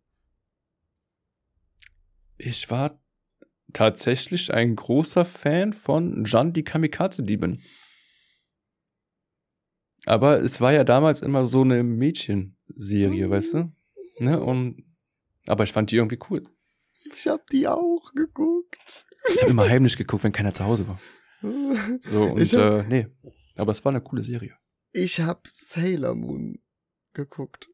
Ich 2.37 2.71
war 2.71 3.01
tatsächlich 3.73 4.53
ein 4.53 4.75
großer 4.75 5.25
Fan 5.25 5.73
von 5.73 6.25
Jan 6.25 6.53
die 6.53 6.65
Kamikaze-Diebin. 6.65 7.63
Aber 10.07 10.43
es 10.43 10.61
war 10.61 10.73
ja 10.73 10.85
damals 10.85 11.23
immer 11.23 11.45
so 11.45 11.63
eine 11.63 11.83
Mädchenserie, 11.83 13.27
mhm. 13.27 13.31
weißt 13.31 13.55
du? 13.55 13.73
Ne? 14.19 14.41
Und, 14.41 14.85
aber 15.47 15.65
ich 15.65 15.73
fand 15.73 15.91
die 15.91 15.97
irgendwie 15.97 16.19
cool. 16.31 16.45
Ich 17.05 17.27
hab 17.27 17.47
die 17.49 17.69
auch 17.69 18.13
geguckt. 18.15 19.07
Ich 19.29 19.41
habe 19.41 19.51
immer 19.51 19.69
heimlich 19.69 19.97
geguckt, 19.97 20.25
wenn 20.25 20.33
keiner 20.33 20.53
zu 20.53 20.65
Hause 20.65 20.87
war. 20.89 20.99
So, 21.43 21.49
und 22.33 22.53
hab, 22.53 22.85
äh, 22.85 22.89
nee. 22.89 23.07
Aber 23.57 23.73
es 23.73 23.85
war 23.85 23.93
eine 23.93 24.01
coole 24.01 24.23
Serie. 24.23 24.57
Ich 24.93 25.21
hab 25.21 25.47
Sailor 25.49 26.15
Moon 26.15 26.61
geguckt. 27.13 27.69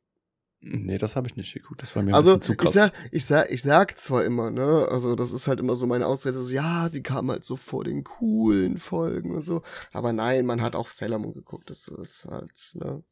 Nee, 0.63 0.99
das 0.99 1.17
habe 1.17 1.27
ich 1.27 1.37
nicht 1.37 1.55
geguckt. 1.55 1.81
Das 1.81 1.97
war 1.97 2.03
mir 2.03 2.15
also, 2.15 2.35
ein 2.35 2.41
bisschen 2.41 2.59
zu 2.59 2.63
krass. 2.63 2.75
Ich 2.75 2.75
sag, 2.75 2.93
ich, 3.13 3.25
sag, 3.25 3.51
ich 3.51 3.63
sag 3.63 3.99
zwar 3.99 4.25
immer, 4.25 4.51
ne, 4.51 4.89
also 4.91 5.17
das 5.17 5.33
ist 5.33 5.49
halt 5.49 5.59
immer 5.59 5.75
so 5.75 5.87
meine 5.87 6.07
Ausrede, 6.07 6.39
so, 6.39 6.53
ja, 6.53 6.89
sie 6.91 7.03
kam 7.03 7.31
halt 7.31 7.45
so 7.45 7.57
vor 7.57 7.85
den 7.85 8.05
coolen 8.05 8.77
Folgen 8.77 9.35
und 9.35 9.43
so. 9.43 9.63
Aber 9.93 10.13
nein, 10.13 10.45
man 10.45 10.61
hat 10.61 10.77
auch 10.77 10.91
Sailor 10.91 11.19
Moon 11.19 11.33
geguckt. 11.33 11.71
Das 11.71 11.89
ist 11.89 12.27
halt, 12.27 12.73
ne. 12.75 13.03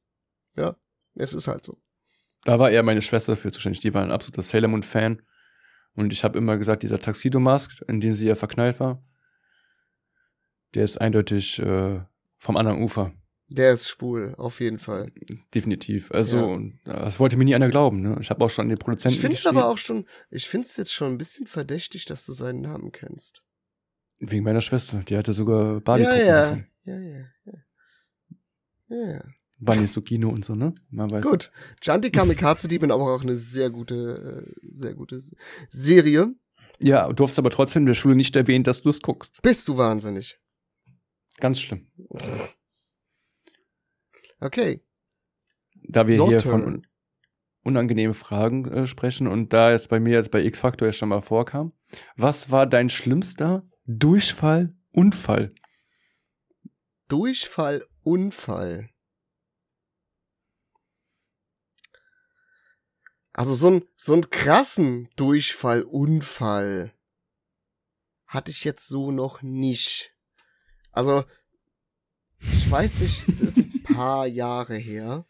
Ja, 0.56 0.76
es 1.14 1.32
ist 1.32 1.48
halt 1.48 1.64
so. 1.64 1.78
Da 2.48 2.58
war 2.58 2.70
eher 2.70 2.82
meine 2.82 3.02
Schwester 3.02 3.36
für 3.36 3.52
zuständig. 3.52 3.80
Die 3.80 3.92
war 3.92 4.02
ein 4.02 4.10
absoluter 4.10 4.40
Sailor 4.40 4.70
Moon-Fan. 4.70 5.20
Und 5.94 6.14
ich 6.14 6.24
habe 6.24 6.38
immer 6.38 6.56
gesagt, 6.56 6.82
dieser 6.82 6.98
Taxido-Mask, 6.98 7.84
in 7.88 8.00
den 8.00 8.14
sie 8.14 8.26
ja 8.26 8.36
verknallt 8.36 8.80
war, 8.80 9.04
der 10.72 10.84
ist 10.84 10.98
eindeutig 10.98 11.58
äh, 11.58 12.00
vom 12.38 12.56
anderen 12.56 12.82
Ufer. 12.82 13.12
Der 13.48 13.74
ist 13.74 13.86
schwul, 13.86 14.34
auf 14.38 14.60
jeden 14.60 14.78
Fall. 14.78 15.12
Definitiv. 15.54 16.10
Also, 16.10 16.58
ja. 16.86 17.02
das 17.04 17.20
wollte 17.20 17.36
mir 17.36 17.44
nie 17.44 17.54
einer 17.54 17.68
glauben. 17.68 18.00
Ne? 18.00 18.16
Ich 18.18 18.30
habe 18.30 18.42
auch 18.42 18.48
schon 18.48 18.62
an 18.62 18.70
den 18.70 18.78
Produzenten. 18.78 19.16
Ich 19.16 19.20
finde 19.20 19.36
es 19.36 19.44
aber 19.44 19.68
auch 19.68 19.76
schon, 19.76 20.06
ich 20.30 20.48
finde 20.48 20.68
es 20.68 20.78
jetzt 20.78 20.94
schon 20.94 21.12
ein 21.12 21.18
bisschen 21.18 21.46
verdächtig, 21.46 22.06
dass 22.06 22.24
du 22.24 22.32
seinen 22.32 22.62
Namen 22.62 22.92
kennst. 22.92 23.42
Wegen 24.20 24.44
meiner 24.44 24.62
Schwester. 24.62 25.02
Die 25.06 25.18
hatte 25.18 25.34
sogar 25.34 25.82
Barbie. 25.82 26.04
Ja, 26.04 26.16
ja. 26.16 26.58
ja, 26.84 26.98
ja, 26.98 27.26
ja. 27.44 27.52
Ja. 28.88 29.24
Bunny 29.58 29.86
Sukino 29.86 30.28
und 30.28 30.44
so, 30.44 30.54
ne? 30.54 30.74
Man 30.90 31.10
weiß. 31.10 31.24
Gut. 31.24 31.50
Janti 31.82 32.10
Kamikaze 32.10 32.68
Diebin 32.68 32.90
aber 32.90 33.14
auch 33.14 33.22
eine 33.22 33.36
sehr 33.36 33.70
gute, 33.70 34.44
äh, 34.46 34.68
sehr 34.70 34.94
gute 34.94 35.20
Serie. 35.68 36.34
Ja, 36.80 37.12
du 37.12 37.24
hast 37.24 37.38
aber 37.38 37.50
trotzdem 37.50 37.82
in 37.82 37.86
der 37.86 37.94
Schule 37.94 38.14
nicht 38.14 38.36
erwähnt, 38.36 38.66
dass 38.66 38.82
du 38.82 38.88
es 38.88 39.00
guckst. 39.00 39.42
Bist 39.42 39.66
du 39.66 39.76
wahnsinnig? 39.76 40.38
Ganz 41.38 41.60
schlimm. 41.60 41.90
Okay. 44.40 44.80
Da 45.88 46.06
wir 46.06 46.20
Your 46.20 46.28
hier 46.28 46.38
turn. 46.38 46.62
von 46.62 46.82
unangenehmen 47.62 48.14
Fragen 48.14 48.66
äh, 48.70 48.86
sprechen 48.86 49.26
und 49.26 49.52
da 49.52 49.72
es 49.72 49.88
bei 49.88 49.98
mir 50.00 50.14
jetzt 50.14 50.30
bei 50.30 50.44
X-Factor 50.44 50.88
ja 50.88 50.92
schon 50.92 51.08
mal 51.08 51.20
vorkam, 51.20 51.72
was 52.16 52.50
war 52.50 52.66
dein 52.66 52.88
schlimmster 52.88 53.68
Durchfall, 53.86 54.74
Unfall? 54.92 55.52
Durchfall, 57.08 57.84
Unfall. 58.02 58.88
Also 63.38 63.54
so 63.54 63.70
ein 63.70 63.88
so 63.94 64.14
ein 64.14 64.30
krassen 64.30 65.08
Durchfall, 65.14 65.84
Unfall 65.84 66.92
hatte 68.26 68.50
ich 68.50 68.64
jetzt 68.64 68.88
so 68.88 69.12
noch 69.12 69.42
nicht. 69.42 70.12
Also 70.90 71.24
ich 72.40 72.68
weiß 72.68 72.98
nicht, 72.98 73.28
es 73.28 73.40
ist 73.40 73.58
ein 73.58 73.82
paar 73.84 74.26
Jahre 74.26 74.74
her. 74.74 75.24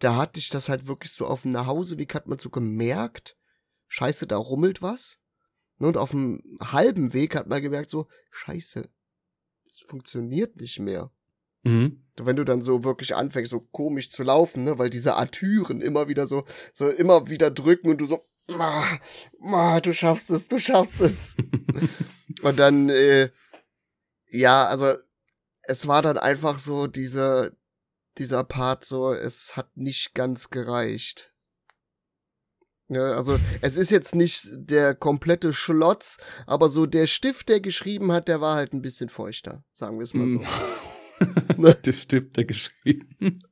Da 0.00 0.16
hatte 0.16 0.40
ich 0.40 0.48
das 0.48 0.68
halt 0.68 0.88
wirklich 0.88 1.12
so 1.12 1.28
auf 1.28 1.42
dem 1.42 1.52
Nachhauseweg, 1.52 2.12
hat 2.16 2.26
man 2.26 2.38
so 2.38 2.50
gemerkt, 2.50 3.38
scheiße, 3.86 4.26
da 4.26 4.38
rummelt 4.38 4.82
was. 4.82 5.20
Und 5.78 5.96
auf 5.96 6.10
dem 6.10 6.42
halben 6.60 7.12
Weg 7.12 7.36
hat 7.36 7.46
man 7.46 7.62
gemerkt, 7.62 7.90
so, 7.90 8.08
scheiße, 8.32 8.90
das 9.62 9.78
funktioniert 9.78 10.56
nicht 10.56 10.80
mehr. 10.80 11.12
Mhm. 11.62 12.04
Wenn 12.20 12.36
du 12.36 12.44
dann 12.44 12.62
so 12.62 12.84
wirklich 12.84 13.14
anfängst, 13.14 13.50
so 13.50 13.60
komisch 13.60 14.08
zu 14.10 14.22
laufen, 14.22 14.64
ne, 14.64 14.78
weil 14.78 14.90
diese 14.90 15.14
Artüren 15.14 15.82
immer 15.82 16.08
wieder 16.08 16.26
so, 16.26 16.44
so 16.72 16.88
immer 16.88 17.28
wieder 17.28 17.50
drücken 17.50 17.90
und 17.90 18.00
du 18.00 18.06
so, 18.06 18.26
ma, 18.48 18.84
ma, 19.38 19.80
du 19.80 19.92
schaffst 19.92 20.30
es, 20.30 20.48
du 20.48 20.58
schaffst 20.58 21.00
es. 21.00 21.36
und 22.42 22.58
dann, 22.58 22.88
äh, 22.88 23.30
ja, 24.30 24.66
also, 24.66 24.94
es 25.62 25.86
war 25.86 26.02
dann 26.02 26.18
einfach 26.18 26.58
so 26.58 26.86
dieser, 26.86 27.50
dieser 28.18 28.44
Part 28.44 28.84
so, 28.84 29.12
es 29.12 29.56
hat 29.56 29.76
nicht 29.76 30.14
ganz 30.14 30.50
gereicht. 30.50 31.32
Ja, 32.88 33.14
also 33.14 33.36
es 33.62 33.76
ist 33.76 33.90
jetzt 33.90 34.14
nicht 34.14 34.48
der 34.52 34.94
komplette 34.94 35.52
Schlotz, 35.52 36.18
aber 36.46 36.70
so 36.70 36.86
der 36.86 37.08
Stift, 37.08 37.48
der 37.48 37.60
geschrieben 37.60 38.12
hat, 38.12 38.28
der 38.28 38.40
war 38.40 38.54
halt 38.54 38.72
ein 38.72 38.82
bisschen 38.82 39.08
feuchter, 39.08 39.64
sagen 39.72 39.98
wir 39.98 40.04
es 40.04 40.14
mal 40.14 40.28
so. 40.28 40.40
Der 41.84 41.92
Stift, 41.92 42.36
der 42.36 42.44
geschrieben 42.44 43.42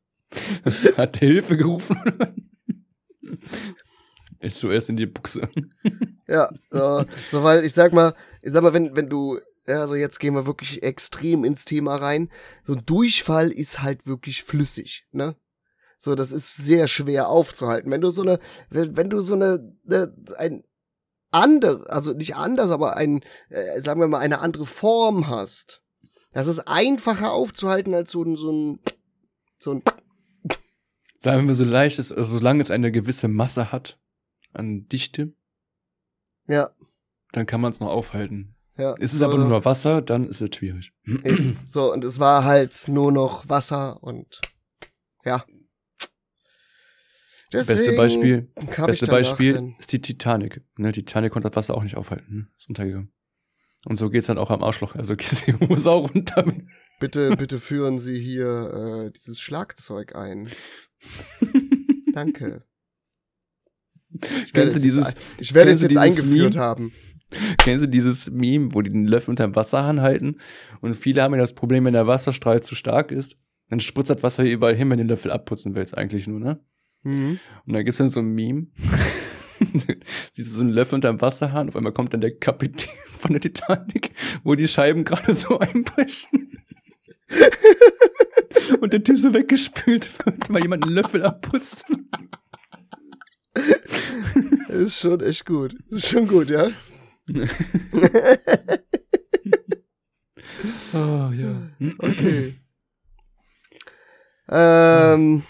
hat 0.97 1.17
Hilfe 1.19 1.57
gerufen. 1.57 1.97
SOS 4.43 4.89
in 4.89 4.97
die 4.97 5.07
Buchse. 5.07 5.49
ja, 6.29 6.51
so, 6.71 7.05
so, 7.31 7.43
weil 7.43 7.65
ich 7.65 7.73
sag 7.73 7.93
mal, 7.93 8.15
ich 8.43 8.53
sag 8.53 8.63
mal, 8.63 8.75
wenn, 8.75 8.95
wenn 8.97 9.09
du, 9.09 9.39
ja, 9.67 9.81
also 9.81 9.95
jetzt 9.95 10.19
gehen 10.19 10.35
wir 10.35 10.47
wirklich 10.47 10.83
extrem 10.83 11.45
ins 11.45 11.65
Thema 11.65 11.97
rein, 11.97 12.31
so 12.65 12.75
ein 12.75 12.85
Durchfall 12.85 13.51
ist 13.51 13.83
halt 13.83 14.07
wirklich 14.07 14.43
flüssig, 14.43 15.07
ne? 15.13 15.37
So, 15.99 16.15
das 16.15 16.33
ist 16.33 16.57
sehr 16.57 16.87
schwer 16.87 17.29
aufzuhalten. 17.29 17.91
Wenn 17.91 18.03
du 18.03 18.11
so 18.11 18.23
eine, 18.23 18.39
wenn, 18.69 18.95
wenn 18.97 19.09
du 19.09 19.21
so 19.21 19.35
eine, 19.35 19.75
eine 19.87 20.15
ein 20.37 20.65
andere, 21.31 21.91
also 21.91 22.13
nicht 22.13 22.37
anders, 22.37 22.71
aber 22.71 22.97
ein, 22.97 23.25
äh, 23.49 23.81
sagen 23.81 24.01
wir 24.01 24.09
mal, 24.09 24.19
eine 24.19 24.41
andere 24.41 24.67
Form 24.67 25.29
hast, 25.29 25.84
das 26.35 26.49
ist 26.49 26.61
einfacher 26.69 27.33
aufzuhalten 27.33 27.95
als 27.95 28.11
so 28.11 28.23
ein, 28.23 28.37
so 28.37 28.51
ein, 28.53 28.81
so 29.59 29.73
ein. 29.73 29.83
Sagen 31.19 31.47
wir 31.47 31.55
so 31.55 31.65
leicht 31.65 31.99
ist, 31.99 32.13
also 32.13 32.39
solange 32.39 32.63
es 32.63 32.71
eine 32.71 32.93
gewisse 32.93 33.29
Masse 33.29 33.73
hat 33.73 33.99
an 34.53 34.87
Dichte. 34.89 35.33
Ja. 36.47 36.71
Dann 37.33 37.47
kann 37.47 37.61
man 37.61 37.73
es 37.73 37.81
noch 37.81 37.89
aufhalten. 37.89 38.57
Ja. 38.77 38.95
Ist 38.95 39.15
es 39.15 39.23
aber 39.23 39.39
nur 39.39 39.65
Wasser, 39.65 40.03
dann 40.03 40.25
ist 40.25 40.41
es 40.41 40.55
schwierig. 40.55 40.93
So, 41.69 41.93
und 41.93 42.05
es 42.05 42.19
war 42.19 42.45
halt 42.45 42.89
nur 42.89 43.13
noch 43.13 43.49
Wasser 43.49 44.03
und 44.03 44.41
ja. 45.25 45.45
Deswegen 47.53 47.79
beste 47.79 47.97
Beispiel, 47.97 48.53
beste 48.85 49.07
Beispiel 49.07 49.75
ist 49.79 49.93
die 49.93 50.01
Titanic. 50.01 50.65
Ne, 50.77 50.91
die 50.91 51.05
Titanic 51.05 51.33
konnte 51.33 51.49
das 51.49 51.57
Wasser 51.57 51.77
auch 51.77 51.85
nicht 51.85 51.97
aufhalten. 51.97 52.35
Ne? 52.35 52.49
Ist 52.59 52.69
untergegangen. 52.69 53.14
Und 53.87 53.97
so 53.97 54.11
geht's 54.11 54.27
dann 54.27 54.39
auch 54.39 54.51
am 54.51 54.63
Arschloch. 54.63 54.95
Also 54.95 55.15
die 55.47 55.55
Hose 55.55 55.91
auch 55.91 56.15
runter. 56.15 56.45
Bitte, 57.01 57.37
bitte 57.37 57.59
führen 57.59 57.99
Sie 57.99 58.19
hier 58.19 59.07
äh, 59.07 59.11
dieses 59.11 59.41
Schlagzeug 59.41 60.15
ein. 60.15 60.49
Danke. 62.13 62.63
Ich 64.45 64.55
werde, 64.55 64.81
dieses, 64.81 65.09
jetzt, 65.09 65.21
ich 65.41 65.55
werde 65.55 65.73
es 65.73 65.83
jetzt 65.83 65.97
eingeführt 65.97 66.55
Meme? 66.55 66.65
haben. 66.65 66.93
Kennen 67.59 67.81
Sie 67.81 67.91
dieses 67.91 68.31
Meme, 68.31 68.75
wo 68.75 68.83
die 68.83 68.91
den 68.91 69.07
Löffel 69.07 69.31
unterm 69.31 69.57
Wasserhahn 69.57 70.01
halten? 70.01 70.37
Und 70.81 70.95
viele 70.95 71.23
haben 71.23 71.33
ja 71.35 71.41
das 71.41 71.55
Problem, 71.55 71.85
wenn 71.85 71.95
der 71.95 72.07
Wasserstrahl 72.07 72.63
zu 72.63 72.77
stark 72.77 73.11
ist, 73.11 73.37
dann 73.71 73.81
spritzt 73.81 74.11
das 74.11 74.23
Wasser 74.23 74.45
überall 74.45 74.77
hin, 74.77 74.89
wenn 74.91 74.99
du 74.99 75.05
den 75.05 75.09
Löffel 75.09 75.33
abputzen 75.33 75.75
willst, 75.75 75.99
eigentlich 75.99 76.29
nur, 76.29 76.39
ne? 76.39 76.61
Mhm. 77.03 77.41
Und 77.67 77.73
da 77.73 77.83
gibt's 77.83 77.99
dann 77.99 78.09
so 78.09 78.21
ein 78.21 78.35
Meme. 78.35 78.69
Siehst 80.33 80.51
du 80.51 80.55
so 80.57 80.61
einen 80.63 80.71
Löffel 80.71 80.97
unter 80.97 81.09
dem 81.09 81.21
Wasserhahn, 81.21 81.69
auf 81.69 81.77
einmal 81.77 81.93
kommt 81.93 82.13
dann 82.13 82.21
der 82.21 82.37
Kapitän 82.37 82.93
von 83.07 83.33
der 83.33 83.41
Titanic, 83.41 84.11
wo 84.43 84.55
die 84.55 84.69
Scheiben 84.69 85.05
gerade 85.05 85.35
so 85.35 85.59
einbrechen. 85.59 86.59
Und 88.81 88.93
der 88.93 89.03
Typ 89.03 89.19
so 89.19 89.35
weggespült 89.35 90.11
wird, 90.25 90.53
weil 90.53 90.63
jemand 90.63 90.85
einen 90.85 90.95
Löffel 90.95 91.23
abputzt. 91.25 91.87
ist 94.69 95.01
schon 95.01 95.21
echt 95.21 95.45
gut. 95.45 95.75
Ist 95.91 96.09
schon 96.09 96.27
gut, 96.27 96.49
ja? 96.49 96.71
oh, 100.93 101.31
ja. 101.33 101.71
Okay. 101.99 102.55
Ähm, 104.49 105.43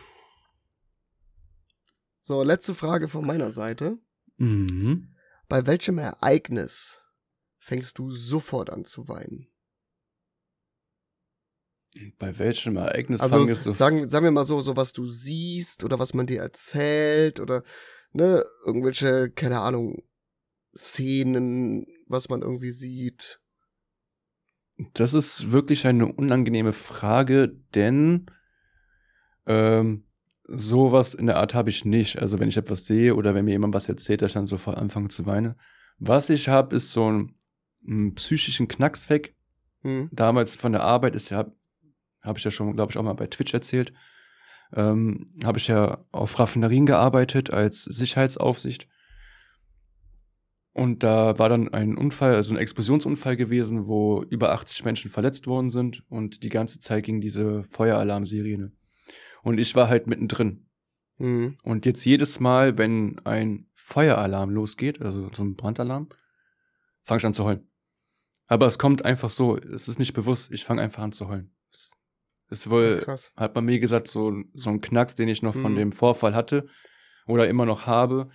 letzte 2.45 2.75
Frage 2.75 3.09
von 3.09 3.27
meiner 3.27 3.51
Seite. 3.51 3.99
Mhm. 4.37 5.15
Bei 5.49 5.67
welchem 5.67 5.99
Ereignis 5.99 7.01
fängst 7.59 7.99
du 7.99 8.11
sofort 8.11 8.71
an 8.71 8.85
zu 8.85 9.09
weinen? 9.09 9.49
Bei 12.19 12.37
welchem 12.39 12.77
Ereignis 12.77 13.21
also, 13.21 13.39
fangst 13.39 13.67
du? 13.67 13.73
Sagen, 13.73 14.09
sagen 14.09 14.25
wir 14.25 14.33
mal 14.33 14.45
so, 14.45 14.61
so 14.61 14.77
was 14.77 14.93
du 14.93 15.07
siehst 15.07 15.85
oder 15.85 15.99
was 15.99 16.13
man 16.13 16.27
dir 16.27 16.41
erzählt 16.41 17.39
oder 17.39 17.63
ne, 18.13 18.45
irgendwelche, 18.67 19.31
keine 19.31 19.61
Ahnung, 19.61 20.03
Szenen, 20.77 21.87
was 22.09 22.29
man 22.29 22.43
irgendwie 22.43 22.73
sieht. 22.73 23.41
Das 24.95 25.15
ist 25.15 25.53
wirklich 25.53 25.87
eine 25.87 26.11
unangenehme 26.11 26.73
Frage, 26.73 27.49
denn 27.75 28.27
ähm, 29.47 30.04
sowas 30.47 31.15
in 31.15 31.27
der 31.27 31.37
Art 31.37 31.55
habe 31.55 31.71
ich 31.71 31.85
nicht. 31.85 32.19
Also 32.19 32.39
wenn 32.39 32.49
ich 32.49 32.57
etwas 32.57 32.87
sehe 32.87 33.15
oder 33.15 33.35
wenn 33.35 33.45
mir 33.45 33.53
jemand 33.53 33.75
was 33.75 33.89
erzählt, 33.89 34.23
dass 34.23 34.31
ich 34.31 34.35
dann 34.35 34.47
sofort 34.47 34.77
anfange 34.77 35.09
zu 35.09 35.27
weinen. 35.27 35.55
Was 35.99 36.31
ich 36.31 36.49
habe, 36.49 36.75
ist 36.77 36.91
so 36.91 37.11
ein, 37.11 37.35
einen 37.87 38.15
psychischen 38.15 38.69
Knacks 38.69 39.09
weg. 39.09 39.35
Mhm. 39.83 40.09
Damals 40.13 40.57
von 40.57 40.73
der 40.73 40.83
Arbeit 40.83 41.15
ist 41.15 41.31
ja, 41.31 41.47
habe 42.23 42.39
ich 42.39 42.45
ja 42.45 42.51
schon, 42.51 42.75
glaube 42.75 42.93
ich, 42.93 42.99
auch 42.99 43.03
mal 43.03 43.15
bei 43.15 43.27
Twitch 43.27 43.55
erzählt. 43.55 43.93
Ähm, 44.73 45.31
habe 45.45 45.59
ich 45.59 45.69
ja 45.69 46.05
auf 46.11 46.39
Raffinerien 46.39 46.87
gearbeitet 46.87 47.51
als 47.51 47.85
Sicherheitsaufsicht. 47.85 48.89
Und 50.73 51.05
da 51.05 51.39
war 51.39 51.49
dann 51.49 51.73
ein 51.73 51.97
Unfall, 51.97 52.35
also 52.35 52.53
ein 52.53 52.59
Explosionsunfall 52.59 53.37
gewesen, 53.37 53.87
wo 53.87 54.25
über 54.25 54.53
80 54.53 54.85
Menschen 54.85 55.09
verletzt 55.09 55.47
worden 55.47 55.71
sind 55.71 56.03
und 56.09 56.43
die 56.43 56.49
ganze 56.49 56.81
Zeit 56.81 57.05
ging 57.05 57.21
diese 57.21 57.63
Feueralarmsirene. 57.71 58.73
Und 59.45 59.59
ich 59.59 59.77
war 59.77 59.89
halt 59.89 60.07
mittendrin. 60.07 60.67
Mhm. 61.19 61.59
Und 61.63 61.87
jetzt 61.87 62.05
jedes 62.05 62.41
Mal, 62.41 62.77
wenn 62.79 63.21
ein 63.25 63.69
Feueralarm 63.75 64.51
losgeht, 64.51 65.01
also 65.01 65.31
so 65.33 65.45
ein 65.45 65.55
Brandalarm, 65.55 66.09
fange 67.03 67.19
ich 67.19 67.27
an 67.27 67.35
zu 67.35 67.45
heulen. 67.45 67.69
Aber 68.47 68.67
es 68.67 68.79
kommt 68.79 69.05
einfach 69.05 69.31
so, 69.31 69.57
es 69.57 69.87
ist 69.87 69.99
nicht 69.99 70.15
bewusst, 70.15 70.51
ich 70.51 70.65
fange 70.65 70.83
einfach 70.83 71.03
an 71.03 71.13
zu 71.13 71.29
heulen. 71.29 71.55
Es 71.71 72.61
ist 72.61 72.71
wohl, 72.71 73.05
Ach, 73.07 73.19
hat 73.37 73.55
man 73.55 73.65
mir 73.65 73.79
gesagt, 73.79 74.09
so, 74.09 74.35
so 74.55 74.71
ein 74.71 74.81
Knacks, 74.81 75.15
den 75.15 75.29
ich 75.29 75.43
noch 75.43 75.55
mhm. 75.55 75.63
von 75.63 75.77
dem 75.77 75.93
Vorfall 75.93 76.35
hatte 76.35 76.67
oder 77.27 77.49
immer 77.49 77.67
noch 77.67 77.87
habe. 77.87 78.31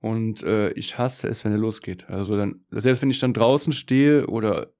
Und 0.00 0.42
äh, 0.42 0.70
ich 0.72 0.98
hasse 0.98 1.28
es, 1.28 1.44
wenn 1.44 1.52
er 1.52 1.58
losgeht. 1.58 2.08
Also 2.08 2.36
dann, 2.36 2.64
selbst 2.70 3.02
wenn 3.02 3.10
ich 3.10 3.18
dann 3.18 3.32
draußen 3.32 3.72
stehe 3.72 4.26
oder 4.26 4.72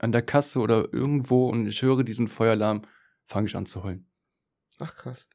an 0.00 0.10
der 0.10 0.22
Kasse 0.22 0.58
oder 0.58 0.92
irgendwo 0.92 1.48
und 1.48 1.66
ich 1.66 1.82
höre 1.82 2.02
diesen 2.02 2.28
Feueralarm, 2.28 2.82
fange 3.24 3.46
ich 3.46 3.56
an 3.56 3.66
zu 3.66 3.84
heulen. 3.84 4.08
Ach 4.80 4.94
krass. 4.94 5.28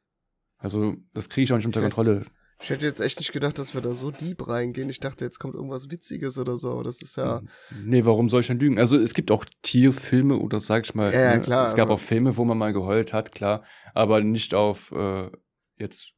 Also, 0.57 0.95
das 1.13 1.29
kriege 1.29 1.45
ich 1.45 1.53
auch 1.53 1.57
nicht 1.57 1.65
unter 1.65 1.81
Kontrolle. 1.81 2.25
Ich 2.61 2.69
hätte 2.69 2.85
jetzt 2.85 2.99
echt 2.99 3.19
nicht 3.19 3.31
gedacht, 3.31 3.57
dass 3.57 3.73
wir 3.73 3.79
da 3.79 3.93
so 3.93 4.11
deep 4.11 4.45
reingehen. 4.45 4.89
Ich 4.89 4.99
dachte, 4.99 5.23
jetzt 5.23 5.39
kommt 5.39 5.55
irgendwas 5.55 5.89
Witziges 5.89 6.37
oder 6.37 6.57
so. 6.57 6.71
Aber 6.71 6.83
das 6.83 7.01
ist 7.01 7.15
ja. 7.15 7.41
Nee, 7.83 8.03
warum 8.03 8.27
soll 8.27 8.41
ich 8.41 8.47
denn 8.47 8.59
lügen? 8.59 8.77
Also, 8.77 8.97
es 8.97 9.13
gibt 9.13 9.31
auch 9.31 9.45
Tierfilme 9.61 10.35
oder 10.37 10.59
sag 10.59 10.85
ich 10.85 10.93
mal. 10.93 11.13
Ja, 11.13 11.21
ja 11.21 11.35
ne? 11.35 11.41
klar. 11.41 11.65
Es 11.65 11.75
gab 11.75 11.89
auch 11.89 11.99
Filme, 11.99 12.35
wo 12.35 12.43
man 12.43 12.57
mal 12.57 12.73
geheult 12.73 13.13
hat, 13.13 13.31
klar. 13.31 13.63
Aber 13.93 14.21
nicht 14.21 14.53
auf 14.53 14.91
äh, 14.91 15.31
jetzt 15.77 16.13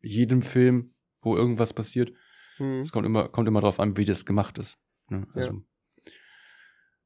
jedem 0.00 0.42
Film, 0.42 0.94
wo 1.20 1.36
irgendwas 1.36 1.72
passiert. 1.72 2.12
Hm. 2.56 2.80
Es 2.80 2.90
kommt 2.90 3.06
immer, 3.06 3.28
kommt 3.28 3.46
immer 3.46 3.60
drauf 3.60 3.78
an, 3.78 3.96
wie 3.96 4.04
das 4.04 4.26
gemacht 4.26 4.58
ist. 4.58 4.78
Ne? 5.08 5.28
Also, 5.34 5.48
ja. 5.48 6.12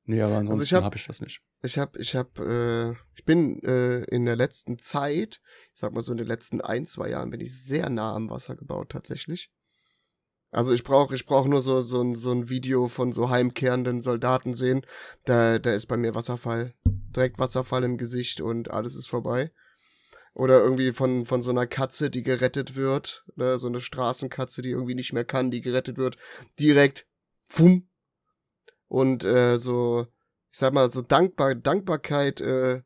Nee, 0.05 0.21
aber 0.23 0.37
also 0.37 0.53
ansonsten 0.53 0.75
also 0.77 0.85
habe 0.85 0.97
ich 0.97 1.07
das 1.07 1.21
nicht. 1.21 1.43
Ich 1.65 1.79
habe, 1.79 1.99
ich 2.01 2.17
habe, 2.17 2.97
äh, 2.99 3.03
ich 3.15 3.25
bin 3.25 3.63
äh, 3.63 4.03
in 4.05 4.25
der 4.25 4.35
letzten 4.35 4.79
Zeit, 4.79 5.41
ich 5.73 5.81
sag 5.81 5.93
mal 5.93 6.03
so 6.03 6.11
in 6.11 6.19
den 6.19 6.27
letzten 6.27 6.61
ein, 6.61 6.87
zwei 6.87 7.11
Jahren, 7.11 7.31
bin 7.31 7.41
ich 7.41 7.63
sehr 7.63 7.89
nah 7.89 8.15
am 8.15 8.31
Wasser 8.31 8.57
gebaut 8.57 8.91
tatsächlich. 8.91 9.51
Also 10.51 10.73
ich 10.73 10.83
brauche, 10.83 11.15
ich 11.15 11.25
brauche 11.25 11.49
nur 11.49 11.63
so 11.63 11.81
so 11.81 12.03
ein, 12.03 12.15
so 12.15 12.33
ein 12.33 12.51
Video 12.51 12.89
von 12.89 13.13
so 13.13 13.31
heimkehrenden 13.31 14.01
Soldaten 14.01 14.55
sehen. 14.55 14.85
Da, 15.25 15.59
da 15.59 15.73
ist 15.73 15.87
bei 15.87 15.97
mir 15.97 16.15
Wasserfall, 16.15 16.75
direkt 16.85 17.39
Wasserfall 17.39 17.85
im 17.85 17.97
Gesicht 17.97 18.41
und 18.41 18.71
alles 18.71 18.97
ist 18.97 19.09
vorbei. 19.09 19.53
Oder 20.35 20.63
irgendwie 20.63 20.93
von, 20.93 21.27
von 21.27 21.43
so 21.43 21.51
einer 21.51 21.67
Katze, 21.67 22.11
die 22.11 22.23
gerettet 22.23 22.75
wird, 22.75 23.25
ne? 23.37 23.59
so 23.59 23.69
eine 23.69 23.81
Straßenkatze, 23.81 24.63
die 24.63 24.71
irgendwie 24.71 24.95
nicht 24.95 25.13
mehr 25.13 25.25
kann, 25.25 25.51
die 25.51 25.61
gerettet 25.61 25.97
wird, 25.97 26.17
direkt, 26.59 27.07
fumm, 27.47 27.89
und 28.89 29.25
äh, 29.25 29.57
so, 29.57 30.07
ich 30.53 30.59
sag 30.59 30.73
mal, 30.75 30.91
so 30.91 31.03
Dankbar 31.03 31.55
Dankbarkeit 31.55 32.41
äh, 32.41 32.83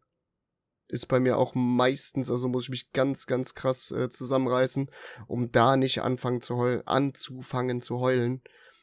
ist 0.88 1.08
bei 1.08 1.18
mir 1.18 1.36
auch 1.36 1.54
meistens, 1.54 2.30
also 2.30 2.48
muss 2.48 2.64
ich 2.64 2.70
mich 2.70 2.92
ganz, 2.92 3.26
ganz 3.26 3.54
krass 3.54 3.90
äh, 3.90 4.08
zusammenreißen, 4.08 4.88
um 5.26 5.50
da 5.50 5.76
nicht 5.76 6.00
anfangen 6.00 6.40
zu 6.40 6.56
heulen, 6.56 6.86
anzufangen 6.86 7.80
zu 7.80 7.98
heulen. 7.98 8.42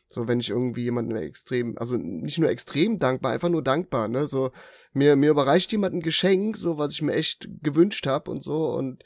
So, 0.10 0.28
wenn 0.28 0.40
ich 0.40 0.50
irgendwie 0.50 0.84
jemanden 0.84 1.16
extrem, 1.16 1.78
also 1.78 1.98
nicht 1.98 2.38
nur 2.38 2.50
extrem 2.50 3.00
dankbar, 3.00 3.32
einfach 3.32 3.50
nur 3.50 3.64
dankbar, 3.64 4.10
ne? 4.10 4.28
So, 4.28 4.52
mir, 4.92 5.16
mir 5.16 5.32
überreicht 5.32 5.72
jemand 5.72 5.96
ein 5.96 6.02
Geschenk, 6.02 6.58
so, 6.58 6.78
was 6.78 6.94
ich 6.94 7.02
mir 7.02 7.14
echt 7.14 7.48
gewünscht 7.62 8.06
habe 8.06 8.30
und 8.30 8.44
so. 8.44 8.74
Und 8.74 9.04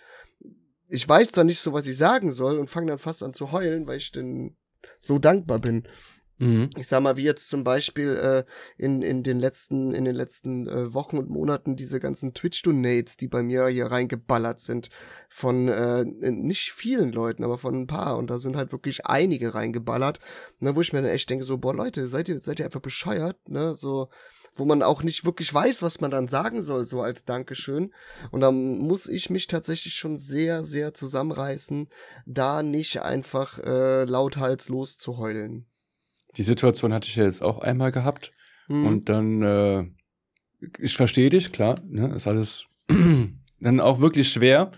ich 0.90 1.08
weiß 1.08 1.32
dann 1.32 1.48
nicht 1.48 1.62
so, 1.62 1.72
was 1.72 1.88
ich 1.88 1.98
sagen 1.98 2.32
soll 2.34 2.58
und 2.58 2.68
fange 2.70 2.88
dann 2.88 2.98
fast 2.98 3.24
an 3.24 3.34
zu 3.34 3.52
heulen, 3.54 3.88
weil 3.88 3.98
ich 3.98 4.12
denn 4.12 4.58
so 5.00 5.18
dankbar 5.20 5.60
bin. 5.60 5.88
Mhm. 6.40 6.70
Ich 6.78 6.88
sag 6.88 7.02
mal, 7.02 7.18
wie 7.18 7.24
jetzt 7.24 7.50
zum 7.50 7.64
Beispiel 7.64 8.16
äh, 8.16 8.44
in, 8.78 9.02
in 9.02 9.24
den 9.24 9.40
letzten, 9.40 9.92
in 9.92 10.06
den 10.06 10.16
letzten 10.16 10.68
äh, 10.68 10.94
Wochen 10.94 11.18
und 11.18 11.30
Monaten 11.30 11.76
diese 11.76 12.00
ganzen 12.00 12.34
Twitch-Donates, 12.34 13.18
die 13.18 13.28
bei 13.28 13.42
mir 13.42 13.68
hier 13.68 13.88
reingeballert 13.88 14.60
sind, 14.60 14.90
von 15.30 15.68
äh, 15.68 16.06
nicht 16.06 16.72
vielen 16.74 17.12
Leuten, 17.12 17.44
aber 17.44 17.58
von 17.58 17.82
ein 17.82 17.88
paar. 17.88 18.18
Und 18.18 18.30
da 18.30 18.38
sind 18.38 18.56
halt 18.56 18.72
wirklich 18.72 19.06
einige 19.06 19.56
reingeballert. 19.56 20.20
Ne, 20.60 20.76
wo 20.76 20.82
ich 20.82 20.94
mir 20.94 21.02
dann 21.02 21.12
echt 21.12 21.30
denke, 21.30 21.44
so, 21.44 21.58
boah, 21.58 21.74
Leute, 21.74 22.06
seid 22.06 22.30
ihr, 22.30 22.40
seid 22.40 22.60
ihr 22.60 22.66
einfach 22.66 22.82
bescheuert, 22.82 23.50
ne? 23.50 23.74
So, 23.74 24.10
wo 24.56 24.66
man 24.66 24.84
auch 24.84 25.04
nicht 25.04 25.26
wirklich 25.26 25.54
weiß, 25.54 25.82
was 25.82 26.02
man 26.02 26.12
dann 26.12 26.28
sagen 26.28 26.62
soll, 26.62 26.84
so 26.84 27.02
als 27.02 27.26
Dankeschön. 27.26 27.94
Und 28.32 28.42
dann 28.42 28.78
muss 28.80 29.08
ich 29.08 29.30
mich 29.30 29.48
tatsächlich 29.48 29.96
schon 29.96 30.18
sehr, 30.18 30.64
sehr 30.64 30.94
zusammenreißen, 30.94 31.90
da 32.26 32.64
nicht 32.64 33.02
einfach 33.02 33.60
äh, 33.60 34.04
lauthals 34.04 34.70
loszuheulen 34.70 35.68
die 36.38 36.44
Situation 36.44 36.94
hatte 36.94 37.08
ich 37.08 37.16
ja 37.16 37.24
jetzt 37.24 37.42
auch 37.42 37.60
einmal 37.60 37.92
gehabt. 37.92 38.32
Mhm. 38.68 38.86
Und 38.86 39.10
dann, 39.10 39.42
äh, 39.42 39.86
ich 40.80 40.96
verstehe 40.96 41.30
dich, 41.30 41.52
klar, 41.52 41.76
ne, 41.88 42.14
ist 42.16 42.28
alles 42.28 42.66
dann 43.60 43.80
auch 43.80 44.00
wirklich 44.00 44.30
schwer, 44.30 44.72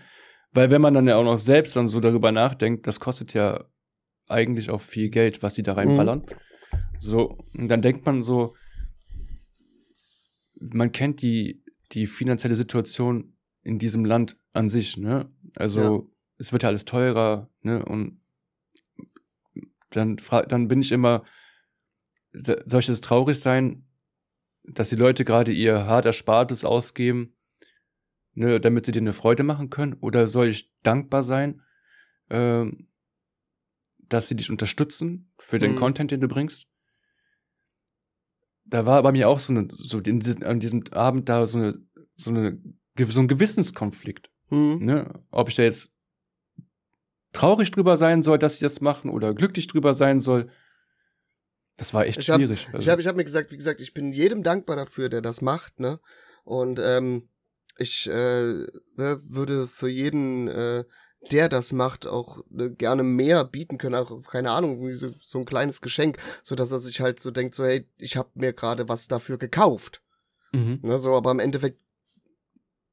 weil 0.52 0.70
wenn 0.70 0.80
man 0.80 0.94
dann 0.94 1.06
ja 1.06 1.16
auch 1.16 1.24
noch 1.24 1.38
selbst 1.38 1.76
dann 1.76 1.88
so 1.88 2.00
darüber 2.00 2.32
nachdenkt, 2.32 2.86
das 2.86 3.00
kostet 3.00 3.34
ja 3.34 3.64
eigentlich 4.26 4.70
auch 4.70 4.80
viel 4.80 5.10
Geld, 5.10 5.42
was 5.42 5.54
die 5.54 5.62
da 5.62 5.74
reinballern. 5.74 6.20
Mhm. 6.20 6.80
So, 6.98 7.38
und 7.54 7.68
dann 7.68 7.82
denkt 7.82 8.06
man 8.06 8.22
so, 8.22 8.54
man 10.60 10.92
kennt 10.92 11.22
die, 11.22 11.62
die 11.92 12.06
finanzielle 12.06 12.56
Situation 12.56 13.34
in 13.62 13.78
diesem 13.78 14.04
Land 14.04 14.36
an 14.52 14.68
sich, 14.68 14.96
ne? 14.96 15.30
Also, 15.56 15.80
ja. 15.80 16.02
es 16.38 16.52
wird 16.52 16.62
ja 16.62 16.68
alles 16.68 16.84
teurer, 16.84 17.48
ne? 17.62 17.84
Und 17.84 18.20
dann, 19.90 20.18
dann 20.48 20.68
bin 20.68 20.82
ich 20.82 20.92
immer, 20.92 21.24
soll 22.32 22.80
es 22.80 23.00
traurig 23.00 23.38
sein, 23.40 23.84
dass 24.64 24.90
die 24.90 24.96
Leute 24.96 25.24
gerade 25.24 25.52
ihr 25.52 25.86
hart 25.86 26.04
Erspartes 26.04 26.64
ausgeben, 26.64 27.34
ne, 28.34 28.60
damit 28.60 28.86
sie 28.86 28.92
dir 28.92 29.00
eine 29.00 29.12
Freude 29.12 29.42
machen 29.42 29.70
können? 29.70 29.94
Oder 29.94 30.26
soll 30.26 30.48
ich 30.48 30.72
dankbar 30.82 31.22
sein, 31.22 31.62
äh, 32.28 32.66
dass 33.98 34.28
sie 34.28 34.36
dich 34.36 34.50
unterstützen 34.50 35.32
für 35.38 35.58
den 35.58 35.72
mhm. 35.72 35.76
Content, 35.76 36.10
den 36.10 36.20
du 36.20 36.28
bringst? 36.28 36.68
Da 38.64 38.86
war 38.86 39.02
bei 39.02 39.12
mir 39.12 39.28
auch 39.28 39.40
so, 39.40 39.52
eine, 39.52 39.68
so 39.70 39.98
in, 39.98 40.44
an 40.44 40.60
diesem 40.60 40.84
Abend 40.92 41.28
da 41.28 41.46
so, 41.46 41.58
eine, 41.58 41.80
so, 42.16 42.30
eine, 42.30 42.60
so 42.96 43.20
ein 43.20 43.28
Gewissenskonflikt. 43.28 44.30
Mhm. 44.50 44.84
Ne? 44.84 45.24
Ob 45.30 45.48
ich 45.48 45.56
da 45.56 45.64
jetzt 45.64 45.92
traurig 47.32 47.70
drüber 47.70 47.96
sein 47.96 48.22
soll, 48.22 48.38
dass 48.38 48.58
sie 48.58 48.64
das 48.64 48.80
machen 48.80 49.10
oder 49.10 49.34
glücklich 49.34 49.66
drüber 49.66 49.94
sein 49.94 50.20
soll. 50.20 50.50
Das 51.80 51.94
war 51.94 52.04
echt 52.04 52.18
ich 52.18 52.26
schwierig. 52.26 52.66
Hab, 52.66 52.74
also. 52.74 52.84
Ich 52.84 52.88
habe 52.90 53.00
ich 53.00 53.06
hab 53.08 53.16
mir 53.16 53.24
gesagt, 53.24 53.50
wie 53.52 53.56
gesagt, 53.56 53.80
ich 53.80 53.94
bin 53.94 54.12
jedem 54.12 54.42
dankbar 54.42 54.76
dafür, 54.76 55.08
der 55.08 55.22
das 55.22 55.40
macht, 55.40 55.80
ne? 55.80 55.98
Und 56.44 56.78
ähm, 56.78 57.30
ich 57.78 58.06
äh, 58.06 58.12
ne, 58.12 58.68
würde 58.96 59.66
für 59.66 59.88
jeden, 59.88 60.48
äh, 60.48 60.84
der 61.32 61.48
das 61.48 61.72
macht, 61.72 62.06
auch 62.06 62.44
ne, 62.50 62.70
gerne 62.70 63.02
mehr 63.02 63.44
bieten 63.44 63.78
können, 63.78 63.94
auch 63.94 64.20
keine 64.24 64.50
Ahnung, 64.50 64.92
so, 64.92 65.08
so 65.22 65.38
ein 65.38 65.46
kleines 65.46 65.80
Geschenk, 65.80 66.18
so 66.42 66.54
dass 66.54 66.70
er 66.70 66.80
sich 66.80 67.00
halt 67.00 67.18
so 67.18 67.30
denkt, 67.30 67.54
so 67.54 67.64
hey, 67.64 67.88
ich 67.96 68.18
habe 68.18 68.28
mir 68.34 68.52
gerade 68.52 68.90
was 68.90 69.08
dafür 69.08 69.38
gekauft. 69.38 70.02
Mhm. 70.52 70.80
Ne, 70.82 70.98
so, 70.98 71.14
aber 71.14 71.30
im 71.30 71.38
Endeffekt, 71.38 71.78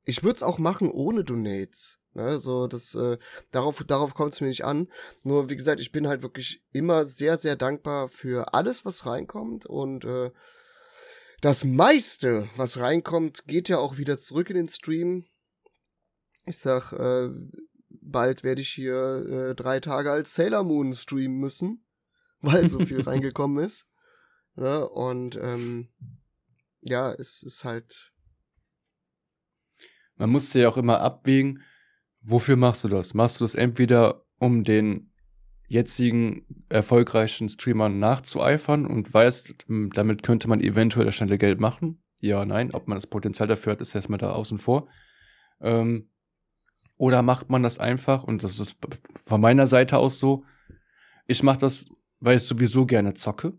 ich 0.06 0.24
würde 0.24 0.38
es 0.38 0.44
auch 0.44 0.60
machen 0.60 0.90
ohne 0.90 1.26
Donates. 1.26 2.00
Ne, 2.18 2.40
so, 2.40 2.66
das, 2.66 2.96
äh, 2.96 3.20
darauf, 3.52 3.84
darauf 3.84 4.16
kommt 4.16 4.34
es 4.34 4.42
mir 4.42 4.48
nicht 4.48 4.66
an. 4.66 4.88
Nur, 5.24 5.52
wie 5.52 5.56
gesagt, 5.56 5.80
ich 5.80 5.92
bin 5.92 6.08
halt 6.08 6.24
wirklich 6.24 6.64
immer 6.72 7.06
sehr, 7.06 7.38
sehr 7.38 7.56
dankbar 7.56 8.10
für 8.10 8.56
alles, 8.56 8.86
was 8.86 9.06
reinkommt. 9.06 9.68
Und 9.68 10.04
äh, 10.04 10.32
das 11.42 11.64
meiste, 11.64 12.50
was 12.56 12.80
reinkommt, 12.80 13.46
geht 13.46 13.70
ja 13.70 13.78
auch 13.78 14.00
wieder 14.00 14.18
zurück 14.18 14.50
in 14.50 14.56
den 14.56 14.68
Stream. 14.68 15.28
Ich 16.48 16.58
sag, 16.58 16.92
äh, 16.94 17.30
bald 17.90 18.44
werde 18.44 18.62
ich 18.62 18.70
hier 18.70 19.52
äh, 19.52 19.54
drei 19.54 19.80
Tage 19.80 20.10
als 20.10 20.34
Sailor 20.34 20.64
Moon 20.64 20.96
streamen 20.96 21.38
müssen, 21.38 21.86
weil 22.42 22.68
so 22.68 22.80
viel 22.80 23.02
reingekommen 23.08 23.64
ist. 23.64 23.86
Ne? 24.56 24.90
Und 24.90 25.36
ähm, 25.36 25.90
ja, 26.82 27.14
es 27.14 27.44
ist 27.44 27.64
halt. 27.64 28.12
Man 30.16 30.32
musste 30.32 30.62
ja 30.62 30.70
auch 30.70 30.78
immer 30.78 31.00
abwägen, 31.00 31.64
Wofür 32.30 32.58
machst 32.58 32.84
du 32.84 32.90
das? 32.90 33.14
Machst 33.14 33.40
du 33.40 33.46
das 33.46 33.56
entweder, 33.56 34.26
um 34.38 34.66
den 34.66 35.14
jetzigen 35.70 36.46
erfolgreichen 36.68 37.48
Streamern 37.48 38.00
nachzueifern 38.00 38.86
und 38.86 39.14
weißt, 39.14 39.66
damit 39.94 40.24
könnte 40.24 40.50
man 40.50 40.60
eventuell 40.60 41.06
das 41.06 41.16
schnelle 41.16 41.38
Geld 41.38 41.62
machen? 41.62 42.04
Ja, 42.20 42.44
nein. 42.44 42.72
Ob 42.74 42.90
man 42.90 42.98
das 42.98 43.08
Potenzial 43.08 43.48
dafür 43.48 43.74
hat, 43.74 43.82
ist 43.82 43.96
erstmal 43.96 44.20
da 44.20 44.34
außen 44.34 44.58
vor. 44.58 44.90
Ähm, 45.62 46.10
oder 46.98 47.22
macht 47.22 47.50
man 47.50 47.64
das 47.64 47.80
einfach, 47.80 48.24
und 48.26 48.44
das 48.44 48.60
ist 48.60 48.76
von 49.26 49.40
meiner 49.40 49.66
Seite 49.66 49.98
aus 49.98 50.20
so, 50.20 50.44
ich 51.28 51.44
mache 51.44 51.60
das, 51.60 51.86
weil 52.20 52.36
ich 52.36 52.44
sowieso 52.44 52.86
gerne 52.86 53.14
zocke. 53.14 53.54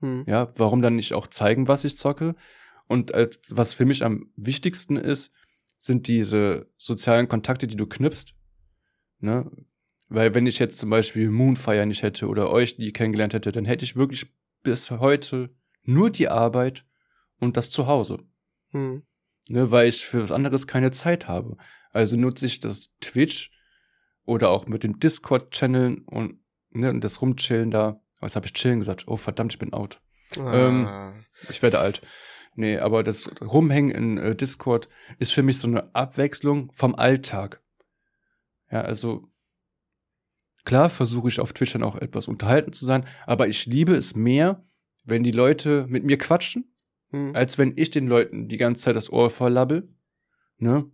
Hm. 0.00 0.24
Ja, 0.26 0.48
warum 0.56 0.82
dann 0.82 0.96
nicht 0.96 1.14
auch 1.14 1.28
zeigen, 1.28 1.66
was 1.66 1.84
ich 1.84 1.96
zocke? 1.96 2.34
Und 2.88 3.14
als, 3.14 3.40
was 3.48 3.72
für 3.72 3.86
mich 3.86 4.04
am 4.04 4.30
wichtigsten 4.36 4.96
ist, 4.96 5.32
sind 5.82 6.06
diese 6.06 6.70
sozialen 6.78 7.26
Kontakte, 7.26 7.66
die 7.66 7.74
du 7.74 7.86
knüpfst. 7.86 8.34
Ne? 9.18 9.50
Weil 10.08 10.32
wenn 10.32 10.46
ich 10.46 10.60
jetzt 10.60 10.78
zum 10.78 10.90
Beispiel 10.90 11.28
Moonfire 11.28 11.86
nicht 11.86 12.04
hätte 12.04 12.28
oder 12.28 12.50
euch 12.50 12.76
die 12.76 12.92
kennengelernt 12.92 13.34
hätte, 13.34 13.50
dann 13.50 13.64
hätte 13.64 13.84
ich 13.84 13.96
wirklich 13.96 14.32
bis 14.62 14.92
heute 14.92 15.50
nur 15.82 16.10
die 16.10 16.28
Arbeit 16.28 16.86
und 17.40 17.56
das 17.56 17.70
Zuhause. 17.70 18.18
Hm. 18.70 19.02
Ne, 19.48 19.72
weil 19.72 19.88
ich 19.88 20.06
für 20.06 20.22
was 20.22 20.30
anderes 20.30 20.68
keine 20.68 20.92
Zeit 20.92 21.26
habe. 21.26 21.56
Also 21.90 22.16
nutze 22.16 22.46
ich 22.46 22.60
das 22.60 22.90
Twitch 23.00 23.50
oder 24.24 24.50
auch 24.50 24.68
mit 24.68 24.84
den 24.84 25.00
Discord-Channeln 25.00 26.04
und, 26.04 26.38
ne, 26.70 26.90
und 26.90 27.02
das 27.02 27.20
Rumchillen 27.20 27.72
da. 27.72 28.00
Was 28.20 28.36
habe 28.36 28.46
ich 28.46 28.52
chillen 28.52 28.78
gesagt? 28.78 29.08
Oh 29.08 29.16
verdammt, 29.16 29.52
ich 29.52 29.58
bin 29.58 29.72
out. 29.72 30.00
Ah. 30.38 30.54
Ähm, 30.54 31.24
ich 31.50 31.60
werde 31.60 31.80
alt. 31.80 32.02
Nee, 32.54 32.78
aber 32.78 33.02
das 33.02 33.30
Rumhängen 33.40 33.90
in 33.90 34.18
äh, 34.18 34.36
Discord 34.36 34.88
ist 35.18 35.32
für 35.32 35.42
mich 35.42 35.58
so 35.58 35.66
eine 35.66 35.94
Abwechslung 35.94 36.70
vom 36.72 36.94
Alltag. 36.94 37.62
Ja, 38.70 38.82
also 38.82 39.28
klar 40.64 40.90
versuche 40.90 41.28
ich 41.28 41.40
auf 41.40 41.52
Twitch 41.52 41.72
dann 41.72 41.82
auch 41.82 41.96
etwas 41.96 42.28
unterhalten 42.28 42.72
zu 42.72 42.84
sein, 42.84 43.06
aber 43.26 43.48
ich 43.48 43.66
liebe 43.66 43.94
es 43.94 44.14
mehr, 44.14 44.64
wenn 45.04 45.22
die 45.22 45.32
Leute 45.32 45.86
mit 45.88 46.04
mir 46.04 46.18
quatschen, 46.18 46.74
hm. 47.10 47.34
als 47.34 47.58
wenn 47.58 47.72
ich 47.76 47.90
den 47.90 48.06
Leuten 48.06 48.48
die 48.48 48.58
ganze 48.58 48.82
Zeit 48.82 48.96
das 48.96 49.10
Ohr 49.10 49.30
verlabbel, 49.30 49.88
ne? 50.58 50.90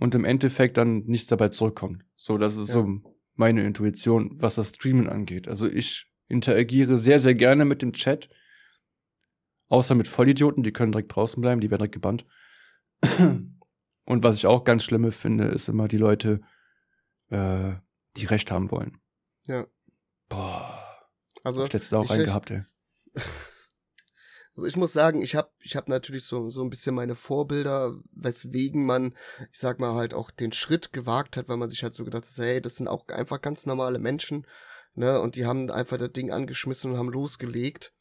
Und 0.00 0.14
im 0.14 0.24
Endeffekt 0.24 0.76
dann 0.76 1.04
nichts 1.06 1.26
dabei 1.26 1.48
zurückkommt. 1.48 2.04
So, 2.16 2.38
das 2.38 2.56
ist 2.56 2.68
ja. 2.68 2.74
so 2.74 3.00
meine 3.34 3.64
Intuition, 3.64 4.36
was 4.40 4.54
das 4.54 4.68
Streamen 4.68 5.08
angeht. 5.08 5.48
Also 5.48 5.68
ich 5.68 6.06
interagiere 6.28 6.98
sehr, 6.98 7.18
sehr 7.18 7.34
gerne 7.34 7.64
mit 7.64 7.82
dem 7.82 7.92
Chat 7.92 8.28
Außer 9.68 9.94
mit 9.94 10.08
Vollidioten, 10.08 10.62
die 10.62 10.72
können 10.72 10.92
direkt 10.92 11.14
draußen 11.14 11.40
bleiben, 11.40 11.60
die 11.60 11.70
werden 11.70 11.80
direkt 11.80 11.94
gebannt. 11.94 12.26
Und 14.04 14.22
was 14.22 14.36
ich 14.36 14.46
auch 14.46 14.64
ganz 14.64 14.84
schlimme 14.84 15.12
finde, 15.12 15.48
ist 15.48 15.68
immer 15.68 15.88
die 15.88 15.98
Leute, 15.98 16.40
äh, 17.28 17.74
die 18.16 18.24
Recht 18.24 18.50
haben 18.50 18.70
wollen. 18.70 18.98
Ja. 19.46 19.66
Boah. 20.28 20.84
Also. 21.44 21.64
Ich 21.64 21.72
letztes 21.72 21.92
auch 21.92 22.10
einen 22.10 22.24
gehabt, 22.24 22.50
ey. 22.50 22.64
Also 24.56 24.66
ich 24.66 24.76
muss 24.76 24.92
sagen, 24.92 25.22
ich 25.22 25.36
habe 25.36 25.52
ich 25.60 25.76
hab 25.76 25.88
natürlich 25.88 26.24
so, 26.24 26.50
so 26.50 26.62
ein 26.64 26.68
bisschen 26.68 26.92
meine 26.92 27.14
Vorbilder, 27.14 27.94
weswegen 28.10 28.84
man, 28.84 29.14
ich 29.52 29.60
sag 29.60 29.78
mal, 29.78 29.94
halt 29.94 30.14
auch 30.14 30.32
den 30.32 30.50
Schritt 30.50 30.92
gewagt 30.92 31.36
hat, 31.36 31.48
weil 31.48 31.58
man 31.58 31.70
sich 31.70 31.84
halt 31.84 31.94
so 31.94 32.04
gedacht 32.04 32.24
hat, 32.24 32.36
hey, 32.38 32.60
das 32.60 32.74
sind 32.74 32.88
auch 32.88 33.06
einfach 33.06 33.40
ganz 33.40 33.66
normale 33.66 34.00
Menschen, 34.00 34.48
ne, 34.94 35.20
und 35.20 35.36
die 35.36 35.46
haben 35.46 35.70
einfach 35.70 35.96
das 35.96 36.10
Ding 36.10 36.32
angeschmissen 36.32 36.90
und 36.90 36.98
haben 36.98 37.08
losgelegt 37.08 37.92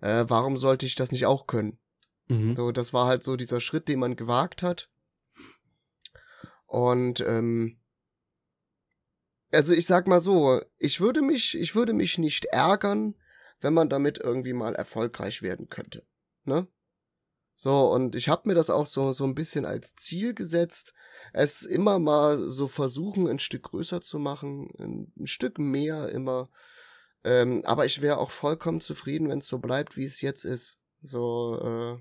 äh, 0.00 0.24
warum 0.28 0.56
sollte 0.56 0.86
ich 0.86 0.94
das 0.94 1.12
nicht 1.12 1.26
auch 1.26 1.46
können? 1.46 1.78
Mhm. 2.28 2.56
So, 2.56 2.72
das 2.72 2.92
war 2.92 3.06
halt 3.06 3.22
so 3.22 3.36
dieser 3.36 3.60
Schritt, 3.60 3.88
den 3.88 4.00
man 4.00 4.16
gewagt 4.16 4.62
hat. 4.62 4.90
Und 6.66 7.20
ähm, 7.20 7.78
also 9.52 9.72
ich 9.72 9.86
sag 9.86 10.06
mal 10.06 10.20
so, 10.20 10.60
ich 10.78 11.00
würde 11.00 11.22
mich, 11.22 11.56
ich 11.58 11.74
würde 11.74 11.92
mich 11.92 12.18
nicht 12.18 12.46
ärgern, 12.46 13.14
wenn 13.60 13.74
man 13.74 13.88
damit 13.88 14.18
irgendwie 14.18 14.52
mal 14.52 14.74
erfolgreich 14.74 15.42
werden 15.42 15.68
könnte. 15.68 16.04
Ne? 16.44 16.66
So, 17.54 17.90
und 17.90 18.14
ich 18.14 18.28
habe 18.28 18.48
mir 18.48 18.54
das 18.54 18.68
auch 18.68 18.86
so, 18.86 19.12
so 19.12 19.24
ein 19.24 19.34
bisschen 19.34 19.64
als 19.64 19.94
Ziel 19.96 20.34
gesetzt, 20.34 20.92
es 21.32 21.62
immer 21.62 21.98
mal 21.98 22.50
so 22.50 22.68
versuchen, 22.68 23.26
ein 23.28 23.38
Stück 23.38 23.64
größer 23.64 24.02
zu 24.02 24.18
machen, 24.18 24.70
ein, 24.78 25.12
ein 25.18 25.26
Stück 25.26 25.58
mehr 25.58 26.10
immer 26.10 26.50
Ähm, 27.26 27.62
aber 27.64 27.86
ich 27.86 28.02
wäre 28.02 28.18
auch 28.18 28.30
vollkommen 28.30 28.80
zufrieden, 28.80 29.28
wenn 29.28 29.40
es 29.40 29.48
so 29.48 29.58
bleibt, 29.58 29.96
wie 29.96 30.04
es 30.04 30.20
jetzt 30.20 30.44
ist. 30.44 30.78
So, 31.02 31.58
äh, 31.60 32.00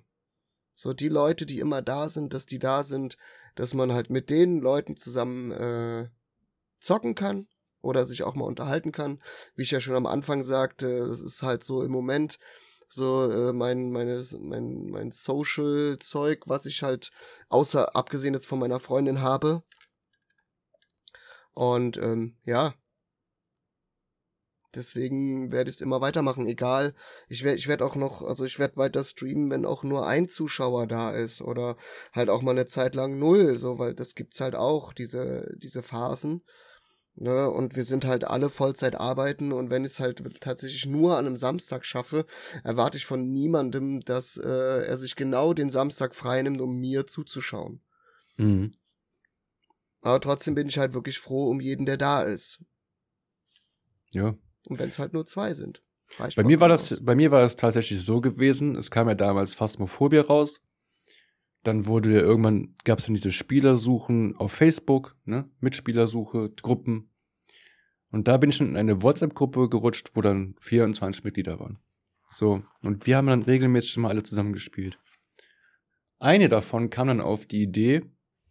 so 0.75 0.93
die 0.93 1.09
Leute, 1.09 1.47
die 1.47 1.59
immer 1.59 1.81
da 1.81 2.09
sind, 2.09 2.35
dass 2.35 2.45
die 2.45 2.59
da 2.59 2.83
sind, 2.83 3.17
dass 3.55 3.73
man 3.73 3.91
halt 3.91 4.11
mit 4.11 4.29
den 4.29 4.59
Leuten 4.59 4.97
zusammen 4.97 5.49
äh, 5.51 6.09
zocken 6.79 7.15
kann 7.15 7.47
oder 7.81 8.05
sich 8.05 8.21
auch 8.21 8.35
mal 8.35 8.45
unterhalten 8.45 8.91
kann. 8.91 9.19
Wie 9.55 9.63
ich 9.63 9.71
ja 9.71 9.79
schon 9.79 9.95
am 9.95 10.05
Anfang 10.05 10.43
sagte, 10.43 11.07
das 11.07 11.21
ist 11.21 11.41
halt 11.41 11.63
so 11.63 11.81
im 11.81 11.91
Moment 11.91 12.37
so 12.87 13.31
äh, 13.31 13.51
mein 13.51 13.91
meine 13.91 14.23
mein 14.39 14.91
mein 14.91 15.09
Social 15.09 15.97
Zeug, 15.97 16.43
was 16.45 16.67
ich 16.67 16.83
halt 16.83 17.11
außer 17.49 17.95
abgesehen 17.95 18.35
jetzt 18.35 18.45
von 18.45 18.59
meiner 18.59 18.79
Freundin 18.79 19.21
habe. 19.21 19.63
Und 21.55 21.97
ähm, 21.97 22.37
ja, 22.43 22.75
Deswegen 24.75 25.51
werde 25.51 25.69
ich 25.69 25.77
es 25.77 25.81
immer 25.81 26.01
weitermachen, 26.01 26.47
egal. 26.47 26.93
Ich 27.29 27.43
werde 27.43 27.57
ich 27.57 27.67
werd 27.67 27.81
auch 27.81 27.95
noch, 27.95 28.21
also 28.21 28.45
ich 28.45 28.59
werde 28.59 28.77
weiter 28.77 29.03
streamen, 29.03 29.49
wenn 29.49 29.65
auch 29.65 29.83
nur 29.83 30.05
ein 30.05 30.27
Zuschauer 30.27 30.87
da 30.87 31.11
ist 31.11 31.41
oder 31.41 31.77
halt 32.13 32.29
auch 32.29 32.41
mal 32.41 32.51
eine 32.51 32.65
Zeit 32.65 32.95
lang 32.95 33.17
null, 33.17 33.57
so, 33.57 33.79
weil 33.79 33.93
das 33.93 34.15
gibt's 34.15 34.41
halt 34.41 34.55
auch, 34.55 34.93
diese, 34.93 35.55
diese 35.57 35.81
Phasen. 35.81 36.43
Ne, 37.17 37.49
und 37.49 37.77
wir 37.77 37.85
sind 37.85 38.03
halt 38.03 38.25
alle 38.25 38.49
Vollzeit 38.49 38.95
arbeiten 38.95 39.53
und 39.53 39.69
wenn 39.69 39.85
ich 39.85 39.93
es 39.93 39.99
halt 40.01 40.21
tatsächlich 40.41 40.85
nur 40.85 41.17
an 41.17 41.25
einem 41.25 41.37
Samstag 41.37 41.85
schaffe, 41.85 42.25
erwarte 42.65 42.97
ich 42.97 43.05
von 43.05 43.31
niemandem, 43.31 44.01
dass 44.01 44.35
äh, 44.35 44.85
er 44.85 44.97
sich 44.97 45.15
genau 45.15 45.53
den 45.53 45.69
Samstag 45.69 46.13
freinimmt, 46.13 46.59
um 46.59 46.75
mir 46.75 47.07
zuzuschauen. 47.07 47.79
Mhm. 48.35 48.73
Aber 50.01 50.19
trotzdem 50.19 50.55
bin 50.55 50.67
ich 50.67 50.77
halt 50.77 50.93
wirklich 50.93 51.19
froh 51.19 51.49
um 51.49 51.61
jeden, 51.61 51.85
der 51.85 51.95
da 51.95 52.21
ist. 52.21 52.59
Ja. 54.11 54.35
Und 54.67 54.79
wenn 54.79 54.89
es 54.89 54.99
halt 54.99 55.13
nur 55.13 55.25
zwei 55.25 55.53
sind. 55.53 55.81
Bei 56.35 56.43
mir, 56.43 56.59
war 56.59 56.69
das, 56.69 57.03
bei 57.03 57.15
mir 57.15 57.31
war 57.31 57.41
das 57.41 57.55
tatsächlich 57.55 58.03
so 58.03 58.21
gewesen, 58.21 58.75
es 58.75 58.91
kam 58.91 59.07
ja 59.07 59.15
damals 59.15 59.55
Phasmophobia 59.55 60.21
raus. 60.21 60.61
Dann 61.63 61.87
wurde 61.87 62.13
ja 62.13 62.19
irgendwann, 62.19 62.75
gab 62.83 62.99
es 62.99 63.05
dann 63.05 63.15
diese 63.15 63.31
Spielersuchen 63.31 64.35
auf 64.35 64.51
Facebook, 64.51 65.15
ne? 65.25 65.49
Mitspielersuche, 65.61 66.51
Gruppen. 66.61 67.09
Und 68.11 68.27
da 68.27 68.37
bin 68.37 68.51
ich 68.51 68.61
in 68.61 68.77
eine 68.77 69.01
WhatsApp-Gruppe 69.01 69.67
gerutscht, 69.67 70.11
wo 70.13 70.21
dann 70.21 70.55
24 70.61 71.23
Mitglieder 71.23 71.59
waren. 71.59 71.79
So, 72.27 72.63
und 72.81 73.07
wir 73.07 73.17
haben 73.17 73.27
dann 73.27 73.41
regelmäßig 73.41 73.97
mal 73.97 74.09
alle 74.09 74.23
zusammen 74.23 74.53
gespielt. 74.53 74.99
Eine 76.19 76.47
davon 76.47 76.89
kam 76.89 77.07
dann 77.07 77.21
auf 77.21 77.45
die 77.45 77.63
Idee, 77.63 78.03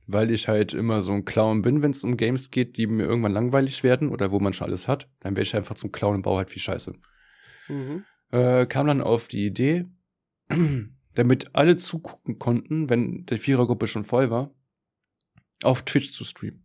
weil 0.07 0.31
ich 0.31 0.49
halt 0.49 0.75
immer 0.75 1.03
so 1.03 1.13
ein 1.13 1.25
Clown 1.25 1.63
bin, 1.63 1.83
wenn 1.83 1.91
es 1.91 2.05
um 2.05 2.17
Games 2.17 2.51
geht, 2.51 2.77
die 2.77 2.87
mir 2.87 3.05
irgendwann 3.05 3.33
langweilig 3.33 3.83
werden 3.83 4.09
oder 4.09 4.31
wo 4.31 4.41
man 4.41 4.53
schon 4.53 4.67
alles 4.67 4.89
hat, 4.89 5.09
dann 5.21 5.37
wäre 5.37 5.43
ich 5.43 5.57
einfach 5.57 5.75
zum 5.75 5.93
Clown 5.93 6.17
und 6.17 6.23
baue 6.23 6.39
halt 6.39 6.51
viel 6.51 6.63
Scheiße. 6.63 6.93
Mhm. 7.69 8.05
Äh, 8.31 8.67
kam 8.67 8.87
dann 8.87 9.01
auf 9.01 9.29
die 9.29 9.47
Idee, 9.47 9.87
damit 11.15 11.55
alle 11.55 11.77
zugucken 11.77 12.39
konnten, 12.39 12.91
wenn 12.91 13.25
die 13.27 13.39
Vierergruppe 13.39 13.87
schon 13.87 14.05
voll 14.05 14.31
war, 14.31 14.55
auf 15.63 15.83
Twitch 15.83 16.13
zu 16.13 16.25
streamen. 16.25 16.65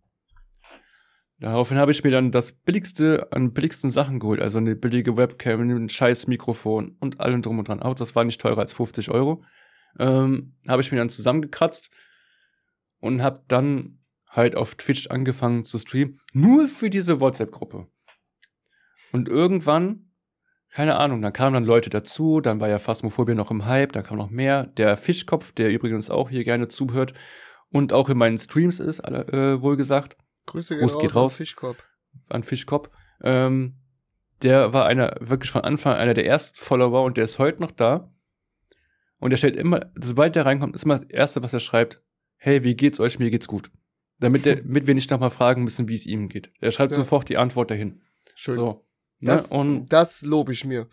Daraufhin 1.39 1.77
habe 1.77 1.91
ich 1.91 2.03
mir 2.03 2.11
dann 2.11 2.31
das 2.31 2.51
billigste 2.51 3.31
an 3.31 3.53
billigsten 3.53 3.91
Sachen 3.91 4.19
geholt, 4.19 4.41
also 4.41 4.57
eine 4.57 4.75
billige 4.75 5.15
Webcam, 5.15 5.61
ein 5.61 5.87
scheiß 5.87 6.27
Mikrofon 6.27 6.97
und 6.99 7.21
allem 7.21 7.41
drum 7.41 7.59
und 7.59 7.69
dran. 7.69 7.81
Auch 7.81 7.95
das 7.95 8.13
war 8.13 8.25
nicht 8.25 8.41
teurer 8.41 8.59
als 8.59 8.73
50 8.73 9.09
Euro. 9.09 9.43
Ähm, 9.97 10.55
habe 10.67 10.81
ich 10.81 10.91
mir 10.91 10.97
dann 10.97 11.09
zusammengekratzt 11.09 11.91
und 12.99 13.21
habe 13.21 13.43
dann 13.47 13.99
halt 14.27 14.55
auf 14.55 14.75
Twitch 14.75 15.07
angefangen 15.07 15.63
zu 15.63 15.77
streamen, 15.77 16.19
nur 16.33 16.67
für 16.67 16.89
diese 16.89 17.19
WhatsApp-Gruppe. 17.19 17.87
Und 19.11 19.27
irgendwann, 19.27 20.11
keine 20.71 20.97
Ahnung, 20.97 21.21
dann 21.21 21.33
kamen 21.33 21.55
dann 21.55 21.65
Leute 21.65 21.89
dazu, 21.89 22.41
dann 22.41 22.59
war 22.59 22.69
ja 22.69 22.79
Phasmophobia 22.79 23.33
noch 23.35 23.51
im 23.51 23.65
Hype, 23.65 23.91
da 23.91 24.01
kam 24.01 24.17
noch 24.17 24.29
mehr. 24.29 24.67
Der 24.67 24.97
Fischkopf, 24.97 25.51
der 25.51 25.71
übrigens 25.71 26.09
auch 26.09 26.29
hier 26.29 26.43
gerne 26.43 26.67
zuhört 26.67 27.13
und 27.69 27.91
auch 27.91 28.09
in 28.09 28.17
meinen 28.17 28.37
Streams 28.37 28.79
ist, 28.79 28.99
äh, 28.99 29.61
wohl 29.61 29.77
gesagt. 29.77 30.15
Grüße 30.45 30.77
Gruß 30.77 30.99
geht 30.99 31.15
raus 31.15 31.33
an 31.33 31.37
Fischkopf. 31.37 31.83
An 32.29 32.43
Fischkopf. 32.43 32.89
Ähm, 33.23 33.75
der 34.43 34.73
war 34.73 34.85
einer, 34.85 35.15
wirklich 35.19 35.51
von 35.51 35.61
Anfang 35.63 35.93
einer 35.93 36.13
der 36.13 36.25
ersten 36.25 36.57
Follower 36.57 37.03
und 37.03 37.17
der 37.17 37.25
ist 37.25 37.39
heute 37.39 37.61
noch 37.61 37.71
da. 37.71 38.11
Und 39.17 39.31
der 39.31 39.37
stellt 39.37 39.57
immer, 39.57 39.91
sobald 39.95 40.35
der 40.35 40.45
reinkommt, 40.45 40.75
ist 40.75 40.83
immer 40.83 40.95
das 40.95 41.03
Erste, 41.03 41.43
was 41.43 41.51
er 41.51 41.59
schreibt, 41.59 42.01
hey, 42.39 42.63
wie 42.63 42.75
geht's 42.75 42.99
euch? 42.99 43.19
Mir 43.19 43.29
geht's 43.29 43.47
gut. 43.47 43.69
Damit, 44.19 44.45
der, 44.45 44.55
damit 44.63 44.87
wir 44.87 44.95
nicht 44.95 45.11
nochmal 45.11 45.29
fragen 45.29 45.63
müssen, 45.63 45.87
wie 45.87 45.95
es 45.95 46.05
ihm 46.05 46.29
geht. 46.29 46.51
Er 46.59 46.71
schreibt 46.71 46.91
ja. 46.91 46.97
sofort 46.97 47.29
die 47.29 47.37
Antwort 47.37 47.69
dahin. 47.69 48.01
Schön. 48.33 48.55
So, 48.55 48.85
ne? 49.19 49.31
das, 49.31 49.51
und, 49.51 49.87
das 49.89 50.21
lobe 50.23 50.53
ich 50.53 50.65
mir. 50.65 50.89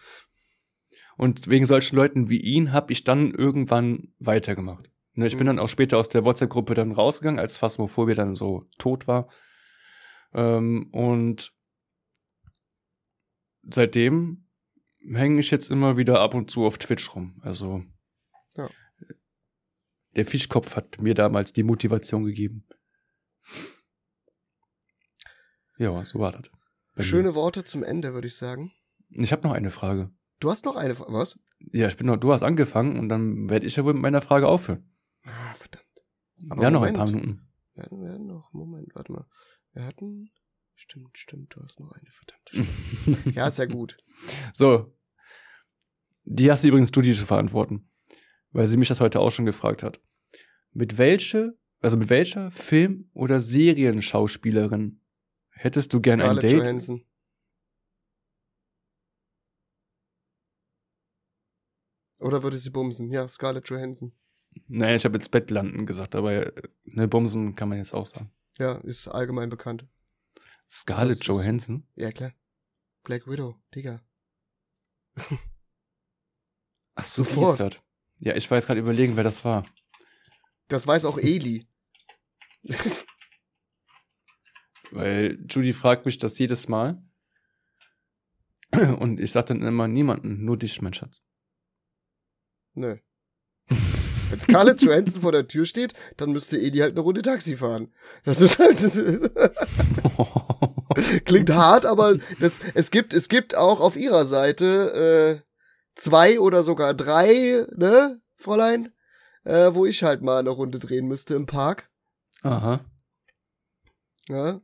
Und 1.16 1.48
wegen 1.48 1.66
solchen 1.66 1.96
Leuten 1.96 2.28
wie 2.28 2.40
ihn 2.40 2.72
habe 2.72 2.92
ich 2.92 3.04
dann 3.04 3.32
irgendwann 3.32 4.12
weitergemacht. 4.18 4.90
Ne, 5.14 5.26
ich 5.26 5.34
mhm. 5.34 5.38
bin 5.38 5.46
dann 5.46 5.58
auch 5.58 5.68
später 5.68 5.96
aus 5.96 6.10
der 6.10 6.24
WhatsApp-Gruppe 6.24 6.74
dann 6.74 6.92
rausgegangen, 6.92 7.40
als 7.40 7.56
Phasmophobia 7.56 8.14
dann 8.14 8.34
so 8.34 8.66
tot 8.76 9.08
war. 9.08 9.28
Ähm, 10.34 10.88
und 10.92 11.54
seitdem 13.62 14.46
hänge 15.08 15.40
ich 15.40 15.50
jetzt 15.50 15.70
immer 15.70 15.96
wieder 15.96 16.20
ab 16.20 16.34
und 16.34 16.50
zu 16.50 16.66
auf 16.66 16.76
Twitch 16.76 17.14
rum. 17.14 17.40
Also 17.42 17.82
ja 18.56 18.68
der 20.16 20.26
Fischkopf 20.26 20.76
hat 20.76 21.00
mir 21.00 21.14
damals 21.14 21.52
die 21.52 21.62
Motivation 21.62 22.24
gegeben. 22.24 22.66
Ja, 25.78 26.04
so 26.04 26.18
war 26.18 26.32
das. 26.32 26.50
Schöne 27.04 27.34
Worte 27.34 27.64
zum 27.64 27.84
Ende, 27.84 28.14
würde 28.14 28.26
ich 28.26 28.36
sagen. 28.36 28.72
Ich 29.10 29.32
habe 29.32 29.46
noch 29.46 29.52
eine 29.52 29.70
Frage. 29.70 30.10
Du 30.40 30.50
hast 30.50 30.64
noch 30.64 30.76
eine, 30.76 30.98
was? 30.98 31.38
Ja, 31.58 31.88
ich 31.88 31.96
bin 31.96 32.06
noch, 32.06 32.16
du 32.16 32.32
hast 32.32 32.42
angefangen 32.42 32.98
und 32.98 33.08
dann 33.08 33.48
werde 33.48 33.66
ich 33.66 33.76
ja 33.76 33.84
wohl 33.84 33.94
mit 33.94 34.02
meiner 34.02 34.22
Frage 34.22 34.48
aufhören. 34.48 34.90
Ah, 35.24 35.54
verdammt. 35.54 35.84
Aber 36.48 36.60
wir 36.60 36.66
haben 36.66 36.72
noch 36.72 36.82
ein 36.82 36.94
paar 36.94 37.06
Minuten. 37.06 37.48
Wir 37.74 37.84
hatten, 37.84 38.02
wir 38.02 38.12
hatten 38.12 38.26
noch, 38.26 38.52
Moment, 38.52 38.94
warte 38.94 39.12
mal. 39.12 39.26
Wir 39.72 39.84
hatten, 39.84 40.30
stimmt, 40.74 41.16
stimmt, 41.18 41.54
du 41.54 41.62
hast 41.62 41.80
noch 41.80 41.92
eine, 41.92 42.10
verdammt. 42.10 43.26
ja, 43.36 43.48
ist 43.48 43.58
ja 43.58 43.66
gut. 43.66 43.98
So. 44.52 44.94
Die 46.24 46.50
hast 46.50 46.64
du 46.64 46.68
übrigens 46.68 46.90
du 46.90 47.02
die 47.02 47.14
zu 47.14 47.24
verantworten. 47.24 47.88
Weil 48.56 48.66
sie 48.66 48.78
mich 48.78 48.88
das 48.88 49.00
heute 49.00 49.20
auch 49.20 49.30
schon 49.30 49.44
gefragt 49.44 49.82
hat 49.82 50.00
mit 50.72 50.96
welche, 50.96 51.58
also 51.80 51.98
mit 51.98 52.08
welcher 52.08 52.50
Film- 52.50 53.10
oder 53.12 53.40
Serienschauspielerin 53.40 55.00
hättest 55.50 55.92
du 55.92 56.00
gern 56.00 56.20
Scarlett 56.20 56.44
ein 56.44 56.50
Date? 56.50 56.66
Johansson. 56.66 57.06
Oder 62.18 62.42
würde 62.42 62.56
sie 62.56 62.70
bumsen? 62.70 63.10
Ja, 63.10 63.28
Scarlett 63.28 63.68
Johansson. 63.68 64.12
Naja, 64.68 64.96
ich 64.96 65.04
habe 65.04 65.18
jetzt 65.18 65.30
Bett 65.30 65.50
landen 65.50 65.84
gesagt, 65.84 66.14
aber 66.14 66.50
ne, 66.84 67.08
bumsen 67.08 67.54
kann 67.56 67.68
man 67.68 67.76
jetzt 67.76 67.92
auch 67.92 68.06
sagen. 68.06 68.30
Ja, 68.58 68.76
ist 68.76 69.06
allgemein 69.06 69.50
bekannt. 69.50 69.86
Scarlett 70.66 71.20
das 71.20 71.26
Johansson? 71.26 71.86
Ist, 71.94 72.02
ja, 72.02 72.10
klar. 72.10 72.32
Black 73.02 73.28
Widow, 73.28 73.54
Digga. 73.74 74.00
Ach 76.94 77.04
so, 77.04 77.22
das? 77.22 77.85
Ja, 78.18 78.34
ich 78.34 78.50
war 78.50 78.58
jetzt 78.58 78.66
gerade 78.66 78.80
überlegen, 78.80 79.16
wer 79.16 79.24
das 79.24 79.44
war. 79.44 79.64
Das 80.68 80.86
weiß 80.86 81.04
auch 81.04 81.18
Eli. 81.18 81.66
Weil 84.90 85.38
Judy 85.48 85.72
fragt 85.72 86.06
mich 86.06 86.18
das 86.18 86.38
jedes 86.38 86.68
Mal. 86.68 87.02
Und 88.72 89.20
ich 89.20 89.32
sag 89.32 89.46
dann 89.46 89.62
immer 89.62 89.88
niemanden, 89.88 90.44
nur 90.44 90.56
dich, 90.56 90.80
mein 90.82 90.94
Schatz. 90.94 91.20
Nö. 92.74 92.96
Wenn 93.68 94.40
Scarlett 94.40 94.82
Johansson 94.82 95.22
vor 95.22 95.32
der 95.32 95.46
Tür 95.46 95.66
steht, 95.66 95.94
dann 96.16 96.32
müsste 96.32 96.58
Eli 96.58 96.78
halt 96.78 96.92
eine 96.92 97.00
Runde 97.00 97.22
Taxi 97.22 97.56
fahren. 97.56 97.92
Das 98.24 98.40
ist 98.40 98.58
halt. 98.58 98.82
Das 98.82 98.96
klingt 101.24 101.50
hart, 101.50 101.86
aber 101.86 102.18
das, 102.40 102.60
es, 102.74 102.90
gibt, 102.90 103.14
es 103.14 103.28
gibt 103.28 103.56
auch 103.56 103.80
auf 103.80 103.96
ihrer 103.96 104.24
Seite 104.24 105.44
äh, 105.44 105.45
zwei 105.96 106.38
oder 106.38 106.62
sogar 106.62 106.94
drei, 106.94 107.66
ne, 107.74 108.20
Fräulein? 108.36 108.92
äh, 109.46 109.72
wo 109.74 109.86
ich 109.86 110.02
halt 110.02 110.22
mal 110.22 110.38
eine 110.40 110.50
Runde 110.50 110.78
drehen 110.78 111.06
müsste 111.06 111.34
im 111.34 111.46
Park. 111.46 111.88
Aha. 112.42 112.84
Ja. 114.28 114.60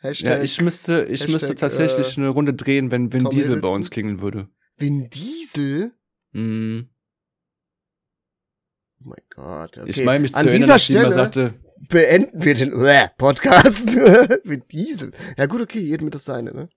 Hashtag, 0.00 0.38
ja, 0.38 0.42
ich 0.42 0.60
müsste, 0.60 1.04
ich 1.04 1.20
Hashtag, 1.20 1.30
müsste 1.30 1.54
tatsächlich 1.56 2.16
äh, 2.16 2.20
eine 2.20 2.28
Runde 2.28 2.54
drehen, 2.54 2.92
wenn 2.92 3.12
Vin 3.12 3.24
Tom 3.24 3.30
Diesel 3.30 3.54
Hiddleston. 3.56 3.60
bei 3.60 3.74
uns 3.74 3.90
klingeln 3.90 4.20
würde. 4.20 4.48
Vin 4.76 5.10
Diesel? 5.10 5.92
Mhm. 6.30 6.88
Oh 9.00 9.08
mein 9.08 9.22
Gott. 9.34 9.78
Okay. 9.78 9.90
Ich 9.90 10.04
meine 10.04 10.20
mich 10.20 10.32
zu 10.32 10.38
An 10.38 10.46
erinnern, 10.46 10.62
dieser 10.62 10.78
Stelle 10.78 11.12
sagte, 11.12 11.54
beenden 11.88 12.44
wir 12.44 12.54
den 12.54 12.72
Podcast 13.18 13.96
mit 14.44 14.70
Diesel. 14.70 15.10
Ja 15.36 15.46
gut, 15.46 15.60
okay, 15.60 15.80
jedem 15.80 16.10
das 16.10 16.24
seine, 16.24 16.52
ne? 16.52 16.68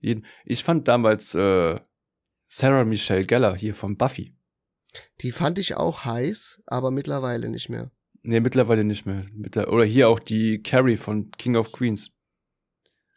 Ich 0.00 0.62
fand 0.64 0.86
damals 0.88 1.34
äh, 1.34 1.80
Sarah 2.48 2.84
Michelle 2.84 3.24
Geller 3.26 3.54
hier 3.56 3.74
von 3.74 3.96
Buffy. 3.96 4.34
Die 5.20 5.32
fand 5.32 5.58
ich 5.58 5.74
auch 5.76 6.04
heiß, 6.04 6.62
aber 6.66 6.90
mittlerweile 6.90 7.48
nicht 7.48 7.68
mehr. 7.68 7.90
Nee, 8.22 8.40
mittlerweile 8.40 8.82
nicht 8.84 9.06
mehr. 9.06 9.24
Oder 9.68 9.84
hier 9.84 10.08
auch 10.08 10.18
die 10.18 10.62
Carrie 10.62 10.96
von 10.96 11.30
King 11.32 11.56
of 11.56 11.72
Queens. 11.72 12.10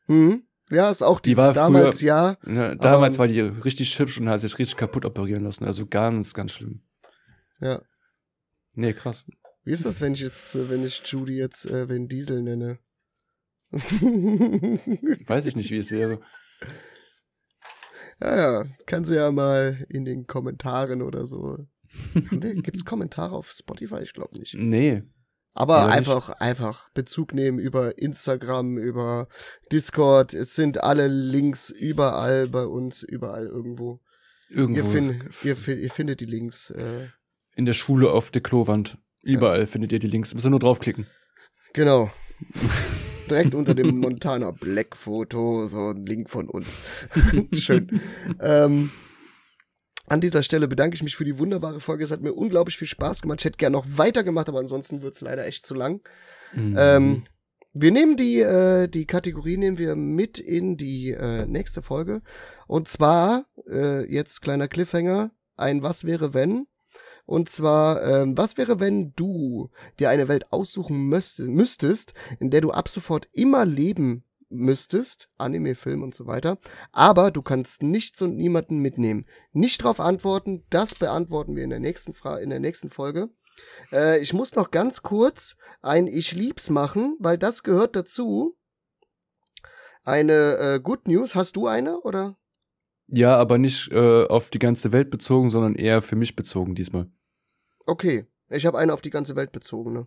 Mhm. 0.08 0.44
Ja, 0.72 0.92
ist 0.92 1.02
auch 1.02 1.20
Die 1.20 1.36
war 1.38 1.52
damals, 1.54 2.00
früher- 2.00 2.08
ja. 2.08 2.38
Ja, 2.46 2.76
damals 2.76 3.16
Aber- 3.16 3.22
war 3.22 3.28
die 3.28 3.40
richtig 3.42 3.98
hübsch 3.98 4.20
und 4.20 4.30
hat 4.30 4.42
sich 4.42 4.58
richtig 4.60 4.78
kaputt 4.78 5.04
operieren 5.06 5.44
lassen. 5.44 5.66
Also 5.66 5.86
ganz, 5.88 6.34
ganz 6.34 6.52
schlimm. 6.52 6.82
Ja. 7.60 7.82
Nee, 8.76 8.94
krass. 8.94 9.26
Wie 9.64 9.72
ist 9.72 9.86
das, 9.86 10.00
wenn 10.00 10.14
ich 10.14 10.20
jetzt, 10.22 10.54
äh, 10.56 10.70
wenn 10.70 10.84
ich 10.84 11.02
Judy 11.06 11.38
jetzt 11.38 11.66
äh, 11.66 11.90
Vin 11.90 12.08
Diesel 12.08 12.42
nenne? 12.44 12.78
Weiß 13.72 15.46
ich 15.46 15.56
nicht, 15.56 15.72
wie 15.72 15.78
es 15.78 15.92
wäre. 15.92 16.22
Ja, 18.22 18.38
ja, 18.62 18.66
kann 18.86 19.06
sie 19.06 19.16
ja 19.16 19.32
mal 19.32 19.86
in 19.90 20.06
den 20.06 20.28
Kommentaren 20.28 21.02
oder 21.02 21.26
so. 21.26 21.58
Wir- 22.14 22.56
Gibt's 22.62 22.86
Kommentare 22.86 23.36
auf 23.36 23.50
Spotify? 23.52 24.02
Ich 24.04 24.14
glaube 24.14 24.38
nicht. 24.38 24.56
Nee. 24.56 25.04
Aber 25.54 25.78
Leider 25.78 25.92
einfach, 25.94 26.30
einfach 26.40 26.90
Bezug 26.92 27.34
nehmen 27.34 27.58
über 27.60 27.98
Instagram, 27.98 28.78
über 28.78 29.28
Discord. 29.72 30.34
Es 30.34 30.54
sind 30.56 30.84
alle 30.84 31.08
Links 31.08 31.70
überall 31.70 32.48
bei 32.48 32.66
uns, 32.66 33.02
überall 33.04 33.48
irgendwo. 33.48 34.00
Irgendwo. 34.50 34.80
Ihr, 34.82 34.86
find, 34.86 35.24
ihr, 35.44 35.78
ihr 35.78 35.90
findet 35.90 36.20
die 36.22 36.26
Links. 36.26 36.70
Äh, 36.70 37.08
in 37.56 37.66
der 37.66 37.74
Schule 37.74 38.12
auf 38.12 38.32
der 38.32 38.42
Klowand. 38.42 38.98
Überall 39.22 39.68
findet 39.68 39.92
ihr 39.92 40.00
die 40.00 40.08
Links. 40.08 40.34
Müsst 40.34 40.46
ihr 40.46 40.50
nur 40.52 40.60
draufklicken. 40.60 41.08
genau. 41.74 42.12
Direkt 43.30 43.56
unter 43.56 43.76
dem 43.76 43.98
Montana 44.00 44.52
Black 44.52 44.96
Foto, 44.96 45.68
so 45.68 45.90
ein 45.90 46.06
Link 46.06 46.30
von 46.30 46.50
uns. 46.50 46.84
Schön. 47.54 48.02
ähm, 48.40 48.90
an 50.08 50.22
dieser 50.22 50.44
Stelle 50.44 50.68
bedanke 50.68 50.96
ich 50.96 51.04
mich 51.04 51.16
für 51.16 51.26
die 51.26 51.38
wunderbare 51.38 51.80
Folge. 51.80 52.04
Es 52.04 52.12
hat 52.12 52.22
mir 52.22 52.34
unglaublich 52.34 52.78
viel 52.78 52.88
Spaß 52.88 53.22
gemacht. 53.22 53.42
Ich 53.42 53.46
hätte 53.46 53.58
gerne 53.58 53.78
noch 53.78 53.86
weitergemacht, 53.96 54.50
aber 54.50 54.60
ansonsten 54.60 55.02
wird's 55.02 55.22
leider 55.22 55.46
echt 55.46 55.66
zu 55.66 55.76
lang. 55.76 56.02
Mhm. 56.54 56.76
Ähm, 56.78 57.24
wir 57.74 57.92
nehmen 57.92 58.18
die, 58.18 58.40
äh, 58.40 58.88
die 58.88 59.06
Kategorie 59.06 59.58
nehmen 59.58 59.78
wir 59.78 59.96
mit 59.96 60.40
in 60.40 60.78
die 60.78 61.12
äh, 61.12 61.46
nächste 61.46 61.84
Folge. 61.84 62.22
Und 62.68 62.88
zwar, 62.88 63.46
äh, 63.70 64.12
jetzt 64.12 64.42
kleiner 64.42 64.68
Cliffhanger, 64.68 65.32
ein 65.56 65.84
Was 65.84 66.06
wäre 66.06 66.34
wenn? 66.34 66.66
Und 67.30 67.48
zwar, 67.48 68.02
ähm, 68.02 68.36
was 68.36 68.58
wäre, 68.58 68.80
wenn 68.80 69.14
du 69.16 69.70
dir 70.00 70.10
eine 70.10 70.28
Welt 70.28 70.52
aussuchen 70.52 71.10
müsst, 71.10 71.38
müsstest, 71.38 72.16
in 72.40 72.50
der 72.50 72.62
du 72.62 72.72
ab 72.72 72.90
sofort 72.90 73.30
immer 73.34 73.68
leben 73.68 74.24
müsstest, 74.50 75.30
Anime, 75.38 75.76
Film 75.76 76.02
und 76.02 76.16
so 76.16 76.26
weiter, 76.26 76.58
aber 76.92 77.30
du 77.30 77.44
kannst 77.44 77.84
nichts 77.84 78.20
und 78.24 78.36
niemanden 78.36 78.80
mitnehmen. 78.80 79.28
Nicht 79.52 79.84
drauf 79.84 80.00
antworten, 80.00 80.66
das 80.72 80.96
beantworten 80.96 81.56
wir 81.56 81.64
in 81.64 81.70
der 81.70 81.80
nächsten, 81.80 82.16
Fra 82.16 82.40
in 82.40 82.50
der 82.50 82.60
nächsten 82.60 82.90
Folge. 82.90 83.30
Äh, 83.92 84.20
ich 84.22 84.34
muss 84.34 84.56
noch 84.56 84.72
ganz 84.72 85.04
kurz 85.04 85.56
ein 85.84 86.08
Ich 86.08 86.32
lieb's 86.32 86.72
machen, 86.72 87.16
weil 87.20 87.38
das 87.38 87.62
gehört 87.62 87.96
dazu. 87.96 88.58
Eine 90.04 90.58
äh, 90.58 90.80
Good 90.82 91.08
News, 91.08 91.36
hast 91.36 91.58
du 91.58 91.68
eine 91.68 92.00
oder? 92.02 92.40
ja, 93.12 93.36
aber 93.36 93.58
nicht 93.58 93.92
äh, 93.92 94.26
auf 94.26 94.50
die 94.50 94.60
ganze 94.60 94.92
Welt 94.92 95.10
bezogen, 95.10 95.50
sondern 95.50 95.76
eher 95.76 96.02
für 96.02 96.16
mich 96.16 96.36
bezogen 96.36 96.76
diesmal. 96.76 97.08
Okay, 97.90 98.28
ich 98.50 98.68
habe 98.68 98.78
eine 98.78 98.94
auf 98.94 99.02
die 99.02 99.10
ganze 99.10 99.36
Welt 99.36 99.52
bezogene. 99.52 100.06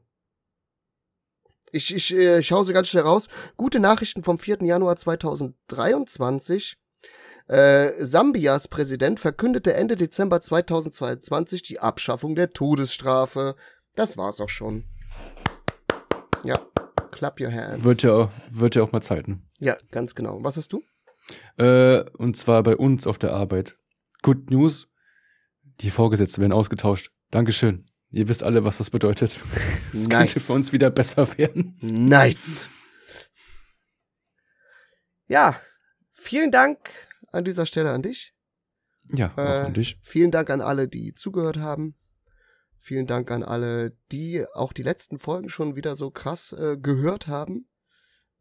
Ich, 1.73 1.93
ich, 1.93 2.15
äh, 2.15 2.39
ich 2.39 2.53
hau 2.53 2.63
sie 2.63 2.73
ganz 2.73 2.87
schnell 2.89 3.03
raus. 3.03 3.29
Gute 3.57 3.81
Nachrichten 3.81 4.23
vom 4.23 4.39
4. 4.39 4.59
Januar 4.63 4.95
2023. 4.97 6.77
Äh, 7.49 8.05
Sambias 8.05 8.69
Präsident 8.69 9.19
verkündete 9.19 9.75
Ende 9.75 9.97
Dezember 9.97 10.41
2022 10.41 11.63
die 11.63 11.81
Abschaffung 11.81 12.37
der 12.37 12.53
Todesstrafe. 12.53 13.57
Das 13.97 14.17
war's 14.17 14.41
auch 14.41 14.49
schon. 14.49 14.85
Ja, 16.45 16.61
clap 17.11 17.41
your 17.41 17.51
hands. 17.53 17.83
Wird 17.83 18.03
ja, 18.05 18.13
auch- 18.15 18.31
wird 18.51 18.77
ja 18.77 18.83
auch 18.85 18.93
mal 18.93 19.01
Zeit. 19.03 19.27
Ne? 19.27 19.41
Ja, 19.59 19.77
ganz 19.91 20.15
genau. 20.15 20.39
Was 20.45 20.57
hast 20.57 20.73
du? 20.73 20.83
Äh, 21.59 22.05
und 22.17 22.37
zwar 22.37 22.63
bei 22.63 22.77
uns 22.77 23.09
auf 23.09 23.19
der 23.19 23.33
Arbeit. 23.33 23.77
Good 24.23 24.51
News. 24.51 24.89
Die 25.81 25.91
Vorgesetzten 25.91 26.43
werden 26.43 26.53
ausgetauscht. 26.53 27.11
Dankeschön. 27.33 27.87
Ihr 28.11 28.29
wisst 28.29 28.43
alle, 28.45 28.65
was 28.65 28.79
das 28.79 28.91
bedeutet. 28.91 29.41
Es 29.95 30.07
Nice. 30.09 30.33
könnte 30.35 30.41
für 30.41 30.53
uns 30.55 30.73
wieder 30.73 30.91
besser 30.91 31.37
werden. 31.37 31.77
Nice. 31.83 32.67
Ja, 35.27 35.61
vielen 36.13 36.51
Dank 36.51 36.79
an 37.31 37.45
dieser 37.45 37.67
Stelle 37.67 37.91
an 37.91 38.03
dich. 38.03 38.35
Ja, 39.11 39.33
auch 39.33 39.39
Äh, 39.39 39.67
an 39.67 39.75
dich. 39.75 39.99
Vielen 40.03 40.31
Dank 40.31 40.49
an 40.51 40.61
alle, 40.61 40.89
die 40.89 41.15
zugehört 41.15 41.57
haben. 41.59 41.95
Vielen 42.79 43.07
Dank 43.07 43.31
an 43.31 43.43
alle, 43.43 43.97
die 44.13 44.45
auch 44.55 44.73
die 44.73 44.83
letzten 44.83 45.19
Folgen 45.19 45.49
schon 45.49 45.77
wieder 45.77 45.95
so 45.97 46.11
krass 46.11 46.53
äh, 46.53 46.77
gehört 46.79 47.27
haben. 47.29 47.69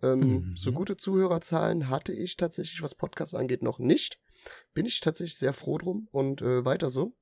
Ähm, 0.02 0.20
Mhm. 0.20 0.56
So 0.58 0.72
gute 0.72 0.98
Zuhörerzahlen 0.98 1.90
hatte 1.90 2.14
ich 2.14 2.36
tatsächlich, 2.38 2.82
was 2.82 2.96
Podcasts 2.96 3.36
angeht, 3.36 3.62
noch 3.62 3.78
nicht. 3.80 4.20
Bin 4.74 4.86
ich 4.86 5.00
tatsächlich 5.00 5.38
sehr 5.38 5.54
froh 5.54 5.78
drum 5.78 6.08
und 6.12 6.42
äh, 6.42 6.66
weiter 6.66 6.90
so. 6.90 7.16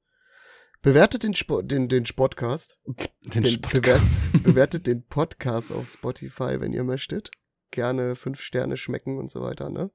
Bewertet 0.82 1.24
den, 1.24 1.34
Spo 1.34 1.62
den, 1.62 1.90
den 1.90 2.06
Sportcast. 2.06 2.78
Den, 3.34 3.44
Den, 3.44 3.62
bewert, 3.62 4.02
bewertet 4.44 4.88
den 4.88 5.06
Podcast 5.06 5.72
auf 5.72 5.88
Spotify, 5.88 6.62
wenn 6.62 6.72
ihr 6.72 6.84
möchtet. 6.84 7.32
Gerne 7.72 8.16
fünf 8.16 8.42
Sterne 8.42 8.78
schmecken 8.78 9.18
und 9.18 9.30
so 9.30 9.42
weiter, 9.42 9.70
ne? 9.70 9.92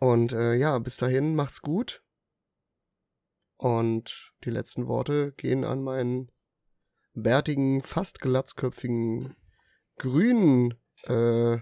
Und 0.00 0.32
äh, 0.32 0.54
ja, 0.54 0.78
bis 0.78 0.98
dahin 0.98 1.34
macht's 1.34 1.62
gut. 1.62 2.04
Und 3.56 4.32
die 4.44 4.50
letzten 4.50 4.86
Worte 4.86 5.32
gehen 5.32 5.64
an 5.64 5.82
meinen 5.82 6.30
bärtigen, 7.14 7.82
fast 7.82 8.20
glatzköpfigen, 8.20 9.36
grünen, 9.96 10.74
äh, 11.04 11.58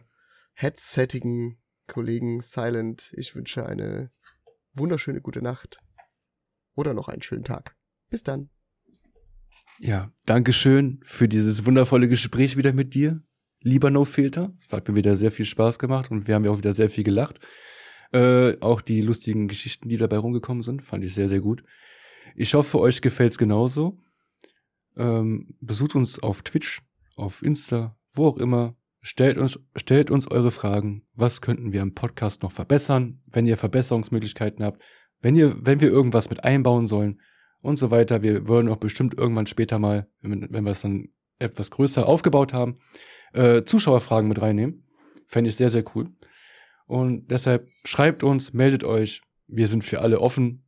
headsettigen 0.55 1.63
Kollegen 1.87 2.41
Silent. 2.41 3.13
Ich 3.17 3.35
wünsche 3.35 3.67
eine 3.67 4.11
wunderschöne 4.73 5.21
gute 5.21 5.43
Nacht. 5.43 5.79
Oder 6.81 6.95
noch 6.95 7.09
einen 7.09 7.21
schönen 7.21 7.45
Tag. 7.45 7.77
Bis 8.09 8.23
dann. 8.23 8.49
Ja, 9.81 10.11
Dankeschön 10.25 11.01
für 11.05 11.29
dieses 11.29 11.67
wundervolle 11.67 12.09
Gespräch 12.09 12.57
wieder 12.57 12.73
mit 12.73 12.95
dir, 12.95 13.23
lieber 13.61 13.91
No 13.91 14.07
Filter. 14.07 14.55
Es 14.67 14.73
hat 14.73 14.89
mir 14.89 14.97
wieder 14.97 15.15
sehr 15.15 15.31
viel 15.31 15.45
Spaß 15.45 15.79
gemacht 15.79 16.11
und 16.11 16.27
wir 16.27 16.35
haben 16.35 16.45
ja 16.47 16.51
auch 16.51 16.57
wieder 16.57 16.73
sehr 16.73 16.89
viel 16.89 17.05
gelacht. 17.05 17.39
Äh, 18.13 18.59
auch 18.61 18.81
die 18.81 19.03
lustigen 19.03 19.47
Geschichten, 19.47 19.91
die 19.91 19.99
dabei 19.99 20.17
rumgekommen 20.17 20.63
sind, 20.63 20.81
fand 20.81 21.05
ich 21.05 21.13
sehr, 21.15 21.29
sehr 21.29 21.41
gut. 21.41 21.63
Ich 22.35 22.55
hoffe, 22.55 22.79
euch 22.79 23.03
gefällt's 23.03 23.37
genauso. 23.37 23.99
Ähm, 24.97 25.55
besucht 25.61 25.95
uns 25.95 26.19
auf 26.19 26.41
Twitch, 26.41 26.81
auf 27.15 27.43
Insta, 27.43 27.95
wo 28.15 28.27
auch 28.27 28.39
immer. 28.39 28.75
Stellt 29.03 29.37
uns, 29.37 29.61
stellt 29.77 30.11
uns 30.11 30.31
eure 30.31 30.51
Fragen. 30.51 31.07
Was 31.13 31.43
könnten 31.43 31.75
wir 31.75 31.83
am 31.83 31.93
Podcast 31.93 32.43
noch 32.43 32.53
verbessern? 32.53 33.21
Wenn 33.27 33.47
ihr 33.47 33.59
Verbesserungsmöglichkeiten 33.59 34.65
habt, 34.65 34.83
wenn 35.21 35.37
ihr, 35.37 35.57
wenn 35.61 35.81
wir 35.81 35.91
irgendwas 35.91 36.31
mit 36.31 36.45
einbauen 36.45 36.87
sollen, 36.87 37.21
und 37.63 37.77
so 37.77 37.91
weiter. 37.91 38.23
Wir 38.23 38.49
würden 38.49 38.69
auch 38.69 38.79
bestimmt 38.79 39.15
irgendwann 39.17 39.47
später 39.47 39.79
mal, 39.79 40.09
wenn, 40.21 40.53
wenn 40.53 40.65
wir 40.65 40.73
es 40.73 40.83
dann 40.83 41.09
etwas 41.39 41.71
größer 41.71 42.07
aufgebaut 42.07 42.53
haben, 42.53 42.79
äh, 43.33 43.63
Zuschauerfragen 43.63 44.29
mit 44.29 44.41
reinnehmen. 44.41 44.87
Fände 45.27 45.51
ich 45.51 45.57
sehr, 45.57 45.71
sehr 45.71 45.85
cool. 45.95 46.09
Und 46.87 47.31
deshalb 47.31 47.69
schreibt 47.85 48.23
uns, 48.23 48.53
meldet 48.53 48.85
euch. 48.85 49.23
Wir 49.47 49.69
sind 49.69 49.85
für 49.85 50.01
alle 50.01 50.21
offen. 50.21 50.65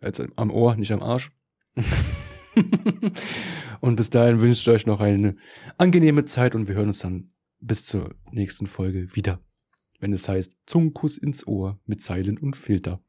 Jetzt 0.00 0.22
am 0.36 0.50
Ohr, 0.50 0.76
nicht 0.76 0.92
am 0.92 1.02
Arsch. 1.02 1.30
und 3.80 3.96
bis 3.96 4.10
dahin 4.10 4.40
wünsche 4.40 4.62
ich 4.62 4.74
euch 4.74 4.86
noch 4.86 5.00
eine 5.00 5.36
angenehme 5.76 6.24
Zeit 6.24 6.54
und 6.54 6.68
wir 6.68 6.74
hören 6.76 6.88
uns 6.88 7.00
dann 7.00 7.32
bis 7.60 7.84
zur 7.84 8.14
nächsten 8.30 8.66
Folge 8.66 9.14
wieder. 9.14 9.40
Wenn 9.98 10.12
es 10.12 10.28
heißt 10.28 10.56
Zungenkuss 10.66 11.18
ins 11.18 11.46
Ohr 11.46 11.78
mit 11.84 12.00
Silent 12.00 12.42
und 12.42 12.56
Filter. 12.56 13.02